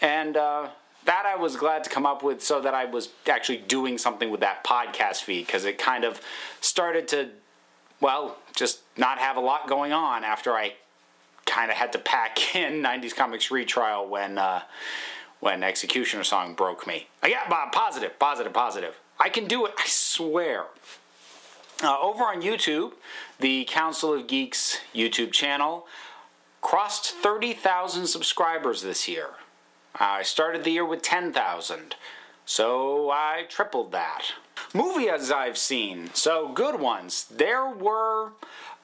And, 0.00 0.36
uh, 0.36 0.68
that 1.04 1.24
I 1.26 1.36
was 1.36 1.56
glad 1.56 1.84
to 1.84 1.90
come 1.90 2.06
up 2.06 2.22
with 2.22 2.42
so 2.42 2.60
that 2.60 2.74
I 2.74 2.84
was 2.84 3.08
actually 3.28 3.58
doing 3.58 3.98
something 3.98 4.30
with 4.30 4.40
that 4.40 4.64
podcast 4.64 5.22
feed 5.22 5.46
because 5.46 5.64
it 5.64 5.78
kind 5.78 6.04
of 6.04 6.20
started 6.60 7.08
to, 7.08 7.30
well, 8.00 8.36
just 8.54 8.80
not 8.96 9.18
have 9.18 9.36
a 9.36 9.40
lot 9.40 9.68
going 9.68 9.92
on 9.92 10.24
after 10.24 10.52
I 10.52 10.74
kind 11.46 11.70
of 11.70 11.76
had 11.76 11.92
to 11.92 11.98
pack 11.98 12.54
in 12.54 12.82
90s 12.82 13.14
Comics 13.14 13.50
retrial 13.50 14.08
when 14.08 14.38
uh, 14.38 14.62
when 15.40 15.62
X-Cutioner 15.62 16.24
Song 16.24 16.54
broke 16.54 16.84
me. 16.86 17.06
I 17.22 17.30
got 17.30 17.50
uh, 17.50 17.70
positive, 17.70 18.18
positive, 18.18 18.52
positive. 18.52 18.98
I 19.20 19.28
can 19.28 19.46
do 19.46 19.66
it, 19.66 19.74
I 19.78 19.84
swear. 19.86 20.64
Uh, 21.82 21.96
over 22.00 22.24
on 22.24 22.42
YouTube, 22.42 22.94
the 23.38 23.64
Council 23.66 24.12
of 24.12 24.26
Geeks 24.26 24.78
YouTube 24.92 25.30
channel 25.30 25.86
crossed 26.60 27.12
30,000 27.12 28.08
subscribers 28.08 28.82
this 28.82 29.06
year. 29.06 29.30
I 29.94 30.22
started 30.22 30.64
the 30.64 30.70
year 30.70 30.84
with 30.84 31.02
10,000, 31.02 31.96
so 32.44 33.10
I 33.10 33.44
tripled 33.48 33.92
that. 33.92 34.24
Movies 34.74 35.30
I've 35.30 35.58
seen, 35.58 36.10
so 36.14 36.48
good 36.48 36.78
ones. 36.78 37.24
There 37.24 37.68
were 37.68 38.32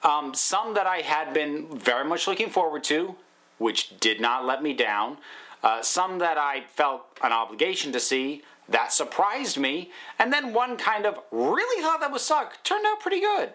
um, 0.03 0.33
some 0.33 0.73
that 0.73 0.87
I 0.87 0.97
had 0.97 1.33
been 1.33 1.67
very 1.77 2.05
much 2.05 2.27
looking 2.27 2.49
forward 2.49 2.83
to, 2.85 3.15
which 3.57 3.99
did 3.99 4.19
not 4.19 4.45
let 4.45 4.61
me 4.61 4.73
down. 4.73 5.17
Uh, 5.63 5.81
some 5.81 6.19
that 6.19 6.37
I 6.37 6.65
felt 6.75 7.05
an 7.23 7.31
obligation 7.31 7.91
to 7.93 7.99
see, 7.99 8.43
that 8.69 8.91
surprised 8.93 9.57
me. 9.57 9.91
And 10.19 10.31
then 10.31 10.53
one 10.53 10.77
kind 10.77 11.05
of 11.05 11.19
really 11.31 11.81
thought 11.81 12.01
that 12.01 12.11
would 12.11 12.21
suck, 12.21 12.63
turned 12.63 12.85
out 12.85 12.99
pretty 12.99 13.19
good. 13.19 13.49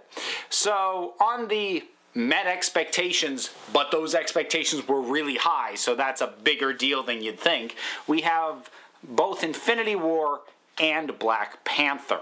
So 0.49 1.15
on 1.21 1.49
the 1.49 1.85
met 2.15 2.47
expectations, 2.47 3.51
but 3.73 3.91
those 3.91 4.15
expectations 4.15 4.87
were 4.87 5.01
really 5.01 5.37
high, 5.37 5.75
so 5.75 5.95
that's 5.95 6.21
a 6.21 6.33
bigger 6.43 6.73
deal 6.73 7.03
than 7.03 7.23
you'd 7.23 7.39
think. 7.39 7.77
We 8.07 8.23
have 8.23 8.71
both 9.03 9.45
Infinity 9.45 9.97
War 9.97 10.41
and 10.81 11.19
Black 11.19 11.65
Panther. 11.65 12.21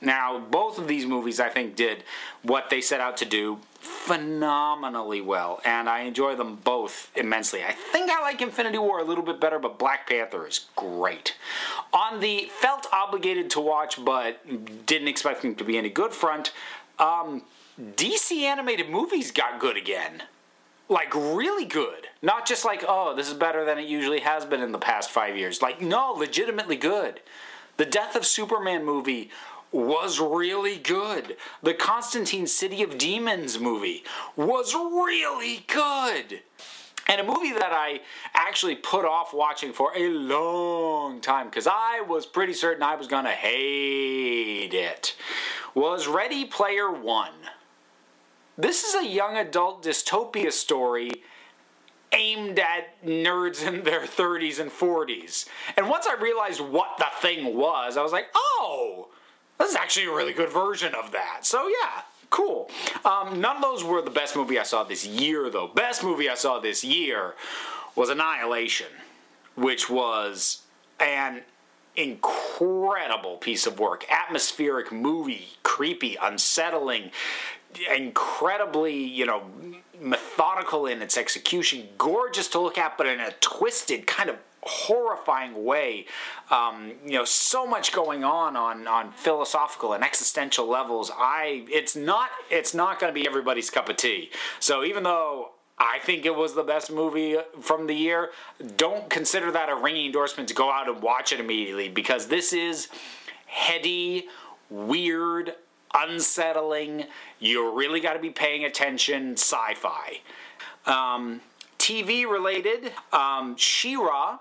Now, 0.00 0.38
both 0.38 0.78
of 0.78 0.88
these 0.88 1.04
movies, 1.04 1.40
I 1.40 1.50
think, 1.50 1.76
did 1.76 2.04
what 2.42 2.70
they 2.70 2.80
set 2.80 3.00
out 3.00 3.18
to 3.18 3.26
do 3.26 3.58
phenomenally 3.80 5.20
well, 5.20 5.60
and 5.64 5.88
I 5.88 6.00
enjoy 6.00 6.36
them 6.36 6.56
both 6.56 7.10
immensely. 7.16 7.62
I 7.62 7.72
think 7.72 8.10
I 8.10 8.20
like 8.20 8.40
Infinity 8.40 8.78
War 8.78 9.00
a 9.00 9.04
little 9.04 9.24
bit 9.24 9.40
better, 9.40 9.58
but 9.58 9.78
Black 9.78 10.08
Panther 10.08 10.46
is 10.46 10.66
great. 10.76 11.34
On 11.92 12.20
the 12.20 12.50
felt 12.60 12.86
obligated 12.92 13.50
to 13.50 13.60
watch, 13.60 14.02
but 14.02 14.86
didn't 14.86 15.08
expect 15.08 15.42
them 15.42 15.54
to 15.56 15.64
be 15.64 15.76
any 15.76 15.90
good 15.90 16.12
front, 16.12 16.52
um, 16.98 17.42
DC 17.80 18.42
animated 18.42 18.90
movies 18.90 19.30
got 19.30 19.58
good 19.60 19.76
again. 19.76 20.24
like 20.88 21.14
really 21.14 21.64
good. 21.64 22.08
Not 22.20 22.46
just 22.46 22.64
like, 22.64 22.84
oh, 22.86 23.14
this 23.14 23.28
is 23.28 23.34
better 23.34 23.64
than 23.64 23.78
it 23.78 23.88
usually 23.88 24.20
has 24.20 24.44
been 24.44 24.60
in 24.60 24.72
the 24.72 24.78
past 24.78 25.08
five 25.10 25.36
years. 25.36 25.62
Like, 25.62 25.80
no, 25.80 26.12
legitimately 26.12 26.76
good. 26.76 27.20
The 27.76 27.86
Death 27.86 28.16
of 28.16 28.26
Superman 28.26 28.84
movie 28.84 29.30
was 29.72 30.18
really 30.20 30.76
good. 30.78 31.36
The 31.62 31.74
Constantine 31.74 32.46
City 32.48 32.82
of 32.82 32.98
Demons 32.98 33.58
movie 33.58 34.02
was 34.36 34.74
really 34.74 35.64
good. 35.68 36.40
And 37.06 37.20
a 37.20 37.24
movie 37.24 37.52
that 37.52 37.72
I 37.72 38.00
actually 38.34 38.74
put 38.76 39.04
off 39.04 39.32
watching 39.32 39.72
for 39.72 39.92
a 39.96 40.08
long 40.08 41.20
time 41.20 41.46
because 41.46 41.66
I 41.66 42.02
was 42.06 42.26
pretty 42.26 42.52
certain 42.52 42.82
I 42.82 42.96
was 42.96 43.06
going 43.06 43.24
to 43.24 43.30
hate 43.30 44.74
it 44.74 45.16
was 45.74 46.08
Ready 46.08 46.44
Player 46.44 46.90
One. 46.90 47.32
This 48.60 48.84
is 48.84 48.94
a 48.94 49.06
young 49.06 49.38
adult 49.38 49.82
dystopia 49.82 50.52
story 50.52 51.22
aimed 52.12 52.58
at 52.58 53.02
nerds 53.02 53.66
in 53.66 53.84
their 53.84 54.02
30s 54.02 54.60
and 54.60 54.70
40s. 54.70 55.48
And 55.78 55.88
once 55.88 56.06
I 56.06 56.20
realized 56.20 56.60
what 56.60 56.98
the 56.98 57.06
thing 57.22 57.56
was, 57.56 57.96
I 57.96 58.02
was 58.02 58.12
like, 58.12 58.26
oh, 58.34 59.08
this 59.58 59.70
is 59.70 59.76
actually 59.76 60.06
a 60.06 60.12
really 60.12 60.34
good 60.34 60.50
version 60.50 60.94
of 60.94 61.10
that. 61.12 61.46
So 61.46 61.68
yeah, 61.68 62.02
cool. 62.28 62.68
Um, 63.02 63.40
none 63.40 63.56
of 63.56 63.62
those 63.62 63.82
were 63.82 64.02
the 64.02 64.10
best 64.10 64.36
movie 64.36 64.58
I 64.58 64.64
saw 64.64 64.84
this 64.84 65.06
year, 65.06 65.48
though. 65.48 65.68
Best 65.68 66.04
movie 66.04 66.28
I 66.28 66.34
saw 66.34 66.58
this 66.58 66.84
year 66.84 67.36
was 67.96 68.10
Annihilation, 68.10 68.88
which 69.54 69.88
was 69.88 70.64
an 70.98 71.42
incredible 71.96 73.38
piece 73.38 73.66
of 73.66 73.78
work. 73.78 74.04
Atmospheric 74.10 74.92
movie, 74.92 75.48
creepy, 75.62 76.16
unsettling, 76.20 77.10
incredibly, 77.94 78.96
you 78.96 79.26
know, 79.26 79.42
methodical 80.00 80.86
in 80.86 81.02
its 81.02 81.16
execution, 81.16 81.88
gorgeous 81.98 82.48
to 82.48 82.60
look 82.60 82.78
at, 82.78 82.96
but 82.96 83.06
in 83.06 83.20
a 83.20 83.32
twisted, 83.40 84.06
kind 84.06 84.30
of 84.30 84.36
horrifying 84.62 85.64
way. 85.64 86.06
Um, 86.50 86.92
you 87.04 87.12
know, 87.12 87.24
so 87.24 87.66
much 87.66 87.92
going 87.92 88.24
on 88.24 88.56
on 88.56 88.86
on 88.86 89.12
philosophical 89.12 89.92
and 89.92 90.04
existential 90.04 90.66
levels. 90.66 91.10
I 91.14 91.66
it's 91.70 91.96
not 91.96 92.30
it's 92.50 92.74
not 92.74 92.98
going 92.98 93.12
to 93.12 93.18
be 93.18 93.26
everybody's 93.26 93.70
cup 93.70 93.88
of 93.88 93.96
tea. 93.96 94.30
So 94.58 94.84
even 94.84 95.02
though 95.02 95.50
I 95.80 95.98
think 95.98 96.26
it 96.26 96.36
was 96.36 96.54
the 96.54 96.62
best 96.62 96.92
movie 96.92 97.38
from 97.62 97.86
the 97.86 97.94
year. 97.94 98.30
Don't 98.76 99.08
consider 99.08 99.50
that 99.50 99.70
a 99.70 99.74
ringing 99.74 100.06
endorsement 100.06 100.46
to 100.50 100.54
go 100.54 100.70
out 100.70 100.90
and 100.90 101.02
watch 101.02 101.32
it 101.32 101.40
immediately 101.40 101.88
because 101.88 102.26
this 102.26 102.52
is 102.52 102.88
heady, 103.46 104.26
weird, 104.68 105.54
unsettling. 105.94 107.04
You 107.38 107.74
really 107.76 108.00
got 108.00 108.14
to 108.14 108.18
be 108.18 108.30
paying 108.30 108.64
attention 108.64 109.32
sci 109.32 109.74
fi. 109.74 110.20
Um, 110.86 111.40
TV 111.78 112.28
related, 112.28 112.92
um, 113.12 113.56
She-Ra 113.56 114.38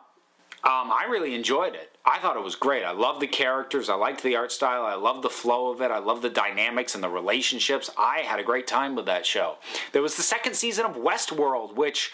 um, 0.62 0.92
I 0.92 1.08
really 1.10 1.36
enjoyed 1.36 1.74
it. 1.74 1.96
I 2.06 2.20
thought 2.20 2.36
it 2.36 2.44
was 2.44 2.56
great. 2.56 2.84
I 2.84 2.92
love 2.92 3.22
the 3.22 3.28
characters. 3.28 3.88
I 3.88 3.94
liked 3.94 4.24
the 4.24 4.36
art 4.36 4.52
style. 4.52 4.84
I 4.84 4.96
love 4.96 5.22
the 5.22 5.30
flow 5.30 5.72
of 5.72 5.82
it. 5.82 5.90
I 5.90 6.00
love 6.00 6.22
the 6.22 6.30
dynamics 6.30 6.96
and 6.96 7.04
the 7.04 7.10
relationships. 7.10 7.90
I 7.98 8.20
had 8.20 8.42
a 8.42 8.44
great 8.44 8.68
time 8.68 8.94
with 8.94 9.06
that 9.06 9.26
show. 9.26 9.56
There 9.94 10.02
was 10.02 10.18
the 10.18 10.22
second 10.22 10.56
season 10.56 10.86
of 10.86 10.98
Westworld, 10.98 11.76
which 11.76 12.12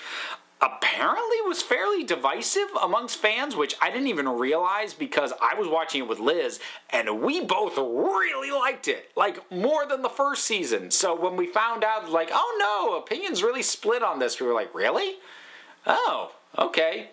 apparently 0.62 1.38
was 1.46 1.62
fairly 1.62 2.04
divisive 2.04 2.70
amongst 2.82 3.18
fans, 3.18 3.56
which 3.56 3.76
I 3.82 3.90
didn't 3.92 4.08
even 4.08 4.28
realize 4.28 4.94
because 4.94 5.34
I 5.42 5.56
was 5.56 5.68
watching 5.68 6.02
it 6.02 6.08
with 6.08 6.20
Liz 6.20 6.60
and 6.90 7.22
we 7.22 7.42
both 7.42 7.78
really 7.78 8.52
liked 8.52 8.88
it, 8.88 9.12
like 9.16 9.52
more 9.52 9.86
than 9.86 10.02
the 10.02 10.10
first 10.10 10.46
season. 10.46 10.92
So 10.92 11.14
when 11.20 11.36
we 11.36 11.48
found 11.48 11.84
out, 11.84 12.10
like, 12.10 12.30
oh 12.32 12.58
no, 12.60 12.98
opinions 12.98 13.44
really 13.44 13.64
split 13.64 14.02
on 14.02 14.20
this, 14.20 14.40
we 14.40 14.48
were 14.48 14.54
like, 14.54 14.74
really? 14.74 15.16
Oh, 15.86 16.32
okay. 16.58 17.10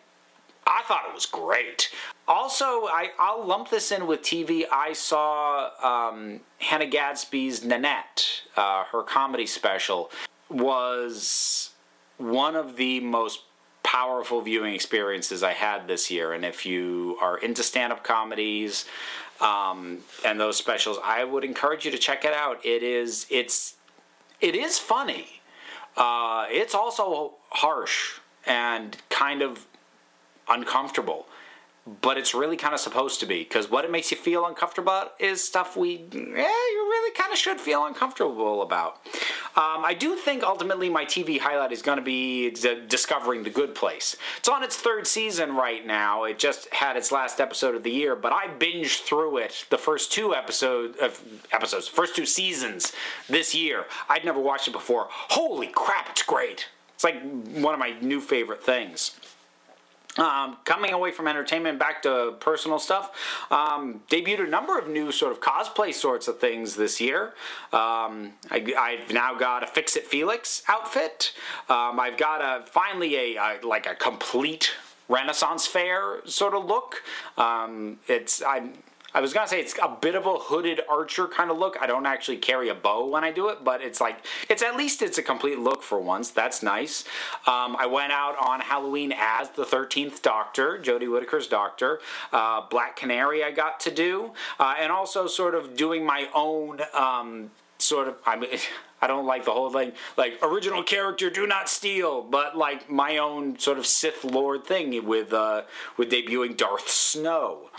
I 0.67 0.83
thought 0.87 1.05
it 1.09 1.15
was 1.15 1.27
great. 1.27 1.91
Also, 2.29 2.87
I, 2.87 3.11
I'll 3.19 3.45
lump 3.45 3.71
this 3.71 3.91
in 3.91 4.07
with 4.07 4.23
TV. 4.23 4.65
I 4.71 4.93
saw 4.93 5.71
um, 5.83 6.41
Hannah 6.59 6.87
Gadsby's 6.87 7.65
Nanette, 7.65 8.43
uh, 8.57 8.85
her 8.85 9.03
comedy 9.03 9.47
special, 9.47 10.11
was 10.49 11.72
one 12.23 12.57
of 12.57 12.77
the 12.77 13.01
most 13.01 13.41
powerful 13.83 14.41
viewing 14.41 14.75
experiences 14.75 15.43
I 15.43 15.53
had 15.53 15.89
this 15.89 16.11
year. 16.11 16.33
And 16.33 16.45
if 16.45 16.65
you 16.65 17.19
are 17.21 17.37
into 17.39 17.63
stand 17.63 17.93
up 17.93 18.05
comedies 18.05 18.87
um, 19.41 19.99
and 20.25 20.39
those 20.39 20.57
specials, 20.57 20.99
I 21.03 21.25
would 21.25 21.45
encourage 21.45 21.85
you 21.85 21.91
to 21.91 21.99
check 21.99 22.25
it 22.25 22.33
out. 22.33 22.65
It 22.65 22.83
is, 22.83 23.27
it's, 23.29 23.75
it 24.41 24.55
is 24.55 24.79
funny. 24.79 25.41
Uh, 25.97 26.47
it's 26.49 26.75
also 26.75 27.35
harsh 27.51 28.21
and 28.47 28.97
kind 29.11 29.43
of 29.43 29.67
uncomfortable. 30.49 31.27
But 32.01 32.17
it's 32.17 32.33
really 32.33 32.57
kind 32.57 32.75
of 32.75 32.81
supposed 32.81 33.19
to 33.21 33.27
be 33.27 33.41
because 33.41 33.69
what 33.69 33.85
it 33.85 33.91
makes 33.91 34.13
you 34.13 34.17
feel 34.17 34.47
uncomfortable 34.47 34.93
about 34.93 35.15
is 35.19 35.43
stuff 35.43 35.77
we, 35.77 35.97
eh, 35.97 36.17
you 36.17 36.87
really 36.89 37.13
kind 37.15 37.33
of 37.33 37.39
should 37.39 37.61
feel 37.61 37.85
uncomfortable 37.87 38.63
about. 38.63 39.01
Um, 39.57 39.85
I 39.85 39.93
do 39.99 40.15
think 40.15 40.45
ultimately 40.45 40.89
my 40.89 41.05
TV 41.05 41.41
highlight 41.41 41.73
is 41.73 41.83
going 41.83 41.99
to 41.99 42.05
be 42.05 42.51
d- 42.51 42.83
discovering 42.89 43.43
The 43.43 43.51
Good 43.51 43.75
Place. 43.75 44.17
It's 44.39 44.49
on 44.49 44.63
its 44.63 44.77
third 44.77 45.09
season 45.09 45.57
right 45.57 45.85
now. 45.85 46.23
It 46.23 46.39
just 46.39 46.73
had 46.73 46.97
its 46.97 47.11
last 47.11 47.41
episode 47.41 47.75
of 47.75 47.83
the 47.83 47.91
year, 47.91 48.15
but 48.15 48.33
I 48.33 48.47
binged 48.47 49.01
through 49.03 49.39
it 49.39 49.67
the 49.69 49.77
first 49.77 50.13
two 50.13 50.35
episodes 50.37 50.97
of 50.99 51.21
episodes, 51.51 51.89
first 51.89 52.15
two 52.15 52.27
seasons 52.27 52.93
this 53.29 53.55
year. 53.57 53.87
I'd 54.09 54.25
never 54.25 54.41
watched 54.41 54.69
it 54.69 54.73
before. 54.73 55.09
Holy 55.11 55.67
crap, 55.67 56.11
it's 56.11 56.23
great! 56.23 56.69
It's 56.95 57.05
like 57.05 57.21
one 57.23 57.75
of 57.75 57.81
my 57.81 57.97
new 58.01 58.21
favorite 58.21 58.63
things. 58.63 59.19
Um, 60.19 60.59
coming 60.65 60.93
away 60.93 61.11
from 61.11 61.27
entertainment 61.27 61.79
back 61.79 62.03
to 62.03 62.35
personal 62.39 62.79
stuff, 62.79 63.11
um, 63.51 64.03
debuted 64.11 64.47
a 64.47 64.51
number 64.51 64.79
of 64.79 64.87
new 64.87 65.11
sort 65.11 65.33
of 65.33 65.41
cosplay 65.41 65.95
sorts 65.95 66.29
of 66.29 66.39
things 66.39 66.77
this 66.77 67.01
year. 67.01 67.33
Um, 67.73 68.35
I, 68.51 68.99
have 69.01 69.13
now 69.13 69.35
got 69.35 69.63
a 69.63 69.67
Fix 69.67 69.97
It 69.97 70.07
Felix 70.07 70.63
outfit. 70.69 71.33
Um, 71.71 71.99
I've 71.99 72.19
got 72.19 72.43
a 72.43 72.67
finally 72.67 73.37
a, 73.37 73.37
a, 73.37 73.67
like 73.67 73.87
a 73.87 73.95
complete 73.95 74.73
Renaissance 75.09 75.67
fair 75.67 76.21
sort 76.27 76.55
of 76.55 76.67
look. 76.67 77.03
Um, 77.39 77.99
it's 78.07 78.43
I'm 78.43 78.75
I 79.15 79.21
was 79.21 79.33
gonna 79.33 79.49
say 79.49 79.61
it's 79.61 79.75
a 79.83 79.89
bit 80.01 80.15
of 80.15 80.27
a 80.27 80.35
hooded 80.35 80.81
archer 80.89 81.27
kind 81.27 81.51
of 81.51 81.59
look. 81.59 81.77
I 81.81 81.87
don't 81.87 82.07
actually 82.07 82.39
carry 82.39 82.69
a 82.69 82.75
bow 82.75 83.07
when 83.07 83.25
I 83.25 83.31
do 83.31 83.49
it, 83.49 83.63
but 83.63 83.83
it's 83.83 84.01
like 84.01 84.25
it's 84.49 84.63
at 84.63 84.77
least 84.77 85.03
it's 85.03 85.19
a 85.19 85.23
complete 85.23 85.59
look 85.59 85.83
for 85.83 85.99
once. 85.99 86.31
That's 86.31 86.63
nice. 86.63 87.05
Um, 87.47 87.77
I 87.77 87.87
went 87.87 88.13
out 88.13 88.37
on 88.39 88.61
Halloween 88.61 89.13
as 89.17 89.51
the 89.51 89.65
Thirteenth 89.65 90.23
Doctor, 90.23 90.79
Jodie 90.79 91.11
Whittaker's 91.11 91.47
Doctor. 91.47 92.01
Uh, 92.33 92.63
Black 92.69 92.97
Canary 92.97 93.45
I 93.45 93.51
got 93.51 93.81
to 93.81 93.91
do, 93.91 94.33
uh, 94.59 94.75
and 94.79 94.91
also 94.91 95.27
sort 95.27 95.55
of 95.55 95.77
doing 95.77 96.05
my 96.07 96.29
own 96.35 96.81
um, 96.95 97.51
sort 97.79 98.09
of. 98.09 98.17
I 98.27 98.37
mean. 98.37 98.51
I 99.05 99.09
don't 99.09 99.27
like 99.27 99.45
the 99.45 99.51
whole 99.51 99.69
thing, 99.69 99.95
like 100.17 100.39
original 100.43 100.85
character, 100.85 101.29
do 101.29 101.45
not 101.45 101.69
steal, 101.69 102.23
but 102.23 102.57
like 102.57 102.89
my 102.89 103.19
own 103.19 103.59
sort 103.59 103.79
of 103.79 103.85
Sith 103.85 104.23
Lord 104.23 104.63
thing 104.65 105.05
with 105.05 105.33
uh, 105.33 105.63
with 105.97 106.09
debuting 106.09 106.57
Darth 106.57 106.89
Snow 106.89 107.71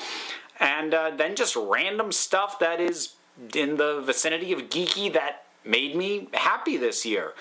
and 0.64 0.94
uh, 0.94 1.12
then 1.12 1.36
just 1.36 1.56
random 1.56 2.12
stuff 2.12 2.58
that 2.60 2.80
is 2.80 3.14
in 3.54 3.78
the 3.78 4.02
vicinity 4.02 4.54
of 4.54 4.62
geeky 4.62 5.12
that 5.14 5.44
made 5.66 5.96
me 5.96 6.30
happy 6.34 6.78
this 6.78 7.06
year. 7.06 7.34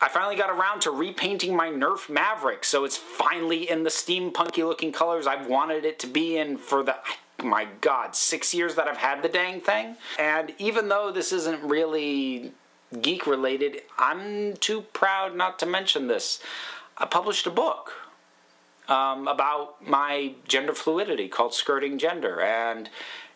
I 0.00 0.08
finally 0.08 0.34
got 0.34 0.50
around 0.50 0.80
to 0.82 0.90
repainting 0.90 1.54
my 1.54 1.68
Nerf 1.68 2.08
Maverick, 2.08 2.64
so 2.64 2.84
it's 2.84 2.96
finally 2.96 3.68
in 3.70 3.84
the 3.84 3.90
steampunky 3.90 4.66
looking 4.66 4.92
colors 4.92 5.26
I've 5.26 5.46
wanted 5.46 5.84
it 5.84 5.98
to 6.00 6.06
be 6.06 6.36
in 6.36 6.56
for 6.56 6.82
the 6.82 6.96
my 7.42 7.68
god, 7.80 8.16
six 8.16 8.54
years 8.54 8.74
that 8.76 8.88
I've 8.88 8.96
had 8.96 9.22
the 9.22 9.28
dang 9.28 9.60
thing. 9.60 9.96
And 10.18 10.54
even 10.58 10.88
though 10.88 11.12
this 11.12 11.32
isn't 11.32 11.62
really 11.62 12.52
geek 13.02 13.26
related, 13.26 13.82
I'm 13.98 14.54
too 14.54 14.82
proud 14.92 15.36
not 15.36 15.58
to 15.58 15.66
mention 15.66 16.06
this. 16.06 16.40
I 16.96 17.06
published 17.06 17.46
a 17.46 17.50
book 17.50 17.92
um, 18.88 19.28
about 19.28 19.86
my 19.86 20.34
gender 20.46 20.74
fluidity 20.74 21.28
called 21.28 21.54
Skirting 21.54 21.98
Gender, 21.98 22.40
and 22.40 22.90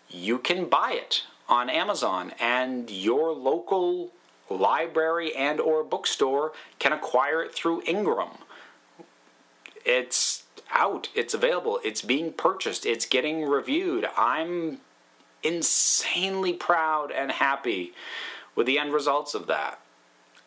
you 0.08 0.38
can 0.38 0.68
buy 0.68 0.92
it 0.92 1.24
on 1.48 1.70
Amazon, 1.70 2.32
and 2.38 2.90
your 2.90 3.32
local 3.32 4.12
library 4.50 5.34
and 5.34 5.60
or 5.60 5.84
bookstore 5.84 6.52
can 6.78 6.92
acquire 6.92 7.42
it 7.42 7.54
through 7.54 7.82
Ingram. 7.86 8.38
It's 9.84 10.44
out, 10.70 11.08
it's 11.14 11.34
available, 11.34 11.80
it's 11.84 12.02
being 12.02 12.32
purchased, 12.32 12.84
it's 12.84 13.06
getting 13.06 13.44
reviewed. 13.44 14.06
I'm 14.16 14.80
insanely 15.42 16.52
proud 16.52 17.10
and 17.10 17.30
happy 17.30 17.92
with 18.54 18.66
the 18.66 18.78
end 18.78 18.92
results 18.92 19.34
of 19.34 19.46
that. 19.46 19.80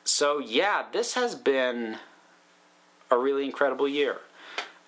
So, 0.04 0.40
yeah, 0.40 0.86
this 0.92 1.14
has 1.14 1.36
been 1.36 1.98
a 3.10 3.18
really 3.18 3.46
incredible 3.46 3.88
year. 3.88 4.18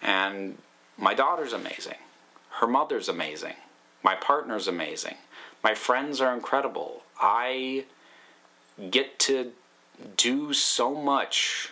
And 0.04 0.58
my 0.98 1.14
daughter's 1.14 1.54
amazing. 1.54 1.98
Her 2.60 2.68
mother's 2.68 3.10
amazing. 3.10 3.56
My 4.04 4.16
partner's 4.16 4.68
amazing. 4.68 5.16
My 5.64 5.74
friends 5.74 6.20
are 6.20 6.34
incredible. 6.34 7.04
I 7.20 7.86
get 8.92 9.18
to 9.20 9.54
do 10.18 10.54
so 10.54 10.94
much 10.94 11.70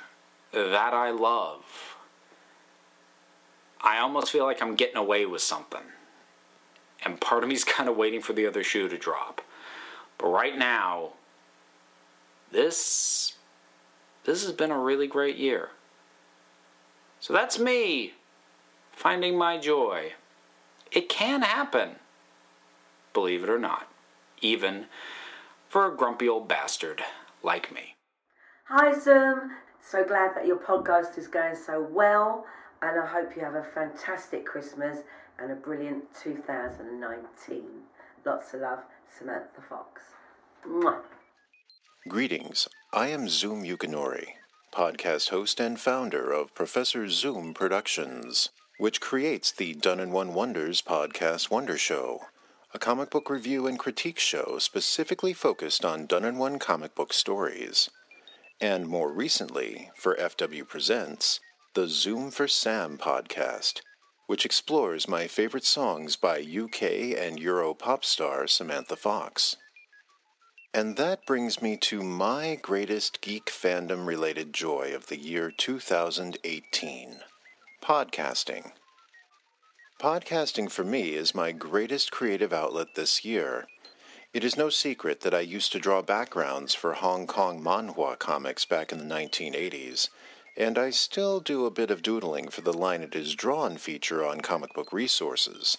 that 0.53 0.93
I 0.93 1.11
love, 1.11 1.97
I 3.81 3.99
almost 3.99 4.31
feel 4.31 4.45
like 4.45 4.61
I'm 4.61 4.75
getting 4.75 4.97
away 4.97 5.25
with 5.25 5.41
something. 5.41 5.81
And 7.03 7.19
part 7.19 7.43
of 7.43 7.49
me's 7.49 7.63
kind 7.65 7.89
of 7.89 7.97
waiting 7.97 8.21
for 8.21 8.33
the 8.33 8.47
other 8.47 8.63
shoe 8.63 8.87
to 8.87 8.97
drop. 8.97 9.41
But 10.17 10.27
right 10.27 10.57
now, 10.57 11.09
this 12.51 13.33
this 14.23 14.43
has 14.43 14.51
been 14.51 14.69
a 14.71 14.77
really 14.77 15.07
great 15.07 15.37
year. 15.37 15.69
So 17.19 17.33
that's 17.33 17.57
me 17.57 18.13
finding 18.91 19.37
my 19.37 19.57
joy. 19.57 20.13
It 20.91 21.09
can 21.09 21.41
happen, 21.41 21.97
believe 23.13 23.43
it 23.43 23.49
or 23.49 23.59
not, 23.59 23.87
even 24.41 24.85
for 25.69 25.85
a 25.85 25.95
grumpy 25.95 26.27
old 26.27 26.47
bastard 26.47 27.01
like 27.43 27.73
me. 27.73 27.95
Hi, 28.65 28.97
Zoom. 28.97 29.51
So 29.81 30.03
glad 30.03 30.35
that 30.35 30.45
your 30.45 30.57
podcast 30.57 31.17
is 31.17 31.27
going 31.27 31.55
so 31.55 31.87
well, 31.89 32.45
and 32.81 32.99
I 32.99 33.05
hope 33.05 33.35
you 33.35 33.43
have 33.43 33.55
a 33.55 33.63
fantastic 33.63 34.45
Christmas 34.45 34.99
and 35.39 35.51
a 35.51 35.55
brilliant 35.55 36.03
2019. 36.21 37.63
Lots 38.25 38.53
of 38.53 38.61
love, 38.61 38.79
Samantha 39.17 39.61
Fox. 39.67 40.01
Mwah. 40.67 41.01
Greetings. 42.07 42.67
I 42.93 43.07
am 43.07 43.29
Zoom 43.29 43.63
Yukinori, 43.63 44.27
podcast 44.73 45.29
host 45.29 45.59
and 45.59 45.79
founder 45.79 46.31
of 46.31 46.53
Professor 46.53 47.07
Zoom 47.07 47.53
Productions, 47.53 48.49
which 48.81 48.99
creates 48.99 49.51
the 49.51 49.75
Done 49.75 49.99
in 49.99 50.09
One 50.09 50.33
Wonders 50.33 50.81
podcast 50.81 51.51
Wonder 51.51 51.77
Show, 51.77 52.21
a 52.73 52.79
comic 52.79 53.11
book 53.11 53.29
review 53.29 53.67
and 53.67 53.77
critique 53.77 54.17
show 54.17 54.57
specifically 54.57 55.33
focused 55.33 55.85
on 55.85 56.07
done 56.07 56.25
in 56.25 56.39
one 56.39 56.57
comic 56.57 56.95
book 56.95 57.13
stories. 57.13 57.91
And 58.59 58.87
more 58.87 59.13
recently, 59.13 59.91
for 59.95 60.15
FW 60.15 60.67
Presents, 60.67 61.39
the 61.75 61.87
Zoom 61.87 62.31
for 62.31 62.47
Sam 62.47 62.97
podcast, 62.97 63.81
which 64.25 64.45
explores 64.45 65.07
my 65.07 65.27
favorite 65.27 65.65
songs 65.65 66.15
by 66.15 66.39
UK 66.39 66.81
and 67.15 67.39
Euro 67.39 67.75
pop 67.75 68.03
star 68.03 68.47
Samantha 68.47 68.95
Fox. 68.95 69.57
And 70.73 70.97
that 70.97 71.27
brings 71.27 71.61
me 71.61 71.77
to 71.81 72.01
my 72.01 72.57
greatest 72.59 73.21
geek 73.21 73.45
fandom 73.45 74.07
related 74.07 74.53
joy 74.53 74.91
of 74.95 75.05
the 75.05 75.19
year 75.19 75.51
2018 75.51 77.19
podcasting. 77.81 78.71
Podcasting 79.99 80.69
for 80.69 80.83
me 80.83 81.15
is 81.15 81.33
my 81.33 81.51
greatest 81.51 82.11
creative 82.11 82.53
outlet 82.53 82.89
this 82.95 83.25
year. 83.25 83.65
It 84.35 84.43
is 84.43 84.55
no 84.55 84.69
secret 84.69 85.21
that 85.21 85.33
I 85.33 85.39
used 85.39 85.71
to 85.71 85.79
draw 85.79 86.03
backgrounds 86.03 86.75
for 86.75 86.93
Hong 86.93 87.25
Kong 87.25 87.61
manhua 87.61 88.17
comics 88.17 88.65
back 88.65 88.91
in 88.91 88.99
the 88.99 89.15
1980s, 89.15 90.09
and 90.55 90.77
I 90.77 90.91
still 90.91 91.39
do 91.39 91.65
a 91.65 91.71
bit 91.71 91.89
of 91.89 92.03
doodling 92.03 92.49
for 92.49 92.61
the 92.61 92.71
Line 92.71 93.01
It 93.01 93.15
Is 93.15 93.33
Drawn 93.33 93.77
feature 93.77 94.23
on 94.23 94.41
comic 94.41 94.75
book 94.75 94.93
resources. 94.93 95.75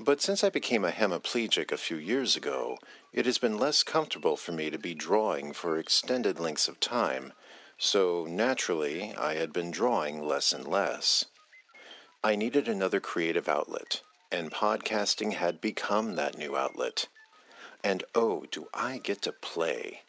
But 0.00 0.20
since 0.20 0.42
I 0.42 0.50
became 0.50 0.84
a 0.84 0.90
hemiplegic 0.90 1.70
a 1.70 1.76
few 1.76 1.98
years 1.98 2.34
ago, 2.34 2.78
it 3.12 3.26
has 3.26 3.38
been 3.38 3.58
less 3.58 3.84
comfortable 3.84 4.36
for 4.36 4.50
me 4.50 4.70
to 4.70 4.78
be 4.78 4.94
drawing 4.94 5.52
for 5.52 5.78
extended 5.78 6.40
lengths 6.40 6.66
of 6.66 6.80
time, 6.80 7.32
so 7.78 8.26
naturally 8.28 9.14
I 9.16 9.34
had 9.34 9.52
been 9.52 9.70
drawing 9.70 10.20
less 10.20 10.52
and 10.52 10.66
less. 10.66 11.24
I 12.22 12.34
needed 12.34 12.68
another 12.68 13.00
creative 13.00 13.48
outlet, 13.48 14.02
and 14.30 14.50
podcasting 14.50 15.34
had 15.34 15.60
become 15.60 16.16
that 16.16 16.36
new 16.36 16.56
outlet. 16.56 17.06
And 17.84 18.02
oh, 18.14 18.44
do 18.50 18.66
I 18.74 18.98
get 18.98 19.22
to 19.22 19.32
play! 19.32 20.00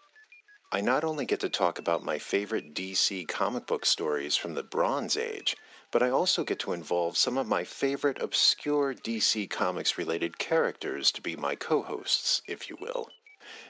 I 0.72 0.82
not 0.82 1.03
only 1.03 1.26
get 1.26 1.39
to 1.39 1.49
talk 1.49 1.80
about 1.80 2.03
my 2.03 2.20
favorite 2.20 2.74
DC 2.74 3.28
comic 3.28 3.65
book 3.65 3.86
stories 3.86 4.36
from 4.36 4.55
the 4.55 4.63
Bronze 4.63 5.17
Age, 5.17 5.55
but 5.91 6.03
I 6.03 6.09
also 6.09 6.43
get 6.43 6.59
to 6.59 6.74
involve 6.74 7.17
some 7.17 7.38
of 7.38 7.47
my 7.47 7.63
favorite 7.63 8.22
obscure 8.22 8.93
DC 8.93 9.49
Comics 9.49 9.97
related 9.97 10.38
characters 10.38 11.11
to 11.11 11.22
be 11.22 11.36
my 11.36 11.55
co 11.55 11.82
hosts, 11.82 12.41
if 12.47 12.70
you 12.70 12.78
will. 12.80 13.09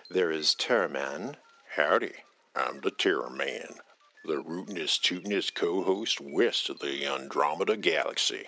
There 0.10 0.32
is 0.32 0.56
Terraman. 0.56 1.36
Howdy, 1.76 2.16
I'm 2.56 2.82
the 2.82 2.92
Terraman, 2.92 3.80
the 4.26 4.44
rootinest, 4.44 5.02
tootinest 5.02 5.54
co 5.54 5.84
host 5.84 6.20
west 6.22 6.70
of 6.70 6.80
the 6.80 7.06
Andromeda 7.06 7.78
Galaxy. 7.78 8.46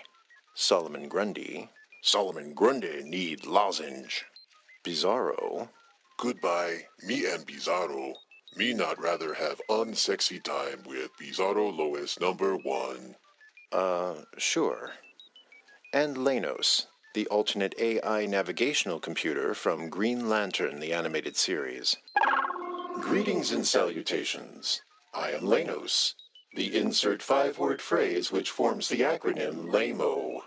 Solomon 0.54 1.08
Grundy. 1.08 1.70
Solomon 2.02 2.54
Grundy 2.54 3.04
need 3.04 3.46
lozenge. 3.46 4.26
Bizarro. 4.84 5.70
Goodbye, 6.18 6.88
me 7.04 7.26
and 7.26 7.46
Bizarro. 7.48 8.14
Me 8.56 8.74
not 8.74 9.02
rather 9.02 9.34
have 9.34 9.62
unsexy 9.70 10.44
time 10.44 10.84
with 10.86 11.10
Bizarro 11.20 11.76
Lois 11.76 12.20
number 12.20 12.56
one. 12.56 13.16
Uh, 13.72 14.16
sure. 14.38 14.92
And 15.94 16.18
Lanos, 16.18 16.88
the 17.14 17.28
alternate 17.28 17.76
AI 17.80 18.26
navigational 18.26 19.00
computer 19.00 19.54
from 19.54 19.90
Green 19.90 20.28
Lantern, 20.28 20.80
the 20.80 20.94
animated 20.94 21.38
series. 21.38 21.98
Greetings 23.00 23.52
and 23.52 23.66
salutations. 23.66 24.82
I 25.14 25.32
am 25.32 25.42
Lanos, 25.42 26.14
the 26.56 26.78
insert 26.78 27.22
five 27.22 27.60
word 27.60 27.82
phrase 27.82 28.32
which 28.32 28.50
forms 28.50 28.88
the 28.88 29.02
acronym 29.02 29.70
LAMO. 29.70 30.44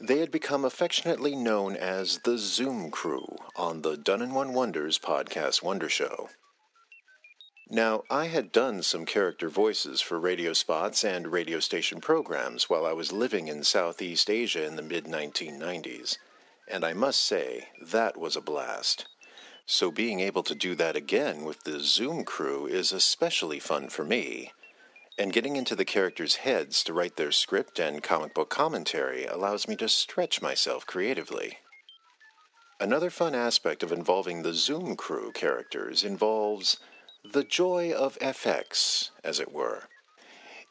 They 0.00 0.18
had 0.18 0.32
become 0.32 0.64
affectionately 0.64 1.36
known 1.36 1.76
as 1.76 2.18
the 2.18 2.36
Zoom 2.36 2.90
Crew 2.90 3.36
on 3.54 3.82
the 3.82 3.96
Done 3.96 4.22
in 4.22 4.34
One 4.34 4.54
Wonders 4.54 4.98
podcast 4.98 5.62
Wonder 5.62 5.88
Show. 5.88 6.30
Now, 7.70 8.02
I 8.10 8.26
had 8.26 8.50
done 8.50 8.82
some 8.82 9.06
character 9.06 9.48
voices 9.48 10.00
for 10.00 10.18
radio 10.18 10.52
spots 10.52 11.04
and 11.04 11.28
radio 11.28 11.60
station 11.60 12.00
programs 12.00 12.68
while 12.68 12.84
I 12.84 12.92
was 12.92 13.12
living 13.12 13.46
in 13.46 13.62
Southeast 13.62 14.28
Asia 14.28 14.64
in 14.66 14.74
the 14.74 14.82
mid 14.82 15.04
1990s, 15.04 16.18
and 16.68 16.84
I 16.84 16.92
must 16.92 17.20
say, 17.20 17.68
that 17.80 18.16
was 18.16 18.34
a 18.34 18.40
blast. 18.40 19.06
So, 19.68 19.90
being 19.90 20.20
able 20.20 20.44
to 20.44 20.54
do 20.54 20.76
that 20.76 20.94
again 20.94 21.44
with 21.44 21.64
the 21.64 21.80
Zoom 21.80 22.24
crew 22.24 22.66
is 22.66 22.92
especially 22.92 23.58
fun 23.58 23.88
for 23.88 24.04
me. 24.04 24.52
And 25.18 25.32
getting 25.32 25.56
into 25.56 25.74
the 25.74 25.84
characters' 25.84 26.36
heads 26.36 26.84
to 26.84 26.92
write 26.92 27.16
their 27.16 27.32
script 27.32 27.80
and 27.80 28.00
comic 28.00 28.32
book 28.32 28.48
commentary 28.48 29.26
allows 29.26 29.66
me 29.66 29.74
to 29.76 29.88
stretch 29.88 30.40
myself 30.40 30.86
creatively. 30.86 31.58
Another 32.78 33.10
fun 33.10 33.34
aspect 33.34 33.82
of 33.82 33.90
involving 33.90 34.42
the 34.42 34.54
Zoom 34.54 34.94
crew 34.94 35.32
characters 35.32 36.04
involves 36.04 36.76
the 37.32 37.42
joy 37.42 37.92
of 37.92 38.18
FX, 38.20 39.10
as 39.24 39.40
it 39.40 39.52
were. 39.52 39.88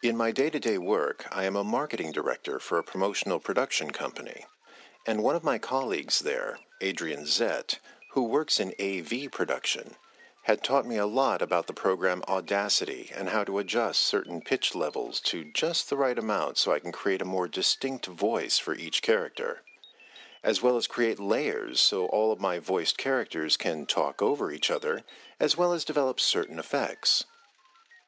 In 0.03 0.15
my 0.15 0.31
day 0.31 0.49
to 0.49 0.59
day 0.59 0.77
work, 0.77 1.25
I 1.33 1.43
am 1.43 1.57
a 1.57 1.63
marketing 1.65 2.13
director 2.13 2.59
for 2.59 2.77
a 2.77 2.83
promotional 2.83 3.39
production 3.39 3.91
company, 3.91 4.45
and 5.05 5.21
one 5.21 5.35
of 5.35 5.43
my 5.43 5.57
colleagues 5.57 6.19
there, 6.19 6.59
Adrian 6.79 7.25
Zett, 7.25 7.79
who 8.15 8.23
works 8.23 8.61
in 8.61 8.73
AV 8.79 9.29
production, 9.29 9.95
had 10.43 10.63
taught 10.63 10.87
me 10.87 10.95
a 10.95 11.05
lot 11.05 11.41
about 11.41 11.67
the 11.67 11.73
program 11.73 12.23
Audacity 12.29 13.11
and 13.13 13.27
how 13.27 13.43
to 13.43 13.59
adjust 13.59 13.99
certain 13.99 14.39
pitch 14.39 14.73
levels 14.73 15.19
to 15.19 15.43
just 15.53 15.89
the 15.89 15.97
right 15.97 16.17
amount 16.17 16.57
so 16.57 16.71
I 16.71 16.79
can 16.79 16.93
create 16.93 17.21
a 17.21 17.25
more 17.25 17.49
distinct 17.49 18.05
voice 18.05 18.57
for 18.57 18.73
each 18.73 19.01
character, 19.01 19.63
as 20.45 20.61
well 20.61 20.77
as 20.77 20.87
create 20.87 21.19
layers 21.19 21.81
so 21.81 22.05
all 22.05 22.31
of 22.31 22.39
my 22.39 22.57
voiced 22.57 22.97
characters 22.97 23.57
can 23.57 23.85
talk 23.85 24.21
over 24.21 24.49
each 24.49 24.71
other 24.71 25.03
as 25.37 25.57
well 25.57 25.73
as 25.73 25.83
develop 25.83 26.21
certain 26.21 26.57
effects. 26.57 27.25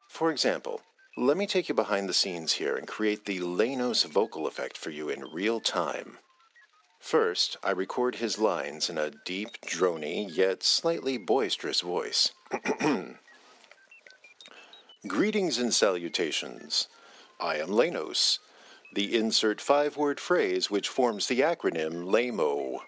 For 0.08 0.30
example, 0.30 0.80
let 1.18 1.36
me 1.36 1.46
take 1.46 1.68
you 1.68 1.74
behind 1.74 2.08
the 2.08 2.14
scenes 2.14 2.54
here 2.54 2.76
and 2.76 2.88
create 2.88 3.26
the 3.26 3.40
Lanos 3.40 4.04
vocal 4.04 4.46
effect 4.46 4.78
for 4.78 4.88
you 4.88 5.10
in 5.10 5.30
real 5.30 5.60
time. 5.60 6.16
First, 6.98 7.56
I 7.62 7.70
record 7.70 8.16
his 8.16 8.38
lines 8.38 8.90
in 8.90 8.98
a 8.98 9.10
deep, 9.10 9.60
drony, 9.62 10.28
yet 10.28 10.62
slightly 10.62 11.16
boisterous 11.16 11.80
voice. 11.80 12.32
Greetings 15.06 15.58
and 15.58 15.72
salutations. 15.72 16.88
I 17.40 17.56
am 17.56 17.68
Lanos, 17.68 18.40
the 18.94 19.16
insert 19.16 19.60
five 19.60 19.96
word 19.96 20.18
phrase 20.18 20.70
which 20.70 20.88
forms 20.88 21.28
the 21.28 21.40
acronym 21.40 22.04
LAMO. 22.06 22.80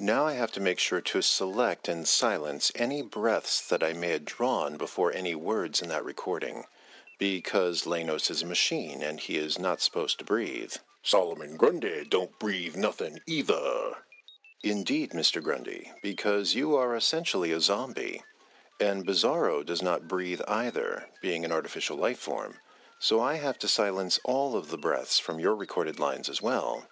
Now 0.00 0.26
I 0.26 0.32
have 0.32 0.50
to 0.52 0.60
make 0.60 0.80
sure 0.80 1.00
to 1.00 1.22
select 1.22 1.86
and 1.88 2.08
silence 2.08 2.72
any 2.74 3.02
breaths 3.02 3.66
that 3.68 3.84
I 3.84 3.92
may 3.92 4.08
have 4.08 4.24
drawn 4.24 4.76
before 4.76 5.12
any 5.12 5.36
words 5.36 5.80
in 5.80 5.88
that 5.90 6.04
recording, 6.04 6.64
because 7.18 7.86
Lanos 7.86 8.30
is 8.30 8.42
a 8.42 8.46
machine 8.46 9.00
and 9.00 9.20
he 9.20 9.36
is 9.36 9.60
not 9.60 9.80
supposed 9.80 10.18
to 10.18 10.24
breathe. 10.24 10.74
Solomon 11.04 11.56
Grundy 11.56 12.04
don't 12.08 12.38
breathe 12.38 12.76
nothing 12.76 13.18
either. 13.26 13.94
Indeed, 14.62 15.10
Mr. 15.10 15.42
Grundy, 15.42 15.90
because 16.00 16.54
you 16.54 16.76
are 16.76 16.94
essentially 16.94 17.50
a 17.50 17.60
zombie. 17.60 18.22
And 18.80 19.04
Bizarro 19.04 19.66
does 19.66 19.82
not 19.82 20.06
breathe 20.06 20.40
either, 20.46 21.06
being 21.20 21.44
an 21.44 21.50
artificial 21.50 21.96
life 21.96 22.18
form, 22.18 22.54
so 23.00 23.20
I 23.20 23.34
have 23.34 23.58
to 23.58 23.68
silence 23.68 24.20
all 24.24 24.56
of 24.56 24.70
the 24.70 24.78
breaths 24.78 25.18
from 25.18 25.40
your 25.40 25.56
recorded 25.56 25.98
lines 25.98 26.28
as 26.28 26.40
well. 26.40 26.86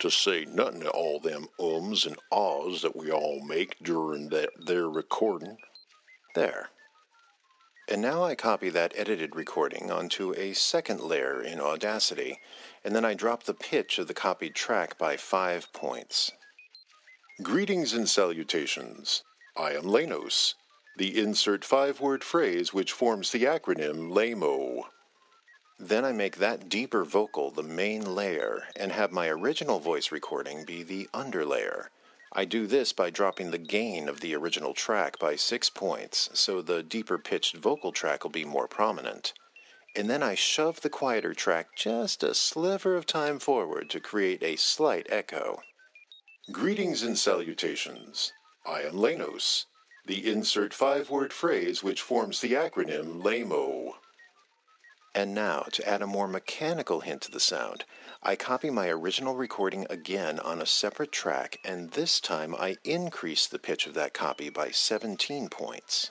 To 0.00 0.10
say 0.10 0.44
nothing 0.44 0.82
of 0.82 0.88
all 0.88 1.18
them 1.18 1.46
ums 1.58 2.04
and 2.04 2.16
ahs 2.30 2.82
that 2.82 2.94
we 2.94 3.10
all 3.10 3.40
make 3.42 3.78
during 3.82 4.28
that 4.28 4.50
there 4.66 4.90
recording. 4.90 5.56
There. 6.34 6.68
And 7.88 8.02
now 8.02 8.24
I 8.24 8.34
copy 8.34 8.68
that 8.70 8.92
edited 8.96 9.36
recording 9.36 9.90
onto 9.90 10.34
a 10.34 10.52
second 10.52 11.00
layer 11.00 11.42
in 11.42 11.60
Audacity, 11.60 12.40
and 12.84 12.94
then 12.94 13.04
I 13.04 13.14
drop 13.14 13.44
the 13.44 13.54
pitch 13.54 13.98
of 13.98 14.08
the 14.08 14.14
copied 14.14 14.54
track 14.54 14.98
by 14.98 15.16
five 15.16 15.72
points. 15.72 16.32
Greetings 17.42 17.92
and 17.92 18.08
salutations. 18.08 19.22
I 19.56 19.72
am 19.72 19.84
Lanos, 19.84 20.54
the 20.96 21.18
insert 21.18 21.64
five 21.64 22.00
word 22.00 22.22
phrase 22.22 22.74
which 22.74 22.92
forms 22.92 23.32
the 23.32 23.44
acronym 23.44 24.12
LAMO. 24.12 24.84
Then 25.78 26.04
I 26.04 26.12
make 26.12 26.36
that 26.36 26.68
deeper 26.68 27.04
vocal 27.04 27.50
the 27.50 27.62
main 27.62 28.14
layer 28.14 28.64
and 28.76 28.92
have 28.92 29.10
my 29.10 29.28
original 29.28 29.80
voice 29.80 30.12
recording 30.12 30.64
be 30.64 30.82
the 30.82 31.08
underlayer. 31.12 31.86
I 32.32 32.44
do 32.44 32.66
this 32.66 32.92
by 32.92 33.10
dropping 33.10 33.50
the 33.50 33.58
gain 33.58 34.08
of 34.08 34.20
the 34.20 34.34
original 34.34 34.74
track 34.74 35.18
by 35.18 35.36
six 35.36 35.70
points, 35.70 36.30
so 36.34 36.62
the 36.62 36.82
deeper 36.82 37.18
pitched 37.18 37.56
vocal 37.56 37.92
track 37.92 38.22
will 38.22 38.30
be 38.30 38.44
more 38.44 38.68
prominent. 38.68 39.32
And 39.96 40.10
then 40.10 40.22
I 40.22 40.34
shove 40.34 40.80
the 40.80 40.90
quieter 40.90 41.34
track 41.34 41.76
just 41.76 42.22
a 42.22 42.34
sliver 42.34 42.96
of 42.96 43.06
time 43.06 43.38
forward 43.38 43.90
to 43.90 44.00
create 44.00 44.42
a 44.42 44.56
slight 44.56 45.06
echo. 45.08 45.60
Greetings 46.50 47.02
and 47.02 47.16
salutations. 47.16 48.32
I 48.66 48.82
am 48.82 48.94
Lanos, 48.94 49.66
the 50.06 50.30
insert 50.30 50.74
five 50.74 51.10
word 51.10 51.32
phrase 51.32 51.82
which 51.82 52.02
forms 52.02 52.40
the 52.40 52.52
acronym 52.52 53.22
LAMO. 53.22 53.94
And 55.14 55.32
now, 55.32 55.66
to 55.72 55.88
add 55.88 56.02
a 56.02 56.08
more 56.08 56.26
mechanical 56.26 57.00
hint 57.00 57.22
to 57.22 57.30
the 57.30 57.38
sound, 57.38 57.84
I 58.20 58.34
copy 58.34 58.68
my 58.68 58.88
original 58.88 59.36
recording 59.36 59.86
again 59.88 60.40
on 60.40 60.60
a 60.60 60.66
separate 60.66 61.12
track, 61.12 61.60
and 61.64 61.92
this 61.92 62.18
time 62.18 62.52
I 62.58 62.78
increase 62.82 63.46
the 63.46 63.60
pitch 63.60 63.86
of 63.86 63.94
that 63.94 64.12
copy 64.12 64.50
by 64.50 64.70
17 64.70 65.48
points. 65.50 66.10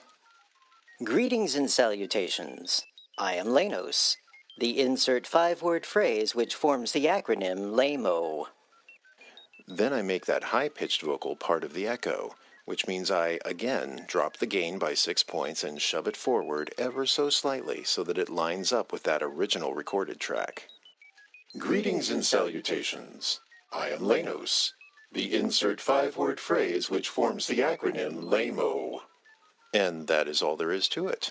Greetings 1.02 1.54
and 1.54 1.70
salutations. 1.70 2.82
I 3.16 3.34
am 3.34 3.46
Lanos, 3.46 4.16
the 4.58 4.80
insert 4.80 5.24
five 5.24 5.62
word 5.62 5.86
phrase 5.86 6.34
which 6.34 6.56
forms 6.56 6.90
the 6.90 7.06
acronym 7.06 7.72
LAMO. 7.72 8.46
Then 9.68 9.92
I 9.92 10.02
make 10.02 10.26
that 10.26 10.44
high 10.44 10.68
pitched 10.68 11.02
vocal 11.02 11.36
part 11.36 11.62
of 11.62 11.74
the 11.74 11.86
echo, 11.86 12.34
which 12.64 12.88
means 12.88 13.12
I 13.12 13.38
again 13.44 14.04
drop 14.08 14.38
the 14.38 14.46
gain 14.46 14.80
by 14.80 14.94
six 14.94 15.22
points 15.22 15.62
and 15.62 15.80
shove 15.80 16.08
it 16.08 16.16
forward 16.16 16.74
ever 16.76 17.06
so 17.06 17.30
slightly 17.30 17.84
so 17.84 18.02
that 18.02 18.18
it 18.18 18.28
lines 18.28 18.72
up 18.72 18.90
with 18.90 19.04
that 19.04 19.22
original 19.22 19.74
recorded 19.74 20.18
track. 20.18 20.66
Greetings 21.56 22.10
and 22.10 22.24
salutations. 22.24 23.38
I 23.72 23.90
am 23.90 24.00
Lanos, 24.00 24.72
the 25.12 25.32
insert 25.34 25.80
five 25.80 26.16
word 26.16 26.40
phrase 26.40 26.90
which 26.90 27.08
forms 27.08 27.46
the 27.46 27.60
acronym 27.60 28.24
LAMO. 28.24 29.02
And 29.72 30.08
that 30.08 30.26
is 30.26 30.42
all 30.42 30.56
there 30.56 30.72
is 30.72 30.88
to 30.88 31.06
it. 31.06 31.30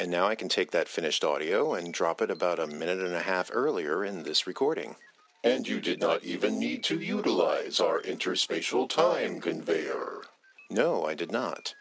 And 0.00 0.10
now 0.10 0.26
I 0.26 0.34
can 0.34 0.48
take 0.48 0.70
that 0.70 0.88
finished 0.88 1.22
audio 1.24 1.74
and 1.74 1.92
drop 1.92 2.22
it 2.22 2.30
about 2.30 2.58
a 2.58 2.66
minute 2.66 3.00
and 3.00 3.14
a 3.14 3.20
half 3.20 3.50
earlier 3.52 4.02
in 4.02 4.22
this 4.22 4.46
recording. 4.46 4.96
And 5.44 5.68
you 5.68 5.78
did 5.78 6.00
not 6.00 6.24
even 6.24 6.58
need 6.58 6.82
to 6.84 6.98
utilize 6.98 7.80
our 7.80 8.00
interspatial 8.00 8.88
time 8.88 9.42
conveyor. 9.42 10.22
No, 10.70 11.04
I 11.04 11.12
did 11.12 11.30
not. 11.30 11.74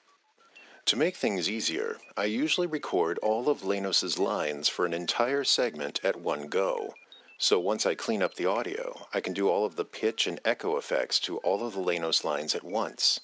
To 0.88 0.98
make 0.98 1.16
things 1.16 1.50
easier, 1.50 1.96
I 2.18 2.26
usually 2.26 2.68
record 2.68 3.20
all 3.20 3.48
of 3.48 3.64
Lanos's 3.64 4.20
lines 4.20 4.68
for 4.68 4.86
an 4.86 4.94
entire 4.94 5.46
segment 5.46 6.02
at 6.04 6.20
one 6.20 6.48
go. 6.48 6.96
So 7.38 7.58
once 7.58 7.86
I 7.86 7.96
clean 7.96 8.22
up 8.22 8.34
the 8.34 8.48
audio, 8.48 9.06
I 9.14 9.22
can 9.22 9.32
do 9.32 9.48
all 9.48 9.66
of 9.66 9.78
the 9.78 9.86
pitch 9.86 10.28
and 10.28 10.42
echo 10.44 10.76
effects 10.76 11.22
to 11.22 11.38
all 11.38 11.66
of 11.66 11.72
the 11.72 11.80
Lanos 11.80 12.26
lines 12.26 12.54
at 12.54 12.66
once. 12.66 13.22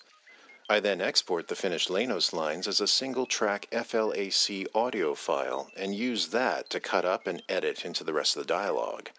I 0.67 0.79
then 0.79 0.99
export 0.99 1.47
the 1.47 1.55
finished 1.55 1.91
Lanos 1.91 2.33
lines 2.33 2.67
as 2.67 2.81
a 2.81 2.87
single 2.87 3.27
track 3.27 3.67
FLAC 3.71 4.65
audio 4.73 5.13
file 5.13 5.69
and 5.77 5.93
use 5.93 6.29
that 6.29 6.71
to 6.71 6.79
cut 6.79 7.05
up 7.05 7.27
and 7.27 7.43
edit 7.47 7.85
into 7.85 8.03
the 8.03 8.13
rest 8.13 8.35
of 8.35 8.41
the 8.41 8.47
dialogue. 8.47 9.11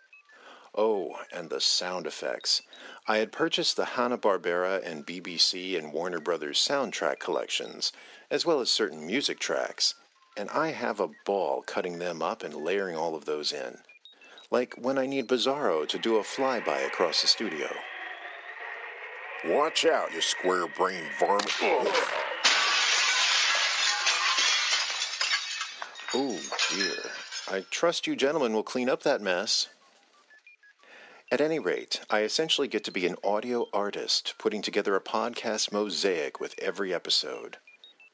Oh, 0.74 1.20
and 1.32 1.49
the 1.49 1.61
sound 1.61 2.05
effects. 2.07 2.62
I 3.07 3.18
had 3.18 3.30
purchased 3.30 3.76
the 3.76 3.84
Hanna-Barbera 3.84 4.84
and 4.84 5.07
BBC 5.07 5.78
and 5.78 5.92
Warner 5.92 6.18
Brothers 6.18 6.59
soundtrack 6.59 7.20
collections, 7.20 7.92
as 8.28 8.44
well 8.44 8.61
as 8.61 8.68
certain 8.68 9.07
music 9.07 9.38
tracks, 9.38 9.94
and 10.36 10.51
I 10.51 10.72
have 10.72 10.99
a 10.99 11.11
ball 11.24 11.62
cutting 11.62 12.01
them 12.01 12.22
up 12.22 12.42
and 12.42 12.55
layering 12.55 12.97
all 12.97 13.14
of 13.14 13.24
those 13.24 13.53
in. 13.53 13.78
Like 14.51 14.74
when 14.76 14.99
I 14.99 15.07
need 15.07 15.28
Bizarro 15.28 15.88
to 15.88 15.99
do 15.99 16.16
a 16.16 16.22
flyby 16.22 16.84
across 16.86 17.22
the 17.22 17.28
studio. 17.28 17.68
Watch 19.45 19.84
out, 19.84 20.12
you 20.12 20.20
square 20.20 20.66
brained 20.66 21.11
varmint. 21.20 21.51
Oh 26.14 26.41
dear. 26.70 27.11
I 27.49 27.64
trust 27.70 28.07
you 28.07 28.16
gentlemen 28.16 28.55
will 28.55 28.62
clean 28.62 28.89
up 28.89 29.03
that 29.03 29.20
mess. 29.20 29.68
At 31.30 31.41
any 31.41 31.59
rate, 31.59 32.01
I 32.09 32.22
essentially 32.22 32.68
get 32.68 32.84
to 32.84 32.91
be 32.91 33.07
an 33.07 33.16
audio 33.22 33.66
artist, 33.72 34.34
putting 34.39 34.62
together 34.62 34.97
a 34.97 35.01
podcast 35.01 35.72
mosaic 35.72 36.41
with 36.41 36.55
every 36.59 36.95
episode. 36.95 37.59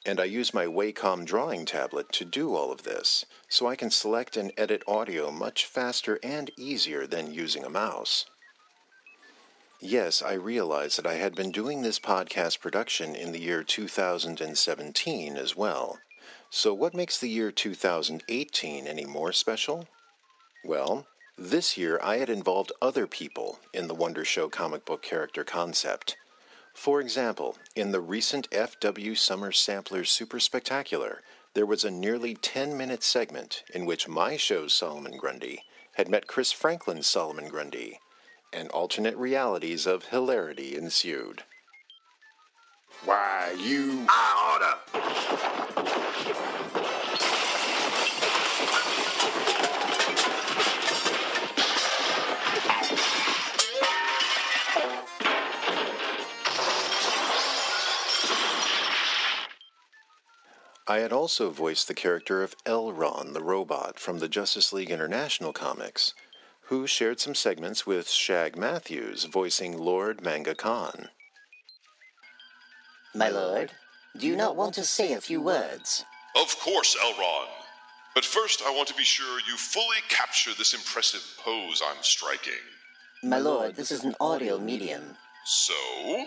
And 0.04 0.18
I 0.18 0.24
use 0.24 0.52
my 0.52 0.66
Wacom 0.66 1.24
drawing 1.24 1.64
tablet 1.64 2.10
to 2.12 2.24
do 2.24 2.54
all 2.54 2.72
of 2.72 2.82
this, 2.82 3.24
so 3.48 3.66
I 3.68 3.76
can 3.76 3.90
select 3.90 4.36
and 4.36 4.52
edit 4.56 4.82
audio 4.88 5.30
much 5.30 5.66
faster 5.66 6.18
and 6.22 6.50
easier 6.58 7.06
than 7.06 7.32
using 7.32 7.64
a 7.64 7.70
mouse. 7.70 8.26
Yes, 9.84 10.22
I 10.22 10.34
realize 10.34 10.94
that 10.94 11.08
I 11.08 11.14
had 11.14 11.34
been 11.34 11.50
doing 11.50 11.82
this 11.82 11.98
podcast 11.98 12.60
production 12.60 13.16
in 13.16 13.32
the 13.32 13.40
year 13.40 13.64
2017 13.64 15.36
as 15.36 15.56
well. 15.56 15.98
So 16.50 16.72
what 16.72 16.94
makes 16.94 17.18
the 17.18 17.28
year 17.28 17.50
2018 17.50 18.86
any 18.86 19.04
more 19.04 19.32
special? 19.32 19.88
Well, 20.64 21.08
this 21.36 21.76
year, 21.76 21.98
I 22.00 22.18
had 22.18 22.30
involved 22.30 22.70
other 22.80 23.08
people 23.08 23.58
in 23.74 23.88
the 23.88 23.94
Wonder 23.94 24.24
Show 24.24 24.48
comic 24.48 24.84
book 24.84 25.02
character 25.02 25.42
concept. 25.42 26.16
For 26.72 27.00
example, 27.00 27.58
in 27.74 27.90
the 27.90 28.00
recent 28.00 28.48
FW 28.50 29.18
Summer 29.18 29.50
Sampler 29.50 30.04
Super 30.04 30.38
Spectacular, 30.38 31.22
there 31.54 31.66
was 31.66 31.82
a 31.82 31.90
nearly 31.90 32.36
10 32.36 32.76
minute 32.76 33.02
segment 33.02 33.64
in 33.74 33.84
which 33.84 34.06
my 34.06 34.36
show's 34.36 34.72
Solomon 34.72 35.16
Grundy 35.16 35.64
had 35.96 36.08
met 36.08 36.28
Chris 36.28 36.52
Franklin's 36.52 37.08
Solomon 37.08 37.48
Grundy, 37.48 37.98
and 38.52 38.68
alternate 38.70 39.16
realities 39.16 39.86
of 39.86 40.06
hilarity 40.06 40.76
ensued. 40.76 41.42
Why, 43.04 43.54
you. 43.58 44.06
I 44.08 44.78
oughta. 44.94 45.02
I 60.92 60.98
had 60.98 61.12
also 61.12 61.48
voiced 61.48 61.88
the 61.88 61.94
character 61.94 62.42
of 62.42 62.54
L-Ron 62.66 63.32
the 63.32 63.42
robot 63.42 63.98
from 63.98 64.18
the 64.18 64.28
Justice 64.28 64.74
League 64.74 64.90
International 64.90 65.52
comics, 65.52 66.12
who 66.66 66.86
shared 66.86 67.20
some 67.20 67.34
segments 67.34 67.86
with 67.86 68.08
Shag 68.08 68.56
Matthews 68.56 69.24
voicing 69.24 69.76
Lord 69.76 70.22
Manga 70.22 70.54
Khan. 70.54 71.08
My 73.14 73.28
lord, 73.28 73.72
do 74.16 74.26
you 74.26 74.36
not 74.36 74.56
want 74.56 74.74
to 74.74 74.84
say 74.84 75.12
a 75.12 75.20
few 75.20 75.40
words? 75.40 76.04
Of 76.34 76.58
course, 76.58 76.96
L-Ron. 77.02 77.48
But 78.14 78.24
first, 78.24 78.62
I 78.64 78.70
want 78.70 78.88
to 78.88 78.94
be 78.94 79.04
sure 79.04 79.40
you 79.48 79.56
fully 79.56 79.98
capture 80.08 80.52
this 80.56 80.74
impressive 80.74 81.22
pose 81.42 81.82
I'm 81.84 82.02
striking. 82.02 82.52
My 83.22 83.38
lord, 83.38 83.74
this 83.74 83.90
is 83.90 84.04
an 84.04 84.14
audio 84.20 84.58
medium. 84.58 85.02
So? 85.44 86.26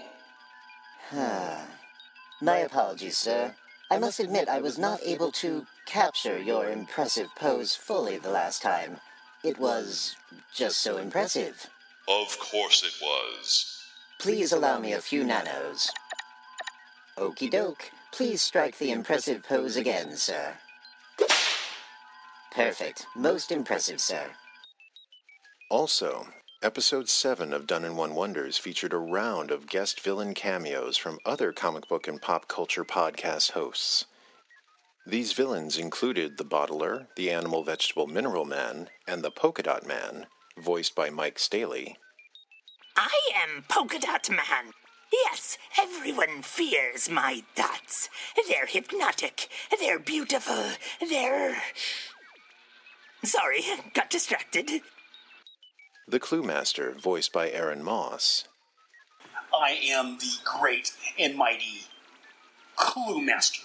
My 2.42 2.58
apologies, 2.58 3.18
sir. 3.18 3.54
I 3.92 4.00
must 4.00 4.20
admit 4.20 4.50
I 4.50 4.62
was 4.62 4.78
not 4.78 5.00
able 5.04 5.32
to 5.34 5.66
capture 5.86 6.40
your 6.40 6.70
impressive 6.70 7.30
pose 7.36 7.76
fully 7.76 8.18
the 8.18 8.32
last 8.32 8.62
time. 8.62 8.98
It 9.46 9.60
was 9.60 10.16
just 10.56 10.78
so 10.78 10.98
impressive. 10.98 11.70
Of 12.08 12.40
course 12.40 12.84
it 12.84 13.00
was. 13.00 13.80
Please 14.18 14.52
allow 14.52 14.80
me 14.80 14.94
a 14.94 15.00
few 15.00 15.24
nanos. 15.24 15.92
Okie 17.16 17.52
doke. 17.52 17.92
Please 18.12 18.42
strike 18.42 18.80
the 18.80 18.90
impressive 18.90 19.44
pose 19.44 19.76
again, 19.76 20.18
sir. 20.18 20.54
Perfect. 22.52 23.06
Most 23.16 23.52
impressive, 23.52 24.02
sir. 24.02 24.32
Also, 25.70 26.26
episode 26.64 27.08
7 27.08 27.54
of 27.54 27.68
Done 27.68 27.86
in 27.86 27.96
One 27.96 28.16
Wonders 28.16 28.58
featured 28.58 28.94
a 28.94 28.98
round 28.98 29.52
of 29.52 29.68
guest 29.68 30.00
villain 30.00 30.34
cameos 30.34 30.98
from 30.98 31.20
other 31.24 31.52
comic 31.52 31.88
book 31.88 32.08
and 32.08 32.20
pop 32.20 32.48
culture 32.48 32.84
podcast 32.84 33.52
hosts. 33.52 34.06
These 35.08 35.34
villains 35.34 35.78
included 35.78 36.38
the 36.38 36.46
Bottler, 36.46 37.08
the 37.16 37.30
Animal 37.30 37.64
Vegetable 37.64 38.08
Mineral 38.08 38.44
Man, 38.44 38.90
and 39.08 39.24
the 39.24 39.30
Polka 39.30 39.62
Dot 39.62 39.86
Man, 39.86 40.26
voiced 40.58 40.96
by 40.96 41.12
Mike 41.12 41.38
Staley. 41.38 41.98
I 42.96 43.14
am 43.36 43.66
Polka 43.68 44.00
Dot 44.00 44.28
Man. 44.32 44.74
Yes, 45.14 45.60
everyone 45.80 46.42
fears 46.42 47.08
my 47.08 47.44
dots. 47.54 48.10
They're 48.50 48.66
hypnotic. 48.66 49.48
They're 49.80 50.00
beautiful. 50.00 50.72
They're. 51.08 51.62
Sorry, 53.24 53.62
got 53.94 54.10
distracted. 54.10 54.82
The 56.08 56.20
Clue 56.20 56.42
Master, 56.42 56.94
voiced 57.00 57.32
by 57.32 57.52
Aaron 57.52 57.84
Moss. 57.84 58.46
I 59.54 59.78
am 59.84 60.18
the 60.18 60.34
great 60.44 60.92
and 61.20 61.36
mighty 61.36 61.84
Clue 62.76 63.22
Master. 63.22 63.62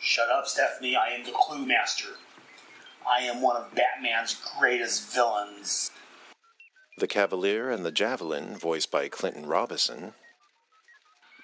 Shut 0.00 0.28
up, 0.30 0.46
Stephanie. 0.46 0.96
I 0.96 1.08
am 1.08 1.24
the 1.24 1.32
Clue 1.32 1.66
Master. 1.66 2.10
I 3.08 3.22
am 3.22 3.40
one 3.40 3.56
of 3.56 3.74
Batman's 3.74 4.40
greatest 4.58 5.12
villains. 5.12 5.90
The 6.98 7.06
Cavalier 7.06 7.70
and 7.70 7.84
the 7.84 7.92
Javelin, 7.92 8.56
voiced 8.56 8.90
by 8.90 9.08
Clinton 9.08 9.46
Robinson. 9.46 10.14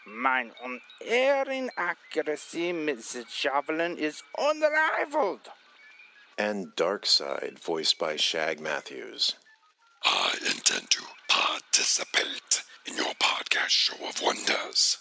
Mine 0.07 0.53
unerring 1.01 1.71
accuracy, 1.77 2.73
Mrs. 2.73 3.27
Javelin, 3.41 3.97
is 3.97 4.23
unrivaled. 4.37 5.49
And 6.37 6.75
Darkseid, 6.77 7.59
voiced 7.59 7.99
by 7.99 8.17
Shag 8.17 8.61
Matthews. 8.61 9.37
I 10.05 10.35
intend 10.45 10.91
to 10.91 11.05
participate 11.29 12.63
in 12.87 12.97
your 12.97 13.15
podcast 13.15 13.69
show 13.69 14.07
of 14.07 14.21
wonders. 14.21 14.99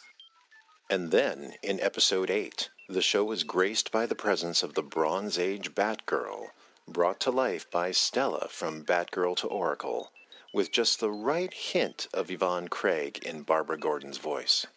And 0.90 1.12
then, 1.12 1.54
in 1.64 1.80
episode 1.80 2.30
8, 2.30 2.70
the 2.90 3.02
show 3.02 3.24
was 3.24 3.44
graced 3.44 3.92
by 3.92 4.06
the 4.06 4.16
presence 4.16 4.64
of 4.64 4.74
the 4.74 4.84
Bronze 4.84 5.40
Age 5.40 5.74
Batgirl, 5.74 6.48
brought 6.88 7.20
to 7.22 7.32
life 7.32 7.70
by 7.72 7.92
Stella 7.92 8.48
from 8.50 8.84
Batgirl 8.84 9.38
to 9.38 9.48
Oracle, 9.48 10.12
with 10.54 10.72
just 10.72 11.00
the 11.00 11.10
right 11.10 11.54
hint 11.54 12.08
of 12.14 12.30
Yvonne 12.30 12.68
Craig 12.68 13.18
in 13.26 13.44
Barbara 13.44 13.78
Gordon's 13.78 14.18
voice. 14.18 14.68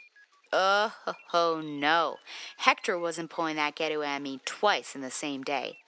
Oh, 0.52 0.94
oh 1.34 1.60
no. 1.62 2.16
Hector 2.58 2.98
wasn't 2.98 3.30
pulling 3.30 3.56
that 3.56 3.74
getaway 3.74 4.06
at 4.06 4.22
me 4.22 4.40
twice 4.44 4.94
in 4.94 5.00
the 5.00 5.10
same 5.10 5.42
day. 5.42 5.78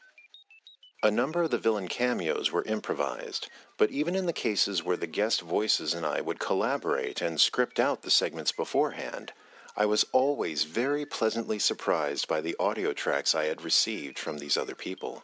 A 1.00 1.12
number 1.12 1.44
of 1.44 1.52
the 1.52 1.58
villain 1.58 1.86
cameos 1.86 2.50
were 2.50 2.64
improvised, 2.64 3.48
but 3.76 3.92
even 3.92 4.16
in 4.16 4.26
the 4.26 4.32
cases 4.32 4.82
where 4.82 4.96
the 4.96 5.06
guest 5.06 5.42
voices 5.42 5.94
and 5.94 6.04
I 6.04 6.20
would 6.20 6.40
collaborate 6.40 7.22
and 7.22 7.40
script 7.40 7.78
out 7.78 8.02
the 8.02 8.10
segments 8.10 8.50
beforehand, 8.50 9.32
I 9.78 9.86
was 9.86 10.04
always 10.10 10.64
very 10.64 11.06
pleasantly 11.06 11.60
surprised 11.60 12.26
by 12.26 12.40
the 12.40 12.56
audio 12.58 12.92
tracks 12.92 13.32
I 13.32 13.44
had 13.44 13.62
received 13.62 14.18
from 14.18 14.38
these 14.38 14.56
other 14.56 14.74
people. 14.74 15.22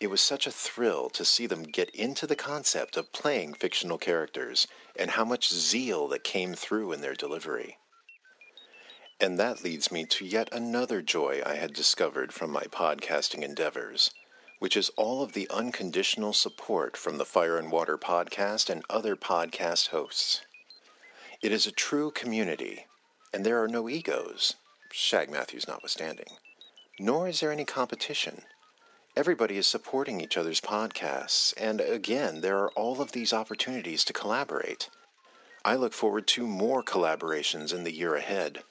It 0.00 0.06
was 0.06 0.20
such 0.20 0.46
a 0.46 0.52
thrill 0.52 1.10
to 1.10 1.24
see 1.24 1.48
them 1.48 1.64
get 1.64 1.90
into 1.90 2.24
the 2.28 2.36
concept 2.36 2.96
of 2.96 3.12
playing 3.12 3.54
fictional 3.54 3.98
characters 3.98 4.68
and 4.96 5.10
how 5.10 5.24
much 5.24 5.52
zeal 5.52 6.06
that 6.08 6.22
came 6.22 6.54
through 6.54 6.92
in 6.92 7.00
their 7.00 7.14
delivery. 7.14 7.78
And 9.20 9.40
that 9.40 9.64
leads 9.64 9.90
me 9.90 10.04
to 10.06 10.24
yet 10.24 10.48
another 10.52 11.02
joy 11.02 11.42
I 11.44 11.56
had 11.56 11.74
discovered 11.74 12.32
from 12.32 12.52
my 12.52 12.62
podcasting 12.62 13.42
endeavors 13.42 14.12
which 14.58 14.76
is 14.76 14.90
all 14.96 15.22
of 15.22 15.32
the 15.32 15.48
unconditional 15.50 16.32
support 16.32 16.96
from 16.96 17.18
the 17.18 17.24
Fire 17.24 17.58
and 17.58 17.70
Water 17.70 17.96
podcast 17.96 18.68
and 18.68 18.84
other 18.90 19.14
podcast 19.14 19.88
hosts. 19.88 20.42
It 21.40 21.52
is 21.52 21.66
a 21.66 21.72
true 21.72 22.10
community, 22.10 22.86
and 23.32 23.44
there 23.44 23.62
are 23.62 23.68
no 23.68 23.88
egos, 23.88 24.54
Shag 24.92 25.30
Matthews 25.30 25.68
notwithstanding, 25.68 26.28
nor 26.98 27.28
is 27.28 27.40
there 27.40 27.52
any 27.52 27.64
competition. 27.64 28.42
Everybody 29.16 29.56
is 29.56 29.66
supporting 29.66 30.20
each 30.20 30.36
other's 30.36 30.60
podcasts, 30.60 31.52
and 31.56 31.80
again, 31.80 32.40
there 32.40 32.58
are 32.58 32.70
all 32.70 33.00
of 33.00 33.12
these 33.12 33.32
opportunities 33.32 34.04
to 34.04 34.12
collaborate. 34.12 34.88
I 35.64 35.74
look 35.74 35.92
forward 35.92 36.26
to 36.28 36.46
more 36.46 36.82
collaborations 36.82 37.74
in 37.74 37.84
the 37.84 37.94
year 37.94 38.14
ahead. 38.14 38.62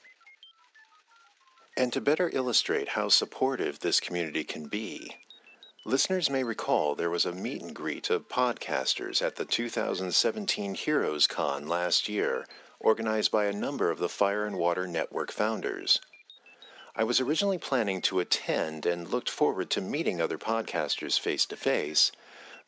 And 1.76 1.92
to 1.92 2.00
better 2.00 2.30
illustrate 2.32 2.90
how 2.90 3.08
supportive 3.08 3.80
this 3.80 4.00
community 4.00 4.42
can 4.42 4.66
be, 4.66 5.12
Listeners 5.88 6.28
may 6.28 6.44
recall 6.44 6.94
there 6.94 7.08
was 7.08 7.24
a 7.24 7.32
meet 7.32 7.62
and 7.62 7.74
greet 7.74 8.10
of 8.10 8.28
podcasters 8.28 9.22
at 9.22 9.36
the 9.36 9.46
2017 9.46 10.74
Heroes 10.74 11.26
Con 11.26 11.66
last 11.66 12.10
year, 12.10 12.44
organized 12.80 13.30
by 13.30 13.46
a 13.46 13.52
number 13.52 13.90
of 13.90 13.98
the 13.98 14.08
Fire 14.08 14.44
and 14.44 14.56
Water 14.56 14.86
Network 14.86 15.32
founders. 15.32 16.00
I 16.94 17.04
was 17.04 17.20
originally 17.20 17.58
planning 17.58 18.00
to 18.02 18.18
attend 18.18 18.84
and 18.84 19.08
looked 19.08 19.30
forward 19.30 19.70
to 19.70 19.80
meeting 19.80 20.20
other 20.20 20.38
podcasters 20.38 21.18
face 21.18 21.46
to 21.46 21.56
face, 21.56 22.10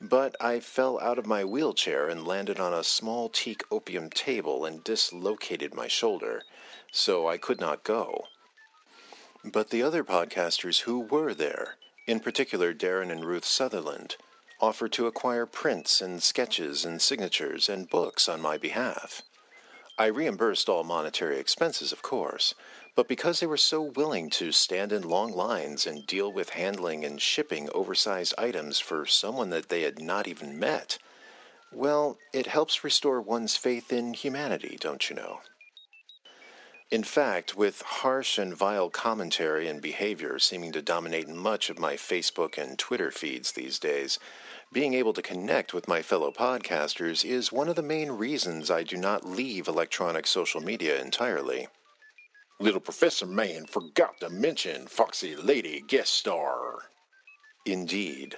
but 0.00 0.34
I 0.40 0.60
fell 0.60 0.98
out 1.00 1.18
of 1.18 1.26
my 1.26 1.44
wheelchair 1.44 2.08
and 2.08 2.26
landed 2.26 2.58
on 2.58 2.72
a 2.72 2.84
small 2.84 3.28
teak 3.28 3.64
opium 3.70 4.08
table 4.08 4.64
and 4.64 4.82
dislocated 4.84 5.74
my 5.74 5.88
shoulder, 5.88 6.42
so 6.90 7.28
I 7.28 7.38
could 7.38 7.60
not 7.60 7.84
go. 7.84 8.24
But 9.44 9.70
the 9.70 9.82
other 9.82 10.04
podcasters 10.04 10.82
who 10.82 11.00
were 11.00 11.34
there, 11.34 11.76
in 12.06 12.20
particular 12.20 12.72
Darren 12.72 13.10
and 13.10 13.24
Ruth 13.24 13.44
Sutherland, 13.44 14.16
offered 14.60 14.92
to 14.92 15.06
acquire 15.06 15.46
prints 15.46 16.00
and 16.00 16.22
sketches 16.22 16.84
and 16.84 17.00
signatures 17.00 17.68
and 17.68 17.88
books 17.88 18.28
on 18.28 18.40
my 18.40 18.58
behalf. 18.58 19.22
I 20.00 20.06
reimbursed 20.06 20.70
all 20.70 20.82
monetary 20.82 21.38
expenses, 21.38 21.92
of 21.92 22.00
course, 22.00 22.54
but 22.96 23.06
because 23.06 23.38
they 23.38 23.46
were 23.46 23.58
so 23.58 23.82
willing 23.82 24.30
to 24.30 24.50
stand 24.50 24.92
in 24.92 25.02
long 25.02 25.30
lines 25.30 25.86
and 25.86 26.06
deal 26.06 26.32
with 26.32 26.48
handling 26.48 27.04
and 27.04 27.20
shipping 27.20 27.68
oversized 27.74 28.32
items 28.38 28.78
for 28.78 29.04
someone 29.04 29.50
that 29.50 29.68
they 29.68 29.82
had 29.82 30.00
not 30.00 30.26
even 30.26 30.58
met, 30.58 30.96
well, 31.70 32.16
it 32.32 32.46
helps 32.46 32.82
restore 32.82 33.20
one's 33.20 33.56
faith 33.56 33.92
in 33.92 34.14
humanity, 34.14 34.78
don't 34.80 35.10
you 35.10 35.16
know? 35.16 35.40
In 36.90 37.04
fact, 37.04 37.54
with 37.54 37.82
harsh 37.82 38.38
and 38.38 38.56
vile 38.56 38.88
commentary 38.88 39.68
and 39.68 39.82
behavior 39.82 40.38
seeming 40.38 40.72
to 40.72 40.80
dominate 40.80 41.28
much 41.28 41.68
of 41.68 41.78
my 41.78 41.96
Facebook 41.96 42.56
and 42.56 42.78
Twitter 42.78 43.10
feeds 43.10 43.52
these 43.52 43.78
days, 43.78 44.18
being 44.72 44.94
able 44.94 45.12
to 45.12 45.22
connect 45.22 45.74
with 45.74 45.88
my 45.88 46.00
fellow 46.00 46.30
podcasters 46.30 47.24
is 47.24 47.50
one 47.50 47.68
of 47.68 47.74
the 47.74 47.82
main 47.82 48.12
reasons 48.12 48.70
I 48.70 48.84
do 48.84 48.96
not 48.96 49.26
leave 49.26 49.66
electronic 49.66 50.28
social 50.28 50.60
media 50.60 51.00
entirely. 51.00 51.66
Little 52.60 52.80
Professor 52.80 53.26
Man 53.26 53.66
forgot 53.66 54.20
to 54.20 54.30
mention 54.30 54.86
Foxy 54.86 55.34
Lady 55.34 55.82
guest 55.88 56.14
star. 56.14 56.82
Indeed. 57.66 58.36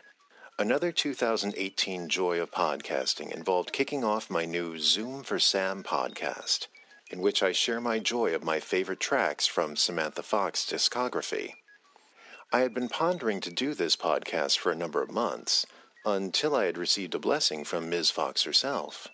Another 0.59 0.90
2018 0.90 2.09
joy 2.09 2.40
of 2.40 2.50
podcasting 2.50 3.30
involved 3.30 3.72
kicking 3.72 4.02
off 4.02 4.30
my 4.30 4.46
new 4.46 4.78
Zoom 4.78 5.22
for 5.22 5.38
Sam 5.38 5.82
podcast 5.82 6.68
in 7.10 7.20
which 7.20 7.42
I 7.42 7.52
share 7.52 7.80
my 7.80 7.98
joy 7.98 8.34
of 8.34 8.42
my 8.42 8.59
favorite 8.59 9.00
tracks 9.00 9.46
from 9.46 9.76
Samantha 9.76 10.22
Fox's 10.22 10.72
discography. 10.72 11.52
I 12.50 12.60
had 12.60 12.72
been 12.72 12.88
pondering 12.88 13.40
to 13.42 13.50
do 13.50 13.74
this 13.74 13.96
podcast 13.96 14.59
for 14.59 14.72
a 14.72 14.76
number 14.76 15.02
of 15.02 15.10
months 15.10 15.66
until 16.04 16.54
I 16.54 16.64
had 16.64 16.78
received 16.78 17.14
a 17.14 17.18
blessing 17.18 17.64
from 17.64 17.90
Ms. 17.90 18.10
Fox 18.10 18.42
herself. 18.42 19.08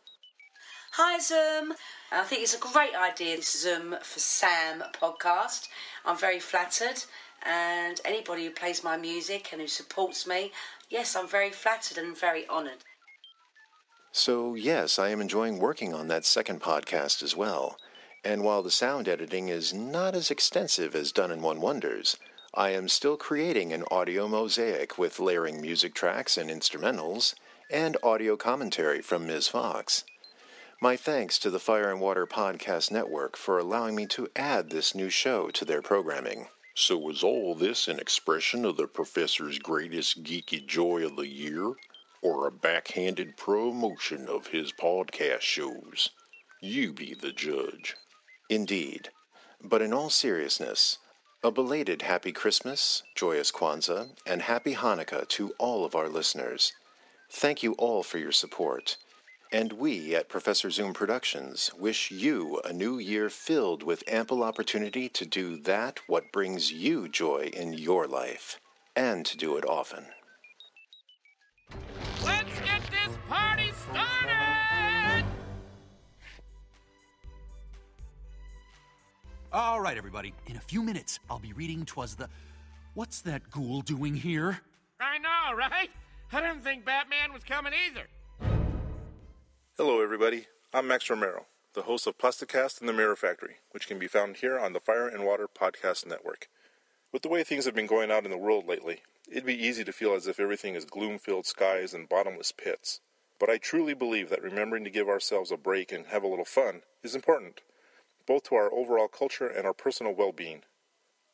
Hi, 0.92 1.18
Zoom. 1.18 1.74
I 2.10 2.24
think 2.24 2.42
it's 2.42 2.54
a 2.54 2.58
great 2.58 2.94
idea, 2.94 3.36
this 3.36 3.60
Zoom 3.60 3.94
for 4.02 4.18
Sam 4.18 4.82
podcast. 4.92 5.68
I'm 6.04 6.16
very 6.16 6.40
flattered, 6.40 7.04
and 7.44 8.00
anybody 8.04 8.44
who 8.44 8.50
plays 8.50 8.82
my 8.82 8.96
music 8.96 9.50
and 9.52 9.60
who 9.60 9.68
supports 9.68 10.26
me, 10.26 10.52
yes, 10.88 11.14
I'm 11.14 11.28
very 11.28 11.50
flattered 11.50 11.98
and 11.98 12.18
very 12.18 12.48
honoured. 12.48 12.84
So, 14.10 14.54
yes, 14.54 14.98
I 14.98 15.10
am 15.10 15.20
enjoying 15.20 15.58
working 15.58 15.92
on 15.92 16.08
that 16.08 16.24
second 16.24 16.62
podcast 16.62 17.22
as 17.22 17.36
well. 17.36 17.76
And 18.24 18.42
while 18.42 18.62
the 18.62 18.70
sound 18.70 19.06
editing 19.06 19.48
is 19.48 19.72
not 19.72 20.14
as 20.14 20.30
extensive 20.30 20.94
as 20.96 21.12
Done 21.12 21.30
in 21.30 21.42
One 21.42 21.60
Wonders, 21.60 22.16
I 22.58 22.70
am 22.70 22.88
still 22.88 23.16
creating 23.16 23.72
an 23.72 23.84
audio 23.88 24.26
mosaic 24.26 24.98
with 24.98 25.20
layering 25.20 25.60
music 25.60 25.94
tracks 25.94 26.36
and 26.36 26.50
instrumentals, 26.50 27.36
and 27.70 27.96
audio 28.02 28.36
commentary 28.36 29.00
from 29.00 29.28
Ms. 29.28 29.46
Fox. 29.46 30.02
My 30.82 30.96
thanks 30.96 31.38
to 31.38 31.50
the 31.50 31.60
Fire 31.60 31.88
and 31.88 32.00
Water 32.00 32.26
Podcast 32.26 32.90
Network 32.90 33.36
for 33.36 33.60
allowing 33.60 33.94
me 33.94 34.06
to 34.06 34.26
add 34.34 34.70
this 34.70 34.92
new 34.92 35.08
show 35.08 35.50
to 35.50 35.64
their 35.64 35.80
programming. 35.80 36.48
So, 36.74 36.98
was 36.98 37.22
all 37.22 37.54
this 37.54 37.86
an 37.86 38.00
expression 38.00 38.64
of 38.64 38.76
the 38.76 38.88
professor's 38.88 39.60
greatest 39.60 40.24
geeky 40.24 40.66
joy 40.66 41.06
of 41.06 41.14
the 41.14 41.28
year, 41.28 41.74
or 42.22 42.48
a 42.48 42.50
backhanded 42.50 43.36
promotion 43.36 44.26
of 44.28 44.48
his 44.48 44.72
podcast 44.72 45.42
shows? 45.42 46.10
You 46.60 46.92
be 46.92 47.14
the 47.14 47.30
judge. 47.30 47.94
Indeed. 48.50 49.10
But 49.62 49.80
in 49.80 49.92
all 49.92 50.10
seriousness, 50.10 50.98
a 51.44 51.50
belated 51.52 52.02
Happy 52.02 52.32
Christmas, 52.32 53.04
joyous 53.14 53.52
Kwanzaa, 53.52 54.08
and 54.26 54.42
Happy 54.42 54.74
Hanukkah 54.74 55.28
to 55.28 55.52
all 55.58 55.84
of 55.84 55.94
our 55.94 56.08
listeners. 56.08 56.72
Thank 57.30 57.62
you 57.62 57.74
all 57.74 58.02
for 58.02 58.18
your 58.18 58.32
support. 58.32 58.96
And 59.52 59.74
we 59.74 60.16
at 60.16 60.28
Professor 60.28 60.68
Zoom 60.68 60.92
Productions 60.92 61.70
wish 61.78 62.10
you 62.10 62.60
a 62.64 62.72
new 62.72 62.98
year 62.98 63.30
filled 63.30 63.84
with 63.84 64.02
ample 64.08 64.42
opportunity 64.42 65.08
to 65.10 65.24
do 65.24 65.56
that 65.58 66.00
what 66.08 66.32
brings 66.32 66.72
you 66.72 67.08
joy 67.08 67.50
in 67.52 67.72
your 67.72 68.08
life, 68.08 68.58
and 68.96 69.24
to 69.24 69.36
do 69.36 69.56
it 69.56 69.64
often. 69.64 70.06
Let's 72.24 72.60
get 72.60 72.82
this 72.90 73.16
party 73.28 73.70
started! 73.88 74.37
All 79.58 79.80
right, 79.80 79.98
everybody. 79.98 80.32
In 80.46 80.54
a 80.54 80.60
few 80.60 80.84
minutes, 80.84 81.18
I'll 81.28 81.40
be 81.40 81.52
reading 81.52 81.84
Twas 81.84 82.14
the. 82.14 82.28
What's 82.94 83.22
that 83.22 83.50
ghoul 83.50 83.80
doing 83.80 84.14
here? 84.14 84.60
I 85.00 85.18
know, 85.18 85.56
right? 85.56 85.90
I 86.32 86.40
didn't 86.40 86.62
think 86.62 86.84
Batman 86.84 87.32
was 87.32 87.42
coming 87.42 87.72
either. 87.88 88.06
Hello, 89.76 90.00
everybody. 90.00 90.46
I'm 90.72 90.86
Max 90.86 91.10
Romero, 91.10 91.46
the 91.74 91.82
host 91.82 92.06
of 92.06 92.18
Plasticast 92.18 92.78
and 92.78 92.88
the 92.88 92.92
Mirror 92.92 93.16
Factory, 93.16 93.56
which 93.72 93.88
can 93.88 93.98
be 93.98 94.06
found 94.06 94.36
here 94.36 94.56
on 94.56 94.74
the 94.74 94.80
Fire 94.80 95.08
and 95.08 95.26
Water 95.26 95.48
Podcast 95.52 96.06
Network. 96.06 96.46
With 97.10 97.22
the 97.22 97.28
way 97.28 97.42
things 97.42 97.64
have 97.64 97.74
been 97.74 97.88
going 97.88 98.12
out 98.12 98.24
in 98.24 98.30
the 98.30 98.38
world 98.38 98.68
lately, 98.68 99.02
it'd 99.28 99.44
be 99.44 99.60
easy 99.60 99.82
to 99.82 99.92
feel 99.92 100.14
as 100.14 100.28
if 100.28 100.38
everything 100.38 100.76
is 100.76 100.84
gloom 100.84 101.18
filled 101.18 101.46
skies 101.46 101.92
and 101.92 102.08
bottomless 102.08 102.52
pits. 102.52 103.00
But 103.40 103.50
I 103.50 103.58
truly 103.58 103.94
believe 103.94 104.30
that 104.30 104.40
remembering 104.40 104.84
to 104.84 104.90
give 104.90 105.08
ourselves 105.08 105.50
a 105.50 105.56
break 105.56 105.90
and 105.90 106.06
have 106.06 106.22
a 106.22 106.28
little 106.28 106.44
fun 106.44 106.82
is 107.02 107.16
important, 107.16 107.62
both 108.28 108.44
to 108.44 108.54
our 108.54 108.72
overall 108.72 109.08
culture 109.08 109.48
and 109.48 109.66
our 109.66 109.72
personal 109.72 110.12
well 110.12 110.32
being. 110.32 110.62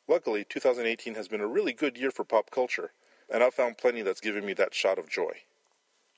Luckily, 0.07 0.45
2018 0.47 1.15
has 1.15 1.27
been 1.27 1.41
a 1.41 1.47
really 1.47 1.73
good 1.73 1.97
year 1.97 2.09
for 2.09 2.23
pop 2.23 2.49
culture, 2.49 2.93
and 3.31 3.43
I've 3.43 3.53
found 3.53 3.77
plenty 3.77 4.01
that's 4.01 4.21
given 4.21 4.45
me 4.45 4.53
that 4.53 4.73
shot 4.73 4.97
of 4.97 5.09
joy. 5.09 5.41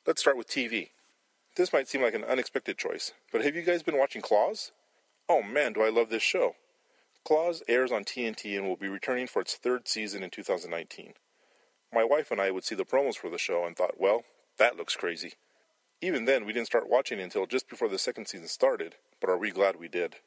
Let's 0.05 0.21
start 0.21 0.37
with 0.37 0.47
TV. 0.47 0.89
This 1.55 1.73
might 1.73 1.87
seem 1.87 2.03
like 2.03 2.13
an 2.13 2.23
unexpected 2.23 2.77
choice, 2.77 3.13
but 3.31 3.43
have 3.43 3.55
you 3.55 3.63
guys 3.63 3.81
been 3.81 3.97
watching 3.97 4.21
Claws? 4.21 4.71
Oh 5.27 5.41
man, 5.41 5.73
do 5.73 5.81
I 5.81 5.89
love 5.89 6.09
this 6.09 6.21
show! 6.21 6.55
Claws 7.25 7.63
airs 7.67 7.91
on 7.91 8.03
TNT 8.05 8.55
and 8.55 8.67
will 8.67 8.77
be 8.77 8.87
returning 8.87 9.27
for 9.27 9.41
its 9.41 9.55
third 9.55 9.87
season 9.87 10.21
in 10.21 10.29
2019. 10.29 11.13
My 11.91 12.03
wife 12.03 12.29
and 12.29 12.39
I 12.39 12.51
would 12.51 12.63
see 12.63 12.75
the 12.75 12.85
promos 12.85 13.15
for 13.15 13.29
the 13.29 13.37
show 13.39 13.65
and 13.65 13.75
thought, 13.75 13.99
well, 13.99 14.23
that 14.59 14.77
looks 14.77 14.95
crazy. 14.95 15.33
Even 16.01 16.25
then, 16.25 16.45
we 16.45 16.53
didn't 16.53 16.67
start 16.67 16.89
watching 16.89 17.19
until 17.19 17.47
just 17.47 17.67
before 17.67 17.89
the 17.89 17.97
second 17.97 18.27
season 18.27 18.47
started, 18.47 18.95
but 19.19 19.29
are 19.29 19.37
we 19.37 19.49
glad 19.49 19.77
we 19.77 19.87
did? 19.87 20.17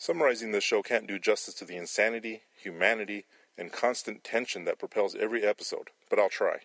Summarizing 0.00 0.50
this 0.50 0.64
show 0.64 0.80
can't 0.80 1.06
do 1.06 1.18
justice 1.18 1.52
to 1.52 1.66
the 1.66 1.76
insanity, 1.76 2.40
humanity, 2.56 3.26
and 3.58 3.70
constant 3.70 4.24
tension 4.24 4.64
that 4.64 4.78
propels 4.78 5.14
every 5.14 5.44
episode, 5.44 5.90
but 6.08 6.18
I'll 6.18 6.30
try. 6.30 6.60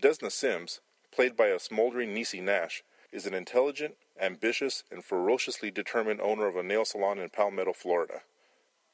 Desna 0.00 0.30
Simms, 0.30 0.80
played 1.12 1.36
by 1.36 1.48
a 1.48 1.58
smoldering 1.58 2.14
Niecy 2.14 2.40
Nash, 2.40 2.84
is 3.10 3.26
an 3.26 3.34
intelligent, 3.34 3.96
ambitious, 4.20 4.84
and 4.88 5.04
ferociously 5.04 5.72
determined 5.72 6.20
owner 6.20 6.46
of 6.46 6.54
a 6.54 6.62
nail 6.62 6.84
salon 6.84 7.18
in 7.18 7.28
Palmetto, 7.28 7.72
Florida. 7.72 8.20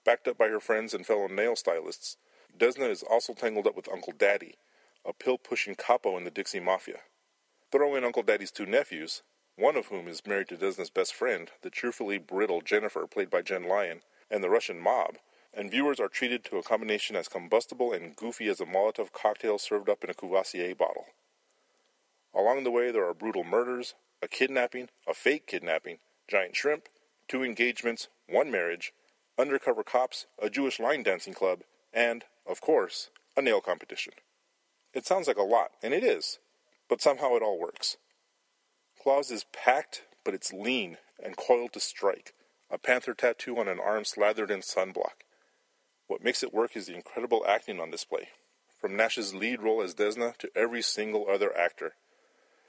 Backed 0.06 0.26
up 0.26 0.38
by 0.38 0.48
her 0.48 0.60
friends 0.60 0.94
and 0.94 1.04
fellow 1.04 1.28
nail 1.28 1.54
stylists, 1.54 2.16
Desna 2.58 2.88
is 2.88 3.02
also 3.02 3.34
tangled 3.34 3.66
up 3.66 3.76
with 3.76 3.92
Uncle 3.92 4.14
Daddy, 4.16 4.54
a 5.04 5.12
pill 5.12 5.36
pushing 5.36 5.74
capo 5.74 6.16
in 6.16 6.24
the 6.24 6.30
Dixie 6.30 6.60
Mafia. 6.60 7.00
Throw 7.70 7.94
in 7.94 8.04
Uncle 8.04 8.22
Daddy's 8.22 8.52
two 8.52 8.64
nephews, 8.64 9.20
one 9.56 9.76
of 9.76 9.86
whom 9.86 10.08
is 10.08 10.26
married 10.26 10.48
to 10.48 10.56
Desna's 10.56 10.90
best 10.90 11.14
friend, 11.14 11.50
the 11.62 11.70
cheerfully 11.70 12.18
brittle 12.18 12.60
Jennifer, 12.60 13.06
played 13.06 13.30
by 13.30 13.42
Jenn 13.42 13.68
Lyon, 13.68 14.00
and 14.30 14.42
the 14.42 14.50
Russian 14.50 14.80
mob, 14.80 15.18
and 15.52 15.70
viewers 15.70 16.00
are 16.00 16.08
treated 16.08 16.44
to 16.44 16.56
a 16.56 16.62
combination 16.62 17.16
as 17.16 17.28
combustible 17.28 17.92
and 17.92 18.16
goofy 18.16 18.48
as 18.48 18.60
a 18.60 18.66
Molotov 18.66 19.12
cocktail 19.12 19.58
served 19.58 19.88
up 19.88 20.04
in 20.04 20.10
a 20.10 20.14
Courvoisier 20.14 20.74
bottle. 20.74 21.06
Along 22.34 22.64
the 22.64 22.70
way, 22.70 22.90
there 22.90 23.06
are 23.06 23.14
brutal 23.14 23.44
murders, 23.44 23.94
a 24.22 24.28
kidnapping, 24.28 24.88
a 25.08 25.14
fake 25.14 25.46
kidnapping, 25.46 25.98
giant 26.28 26.54
shrimp, 26.54 26.88
two 27.26 27.42
engagements, 27.42 28.08
one 28.28 28.50
marriage, 28.50 28.92
undercover 29.38 29.82
cops, 29.82 30.26
a 30.40 30.48
Jewish 30.48 30.78
line 30.78 31.02
dancing 31.02 31.34
club, 31.34 31.62
and, 31.92 32.24
of 32.46 32.60
course, 32.60 33.10
a 33.36 33.42
nail 33.42 33.60
competition. 33.60 34.12
It 34.94 35.06
sounds 35.06 35.26
like 35.26 35.36
a 35.36 35.42
lot, 35.42 35.70
and 35.82 35.92
it 35.92 36.04
is, 36.04 36.38
but 36.88 37.00
somehow 37.00 37.34
it 37.34 37.42
all 37.42 37.58
works. 37.58 37.96
Claws 39.02 39.30
is 39.30 39.46
packed, 39.50 40.02
but 40.24 40.34
it's 40.34 40.52
lean 40.52 40.98
and 41.24 41.34
coiled 41.34 41.72
to 41.72 41.80
strike, 41.80 42.34
a 42.70 42.76
panther 42.76 43.14
tattoo 43.14 43.58
on 43.58 43.66
an 43.66 43.80
arm 43.80 44.04
slathered 44.04 44.50
in 44.50 44.60
sunblock. 44.60 45.24
What 46.06 46.22
makes 46.22 46.42
it 46.42 46.52
work 46.52 46.76
is 46.76 46.86
the 46.86 46.94
incredible 46.94 47.42
acting 47.48 47.80
on 47.80 47.90
display, 47.90 48.28
from 48.78 48.96
Nash's 48.96 49.34
lead 49.34 49.62
role 49.62 49.80
as 49.80 49.94
Desna 49.94 50.36
to 50.36 50.50
every 50.54 50.82
single 50.82 51.26
other 51.30 51.56
actor. 51.56 51.94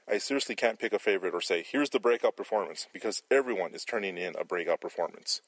I 0.08 0.16
seriously 0.16 0.54
can't 0.54 0.78
pick 0.78 0.94
a 0.94 0.98
favorite 0.98 1.34
or 1.34 1.42
say, 1.42 1.62
here's 1.70 1.90
the 1.90 2.00
breakout 2.00 2.34
performance, 2.34 2.86
because 2.94 3.22
everyone 3.30 3.74
is 3.74 3.84
turning 3.84 4.16
in 4.16 4.34
a 4.38 4.44
breakout 4.44 4.80
performance. 4.80 5.42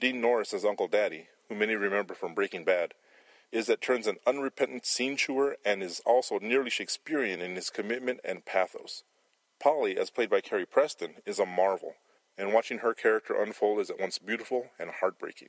Dean 0.00 0.20
Norris 0.20 0.52
as 0.52 0.64
Uncle 0.64 0.88
Daddy, 0.88 1.28
who 1.48 1.54
many 1.54 1.76
remember 1.76 2.14
from 2.14 2.34
Breaking 2.34 2.64
Bad, 2.64 2.94
is 3.52 3.66
that 3.66 3.80
turns 3.80 4.08
an 4.08 4.16
unrepentant 4.26 4.84
scene 4.84 5.16
chewer 5.16 5.56
and 5.64 5.80
is 5.80 6.02
also 6.04 6.40
nearly 6.40 6.70
Shakespearean 6.70 7.40
in 7.40 7.54
his 7.54 7.70
commitment 7.70 8.18
and 8.24 8.44
pathos. 8.44 9.04
Polly, 9.60 9.98
as 9.98 10.10
played 10.10 10.30
by 10.30 10.40
Carrie 10.40 10.66
Preston, 10.66 11.16
is 11.26 11.38
a 11.38 11.46
marvel, 11.46 11.94
and 12.36 12.52
watching 12.52 12.78
her 12.78 12.94
character 12.94 13.34
unfold 13.34 13.80
is 13.80 13.90
at 13.90 14.00
once 14.00 14.18
beautiful 14.18 14.70
and 14.78 14.90
heartbreaking. 14.90 15.48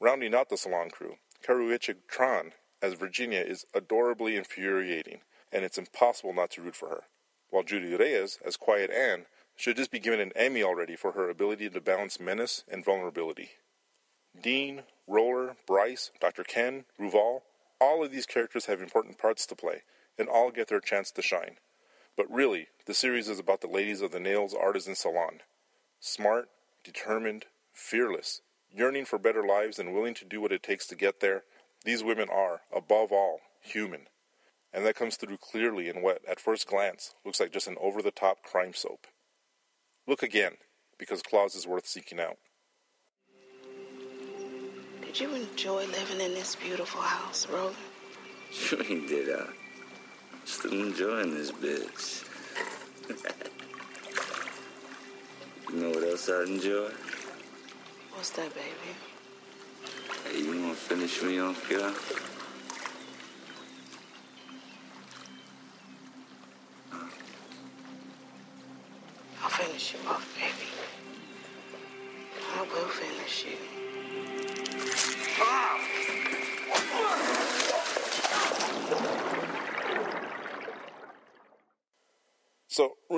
Rounding 0.00 0.34
out 0.34 0.48
the 0.48 0.56
salon 0.56 0.90
crew, 0.90 1.16
Karrueche 1.46 1.94
Tran 2.10 2.52
as 2.82 2.94
Virginia 2.94 3.40
is 3.40 3.66
adorably 3.74 4.36
infuriating, 4.36 5.20
and 5.52 5.64
it's 5.64 5.78
impossible 5.78 6.32
not 6.32 6.50
to 6.52 6.62
root 6.62 6.76
for 6.76 6.88
her 6.88 7.04
while 7.50 7.62
Judy 7.62 7.94
Reyes, 7.94 8.38
as 8.44 8.56
Quiet 8.56 8.90
Anne, 8.90 9.26
should 9.56 9.76
just 9.76 9.90
be 9.90 9.98
given 9.98 10.20
an 10.20 10.32
Emmy 10.34 10.62
already 10.62 10.96
for 10.96 11.12
her 11.12 11.28
ability 11.28 11.68
to 11.70 11.80
balance 11.80 12.18
menace 12.18 12.64
and 12.68 12.84
vulnerability. 12.84 13.50
Dean, 14.40 14.84
Roller, 15.06 15.56
Bryce, 15.66 16.12
Dr. 16.20 16.44
Ken, 16.44 16.84
Ruval, 16.98 17.42
all 17.80 18.04
of 18.04 18.12
these 18.12 18.26
characters 18.26 18.66
have 18.66 18.80
important 18.80 19.18
parts 19.18 19.44
to 19.46 19.56
play, 19.56 19.82
and 20.18 20.28
all 20.28 20.50
get 20.50 20.68
their 20.68 20.80
chance 20.80 21.10
to 21.10 21.22
shine. 21.22 21.56
But 22.20 22.30
really, 22.30 22.66
the 22.84 22.92
series 22.92 23.30
is 23.30 23.38
about 23.38 23.62
the 23.62 23.66
ladies 23.66 24.02
of 24.02 24.12
the 24.12 24.20
Nails 24.20 24.52
Artisan 24.52 24.94
Salon. 24.94 25.40
Smart, 26.00 26.50
determined, 26.84 27.46
fearless, 27.72 28.42
yearning 28.70 29.06
for 29.06 29.18
better 29.18 29.42
lives 29.42 29.78
and 29.78 29.94
willing 29.94 30.12
to 30.12 30.26
do 30.26 30.38
what 30.38 30.52
it 30.52 30.62
takes 30.62 30.86
to 30.88 30.94
get 30.94 31.20
there, 31.20 31.44
these 31.86 32.04
women 32.04 32.28
are, 32.30 32.60
above 32.76 33.10
all, 33.10 33.40
human 33.62 34.02
and 34.70 34.84
that 34.84 34.96
comes 34.96 35.16
through 35.16 35.38
clearly 35.38 35.88
in 35.88 36.02
what, 36.02 36.20
at 36.28 36.38
first 36.38 36.66
glance, 36.66 37.14
looks 37.24 37.40
like 37.40 37.52
just 37.52 37.66
an 37.66 37.76
over 37.80 38.02
the 38.02 38.10
top 38.10 38.42
crime 38.42 38.74
soap. 38.74 39.06
Look 40.06 40.22
again, 40.22 40.58
because 40.98 41.22
Claws 41.22 41.54
is 41.54 41.66
worth 41.66 41.86
seeking 41.86 42.20
out. 42.20 42.36
Did 45.00 45.18
you 45.18 45.34
enjoy 45.34 45.86
living 45.86 46.20
in 46.20 46.34
this 46.34 46.54
beautiful 46.54 47.00
house, 47.00 47.48
Roland? 47.48 47.76
Sure 48.52 48.82
did 48.82 49.32
I. 49.32 49.46
Still 50.44 50.72
enjoying 50.72 51.34
this 51.34 51.52
bitch. 51.52 52.24
you 55.72 55.80
know 55.80 55.90
what 55.90 56.04
else 56.04 56.28
I 56.28 56.42
enjoy? 56.44 56.90
What's 58.12 58.30
that, 58.30 58.52
baby? 58.54 58.94
Hey, 60.24 60.42
you 60.42 60.62
wanna 60.62 60.74
finish 60.74 61.22
me 61.22 61.40
off, 61.40 61.68
girl? 61.68 61.94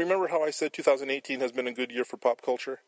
Remember 0.03 0.27
how 0.27 0.43
I 0.43 0.51
said 0.51 0.73
2018 0.73 1.39
has 1.39 1.53
been 1.53 1.69
a 1.69 1.73
good 1.73 1.93
year 1.93 2.05
for 2.05 2.17
pop 2.17 2.43
culture? 2.43 2.81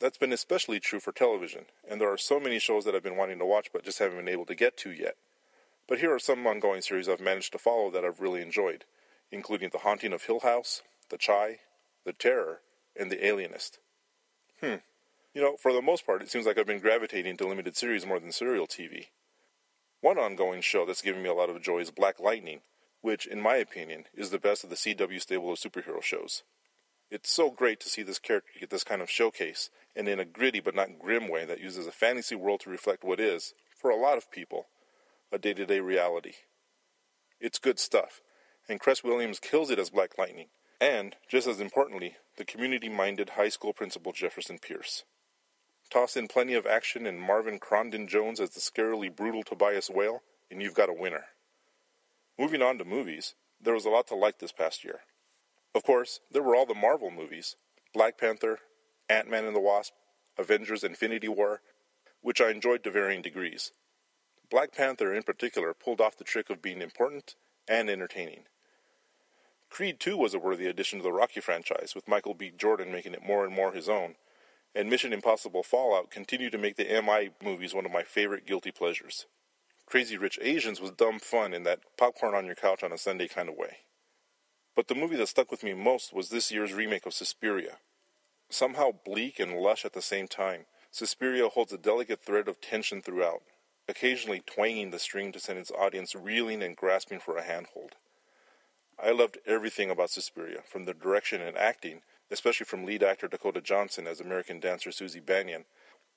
That's 0.00 0.16
been 0.16 0.32
especially 0.32 0.80
true 0.80 1.00
for 1.00 1.12
television, 1.12 1.66
and 1.86 2.00
there 2.00 2.10
are 2.10 2.16
so 2.16 2.40
many 2.40 2.58
shows 2.58 2.86
that 2.86 2.94
I've 2.94 3.02
been 3.02 3.18
wanting 3.18 3.38
to 3.40 3.44
watch 3.44 3.68
but 3.74 3.84
just 3.84 3.98
haven't 3.98 4.16
been 4.16 4.28
able 4.28 4.46
to 4.46 4.54
get 4.54 4.78
to 4.78 4.90
yet. 4.90 5.16
But 5.86 5.98
here 5.98 6.14
are 6.14 6.18
some 6.18 6.46
ongoing 6.46 6.80
series 6.80 7.10
I've 7.10 7.20
managed 7.20 7.52
to 7.52 7.58
follow 7.58 7.90
that 7.90 8.06
I've 8.06 8.20
really 8.20 8.40
enjoyed, 8.40 8.86
including 9.30 9.68
The 9.70 9.80
Haunting 9.80 10.14
of 10.14 10.24
Hill 10.24 10.40
House, 10.40 10.80
The 11.10 11.18
Chi, 11.18 11.58
The 12.06 12.14
Terror, 12.14 12.62
and 12.98 13.10
The 13.10 13.22
Alienist. 13.22 13.78
Hmm. 14.62 14.76
You 15.34 15.42
know, 15.42 15.56
for 15.58 15.74
the 15.74 15.82
most 15.82 16.06
part, 16.06 16.22
it 16.22 16.30
seems 16.30 16.46
like 16.46 16.56
I've 16.56 16.66
been 16.66 16.80
gravitating 16.80 17.36
to 17.36 17.46
limited 17.46 17.76
series 17.76 18.06
more 18.06 18.18
than 18.18 18.32
serial 18.32 18.66
TV. 18.66 19.08
One 20.00 20.16
ongoing 20.16 20.62
show 20.62 20.86
that's 20.86 21.02
given 21.02 21.22
me 21.22 21.28
a 21.28 21.34
lot 21.34 21.50
of 21.50 21.62
joy 21.62 21.80
is 21.80 21.90
Black 21.90 22.18
Lightning, 22.18 22.62
which, 23.02 23.26
in 23.26 23.42
my 23.42 23.56
opinion, 23.56 24.04
is 24.14 24.30
the 24.30 24.38
best 24.38 24.64
of 24.64 24.70
the 24.70 24.76
CW 24.76 25.20
stable 25.20 25.52
of 25.52 25.58
superhero 25.58 26.02
shows. 26.02 26.42
It's 27.12 27.30
so 27.30 27.50
great 27.50 27.78
to 27.80 27.90
see 27.90 28.02
this 28.02 28.18
character 28.18 28.52
get 28.58 28.70
this 28.70 28.84
kind 28.84 29.02
of 29.02 29.10
showcase, 29.10 29.68
and 29.94 30.08
in 30.08 30.18
a 30.18 30.24
gritty 30.24 30.60
but 30.60 30.74
not 30.74 30.98
grim 30.98 31.28
way 31.28 31.44
that 31.44 31.60
uses 31.60 31.86
a 31.86 31.92
fantasy 31.92 32.34
world 32.34 32.60
to 32.60 32.70
reflect 32.70 33.04
what 33.04 33.20
is, 33.20 33.52
for 33.76 33.90
a 33.90 34.00
lot 34.00 34.16
of 34.16 34.30
people, 34.30 34.68
a 35.30 35.36
day 35.36 35.52
to 35.52 35.66
day 35.66 35.80
reality. 35.80 36.32
It's 37.38 37.58
good 37.58 37.78
stuff, 37.78 38.22
and 38.66 38.80
Cress 38.80 39.04
Williams 39.04 39.40
kills 39.40 39.70
it 39.70 39.78
as 39.78 39.90
Black 39.90 40.16
Lightning, 40.16 40.46
and, 40.80 41.16
just 41.28 41.46
as 41.46 41.60
importantly, 41.60 42.16
the 42.38 42.46
community 42.46 42.88
minded 42.88 43.30
high 43.30 43.50
school 43.50 43.74
principal 43.74 44.12
Jefferson 44.12 44.58
Pierce. 44.58 45.04
Toss 45.90 46.16
in 46.16 46.28
plenty 46.28 46.54
of 46.54 46.64
action 46.64 47.06
and 47.06 47.20
Marvin 47.20 47.60
Krondon 47.60 48.08
Jones 48.08 48.40
as 48.40 48.50
the 48.50 48.60
scarily 48.60 49.14
brutal 49.14 49.42
Tobias 49.42 49.90
Whale, 49.90 50.22
and 50.50 50.62
you've 50.62 50.72
got 50.72 50.88
a 50.88 50.94
winner. 50.94 51.26
Moving 52.38 52.62
on 52.62 52.78
to 52.78 52.86
movies, 52.86 53.34
there 53.60 53.74
was 53.74 53.84
a 53.84 53.90
lot 53.90 54.06
to 54.06 54.14
like 54.14 54.38
this 54.38 54.50
past 54.50 54.82
year. 54.82 55.00
Of 55.74 55.84
course, 55.84 56.20
there 56.30 56.42
were 56.42 56.54
all 56.54 56.66
the 56.66 56.74
Marvel 56.74 57.10
movies 57.10 57.56
Black 57.94 58.18
Panther, 58.18 58.58
Ant 59.08 59.30
Man 59.30 59.44
and 59.44 59.56
the 59.56 59.60
Wasp, 59.60 59.92
Avengers 60.38 60.84
Infinity 60.84 61.28
War, 61.28 61.60
which 62.20 62.40
I 62.40 62.50
enjoyed 62.50 62.84
to 62.84 62.90
varying 62.90 63.22
degrees. 63.22 63.72
Black 64.50 64.72
Panther, 64.72 65.14
in 65.14 65.22
particular, 65.22 65.74
pulled 65.74 66.00
off 66.00 66.16
the 66.16 66.24
trick 66.24 66.50
of 66.50 66.62
being 66.62 66.82
important 66.82 67.34
and 67.68 67.88
entertaining. 67.88 68.44
Creed 69.70 69.98
2 69.98 70.16
was 70.18 70.34
a 70.34 70.38
worthy 70.38 70.66
addition 70.66 70.98
to 70.98 71.02
the 71.02 71.12
Rocky 71.12 71.40
franchise, 71.40 71.94
with 71.94 72.06
Michael 72.06 72.34
B. 72.34 72.52
Jordan 72.54 72.92
making 72.92 73.14
it 73.14 73.24
more 73.26 73.44
and 73.44 73.54
more 73.54 73.72
his 73.72 73.88
own, 73.88 74.16
and 74.74 74.90
Mission 74.90 75.12
Impossible 75.12 75.62
Fallout 75.62 76.10
continued 76.10 76.52
to 76.52 76.58
make 76.58 76.76
the 76.76 77.00
MI 77.02 77.30
movies 77.42 77.74
one 77.74 77.86
of 77.86 77.92
my 77.92 78.02
favorite 78.02 78.46
guilty 78.46 78.70
pleasures. 78.70 79.26
Crazy 79.86 80.18
Rich 80.18 80.38
Asians 80.42 80.80
was 80.80 80.90
dumb 80.90 81.18
fun 81.18 81.54
in 81.54 81.62
that 81.64 81.80
popcorn 81.96 82.34
on 82.34 82.44
your 82.44 82.54
couch 82.54 82.82
on 82.82 82.92
a 82.92 82.98
Sunday 82.98 83.28
kind 83.28 83.48
of 83.48 83.56
way. 83.56 83.78
But 84.74 84.88
the 84.88 84.94
movie 84.94 85.16
that 85.16 85.28
stuck 85.28 85.50
with 85.50 85.62
me 85.62 85.74
most 85.74 86.12
was 86.12 86.28
this 86.28 86.50
year's 86.50 86.72
remake 86.72 87.06
of 87.06 87.12
Suspiria. 87.12 87.78
Somehow 88.48 88.90
bleak 89.04 89.38
and 89.38 89.58
lush 89.58 89.84
at 89.84 89.92
the 89.92 90.02
same 90.02 90.28
time, 90.28 90.66
Suspiria 90.90 91.48
holds 91.48 91.72
a 91.72 91.78
delicate 91.78 92.22
thread 92.22 92.48
of 92.48 92.60
tension 92.60 93.02
throughout, 93.02 93.42
occasionally 93.88 94.42
twanging 94.44 94.90
the 94.90 94.98
string 94.98 95.32
to 95.32 95.40
send 95.40 95.58
its 95.58 95.70
audience 95.70 96.14
reeling 96.14 96.62
and 96.62 96.76
grasping 96.76 97.18
for 97.18 97.36
a 97.36 97.42
handhold. 97.42 97.96
I 99.02 99.10
loved 99.10 99.38
everything 99.46 99.90
about 99.90 100.10
Suspiria, 100.10 100.60
from 100.64 100.84
the 100.84 100.94
direction 100.94 101.40
and 101.40 101.56
acting, 101.56 102.02
especially 102.30 102.66
from 102.66 102.84
lead 102.84 103.02
actor 103.02 103.28
Dakota 103.28 103.60
Johnson 103.60 104.06
as 104.06 104.20
American 104.20 104.60
dancer 104.60 104.92
Susie 104.92 105.20
Bannion, 105.20 105.64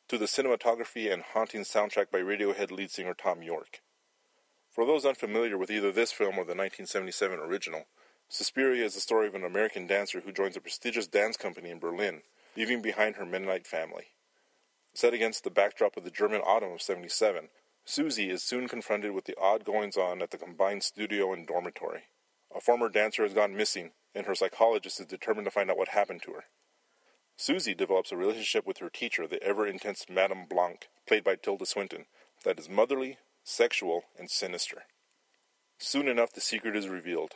to 0.07 0.17
the 0.17 0.25
cinematography 0.25 1.11
and 1.11 1.23
haunting 1.23 1.61
soundtrack 1.61 2.11
by 2.11 2.19
Radiohead 2.19 2.71
lead 2.71 2.91
singer 2.91 3.13
Thom 3.13 3.41
Yorke. 3.41 3.81
For 4.71 4.85
those 4.85 5.05
unfamiliar 5.05 5.57
with 5.57 5.71
either 5.71 5.91
this 5.91 6.11
film 6.11 6.33
or 6.33 6.43
the 6.45 6.55
1977 6.55 7.39
original, 7.39 7.85
Suspiria 8.27 8.83
is 8.83 8.95
the 8.95 8.99
story 8.99 9.27
of 9.27 9.35
an 9.35 9.43
American 9.43 9.87
dancer 9.87 10.21
who 10.21 10.31
joins 10.31 10.57
a 10.57 10.61
prestigious 10.61 11.07
dance 11.07 11.37
company 11.37 11.69
in 11.69 11.79
Berlin, 11.79 12.21
leaving 12.57 12.81
behind 12.81 13.15
her 13.15 13.25
Mennonite 13.25 13.67
family. 13.67 14.07
Set 14.93 15.13
against 15.13 15.43
the 15.43 15.51
backdrop 15.51 15.97
of 15.97 16.03
the 16.03 16.11
German 16.11 16.41
autumn 16.41 16.71
of 16.71 16.81
77, 16.81 17.49
Susie 17.85 18.29
is 18.29 18.41
soon 18.41 18.67
confronted 18.67 19.11
with 19.11 19.25
the 19.25 19.37
odd 19.39 19.63
goings 19.63 19.95
on 19.95 20.21
at 20.21 20.31
the 20.31 20.37
combined 20.37 20.81
studio 20.81 21.31
and 21.33 21.45
dormitory. 21.45 22.05
A 22.55 22.59
former 22.59 22.89
dancer 22.89 23.23
has 23.23 23.33
gone 23.33 23.55
missing, 23.55 23.91
and 24.15 24.25
her 24.25 24.33
psychologist 24.33 24.99
is 24.99 25.05
determined 25.05 25.45
to 25.45 25.51
find 25.51 25.69
out 25.69 25.77
what 25.77 25.89
happened 25.89 26.23
to 26.23 26.31
her. 26.31 26.45
Susie 27.37 27.75
develops 27.75 28.11
a 28.11 28.17
relationship 28.17 28.65
with 28.65 28.77
her 28.79 28.89
teacher, 28.89 29.27
the 29.27 29.43
ever 29.43 29.67
intense 29.67 30.05
Madame 30.09 30.45
Blanc, 30.49 30.87
played 31.05 31.23
by 31.23 31.35
Tilda 31.35 31.65
Swinton, 31.65 32.05
that 32.43 32.57
is 32.57 32.69
motherly, 32.69 33.17
sexual, 33.43 34.03
and 34.17 34.31
sinister. 34.31 34.83
Soon 35.77 36.07
enough, 36.07 36.31
the 36.31 36.41
secret 36.41 36.75
is 36.75 36.87
revealed. 36.87 37.35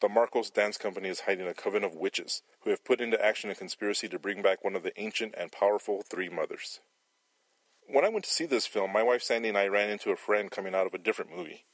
The 0.00 0.08
Markos 0.08 0.52
Dance 0.52 0.76
Company 0.76 1.08
is 1.08 1.20
hiding 1.20 1.48
a 1.48 1.54
coven 1.54 1.82
of 1.82 1.96
witches 1.96 2.42
who 2.60 2.70
have 2.70 2.84
put 2.84 3.00
into 3.00 3.20
action 3.24 3.50
a 3.50 3.54
conspiracy 3.56 4.08
to 4.08 4.18
bring 4.18 4.42
back 4.42 4.62
one 4.62 4.76
of 4.76 4.84
the 4.84 4.98
ancient 5.00 5.34
and 5.36 5.50
powerful 5.50 6.02
Three 6.02 6.28
Mothers. 6.28 6.78
When 7.88 8.04
I 8.04 8.08
went 8.08 8.24
to 8.24 8.30
see 8.30 8.46
this 8.46 8.66
film, 8.66 8.92
my 8.92 9.02
wife 9.02 9.22
Sandy 9.22 9.48
and 9.48 9.58
I 9.58 9.66
ran 9.66 9.90
into 9.90 10.12
a 10.12 10.16
friend 10.16 10.52
coming 10.52 10.72
out 10.72 10.86
of 10.86 10.94
a 10.94 10.98
different 10.98 11.34
movie. 11.34 11.64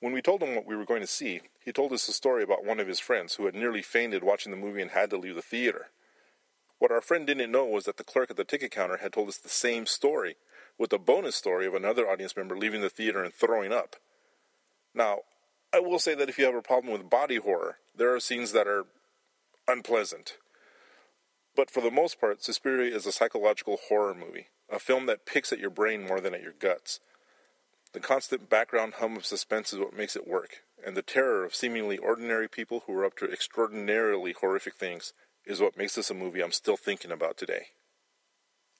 When 0.00 0.14
we 0.14 0.22
told 0.22 0.42
him 0.42 0.54
what 0.54 0.64
we 0.64 0.74
were 0.74 0.86
going 0.86 1.02
to 1.02 1.06
see, 1.06 1.42
he 1.62 1.70
told 1.70 1.92
us 1.92 2.08
a 2.08 2.14
story 2.14 2.42
about 2.42 2.64
one 2.64 2.80
of 2.80 2.88
his 2.88 3.00
friends 3.00 3.34
who 3.34 3.44
had 3.44 3.54
nearly 3.54 3.82
fainted 3.82 4.24
watching 4.24 4.52
the 4.52 4.58
movie 4.58 4.80
and 4.80 4.92
had 4.92 5.10
to 5.10 5.18
leave 5.18 5.34
the 5.34 5.42
theater. 5.42 5.88
What 6.78 6.92
our 6.92 7.02
friend 7.02 7.26
didn't 7.26 7.50
know 7.52 7.66
was 7.66 7.84
that 7.84 7.98
the 7.98 8.04
clerk 8.04 8.30
at 8.30 8.38
the 8.38 8.44
ticket 8.44 8.70
counter 8.70 8.98
had 8.98 9.12
told 9.12 9.28
us 9.28 9.36
the 9.36 9.50
same 9.50 9.84
story, 9.84 10.36
with 10.78 10.94
a 10.94 10.98
bonus 10.98 11.36
story 11.36 11.66
of 11.66 11.74
another 11.74 12.08
audience 12.08 12.36
member 12.36 12.56
leaving 12.56 12.80
the 12.80 12.88
theater 12.88 13.22
and 13.22 13.34
throwing 13.34 13.72
up. 13.72 13.96
Now, 14.94 15.20
I 15.72 15.80
will 15.80 15.98
say 15.98 16.14
that 16.14 16.28
if 16.28 16.38
you 16.38 16.44
have 16.44 16.54
a 16.54 16.62
problem 16.62 16.92
with 16.92 17.10
body 17.10 17.36
horror, 17.36 17.78
there 17.94 18.14
are 18.14 18.20
scenes 18.20 18.52
that 18.52 18.66
are 18.66 18.86
unpleasant. 19.68 20.38
But 21.54 21.70
for 21.70 21.80
the 21.80 21.90
most 21.90 22.20
part, 22.20 22.42
Suspiria 22.42 22.94
is 22.94 23.06
a 23.06 23.12
psychological 23.12 23.78
horror 23.88 24.14
movie, 24.14 24.48
a 24.70 24.78
film 24.78 25.06
that 25.06 25.26
picks 25.26 25.52
at 25.52 25.58
your 25.58 25.70
brain 25.70 26.06
more 26.06 26.20
than 26.20 26.34
at 26.34 26.42
your 26.42 26.52
guts. 26.52 27.00
The 27.92 28.00
constant 28.00 28.50
background 28.50 28.94
hum 28.98 29.16
of 29.16 29.24
suspense 29.24 29.72
is 29.72 29.78
what 29.78 29.96
makes 29.96 30.16
it 30.16 30.28
work, 30.28 30.62
and 30.84 30.96
the 30.96 31.02
terror 31.02 31.44
of 31.44 31.54
seemingly 31.54 31.96
ordinary 31.96 32.48
people 32.48 32.84
who 32.86 32.92
are 32.94 33.04
up 33.04 33.16
to 33.18 33.30
extraordinarily 33.30 34.34
horrific 34.38 34.76
things 34.76 35.14
is 35.46 35.60
what 35.60 35.78
makes 35.78 35.94
this 35.94 36.10
a 36.10 36.14
movie 36.14 36.42
I'm 36.42 36.52
still 36.52 36.76
thinking 36.76 37.10
about 37.10 37.38
today. 37.38 37.68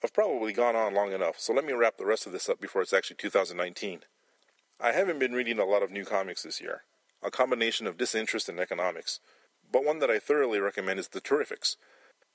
I've 0.05 0.13
probably 0.13 0.53
gone 0.53 0.77
on 0.77 0.95
long 0.95 1.13
enough, 1.13 1.37
so 1.39 1.55
let 1.55 1.65
me 1.65 1.73
wrap 1.73 1.97
the 1.97 2.05
rest 2.05 2.27
of 2.27 2.33
this 2.33 2.49
up 2.49 2.61
before 2.61 2.83
it's 2.83 2.93
actually 2.93 3.17
2019. 3.17 4.01
I 4.79 4.93
haven't 4.93 5.19
been 5.19 5.33
reading 5.33 5.59
a 5.59 5.65
lot 5.65 5.83
of 5.83 5.91
new 5.91 6.05
comics 6.05 6.43
this 6.43 6.61
year, 6.61 6.83
a 7.23 7.31
combination 7.31 7.87
of 7.87 7.97
disinterest 7.97 8.47
in 8.51 8.59
economics, 8.59 9.21
but 9.73 9.87
one 9.87 10.01
that 10.01 10.11
I 10.11 10.19
thoroughly 10.19 10.61
recommend 10.61 11.01
is 11.01 11.09
The 11.09 11.21
Terrifics, 11.23 11.77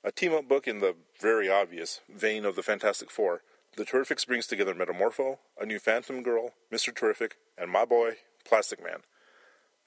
a 0.02 0.10
team 0.10 0.34
up 0.34 0.48
book 0.48 0.66
in 0.66 0.80
the 0.80 0.96
very 1.20 1.48
obvious 1.48 2.00
vein 2.12 2.44
of 2.44 2.56
the 2.56 2.62
Fantastic 2.64 3.12
Four. 3.12 3.42
The 3.76 3.84
Terrifics 3.84 4.26
brings 4.26 4.48
together 4.48 4.74
Metamorpho, 4.74 5.38
a 5.60 5.64
new 5.64 5.78
Phantom 5.78 6.20
Girl, 6.24 6.50
Mr. 6.72 6.92
Terrific, 6.92 7.36
and 7.56 7.70
my 7.70 7.84
boy, 7.84 8.16
Plastic 8.44 8.82
Man. 8.82 9.02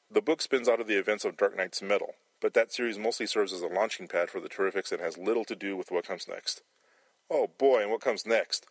The 0.10 0.22
book 0.22 0.41
spins 0.41 0.69
out 0.69 0.80
of 0.80 0.88
the 0.88 0.98
events 0.98 1.26
of 1.26 1.36
Dark 1.36 1.57
Nights 1.57 1.82
Metal, 1.82 2.14
but 2.40 2.53
that 2.53 2.72
series 2.72 2.98
mostly 2.98 3.26
serves 3.26 3.52
as 3.52 3.64
a 3.64 3.68
launching 3.68 4.07
pad 4.07 4.30
for 4.30 4.40
the 4.40 4.48
Terrifics 4.48 4.94
and 4.94 5.02
has 5.02 5.18
little 5.18 5.44
to 5.44 5.57
do 5.57 5.76
with 5.76 5.91
what 5.91 6.07
comes 6.07 6.26
next. 6.26 6.61
Oh 7.30 7.49
boy, 7.57 7.82
and 7.82 7.91
what 7.91 7.99
comes 7.99 8.26
next? 8.26 8.65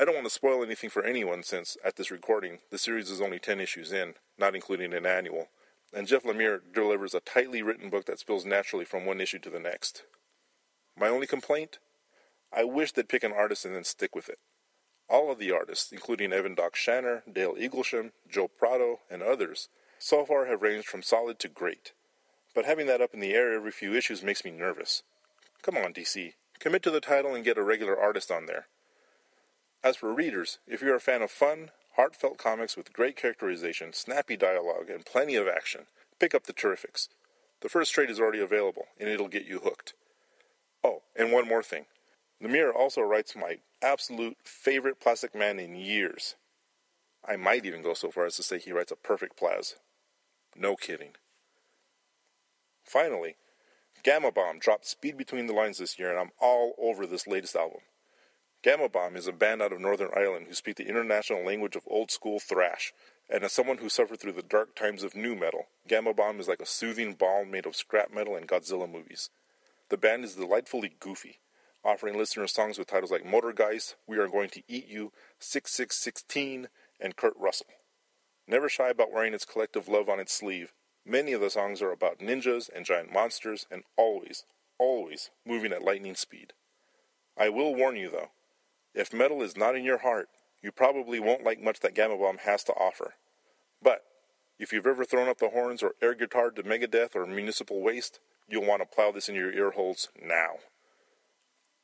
I 0.00 0.06
don't 0.06 0.14
want 0.14 0.26
to 0.26 0.32
spoil 0.32 0.62
anything 0.62 0.88
for 0.88 1.04
anyone 1.04 1.42
since, 1.42 1.76
at 1.84 1.96
this 1.96 2.10
recording, 2.10 2.60
the 2.70 2.78
series 2.78 3.10
is 3.10 3.20
only 3.20 3.38
10 3.38 3.60
issues 3.60 3.92
in, 3.92 4.14
not 4.38 4.54
including 4.54 4.94
an 4.94 5.04
annual, 5.04 5.48
and 5.92 6.06
Jeff 6.06 6.22
Lemire 6.22 6.60
delivers 6.72 7.12
a 7.12 7.20
tightly 7.20 7.60
written 7.60 7.90
book 7.90 8.06
that 8.06 8.18
spills 8.18 8.46
naturally 8.46 8.86
from 8.86 9.04
one 9.04 9.20
issue 9.20 9.38
to 9.40 9.50
the 9.50 9.60
next. 9.60 10.04
My 10.98 11.08
only 11.08 11.26
complaint? 11.26 11.80
I 12.50 12.64
wish 12.64 12.92
they'd 12.92 13.10
pick 13.10 13.22
an 13.22 13.34
artist 13.34 13.66
and 13.66 13.74
then 13.74 13.84
stick 13.84 14.14
with 14.14 14.30
it. 14.30 14.38
All 15.06 15.30
of 15.30 15.38
the 15.38 15.52
artists, 15.52 15.92
including 15.92 16.32
Evan 16.32 16.54
Doc 16.54 16.76
Shaner, 16.76 17.20
Dale 17.30 17.56
Eaglesham, 17.56 18.12
Joe 18.26 18.48
Prado, 18.48 19.00
and 19.10 19.22
others, 19.22 19.68
so 19.98 20.24
far 20.24 20.46
have 20.46 20.62
ranged 20.62 20.88
from 20.88 21.02
solid 21.02 21.38
to 21.40 21.48
great. 21.48 21.92
But 22.54 22.64
having 22.64 22.86
that 22.86 23.02
up 23.02 23.12
in 23.12 23.20
the 23.20 23.34
air 23.34 23.52
every 23.52 23.70
few 23.70 23.92
issues 23.92 24.22
makes 24.22 24.46
me 24.46 24.50
nervous. 24.50 25.02
Come 25.60 25.76
on, 25.76 25.92
DC. 25.92 26.32
Commit 26.58 26.82
to 26.84 26.90
the 26.90 27.00
title 27.02 27.34
and 27.34 27.44
get 27.44 27.58
a 27.58 27.62
regular 27.62 28.00
artist 28.00 28.30
on 28.30 28.46
there. 28.46 28.64
As 29.82 29.96
for 29.96 30.12
readers, 30.12 30.58
if 30.66 30.82
you're 30.82 30.96
a 30.96 31.00
fan 31.00 31.22
of 31.22 31.30
fun, 31.30 31.70
heartfelt 31.96 32.36
comics 32.36 32.76
with 32.76 32.92
great 32.92 33.16
characterization, 33.16 33.92
snappy 33.94 34.36
dialogue, 34.36 34.90
and 34.90 35.06
plenty 35.06 35.36
of 35.36 35.48
action, 35.48 35.86
pick 36.18 36.34
up 36.34 36.44
The 36.44 36.52
Terrifics. 36.52 37.08
The 37.62 37.70
first 37.70 37.94
trade 37.94 38.10
is 38.10 38.20
already 38.20 38.40
available, 38.40 38.86
and 38.98 39.08
it'll 39.08 39.28
get 39.28 39.46
you 39.46 39.60
hooked. 39.60 39.94
Oh, 40.84 41.02
and 41.16 41.32
one 41.32 41.48
more 41.48 41.62
thing. 41.62 41.86
Lemire 42.42 42.74
also 42.74 43.00
writes 43.00 43.34
my 43.34 43.58
absolute 43.82 44.36
favorite 44.44 45.00
Plastic 45.00 45.34
Man 45.34 45.58
in 45.58 45.74
years. 45.74 46.36
I 47.26 47.36
might 47.36 47.64
even 47.64 47.82
go 47.82 47.94
so 47.94 48.10
far 48.10 48.26
as 48.26 48.36
to 48.36 48.42
say 48.42 48.58
he 48.58 48.72
writes 48.72 48.92
a 48.92 48.96
perfect 48.96 49.38
Plaz. 49.38 49.74
No 50.56 50.76
kidding. 50.76 51.12
Finally, 52.84 53.36
Gama 54.02 54.32
Bomb 54.32 54.58
dropped 54.58 54.86
Speed 54.86 55.16
Between 55.16 55.46
the 55.46 55.52
Lines 55.52 55.78
this 55.78 55.98
year, 55.98 56.10
and 56.10 56.18
I'm 56.18 56.30
all 56.40 56.74
over 56.78 57.06
this 57.06 57.26
latest 57.26 57.54
album. 57.54 57.80
Gama 58.62 58.88
Bomb 58.88 59.16
is 59.16 59.26
a 59.26 59.32
band 59.32 59.62
out 59.62 59.72
of 59.72 59.80
Northern 59.80 60.10
Ireland 60.14 60.46
who 60.46 60.54
speak 60.54 60.76
the 60.76 60.88
international 60.88 61.44
language 61.44 61.76
of 61.76 61.82
old 61.86 62.10
school 62.10 62.38
thrash, 62.38 62.92
and 63.28 63.42
as 63.42 63.52
someone 63.52 63.78
who 63.78 63.88
suffered 63.88 64.20
through 64.20 64.32
the 64.32 64.42
dark 64.42 64.74
times 64.74 65.02
of 65.02 65.14
nu 65.14 65.34
metal, 65.34 65.66
Gama 65.88 66.12
Bomb 66.12 66.40
is 66.40 66.48
like 66.48 66.60
a 66.60 66.66
soothing 66.66 67.14
balm 67.14 67.50
made 67.50 67.66
of 67.66 67.76
scrap 67.76 68.12
metal 68.12 68.36
and 68.36 68.46
Godzilla 68.46 68.90
movies. 68.90 69.30
The 69.88 69.96
band 69.96 70.24
is 70.24 70.34
delightfully 70.34 70.92
goofy, 71.00 71.40
offering 71.84 72.18
listeners 72.18 72.52
songs 72.52 72.78
with 72.78 72.88
titles 72.88 73.10
like 73.10 73.24
Motorgeist, 73.24 73.94
We 74.06 74.18
Are 74.18 74.28
Going 74.28 74.50
to 74.50 74.62
Eat 74.68 74.88
You, 74.88 75.12
6616, 75.38 76.68
and 77.00 77.16
Kurt 77.16 77.34
Russell. 77.38 77.66
Never 78.46 78.68
shy 78.68 78.90
about 78.90 79.12
wearing 79.12 79.32
its 79.32 79.44
collective 79.44 79.88
love 79.88 80.08
on 80.08 80.20
its 80.20 80.34
sleeve, 80.34 80.72
Many 81.04 81.32
of 81.32 81.40
the 81.40 81.50
songs 81.50 81.80
are 81.80 81.92
about 81.92 82.18
ninjas 82.18 82.68
and 82.74 82.84
giant 82.84 83.12
monsters 83.12 83.66
and 83.70 83.84
always, 83.96 84.44
always 84.78 85.30
moving 85.46 85.72
at 85.72 85.82
lightning 85.82 86.14
speed. 86.14 86.52
I 87.38 87.48
will 87.48 87.74
warn 87.74 87.96
you 87.96 88.10
though, 88.10 88.30
if 88.94 89.12
metal 89.12 89.42
is 89.42 89.56
not 89.56 89.76
in 89.76 89.84
your 89.84 89.98
heart, 89.98 90.28
you 90.62 90.72
probably 90.72 91.20
won't 91.20 91.44
like 91.44 91.60
much 91.60 91.80
that 91.80 91.94
Gama 91.94 92.16
Bomb 92.16 92.38
has 92.38 92.64
to 92.64 92.72
offer. 92.72 93.14
But 93.82 94.02
if 94.58 94.72
you've 94.72 94.86
ever 94.86 95.04
thrown 95.04 95.28
up 95.28 95.38
the 95.38 95.48
horns 95.48 95.82
or 95.82 95.94
air 96.02 96.14
guitar 96.14 96.50
to 96.50 96.62
Megadeth 96.62 97.16
or 97.16 97.26
Municipal 97.26 97.80
Waste, 97.80 98.20
you'll 98.48 98.66
want 98.66 98.82
to 98.82 98.94
plow 98.94 99.10
this 99.10 99.28
into 99.28 99.40
your 99.40 99.52
ear 99.52 99.70
holes 99.70 100.08
now. 100.22 100.56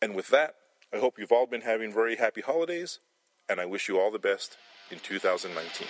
And 0.03 0.15
with 0.15 0.29
that, 0.29 0.55
I 0.93 0.99
hope 0.99 1.19
you've 1.19 1.33
all 1.33 1.47
been 1.47 1.63
having 1.63 1.93
very 1.93 2.17
happy 2.17 2.43
holidays, 2.43 3.01
and 3.49 3.61
I 3.61 3.65
wish 3.65 3.89
you 3.89 3.99
all 3.99 4.11
the 4.11 4.19
best 4.19 4.57
in 4.91 4.99
2019. 4.99 5.87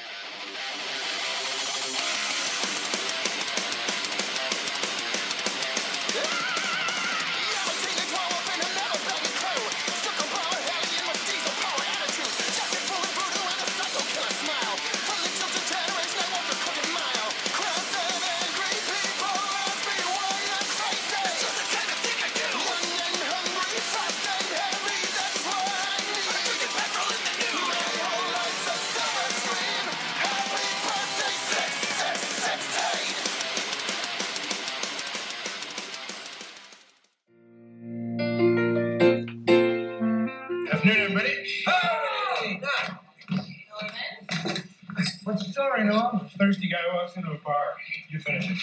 Into 47.17 47.31
a 47.31 47.39
bar. 47.39 47.65
You 48.11 48.21
finish 48.21 48.51
it. 48.51 48.59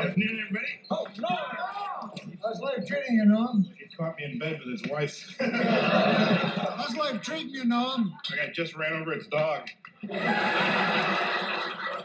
Afternoon, 0.00 0.40
everybody. 0.46 0.66
Oh, 0.90 1.06
no! 1.18 1.28
How's 2.42 2.60
life 2.60 2.86
treating 2.86 3.16
you, 3.16 3.24
Norm? 3.26 3.66
He 3.78 3.86
caught 3.96 4.16
me 4.18 4.24
in 4.24 4.38
bed 4.38 4.60
with 4.64 4.80
his 4.80 4.90
wife. 4.90 5.36
How's 5.40 6.96
life 6.96 7.20
treating 7.22 7.50
you, 7.50 7.64
Norm? 7.64 8.12
I 8.32 8.36
got 8.36 8.54
just 8.54 8.74
ran 8.76 8.92
over 8.94 9.12
its 9.12 9.26
dog. 9.26 9.68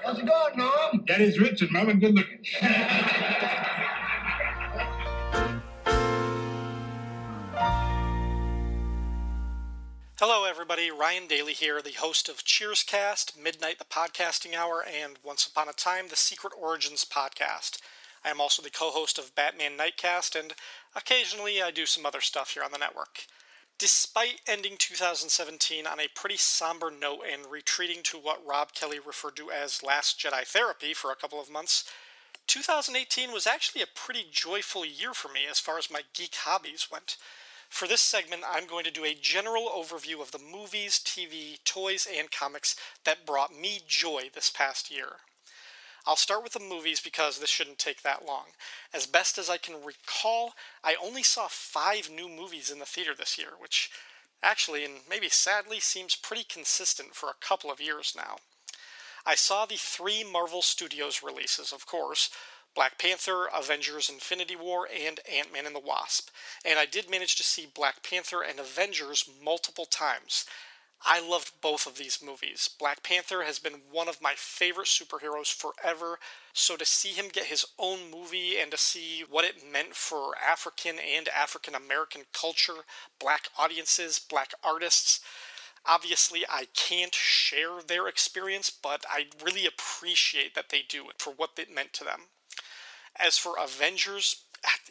How's 0.04 0.20
it 0.20 0.26
going, 0.26 0.58
Norm? 0.58 1.06
Daddy's 1.06 1.40
rich 1.40 1.62
and 1.62 1.72
mama 1.72 1.94
good 1.94 2.16
looking. 2.16 2.40
Hello, 10.24 10.46
everybody. 10.46 10.92
Ryan 10.92 11.26
Daly 11.26 11.54
here, 11.54 11.82
the 11.82 11.94
host 11.94 12.30
of 12.30 12.46
Cheerscast, 12.46 13.36
Midnight 13.36 13.80
the 13.80 13.86
Podcasting 13.86 14.54
Hour, 14.54 14.86
and 14.86 15.18
Once 15.24 15.48
Upon 15.48 15.68
a 15.68 15.74
Time, 15.74 16.10
the 16.10 16.16
Secret 16.16 16.54
Origins 16.56 17.04
podcast. 17.04 17.80
I 18.24 18.30
am 18.30 18.40
also 18.40 18.62
the 18.62 18.70
co 18.70 18.92
host 18.92 19.18
of 19.18 19.34
Batman 19.34 19.72
Nightcast, 19.76 20.40
and 20.40 20.54
occasionally 20.96 21.60
I 21.60 21.72
do 21.72 21.88
some 21.88 22.06
other 22.06 22.22
stuff 22.22 22.52
here 22.52 22.62
on 22.62 22.72
the 22.72 22.78
network. 22.78 23.26
Despite 23.80 24.42
ending 24.48 24.76
2017 24.78 25.88
on 25.88 26.00
a 26.00 26.08
pretty 26.14 26.38
somber 26.38 26.92
note 26.92 27.22
and 27.28 27.48
retreating 27.50 28.04
to 28.04 28.20
what 28.20 28.46
Rob 28.46 28.74
Kelly 28.74 29.00
referred 29.00 29.38
to 29.38 29.50
as 29.50 29.82
Last 29.82 30.20
Jedi 30.20 30.46
therapy 30.46 30.94
for 30.94 31.12
a 31.12 31.16
couple 31.16 31.42
of 31.42 31.50
months, 31.50 31.84
2018 32.46 33.32
was 33.32 33.48
actually 33.48 33.82
a 33.82 33.88
pretty 33.96 34.26
joyful 34.32 34.86
year 34.86 35.16
for 35.16 35.30
me 35.30 35.48
as 35.50 35.60
far 35.60 35.80
as 35.80 35.90
my 35.90 36.02
geek 36.14 36.36
hobbies 36.36 36.90
went. 36.92 37.18
For 37.72 37.88
this 37.88 38.02
segment, 38.02 38.44
I'm 38.48 38.68
going 38.68 38.84
to 38.84 38.92
do 38.92 39.06
a 39.06 39.16
general 39.16 39.70
overview 39.74 40.22
of 40.22 40.32
the 40.32 40.40
movies, 40.40 41.02
TV, 41.04 41.58
toys, 41.64 42.06
and 42.06 42.30
comics 42.30 42.76
that 43.06 43.26
brought 43.26 43.58
me 43.58 43.80
joy 43.88 44.30
this 44.32 44.52
past 44.52 44.92
year. 44.92 45.22
I'll 46.06 46.18
start 46.18 46.44
with 46.44 46.52
the 46.52 46.60
movies 46.60 47.00
because 47.00 47.40
this 47.40 47.50
shouldn't 47.50 47.80
take 47.80 48.04
that 48.04 48.26
long. 48.26 48.48
As 48.94 49.08
best 49.08 49.38
as 49.38 49.50
I 49.50 49.58
can 49.58 49.84
recall, 49.86 50.54
I 50.84 50.96
only 51.02 51.24
saw 51.24 51.48
five 51.50 52.10
new 52.14 52.28
movies 52.28 52.70
in 52.70 52.80
the 52.80 52.86
theater 52.86 53.14
this 53.18 53.38
year, 53.38 53.52
which 53.58 53.90
actually, 54.44 54.84
and 54.84 54.96
maybe 55.10 55.30
sadly, 55.30 55.80
seems 55.80 56.16
pretty 56.16 56.44
consistent 56.44 57.16
for 57.16 57.30
a 57.30 57.46
couple 57.46 57.72
of 57.72 57.80
years 57.80 58.14
now. 58.16 58.36
I 59.26 59.36
saw 59.36 59.66
the 59.66 59.78
three 59.78 60.26
Marvel 60.26 60.62
Studios 60.62 61.24
releases, 61.24 61.72
of 61.72 61.86
course, 61.86 62.30
Black 62.74 62.98
Panther, 62.98 63.48
Avengers 63.54 64.10
Infinity 64.10 64.56
War, 64.56 64.88
and 64.88 65.20
Ant 65.30 65.52
Man 65.52 65.66
and 65.66 65.76
the 65.76 65.80
Wasp. 65.80 66.30
And 66.64 66.80
I 66.80 66.86
did 66.86 67.10
manage 67.10 67.36
to 67.36 67.44
see 67.44 67.66
Black 67.66 68.02
Panther 68.04 68.42
and 68.42 68.60
Avengers 68.60 69.30
multiple 69.44 69.86
times. 69.86 70.46
I 71.04 71.20
loved 71.20 71.54
both 71.62 71.88
of 71.88 71.98
these 71.98 72.22
movies. 72.24 72.70
Black 72.80 73.02
Panther 73.02 73.44
has 73.44 73.58
been 73.58 73.82
one 73.92 74.08
of 74.08 74.22
my 74.22 74.34
favorite 74.36 74.88
superheroes 74.88 75.52
forever, 75.52 76.20
so 76.54 76.78
to 76.78 76.86
see 76.86 77.10
him 77.10 77.30
get 77.34 77.46
his 77.46 77.66
own 77.80 78.12
movie 78.12 78.60
and 78.60 78.70
to 78.70 78.78
see 78.78 79.24
what 79.28 79.44
it 79.44 79.70
meant 79.70 79.96
for 79.96 80.36
African 80.38 80.98
and 81.00 81.28
African 81.30 81.74
American 81.74 82.22
culture, 82.34 82.86
black 83.20 83.50
audiences, 83.58 84.20
black 84.20 84.52
artists, 84.64 85.22
obviously 85.88 86.46
I 86.48 86.68
can't 86.76 87.16
share 87.16 87.82
their 87.82 88.08
experience, 88.08 88.70
but 88.70 89.04
I 89.10 89.26
really 89.44 89.66
appreciate 89.66 90.54
that 90.54 90.70
they 90.70 90.84
do 90.88 91.10
it 91.10 91.16
for 91.18 91.34
what 91.34 91.52
it 91.58 91.74
meant 91.74 91.94
to 91.94 92.04
them. 92.04 92.28
As 93.20 93.38
for 93.38 93.56
Avengers, 93.60 94.44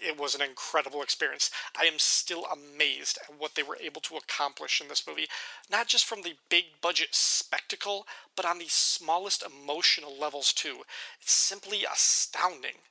it 0.03 0.19
was 0.19 0.35
an 0.35 0.43
incredible 0.43 1.03
experience. 1.03 1.51
I 1.79 1.85
am 1.85 1.99
still 1.99 2.47
amazed 2.47 3.19
at 3.29 3.39
what 3.39 3.55
they 3.55 3.63
were 3.63 3.79
able 3.81 4.01
to 4.03 4.17
accomplish 4.17 4.81
in 4.81 4.89
this 4.89 5.07
movie, 5.07 5.29
not 5.71 5.87
just 5.87 6.05
from 6.05 6.23
the 6.23 6.35
big 6.49 6.81
budget 6.81 7.09
spectacle, 7.13 8.07
but 8.37 8.45
on 8.45 8.59
the 8.59 8.69
smallest 8.69 9.43
emotional 9.43 10.17
levels 10.19 10.53
too. 10.53 10.83
It's 11.21 11.33
simply 11.33 11.85
astounding. 11.85 12.83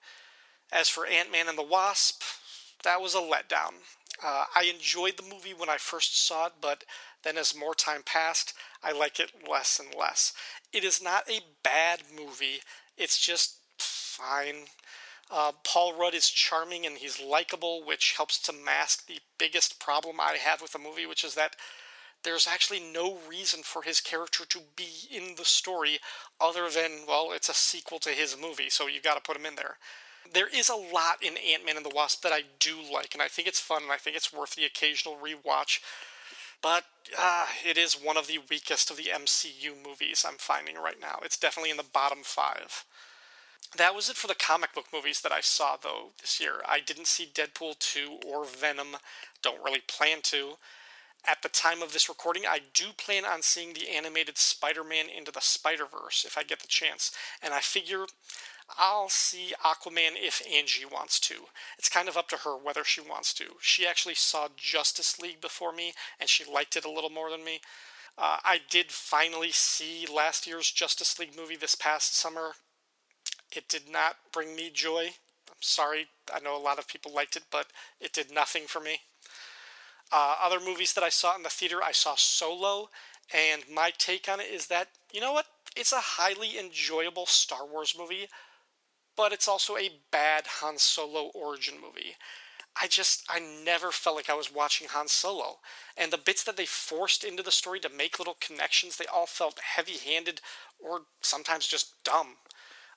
As 0.72 0.88
for 0.90 1.06
Ant 1.06 1.32
Man 1.32 1.48
and 1.48 1.58
the 1.58 1.64
Wasp, 1.64 2.22
that 2.84 3.02
was 3.02 3.16
a 3.16 3.20
letdown. 3.20 3.74
Uh, 4.24 4.46
I 4.56 4.64
enjoyed 4.64 5.18
the 5.18 5.24
movie 5.24 5.54
when 5.54 5.70
I 5.70 5.78
first 5.78 6.26
saw 6.26 6.48
it, 6.48 6.54
but 6.62 6.84
then 7.24 7.38
as 7.38 7.56
more 7.56 7.74
time 7.74 8.04
passed, 8.04 8.54
I 8.84 8.92
like 8.92 9.20
it 9.20 9.32
less 9.50 9.80
and 9.80 9.94
less. 9.98 10.34
It 10.74 10.84
is 10.84 11.02
not 11.02 11.30
a 11.30 11.42
bad 11.64 12.02
movie, 12.16 12.62
it's 12.98 13.18
just 13.20 13.58
fine. 13.78 14.66
Uh, 15.32 15.52
Paul 15.64 15.96
Rudd 15.96 16.16
is 16.16 16.30
charming 16.30 16.86
and 16.86 16.98
he's 16.98 17.22
likable, 17.22 17.84
which 17.86 18.16
helps 18.18 18.40
to 18.44 18.54
mask 18.54 19.08
the 19.08 19.20
biggest 19.38 19.80
problem 19.80 20.20
I 20.20 20.38
have 20.42 20.62
with 20.62 20.72
the 20.72 20.80
movie, 20.80 21.06
which 21.06 21.24
is 21.24 21.36
that 21.36 21.56
there's 22.24 22.48
actually 22.48 22.80
no 22.80 23.18
reason 23.30 23.62
for 23.64 23.84
his 23.84 24.02
character 24.02 24.44
to 24.46 24.60
be 24.76 24.90
in 25.12 25.36
the 25.38 25.46
story 25.46 26.00
other 26.42 26.70
than, 26.70 27.06
well, 27.08 27.32
it's 27.34 27.50
a 27.50 27.54
sequel 27.54 28.00
to 28.00 28.10
his 28.10 28.36
movie, 28.40 28.70
so 28.70 28.88
you've 28.88 29.04
gotta 29.04 29.22
put 29.22 29.38
him 29.38 29.46
in 29.46 29.56
there. 29.56 29.78
There 30.32 30.50
is 30.54 30.70
a 30.70 30.76
lot 30.76 31.22
in 31.22 31.38
Ant 31.38 31.66
Man 31.66 31.78
and 31.78 31.86
the 31.86 31.96
Wasp 31.96 32.22
that 32.24 32.34
I 32.34 32.42
do 32.60 32.76
like, 32.94 33.14
and 33.14 33.22
I 33.22 33.28
think 33.28 33.48
it's 33.48 33.60
fun, 33.60 33.84
and 33.84 33.92
I 33.92 33.98
think 33.98 34.16
it's 34.16 34.34
worth 34.34 34.56
the 34.56 34.66
occasional 34.66 35.16
rewatch. 35.16 35.80
But 36.62 36.84
uh, 37.18 37.46
it 37.66 37.78
is 37.78 37.94
one 37.94 38.18
of 38.18 38.28
the 38.28 38.40
weakest 38.50 38.92
of 38.92 38.98
the 38.98 39.10
MCU 39.14 39.72
movies 39.84 40.26
I'm 40.28 40.38
finding 40.38 40.76
right 40.76 41.00
now. 41.00 41.20
It's 41.24 41.38
definitely 41.38 41.72
in 41.72 41.78
the 41.78 41.84
bottom 41.84 42.20
five. 42.24 42.84
That 43.78 43.96
was 43.96 44.10
it 44.10 44.16
for 44.16 44.28
the 44.28 44.36
comic 44.36 44.74
book 44.74 44.86
movies 44.92 45.22
that 45.22 45.32
I 45.32 45.42
saw, 45.42 45.78
though, 45.82 46.10
this 46.20 46.40
year. 46.40 46.62
I 46.68 46.80
didn't 46.80 47.08
see 47.08 47.30
Deadpool 47.32 47.78
2 47.80 48.20
or 48.28 48.46
Venom. 48.46 48.98
Don't 49.42 49.64
really 49.64 49.82
plan 49.88 50.20
to. 50.24 50.54
At 51.26 51.42
the 51.44 51.50
time 51.50 51.82
of 51.82 51.94
this 51.94 52.10
recording, 52.10 52.44
I 52.48 52.62
do 52.74 52.86
plan 52.98 53.26
on 53.26 53.42
seeing 53.42 53.74
the 53.74 53.90
animated 53.90 54.38
Spider 54.38 54.84
Man 54.84 55.06
Into 55.10 55.32
the 55.32 55.42
Spider 55.42 55.86
Verse 55.86 56.24
if 56.26 56.38
I 56.38 56.44
get 56.44 56.62
the 56.62 56.68
chance. 56.68 57.12
And 57.44 57.54
I 57.54 57.60
figure 57.60 58.06
I'll 58.78 59.10
see 59.10 59.54
Aquaman 59.64 60.14
if 60.16 60.42
Angie 60.52 60.86
wants 60.86 61.20
to. 61.22 61.36
It's 61.78 61.90
kind 61.90 62.08
of 62.08 62.18
up 62.18 62.30
to 62.30 62.38
her 62.38 62.58
whether 62.58 62.84
she 62.84 63.02
wants 63.02 63.34
to. 63.36 63.46
She 63.60 63.86
actually 63.86 64.16
saw 64.16 64.48
Justice 64.56 65.20
League 65.20 65.42
before 65.42 65.74
me, 65.74 65.94
and 66.20 66.30
she 66.30 66.44
liked 66.46 66.76
it 66.76 66.86
a 66.86 66.92
little 66.92 67.10
more 67.10 67.30
than 67.30 67.44
me. 67.44 67.62
Uh, 68.18 68.38
I 68.44 68.60
did 68.70 68.92
finally 68.92 69.52
see 69.52 70.06
last 70.06 70.48
year's 70.48 70.72
Justice 70.72 71.20
League 71.20 71.36
movie 71.36 71.56
this 71.56 71.76
past 71.76 72.16
summer. 72.16 72.54
It 73.56 73.68
did 73.68 73.90
not 73.90 74.18
bring 74.32 74.56
me 74.56 74.70
joy. 74.74 75.12
I'm 75.50 75.56
sorry, 75.60 76.08
I 76.34 76.40
know 76.40 76.56
a 76.56 76.62
lot 76.62 76.80
of 76.80 76.88
people 76.88 77.14
liked 77.14 77.36
it, 77.36 77.44
but 77.52 77.68
it 78.00 78.14
did 78.14 78.32
nothing 78.32 78.64
for 78.68 78.80
me. 78.80 79.00
Uh, 80.12 80.36
other 80.44 80.60
movies 80.60 80.94
that 80.94 81.04
I 81.04 81.10
saw 81.10 81.36
in 81.36 81.44
the 81.44 81.50
theater, 81.50 81.80
I 81.84 81.92
saw 81.92 82.16
Solo, 82.16 82.90
and 83.34 83.64
my 83.72 83.92
take 83.98 84.28
on 84.28 84.40
it 84.40 84.48
is 84.52 84.68
that, 84.68 84.90
you 85.12 85.22
know 85.22 85.34
what? 85.34 85.46
It's 85.76 85.94
a 85.94 86.00
highly 86.00 86.58
enjoyable 86.58 87.26
Star 87.26 87.66
Wars 87.66 87.96
movie, 87.98 88.28
but 89.16 89.32
it's 89.32 89.48
also 89.48 89.78
a 89.78 89.92
bad 90.12 90.46
Han 90.62 90.78
Solo 90.78 91.30
origin 91.36 91.76
movie. 91.80 92.16
I 92.82 92.88
just, 92.88 93.24
I 93.30 93.40
never 93.40 93.92
felt 93.92 94.16
like 94.16 94.30
I 94.30 94.36
was 94.36 94.54
watching 94.54 94.88
Han 94.92 95.08
Solo. 95.08 95.58
And 95.98 96.12
the 96.12 96.18
bits 96.18 96.44
that 96.44 96.56
they 96.56 96.66
forced 96.66 97.24
into 97.24 97.44
the 97.44 97.52
story 97.52 97.80
to 97.82 97.90
make 97.90 98.20
little 98.20 98.38
connections, 98.40 98.96
they 98.96 99.06
all 99.06 99.26
felt 99.26 99.60
heavy 99.60 99.98
handed 99.98 100.42
or 100.80 101.02
sometimes 101.22 101.68
just 101.68 102.02
dumb. 102.04 102.38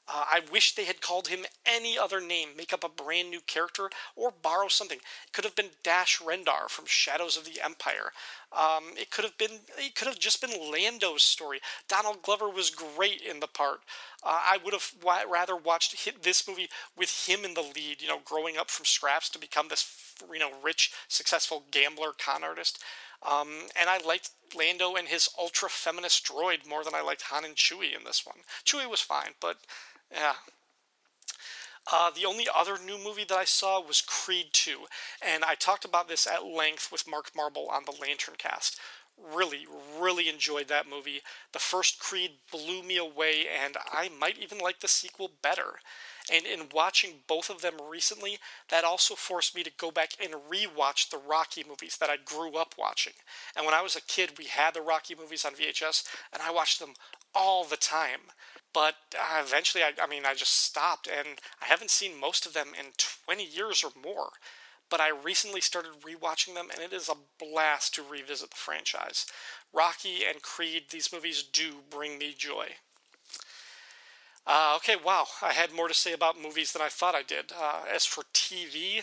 Uh, 0.09 0.25
I 0.27 0.41
wish 0.53 0.75
they 0.75 0.85
had 0.85 1.01
called 1.01 1.29
him 1.29 1.45
any 1.65 1.97
other 1.97 2.21
name, 2.21 2.51
make 2.57 2.73
up 2.73 2.83
a 2.83 2.89
brand 2.89 3.31
new 3.31 3.41
character, 3.41 3.89
or 4.17 4.33
borrow 4.33 4.69
something. 4.69 4.99
It 4.99 5.33
could 5.33 5.45
have 5.45 5.55
been 5.55 5.71
Dash 5.83 6.21
Rendar 6.21 6.69
from 6.69 6.87
Shadows 6.87 7.37
of 7.37 7.45
the 7.45 7.61
Empire. 7.63 8.13
Um, 8.53 8.85
it 8.97 9.11
could 9.11 9.25
have 9.25 9.39
been. 9.39 9.61
It 9.79 9.95
could 9.95 10.09
have 10.09 10.19
just 10.19 10.41
been 10.41 10.71
Lando's 10.71 11.23
story. 11.23 11.61
Donald 11.89 12.23
Glover 12.23 12.49
was 12.49 12.71
great 12.71 13.21
in 13.23 13.41
the 13.41 13.47
part. 13.47 13.81
Uh, 14.23 14.41
I 14.43 14.59
would 14.65 14.75
have 14.75 14.93
w- 15.01 15.33
rather 15.33 15.57
watched 15.57 15.97
this 16.23 16.47
movie 16.49 16.69
with 16.97 17.27
him 17.27 17.45
in 17.45 17.55
the 17.55 17.63
lead. 17.63 18.03
You 18.03 18.09
know, 18.09 18.21
growing 18.25 18.57
up 18.57 18.71
from 18.71 18.85
scraps 18.85 19.29
to 19.31 19.39
become 19.39 19.69
this, 19.69 20.15
you 20.33 20.41
know, 20.41 20.51
rich, 20.63 20.93
successful 21.09 21.65
gambler, 21.71 22.11
con 22.19 22.43
artist. 22.45 22.83
Um, 23.23 23.49
and 23.79 23.89
I 23.89 23.99
liked 23.99 24.31
Lando 24.55 24.95
and 24.95 25.09
his 25.09 25.29
ultra 25.39 25.69
feminist 25.69 26.27
droid 26.27 26.69
more 26.69 26.85
than 26.85 26.95
I 26.95 27.03
liked 27.03 27.23
Han 27.23 27.45
and 27.45 27.55
Chewie 27.55 27.97
in 27.97 28.05
this 28.05 28.27
one. 28.27 28.39
Chewie 28.65 28.91
was 28.91 29.01
fine, 29.01 29.31
but 29.41 29.59
yeah. 30.13 30.35
Uh, 31.91 32.11
the 32.11 32.25
only 32.25 32.47
other 32.55 32.79
new 32.79 32.97
movie 32.97 33.25
that 33.25 33.37
I 33.37 33.45
saw 33.45 33.81
was 33.81 34.01
Creed 34.01 34.47
2, 34.53 34.87
and 35.21 35.45
I 35.45 35.57
talked 35.57 35.85
about 35.85 36.09
this 36.09 36.27
at 36.27 36.45
length 36.45 36.93
with 36.93 37.09
Mark 37.09 37.33
Marble 37.35 37.69
on 37.69 37.85
the 37.85 37.97
Lantern 38.01 38.35
Cast. 38.39 38.79
Really, 39.19 39.67
really 40.01 40.29
enjoyed 40.29 40.69
that 40.69 40.89
movie. 40.89 41.21
The 41.53 41.59
first 41.59 41.99
Creed 41.99 42.33
blew 42.51 42.83
me 42.83 42.97
away, 42.97 43.47
and 43.47 43.77
I 43.93 44.09
might 44.09 44.39
even 44.39 44.59
like 44.59 44.81
the 44.81 44.89
sequel 44.89 45.31
better. 45.43 45.81
And 46.33 46.47
in 46.47 46.69
watching 46.73 47.21
both 47.27 47.51
of 47.51 47.63
them 47.63 47.75
recently, 47.89 48.39
that 48.69 48.85
also 48.85 49.15
forced 49.15 49.55
me 49.55 49.65
to 49.65 49.71
go 49.77 49.91
back 49.91 50.11
and 50.23 50.35
rewatch 50.35 51.11
the 51.11 51.19
Rocky 51.19 51.65
movies 51.69 51.99
that 51.99 52.11
I 52.11 52.17
grew 52.17 52.57
up 52.57 52.75
watching. 52.79 53.15
And 53.57 53.67
when 53.67 53.75
I 53.75 53.83
was 53.83 53.97
a 53.97 54.01
kid, 54.01 54.39
we 54.39 54.45
had 54.45 54.75
the 54.75 54.81
Rocky 54.81 55.15
movies 55.15 55.45
on 55.45 55.55
VHS, 55.55 56.05
and 56.33 56.43
I 56.43 56.53
watched 56.53 56.79
them 56.79 56.95
all 57.35 57.65
the 57.65 57.77
time. 57.77 58.21
But 58.75 58.95
uh, 59.15 59.43
eventually, 59.45 59.83
I, 59.85 59.93
I 60.03 60.07
mean, 60.07 60.25
I 60.25 60.35
just 60.35 60.55
stopped, 60.65 61.07
and 61.07 61.39
I 61.61 61.67
haven't 61.67 61.91
seen 61.91 62.19
most 62.19 62.47
of 62.47 62.55
them 62.55 62.69
in 62.79 62.93
20 63.27 63.45
years 63.45 63.85
or 63.85 63.93
more. 64.01 64.31
but 64.91 65.01
I 65.01 65.09
recently 65.09 65.63
started 65.63 66.03
rewatching 66.03 66.55
them, 66.55 66.69
and 66.71 66.83
it 66.83 66.93
is 66.93 67.09
a 67.09 67.17
blast 67.43 67.95
to 67.95 68.03
revisit 68.03 68.51
the 68.51 68.57
franchise. 68.57 69.25
Rocky 69.73 70.25
and 70.29 70.43
Creed, 70.43 70.85
these 70.91 71.11
movies 71.13 71.43
do 71.43 71.77
bring 71.89 72.19
me 72.19 72.35
joy. 72.37 72.67
Uh, 74.47 74.75
okay, 74.77 74.97
wow, 75.03 75.27
I 75.41 75.53
had 75.53 75.73
more 75.73 75.89
to 75.89 75.95
say 75.95 76.13
about 76.13 76.41
movies 76.41 76.73
than 76.73 76.83
I 76.83 76.89
thought 76.89 77.15
I 77.15 77.23
did. 77.23 77.53
Uh, 77.53 77.83
as 77.93 78.05
for 78.05 78.25
TV, 78.35 78.99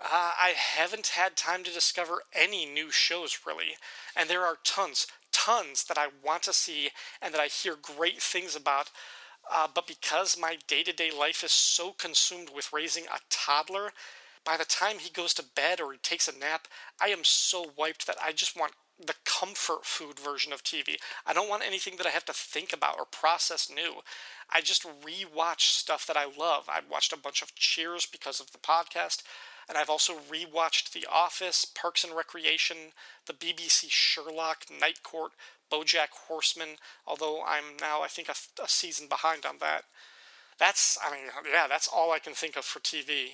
uh, 0.00 0.32
I 0.38 0.52
haven't 0.56 1.08
had 1.08 1.36
time 1.36 1.62
to 1.64 1.72
discover 1.72 2.22
any 2.34 2.66
new 2.66 2.90
shows 2.90 3.40
really, 3.46 3.76
and 4.14 4.28
there 4.28 4.44
are 4.44 4.58
tons, 4.64 5.06
tons 5.36 5.84
that 5.84 5.98
I 5.98 6.06
want 6.24 6.42
to 6.44 6.52
see 6.52 6.90
and 7.20 7.34
that 7.34 7.40
I 7.40 7.46
hear 7.46 7.76
great 7.80 8.22
things 8.22 8.56
about. 8.56 8.90
Uh, 9.52 9.68
but 9.72 9.86
because 9.86 10.38
my 10.38 10.56
day 10.66 10.82
to 10.82 10.92
day 10.92 11.10
life 11.10 11.44
is 11.44 11.52
so 11.52 11.92
consumed 11.92 12.50
with 12.54 12.72
raising 12.72 13.04
a 13.04 13.20
toddler, 13.28 13.92
by 14.44 14.56
the 14.56 14.64
time 14.64 14.98
he 14.98 15.10
goes 15.10 15.34
to 15.34 15.44
bed 15.54 15.80
or 15.80 15.92
he 15.92 15.98
takes 15.98 16.26
a 16.26 16.36
nap, 16.36 16.68
I 17.00 17.08
am 17.08 17.22
so 17.22 17.72
wiped 17.76 18.06
that 18.06 18.16
I 18.24 18.32
just 18.32 18.58
want 18.58 18.72
the 18.98 19.14
comfort 19.24 19.84
food 19.84 20.18
version 20.18 20.52
of 20.52 20.64
TV. 20.64 20.96
I 21.26 21.32
don't 21.32 21.48
want 21.48 21.62
anything 21.66 21.96
that 21.96 22.06
I 22.06 22.10
have 22.10 22.24
to 22.26 22.32
think 22.32 22.72
about 22.72 22.98
or 22.98 23.04
process 23.04 23.70
new. 23.70 24.00
I 24.50 24.60
just 24.60 24.84
rewatch 24.84 25.60
stuff 25.60 26.06
that 26.06 26.16
I 26.16 26.24
love. 26.24 26.68
I've 26.68 26.90
watched 26.90 27.12
a 27.12 27.18
bunch 27.18 27.42
of 27.42 27.54
Cheers 27.54 28.06
because 28.06 28.40
of 28.40 28.52
the 28.52 28.58
podcast, 28.58 29.22
and 29.68 29.76
I've 29.76 29.90
also 29.90 30.14
rewatched 30.14 30.92
The 30.92 31.06
Office, 31.12 31.64
Parks 31.64 32.04
and 32.04 32.16
Recreation, 32.16 32.92
the 33.26 33.34
BBC 33.34 33.86
Sherlock, 33.88 34.66
Night 34.80 35.02
Court, 35.02 35.32
BoJack 35.70 36.10
Horseman. 36.28 36.76
Although 37.06 37.42
I'm 37.46 37.76
now, 37.80 38.02
I 38.02 38.08
think, 38.08 38.28
a, 38.28 38.62
a 38.62 38.68
season 38.68 39.08
behind 39.08 39.44
on 39.44 39.56
that. 39.60 39.82
That's, 40.58 40.96
I 41.04 41.10
mean, 41.10 41.26
yeah, 41.52 41.66
that's 41.68 41.88
all 41.88 42.12
I 42.12 42.18
can 42.18 42.32
think 42.32 42.56
of 42.56 42.64
for 42.64 42.80
TV. 42.80 43.32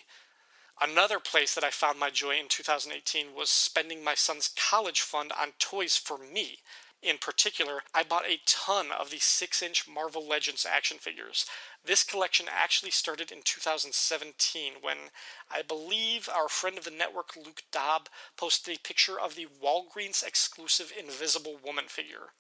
Another 0.81 1.21
place 1.21 1.55
that 1.55 1.65
I 1.65 1.71
found 1.71 1.99
my 1.99 2.11
joy 2.11 2.37
in 2.37 2.49
2018 2.49 3.35
was 3.37 3.51
spending 3.51 4.03
my 4.03 4.15
son's 4.15 4.49
college 4.49 5.01
fund 5.01 5.33
on 5.41 5.53
toys 5.59 5.97
for 5.97 6.19
me. 6.19 6.59
In 7.03 7.19
particular, 7.19 7.83
I 7.93 8.05
bought 8.05 8.29
a 8.29 8.39
ton 8.47 8.93
of 8.93 9.11
the 9.11 9.19
6 9.19 9.63
inch 9.63 9.89
Marvel 9.89 10.27
Legends 10.27 10.65
action 10.65 10.99
figures. 10.99 11.47
This 11.85 12.05
collection 12.05 12.47
actually 12.49 12.93
started 12.93 13.33
in 13.33 13.43
2017 13.43 14.75
when 14.81 14.97
I 15.51 15.63
believe 15.63 16.29
our 16.33 16.49
friend 16.49 16.79
of 16.79 16.85
the 16.85 16.93
network, 16.93 17.35
Luke 17.35 17.65
Dobb, 17.73 18.09
posted 18.37 18.77
a 18.77 18.81
picture 18.81 19.19
of 19.19 19.35
the 19.35 19.49
Walgreens 19.61 20.25
exclusive 20.25 20.93
Invisible 20.97 21.59
Woman 21.65 21.87
figure. 21.89 22.35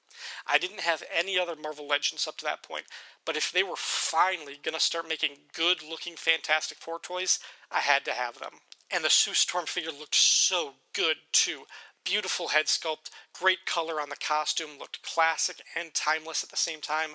I 0.46 0.58
didn't 0.58 0.80
have 0.80 1.02
any 1.12 1.36
other 1.36 1.56
Marvel 1.56 1.88
Legends 1.88 2.28
up 2.28 2.36
to 2.36 2.44
that 2.44 2.62
point, 2.62 2.84
but 3.24 3.36
if 3.36 3.50
they 3.50 3.64
were 3.64 3.76
finally 3.76 4.60
going 4.62 4.74
to 4.74 4.80
start 4.80 5.08
making 5.08 5.38
good 5.52 5.82
looking 5.82 6.14
Fantastic 6.14 6.78
Four 6.78 7.00
toys, 7.00 7.40
I 7.68 7.80
had 7.80 8.04
to 8.04 8.12
have 8.12 8.38
them. 8.38 8.60
And 8.94 9.02
the 9.02 9.10
Sue 9.10 9.34
Storm 9.34 9.66
figure 9.66 9.90
looked 9.90 10.14
so 10.14 10.74
good 10.92 11.16
too. 11.32 11.62
Beautiful 12.04 12.48
head 12.48 12.66
sculpt, 12.66 13.10
great 13.38 13.64
color 13.64 14.00
on 14.00 14.08
the 14.08 14.16
costume, 14.16 14.78
looked 14.78 15.02
classic 15.02 15.62
and 15.78 15.94
timeless 15.94 16.42
at 16.42 16.50
the 16.50 16.56
same 16.56 16.80
time. 16.80 17.10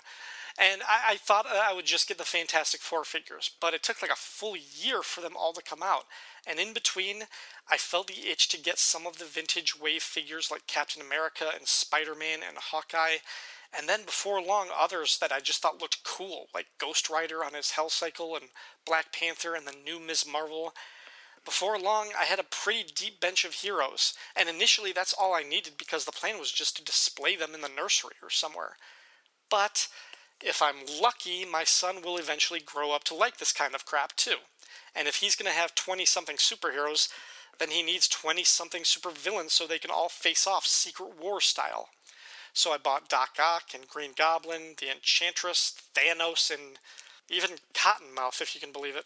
And 0.58 0.82
I, 0.82 1.14
I, 1.14 1.16
thought 1.18 1.46
uh, 1.46 1.62
I 1.64 1.74
would 1.74 1.86
just 1.86 2.08
get 2.08 2.18
the 2.18 2.24
Fantastic 2.24 2.82
Four 2.82 3.04
figures, 3.04 3.52
but 3.62 3.76
it 3.76 3.84
took 3.84 4.02
like 4.02 4.12
a 4.12 4.16
full 4.16 4.56
year 4.56 5.04
for 5.04 5.22
them 5.22 5.34
all 5.38 5.54
to 5.54 5.62
come 5.62 5.84
out. 5.84 6.06
And 6.48 6.60
in 6.60 6.74
between, 6.74 7.24
I 7.70 7.78
felt 7.78 8.08
the 8.08 8.28
itch 8.28 8.48
to 8.50 8.60
get 8.60 8.80
some 8.80 9.06
of 9.06 9.20
the 9.20 9.26
vintage 9.26 9.80
wave 9.80 10.02
figures 10.02 10.50
like 10.50 10.66
Captain 10.66 11.02
America 11.02 11.46
and 11.56 11.68
Spider 11.68 12.16
Man 12.16 12.40
and 12.48 12.58
Hawkeye. 12.58 13.18
And 13.78 13.88
then 13.88 14.04
before 14.06 14.42
long, 14.42 14.70
others 14.76 15.20
that 15.20 15.32
I 15.32 15.42
just 15.42 15.62
thought 15.62 15.82
looked 15.82 16.04
cool, 16.04 16.48
like 16.56 16.68
Ghost 16.80 17.10
Rider 17.10 17.44
on 17.44 17.54
his 17.54 17.72
Hell 17.72 17.90
Cycle 17.90 18.36
and 18.36 18.46
Black 18.86 19.14
Panther 19.14 19.54
and 19.54 19.68
the 19.68 19.76
new 19.86 20.00
Ms. 20.00 20.26
Marvel. 20.26 20.74
Before 21.48 21.80
long, 21.80 22.12
I 22.20 22.26
had 22.26 22.40
a 22.40 22.44
pretty 22.44 22.84
deep 22.94 23.22
bench 23.22 23.46
of 23.46 23.54
heroes, 23.54 24.14
and 24.36 24.50
initially 24.50 24.92
that's 24.92 25.14
all 25.14 25.34
I 25.34 25.44
needed 25.44 25.78
because 25.78 26.04
the 26.04 26.12
plan 26.12 26.40
was 26.40 26.52
just 26.52 26.76
to 26.76 26.84
display 26.84 27.38
them 27.38 27.56
in 27.56 27.62
the 27.62 27.70
nursery 27.70 28.16
or 28.22 28.30
somewhere. 28.30 28.76
But 29.50 29.88
if 30.44 30.62
I'm 30.62 30.86
lucky, 31.02 31.46
my 31.46 31.64
son 31.64 32.02
will 32.02 32.18
eventually 32.18 32.60
grow 32.60 32.92
up 32.92 33.06
to 33.06 33.16
like 33.16 33.38
this 33.38 33.54
kind 33.54 33.74
of 33.74 33.86
crap 33.86 34.18
too. 34.18 34.40
And 34.94 35.08
if 35.08 35.16
he's 35.16 35.38
going 35.38 35.50
to 35.50 35.58
have 35.58 35.74
20 35.74 36.04
something 36.04 36.36
superheroes, 36.36 37.08
then 37.60 37.72
he 37.72 37.82
needs 37.82 38.10
20 38.10 38.44
something 38.44 38.84
supervillains 38.84 39.52
so 39.52 39.66
they 39.66 39.80
can 39.80 39.90
all 39.90 40.10
face 40.10 40.46
off 40.48 40.68
Secret 40.68 41.14
War 41.18 41.40
style. 41.40 41.88
So 42.52 42.74
I 42.74 42.78
bought 42.78 43.08
Doc 43.08 43.38
Ock 43.42 43.74
and 43.74 43.88
Green 43.88 44.12
Goblin, 44.18 44.76
the 44.82 44.92
Enchantress, 44.92 45.82
Thanos, 45.96 46.52
and 46.52 46.78
even 47.30 47.52
Cottonmouth, 47.74 48.42
if 48.42 48.54
you 48.54 48.60
can 48.60 48.74
believe 48.74 48.98
it. 48.98 49.06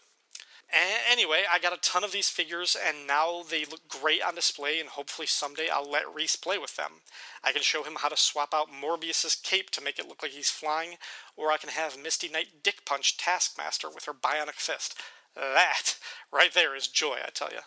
Anyway, 0.72 1.42
I 1.50 1.58
got 1.58 1.74
a 1.74 1.80
ton 1.80 2.02
of 2.02 2.12
these 2.12 2.30
figures, 2.30 2.74
and 2.74 3.06
now 3.06 3.42
they 3.42 3.66
look 3.66 3.86
great 3.88 4.22
on 4.22 4.34
display, 4.34 4.80
and 4.80 4.88
hopefully 4.88 5.26
someday 5.26 5.68
I'll 5.68 5.90
let 5.90 6.12
Reese 6.12 6.36
play 6.36 6.56
with 6.56 6.76
them. 6.76 7.02
I 7.44 7.52
can 7.52 7.60
show 7.60 7.82
him 7.82 7.96
how 7.98 8.08
to 8.08 8.16
swap 8.16 8.54
out 8.54 8.72
Morbius's 8.72 9.34
cape 9.34 9.68
to 9.70 9.82
make 9.82 9.98
it 9.98 10.08
look 10.08 10.22
like 10.22 10.32
he's 10.32 10.50
flying, 10.50 10.96
or 11.36 11.52
I 11.52 11.58
can 11.58 11.68
have 11.68 12.02
Misty 12.02 12.28
Knight 12.28 12.62
dick 12.62 12.86
punch 12.86 13.18
Taskmaster 13.18 13.90
with 13.90 14.04
her 14.04 14.14
bionic 14.14 14.54
fist. 14.54 14.98
That, 15.36 15.96
right 16.32 16.54
there, 16.54 16.74
is 16.74 16.88
joy, 16.88 17.18
I 17.22 17.28
tell 17.28 17.50
you. 17.50 17.60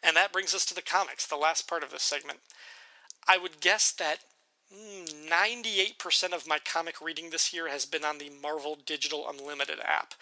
And 0.00 0.14
that 0.16 0.32
brings 0.32 0.54
us 0.54 0.64
to 0.66 0.74
the 0.74 0.82
comics, 0.82 1.26
the 1.26 1.36
last 1.36 1.68
part 1.68 1.82
of 1.82 1.90
this 1.90 2.04
segment. 2.04 2.38
I 3.26 3.38
would 3.38 3.60
guess 3.60 3.90
that 3.92 4.18
hmm, 4.72 5.06
98% 5.28 6.32
of 6.32 6.46
my 6.46 6.58
comic 6.64 7.00
reading 7.00 7.30
this 7.30 7.52
year 7.52 7.68
has 7.68 7.84
been 7.84 8.04
on 8.04 8.18
the 8.18 8.30
Marvel 8.30 8.78
Digital 8.86 9.28
Unlimited 9.28 9.80
app. 9.84 10.14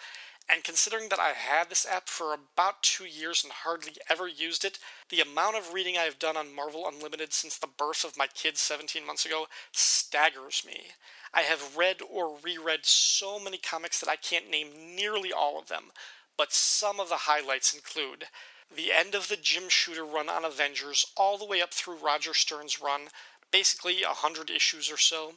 And 0.49 0.63
considering 0.63 1.09
that 1.09 1.19
I 1.19 1.33
had 1.33 1.69
this 1.69 1.85
app 1.85 2.07
for 2.07 2.33
about 2.33 2.81
two 2.81 3.03
years 3.03 3.43
and 3.43 3.51
hardly 3.51 3.93
ever 4.09 4.27
used 4.27 4.63
it, 4.63 4.79
the 5.09 5.19
amount 5.19 5.57
of 5.57 5.73
reading 5.73 5.97
I 5.97 6.03
have 6.03 6.19
done 6.19 6.37
on 6.37 6.55
Marvel 6.55 6.87
Unlimited 6.87 7.33
since 7.33 7.57
the 7.57 7.67
birth 7.67 8.05
of 8.05 8.17
my 8.17 8.27
kids 8.27 8.61
17 8.61 9.05
months 9.05 9.25
ago 9.25 9.47
staggers 9.73 10.63
me. 10.65 10.91
I 11.33 11.41
have 11.41 11.75
read 11.75 11.97
or 12.09 12.37
reread 12.41 12.85
so 12.85 13.39
many 13.39 13.57
comics 13.57 13.99
that 13.99 14.09
I 14.09 14.15
can't 14.15 14.49
name 14.49 14.95
nearly 14.95 15.33
all 15.33 15.59
of 15.59 15.67
them, 15.67 15.91
but 16.37 16.53
some 16.53 16.99
of 17.01 17.09
the 17.09 17.27
highlights 17.27 17.73
include 17.73 18.25
the 18.73 18.93
end 18.93 19.15
of 19.15 19.27
the 19.27 19.37
Jim 19.37 19.69
Shooter 19.69 20.05
run 20.05 20.29
on 20.29 20.45
Avengers, 20.45 21.05
all 21.17 21.37
the 21.37 21.45
way 21.45 21.61
up 21.61 21.73
through 21.73 21.95
Roger 21.95 22.33
Stern's 22.33 22.81
run, 22.81 23.09
basically 23.51 24.03
a 24.03 24.09
hundred 24.09 24.49
issues 24.49 24.91
or 24.91 24.97
so. 24.97 25.33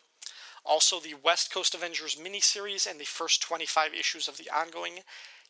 Also, 0.65 1.01
the 1.01 1.15
West 1.15 1.53
Coast 1.53 1.75
Avengers 1.75 2.17
miniseries 2.17 2.89
and 2.91 3.01
the 3.01 3.05
first 3.05 3.43
25 3.43 3.95
issues 3.95 4.29
of 4.29 4.37
the 4.37 4.51
ongoing, 4.51 5.01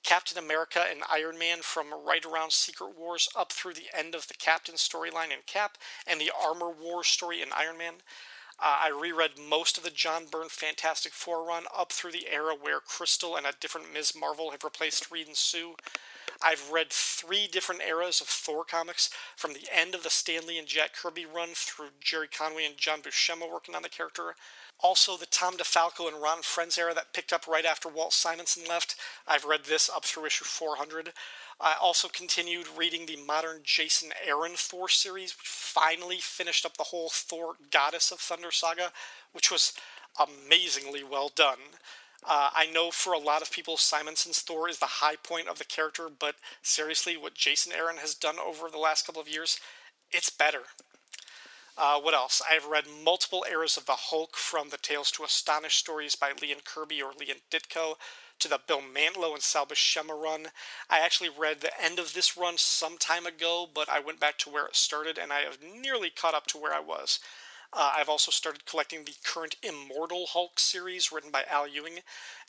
Captain 0.02 0.38
America 0.38 0.84
and 0.90 1.02
Iron 1.10 1.38
Man 1.38 1.58
from 1.62 1.88
right 2.06 2.24
around 2.24 2.52
Secret 2.52 2.96
Wars 2.98 3.28
up 3.36 3.52
through 3.52 3.74
the 3.74 3.88
end 3.96 4.14
of 4.14 4.28
the 4.28 4.34
Captain 4.34 4.76
storyline 4.76 5.30
in 5.30 5.40
Cap 5.46 5.76
and 6.06 6.20
the 6.20 6.32
Armor 6.42 6.70
Wars 6.70 7.08
story 7.08 7.42
in 7.42 7.48
Iron 7.54 7.76
Man. 7.76 7.94
Uh, 8.58 8.76
I 8.84 8.90
reread 8.90 9.38
most 9.38 9.78
of 9.78 9.84
the 9.84 9.90
John 9.90 10.26
Byrne 10.30 10.50
Fantastic 10.50 11.12
Four 11.12 11.46
run 11.46 11.64
up 11.76 11.92
through 11.92 12.12
the 12.12 12.28
era 12.30 12.54
where 12.58 12.80
Crystal 12.80 13.36
and 13.36 13.46
a 13.46 13.54
different 13.58 13.92
Ms. 13.92 14.14
Marvel 14.14 14.50
have 14.50 14.64
replaced 14.64 15.10
Reed 15.10 15.26
and 15.26 15.36
Sue. 15.36 15.76
I've 16.42 16.70
read 16.70 16.90
three 16.90 17.46
different 17.46 17.82
eras 17.82 18.20
of 18.20 18.26
Thor 18.26 18.64
comics, 18.64 19.10
from 19.36 19.54
the 19.54 19.68
end 19.72 19.94
of 19.94 20.02
the 20.02 20.10
Stan 20.10 20.46
Lee 20.46 20.58
and 20.58 20.66
Jack 20.66 20.94
Kirby 20.94 21.26
run 21.26 21.50
through 21.54 21.88
Gerry 22.00 22.28
Conway 22.28 22.64
and 22.64 22.76
John 22.76 23.00
Buscema 23.00 23.50
working 23.50 23.74
on 23.74 23.82
the 23.82 23.88
character, 23.88 24.34
also, 24.82 25.16
the 25.16 25.26
Tom 25.26 25.56
DeFalco 25.56 26.08
and 26.08 26.22
Ron 26.22 26.42
Frenz 26.42 26.78
era 26.78 26.94
that 26.94 27.12
picked 27.12 27.32
up 27.32 27.46
right 27.46 27.66
after 27.66 27.88
Walt 27.88 28.12
Simonson 28.12 28.62
left. 28.68 28.96
I've 29.26 29.44
read 29.44 29.64
this 29.64 29.90
up 29.94 30.04
through 30.04 30.26
issue 30.26 30.44
400. 30.44 31.12
I 31.60 31.74
also 31.80 32.08
continued 32.08 32.66
reading 32.76 33.04
the 33.04 33.16
modern 33.16 33.60
Jason 33.62 34.10
Aaron 34.26 34.52
Thor 34.56 34.88
series, 34.88 35.32
which 35.32 35.46
finally 35.46 36.18
finished 36.20 36.64
up 36.64 36.76
the 36.76 36.84
whole 36.84 37.10
Thor 37.12 37.54
Goddess 37.70 38.10
of 38.10 38.20
Thunder 38.20 38.50
saga, 38.50 38.92
which 39.32 39.50
was 39.50 39.74
amazingly 40.18 41.04
well 41.04 41.30
done. 41.34 41.58
Uh, 42.26 42.50
I 42.54 42.66
know 42.66 42.90
for 42.90 43.12
a 43.12 43.18
lot 43.18 43.42
of 43.42 43.50
people, 43.50 43.76
Simonson's 43.76 44.40
Thor 44.40 44.68
is 44.68 44.78
the 44.78 44.86
high 44.86 45.16
point 45.16 45.48
of 45.48 45.58
the 45.58 45.64
character, 45.64 46.08
but 46.10 46.36
seriously, 46.62 47.16
what 47.16 47.34
Jason 47.34 47.72
Aaron 47.72 47.96
has 47.96 48.14
done 48.14 48.36
over 48.38 48.68
the 48.70 48.78
last 48.78 49.06
couple 49.06 49.22
of 49.22 49.28
years, 49.28 49.58
it's 50.10 50.30
better. 50.30 50.62
Uh, 51.82 51.98
what 51.98 52.12
else? 52.12 52.42
I 52.48 52.52
have 52.52 52.66
read 52.66 52.84
multiple 53.02 53.42
eras 53.50 53.78
of 53.78 53.86
the 53.86 53.96
Hulk, 53.96 54.36
from 54.36 54.68
the 54.68 54.76
Tales 54.76 55.10
to 55.12 55.24
Astonish 55.24 55.76
stories 55.76 56.14
by 56.14 56.32
Lee 56.32 56.52
and 56.52 56.62
Kirby 56.62 57.00
or 57.00 57.12
Lee 57.18 57.30
and 57.30 57.40
Ditko, 57.50 57.94
to 58.38 58.48
the 58.48 58.60
Bill 58.68 58.82
Mantlo 58.82 59.32
and 59.32 59.40
Sal 59.40 59.64
Buscema 59.64 60.12
run. 60.12 60.48
I 60.90 60.98
actually 60.98 61.30
read 61.30 61.62
the 61.62 61.72
end 61.82 61.98
of 61.98 62.12
this 62.12 62.36
run 62.36 62.58
some 62.58 62.98
time 62.98 63.24
ago, 63.24 63.66
but 63.72 63.88
I 63.88 63.98
went 63.98 64.20
back 64.20 64.36
to 64.40 64.50
where 64.50 64.66
it 64.66 64.76
started, 64.76 65.16
and 65.16 65.32
I 65.32 65.40
have 65.40 65.56
nearly 65.62 66.10
caught 66.10 66.34
up 66.34 66.46
to 66.48 66.58
where 66.58 66.74
I 66.74 66.80
was. 66.80 67.18
Uh, 67.72 67.92
I've 67.96 68.10
also 68.10 68.30
started 68.30 68.66
collecting 68.66 69.04
the 69.04 69.14
current 69.24 69.56
Immortal 69.62 70.26
Hulk 70.28 70.60
series 70.60 71.10
written 71.10 71.30
by 71.30 71.44
Al 71.50 71.66
Ewing. 71.66 72.00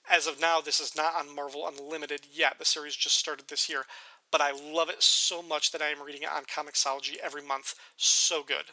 As 0.10 0.28
of 0.28 0.41
now, 0.41 0.60
this 0.60 0.82
is 0.82 0.94
not 0.94 1.16
on 1.16 1.34
Marvel 1.34 1.66
Unlimited 1.66 2.28
yet. 2.30 2.60
The 2.60 2.66
series 2.66 2.98
just 2.98 3.18
started 3.18 3.48
this 3.48 3.70
year, 3.70 3.86
but 4.30 4.41
I 4.41 4.52
love 4.52 4.90
it 4.90 5.02
so 5.02 5.41
much 5.41 5.72
that 5.72 5.82
I 5.82 5.88
am 5.88 6.03
reading 6.06 6.24
it 6.24 6.30
on 6.36 6.44
Comixology 6.44 7.16
every 7.24 7.41
month. 7.41 7.76
So 7.95 8.44
good. 8.44 8.66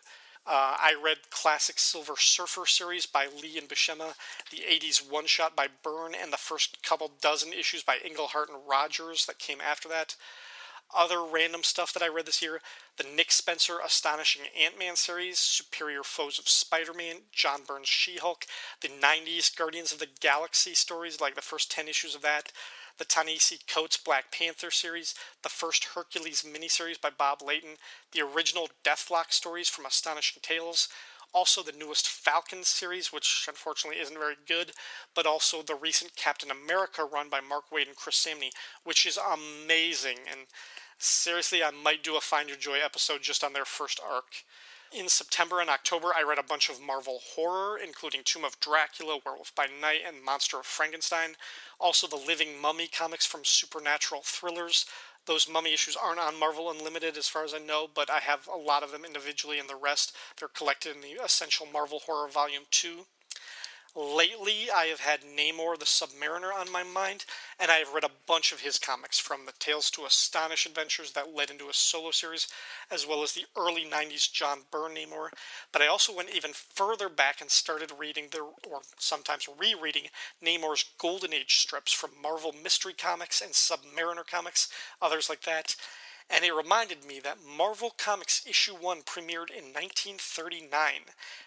Uh, 0.48 0.76
I 0.80 0.94
read 0.94 1.28
classic 1.28 1.78
Silver 1.78 2.14
Surfer 2.16 2.64
series 2.64 3.04
by 3.04 3.26
Lee 3.26 3.58
and 3.58 3.68
Buscema, 3.68 4.14
the 4.50 4.62
80s 4.66 5.06
one 5.06 5.26
shot 5.26 5.54
by 5.54 5.66
Byrne, 5.82 6.14
and 6.14 6.32
the 6.32 6.38
first 6.38 6.82
couple 6.82 7.10
dozen 7.20 7.52
issues 7.52 7.82
by 7.82 7.98
Englehart 8.02 8.48
and 8.48 8.58
Rogers 8.66 9.26
that 9.26 9.38
came 9.38 9.60
after 9.60 9.90
that. 9.90 10.16
Other 10.96 11.22
random 11.22 11.64
stuff 11.64 11.92
that 11.92 12.02
I 12.02 12.08
read 12.08 12.24
this 12.24 12.40
year 12.40 12.62
the 12.96 13.04
Nick 13.04 13.30
Spencer 13.30 13.74
Astonishing 13.84 14.42
Ant 14.58 14.78
Man 14.78 14.96
series, 14.96 15.38
Superior 15.38 16.02
Foes 16.02 16.38
of 16.38 16.48
Spider 16.48 16.94
Man, 16.94 17.16
John 17.30 17.60
Byrne's 17.66 17.88
She 17.88 18.16
Hulk, 18.16 18.46
the 18.80 18.88
90s 18.88 19.54
Guardians 19.54 19.92
of 19.92 19.98
the 19.98 20.08
Galaxy 20.18 20.72
stories, 20.72 21.20
like 21.20 21.34
the 21.34 21.42
first 21.42 21.70
10 21.70 21.88
issues 21.88 22.14
of 22.14 22.22
that, 22.22 22.52
the 22.98 23.04
Ta-Nehisi 23.04 23.58
Coates 23.72 23.96
Black 23.96 24.32
Panther 24.32 24.70
series, 24.70 25.14
the 25.42 25.48
first 25.48 25.88
Hercules 25.94 26.42
miniseries 26.42 27.00
by 27.00 27.10
Bob 27.10 27.42
Layton, 27.42 27.76
the 28.12 28.20
original 28.20 28.68
Deathlok 28.84 29.32
stories 29.32 29.68
from 29.68 29.86
Astonishing 29.86 30.40
Tales, 30.42 30.88
also 31.32 31.62
the 31.62 31.72
newest 31.72 32.08
Falcon 32.08 32.64
series, 32.64 33.12
which 33.12 33.44
unfortunately 33.48 34.00
isn't 34.00 34.18
very 34.18 34.36
good, 34.46 34.72
but 35.14 35.26
also 35.26 35.62
the 35.62 35.74
recent 35.74 36.16
Captain 36.16 36.50
America 36.50 37.04
run 37.04 37.28
by 37.28 37.40
Mark 37.40 37.64
Waid 37.72 37.86
and 37.86 37.96
Chris 37.96 38.16
Samnee, 38.16 38.50
which 38.84 39.06
is 39.06 39.18
amazing. 39.18 40.18
And 40.30 40.46
seriously, 40.98 41.62
I 41.62 41.70
might 41.70 42.02
do 42.02 42.16
a 42.16 42.20
Find 42.20 42.48
Your 42.48 42.58
Joy 42.58 42.78
episode 42.84 43.22
just 43.22 43.44
on 43.44 43.52
their 43.52 43.66
first 43.66 44.00
arc. 44.04 44.44
In 44.90 45.08
September 45.10 45.60
and 45.60 45.68
October, 45.68 46.12
I 46.16 46.22
read 46.22 46.38
a 46.38 46.42
bunch 46.42 46.70
of 46.70 46.80
Marvel 46.80 47.20
horror, 47.34 47.76
including 47.78 48.22
Tomb 48.24 48.44
of 48.44 48.58
Dracula, 48.58 49.18
Werewolf 49.24 49.54
by 49.54 49.66
Night, 49.66 50.00
and 50.06 50.24
Monster 50.24 50.60
of 50.60 50.66
Frankenstein. 50.66 51.36
Also, 51.78 52.06
the 52.06 52.16
Living 52.16 52.58
Mummy 52.58 52.88
comics 52.88 53.26
from 53.26 53.44
Supernatural 53.44 54.22
Thrillers, 54.24 54.86
those 55.26 55.46
mummy 55.46 55.74
issues 55.74 55.94
aren't 55.94 56.20
on 56.20 56.40
Marvel 56.40 56.70
Unlimited 56.70 57.18
as 57.18 57.28
far 57.28 57.44
as 57.44 57.52
I 57.52 57.58
know, 57.58 57.86
but 57.92 58.08
I 58.08 58.20
have 58.20 58.48
a 58.48 58.56
lot 58.56 58.82
of 58.82 58.90
them 58.90 59.04
individually, 59.04 59.58
and 59.58 59.68
the 59.68 59.76
rest 59.76 60.16
they're 60.38 60.48
collected 60.48 60.96
in 60.96 61.02
the 61.02 61.22
Essential 61.22 61.66
Marvel 61.70 62.00
Horror 62.06 62.28
Volume 62.28 62.64
2. 62.70 63.04
Lately, 63.96 64.70
I 64.70 64.84
have 64.86 65.00
had 65.00 65.22
Namor 65.22 65.78
the 65.78 65.84
Submariner 65.84 66.54
on 66.54 66.70
my 66.70 66.82
mind, 66.82 67.24
and 67.58 67.70
I 67.70 67.76
have 67.76 67.94
read 67.94 68.04
a 68.04 68.10
bunch 68.26 68.52
of 68.52 68.60
his 68.60 68.78
comics, 68.78 69.18
from 69.18 69.46
the 69.46 69.52
Tales 69.58 69.90
to 69.92 70.04
Astonish 70.04 70.66
adventures 70.66 71.12
that 71.12 71.34
led 71.34 71.50
into 71.50 71.68
a 71.68 71.74
solo 71.74 72.10
series, 72.10 72.48
as 72.90 73.06
well 73.06 73.22
as 73.22 73.32
the 73.32 73.46
early 73.56 73.84
90s 73.84 74.30
John 74.30 74.60
Byrne 74.70 74.94
Namor. 74.94 75.30
But 75.72 75.82
I 75.82 75.86
also 75.86 76.14
went 76.14 76.30
even 76.30 76.52
further 76.52 77.08
back 77.08 77.40
and 77.40 77.50
started 77.50 77.90
reading, 77.98 78.26
the, 78.30 78.42
or 78.68 78.82
sometimes 78.98 79.48
rereading, 79.58 80.08
Namor's 80.44 80.84
Golden 80.98 81.32
Age 81.32 81.56
strips 81.56 81.92
from 81.92 82.10
Marvel 82.22 82.54
Mystery 82.62 82.94
Comics 82.94 83.40
and 83.40 83.52
Submariner 83.52 84.26
Comics, 84.26 84.68
others 85.00 85.28
like 85.28 85.42
that 85.42 85.74
and 86.30 86.44
it 86.44 86.54
reminded 86.54 87.04
me 87.04 87.20
that 87.20 87.38
Marvel 87.56 87.94
Comics 87.96 88.46
issue 88.46 88.74
1 88.74 89.02
premiered 89.02 89.50
in 89.50 89.72
1939, 89.72 90.70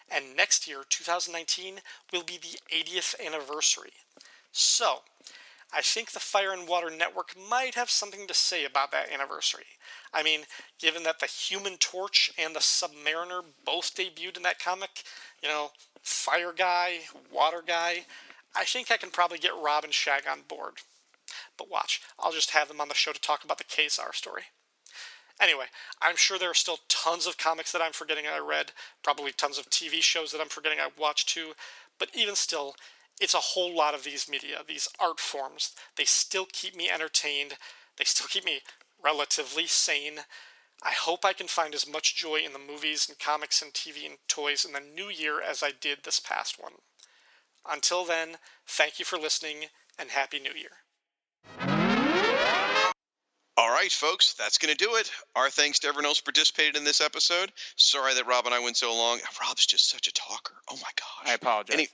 and 0.10 0.36
next 0.36 0.68
year, 0.68 0.84
2019, 0.90 1.80
will 2.12 2.24
be 2.24 2.38
the 2.38 2.60
80th 2.76 3.16
anniversary. 3.26 3.94
So, 4.52 5.02
I 5.74 5.82
think 5.82 6.12
the 6.12 6.20
Fire 6.20 6.52
and 6.52 6.68
Water 6.68 6.90
Network 6.90 7.36
might 7.49 7.76
have 7.76 7.90
something 7.90 8.28
to 8.28 8.34
say 8.34 8.66
about 8.66 8.91
that 8.91 9.12
anniversary. 9.12 9.64
I 10.14 10.22
mean, 10.22 10.41
given 10.80 11.03
that 11.03 11.20
the 11.20 11.28
Human 11.28 11.78
Torch 11.78 12.32
and 12.38 12.53
the 12.53 12.60
Submariner 12.60 13.44
both 13.66 13.95
debuted 13.95 14.36
in 14.36 14.44
that 14.44 14.60
comic, 14.60 15.03
you 15.41 15.48
know, 15.48 15.72
Fire 16.02 16.53
Guy, 16.56 17.02
Water 17.32 17.64
Guy, 17.66 18.06
I 18.53 18.66
think 18.66 18.91
I 18.91 18.98
can 18.98 19.12
probably 19.12 19.38
get 19.38 19.52
Rob 19.62 19.86
and 19.86 19.94
Shag 19.94 20.24
on 20.30 20.40
board. 20.48 20.74
But 21.58 21.72
watch, 21.72 22.02
I'll 22.20 22.34
just 22.34 22.52
have 22.52 22.68
them 22.68 22.82
on 22.82 22.90
the 22.90 22.95
show 22.95 23.14
to 23.14 23.22
talk 23.22 23.45
about 23.45 23.58
the 23.58 23.64
Ka-Zar 23.64 24.14
story. 24.14 24.44
Anyway, 25.42 25.66
I'm 26.00 26.16
sure 26.16 26.38
there 26.38 26.52
are 26.52 26.54
still 26.54 26.78
tons 26.88 27.26
of 27.26 27.40
comics 27.40 27.72
that 27.72 27.82
I'm 27.82 27.94
forgetting 27.94 28.26
I 28.28 28.38
read, 28.38 28.74
probably 29.04 29.32
tons 29.32 29.58
of 29.58 29.72
TV 29.72 30.04
shows 30.04 30.32
that 30.32 30.40
I'm 30.40 30.50
forgetting 30.50 30.80
I 30.80 30.90
watched 30.98 31.30
too, 31.30 31.54
but 31.98 32.10
even 32.14 32.36
still, 32.36 32.76
it's 33.20 33.34
a 33.34 33.40
whole 33.40 33.76
lot 33.76 33.96
of 33.96 34.04
these 34.04 34.30
media, 34.30 34.58
these 34.68 34.88
art 35.00 35.20
forms. 35.20 35.72
They 35.98 36.06
still 36.06 36.46
keep 36.52 36.76
me 36.76 36.92
entertained, 36.92 37.54
they 37.98 38.04
still 38.04 38.28
keep 38.28 38.46
me 38.46 38.60
relatively 39.04 39.66
sane. 39.66 40.20
I 40.84 40.92
hope 40.92 41.26
I 41.26 41.34
can 41.34 41.48
find 41.48 41.74
as 41.74 41.92
much 41.92 42.16
joy 42.16 42.42
in 42.46 42.54
the 42.54 42.60
movies 42.60 43.08
and 43.10 43.18
comics 43.18 43.64
and 43.64 43.74
TV 43.74 44.06
and 44.06 44.18
toys 44.28 44.64
in 44.64 44.74
the 44.74 44.80
new 44.80 45.10
year 45.10 45.42
as 45.42 45.64
I 45.64 45.72
did 45.72 46.00
this 46.04 46.20
past 46.20 46.62
one. 46.62 46.74
Until 47.68 48.06
then, 48.06 48.38
thank 48.68 49.00
you 49.00 49.06
for 49.06 49.18
listening 49.18 49.66
and 49.98 50.12
Happy 50.12 50.40
New 50.40 50.54
Year. 50.54 50.72
All 53.62 53.70
right, 53.70 53.92
folks, 53.92 54.34
that's 54.34 54.58
going 54.58 54.76
to 54.76 54.84
do 54.84 54.96
it. 54.96 55.12
Our 55.36 55.52
thanks 55.52 55.78
to 55.80 55.88
everyone 55.88 56.08
else 56.08 56.20
participated 56.20 56.76
in 56.76 56.84
this 56.84 57.00
episode. 57.00 57.52
Sorry 57.76 58.16
that 58.16 58.26
Rob 58.26 58.48
and 58.48 58.56
I 58.56 58.60
went 58.60 58.76
so 58.76 58.92
long. 58.92 59.20
Rob's 59.40 59.68
just 59.68 59.88
such 59.88 60.08
a 60.08 60.14
talker. 60.14 60.56
Oh 60.68 60.78
my 60.78 60.90
gosh. 60.96 61.32
I 61.32 61.36
apologize. 61.36 61.76
Any- 61.76 61.88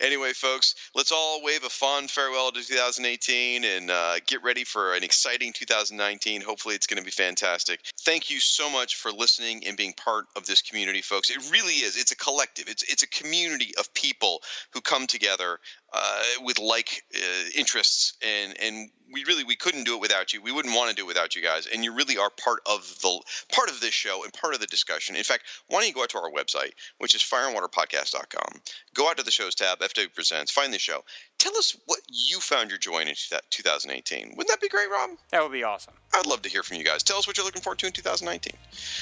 anyway, 0.00 0.32
folks, 0.32 0.74
let's 0.96 1.12
all 1.12 1.44
wave 1.44 1.62
a 1.62 1.68
fond 1.68 2.10
farewell 2.10 2.50
to 2.50 2.60
2018 2.60 3.62
and 3.62 3.88
uh, 3.88 4.14
get 4.26 4.42
ready 4.42 4.64
for 4.64 4.94
an 4.94 5.04
exciting 5.04 5.52
2019. 5.52 6.40
Hopefully, 6.40 6.74
it's 6.74 6.88
going 6.88 6.98
to 6.98 7.04
be 7.04 7.12
fantastic. 7.12 7.78
Thank 8.00 8.28
you 8.28 8.40
so 8.40 8.68
much 8.68 8.96
for 8.96 9.12
listening 9.12 9.62
and 9.64 9.76
being 9.76 9.92
part 9.92 10.26
of 10.34 10.44
this 10.44 10.60
community, 10.60 11.02
folks. 11.02 11.30
It 11.30 11.52
really 11.52 11.74
is. 11.74 11.96
It's 11.96 12.10
a 12.10 12.16
collective. 12.16 12.68
It's 12.68 12.82
it's 12.82 13.04
a 13.04 13.08
community 13.08 13.74
of 13.78 13.94
people 13.94 14.42
who 14.72 14.80
come 14.80 15.06
together 15.06 15.60
uh, 15.96 16.22
with 16.42 16.58
like 16.58 17.04
uh, 17.14 17.48
interests, 17.56 18.14
and 18.22 18.54
and 18.60 18.90
we 19.12 19.24
really 19.24 19.44
we 19.44 19.56
couldn't 19.56 19.84
do 19.84 19.94
it 19.94 20.00
without 20.00 20.32
you. 20.32 20.42
We 20.42 20.52
wouldn't 20.52 20.74
want 20.74 20.90
to 20.90 20.96
do 20.96 21.04
it 21.04 21.08
without 21.08 21.34
you 21.36 21.42
guys, 21.42 21.66
and 21.66 21.82
you 21.84 21.94
really 21.94 22.18
are 22.18 22.30
part 22.30 22.60
of 22.66 22.82
the 23.02 23.20
part 23.52 23.70
of 23.70 23.80
this 23.80 23.94
show 23.94 24.22
and 24.24 24.32
part 24.32 24.54
of 24.54 24.60
the 24.60 24.66
discussion. 24.66 25.16
In 25.16 25.24
fact, 25.24 25.44
why 25.68 25.80
don't 25.80 25.88
you 25.88 25.94
go 25.94 26.02
out 26.02 26.10
to 26.10 26.18
our 26.18 26.30
website, 26.30 26.72
which 26.98 27.14
is 27.14 27.22
fireandwaterpodcast.com. 27.22 28.60
Go 28.94 29.08
out 29.08 29.16
to 29.16 29.22
the 29.22 29.30
shows 29.30 29.54
tab, 29.54 29.78
FW 29.78 30.12
Presents, 30.14 30.50
find 30.50 30.72
the 30.72 30.78
show. 30.78 31.04
Tell 31.38 31.56
us 31.56 31.76
what 31.86 32.00
you 32.08 32.40
found 32.40 32.70
your 32.70 32.78
joy 32.78 33.00
in 33.00 33.08
in 33.08 33.14
2018. 33.50 34.34
Wouldn't 34.36 34.48
that 34.48 34.60
be 34.60 34.68
great, 34.68 34.90
Rob? 34.90 35.10
That 35.30 35.42
would 35.42 35.52
be 35.52 35.64
awesome. 35.64 35.94
I'd 36.14 36.26
love 36.26 36.42
to 36.42 36.48
hear 36.48 36.62
from 36.62 36.78
you 36.78 36.84
guys. 36.84 37.02
Tell 37.02 37.18
us 37.18 37.26
what 37.26 37.36
you're 37.36 37.46
looking 37.46 37.62
forward 37.62 37.78
to 37.80 37.86
in 37.86 37.92
2019. 37.92 38.52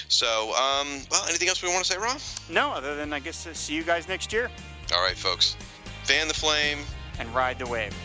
So, 0.08 0.54
um, 0.54 0.88
well, 1.10 1.24
anything 1.28 1.48
else 1.48 1.62
we 1.62 1.68
want 1.68 1.84
to 1.84 1.92
say, 1.92 1.98
Rob? 1.98 2.20
No, 2.50 2.70
other 2.70 2.94
than 2.96 3.12
I 3.12 3.20
guess 3.20 3.46
uh, 3.46 3.54
see 3.54 3.74
you 3.74 3.84
guys 3.84 4.08
next 4.08 4.32
year. 4.32 4.50
All 4.92 5.02
right, 5.02 5.16
folks. 5.16 5.56
Fan 6.04 6.28
the 6.28 6.34
flame 6.34 6.80
and 7.18 7.34
ride 7.34 7.58
the 7.58 7.66
wave. 7.66 7.96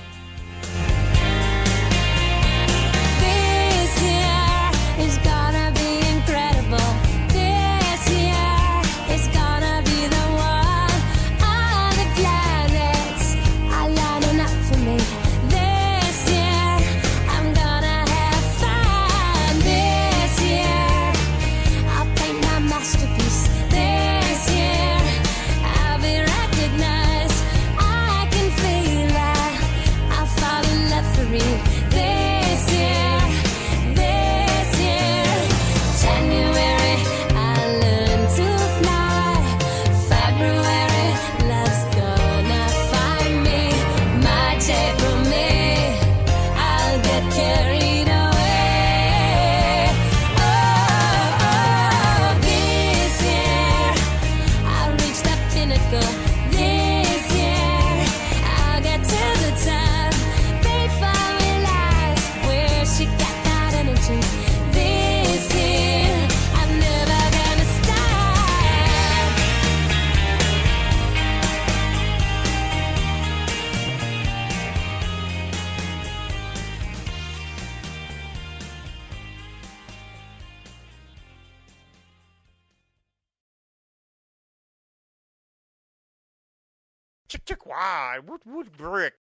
Why? 87.70 88.18
Woot 88.26 88.42
woot 88.48 88.76
brick. 88.76 89.14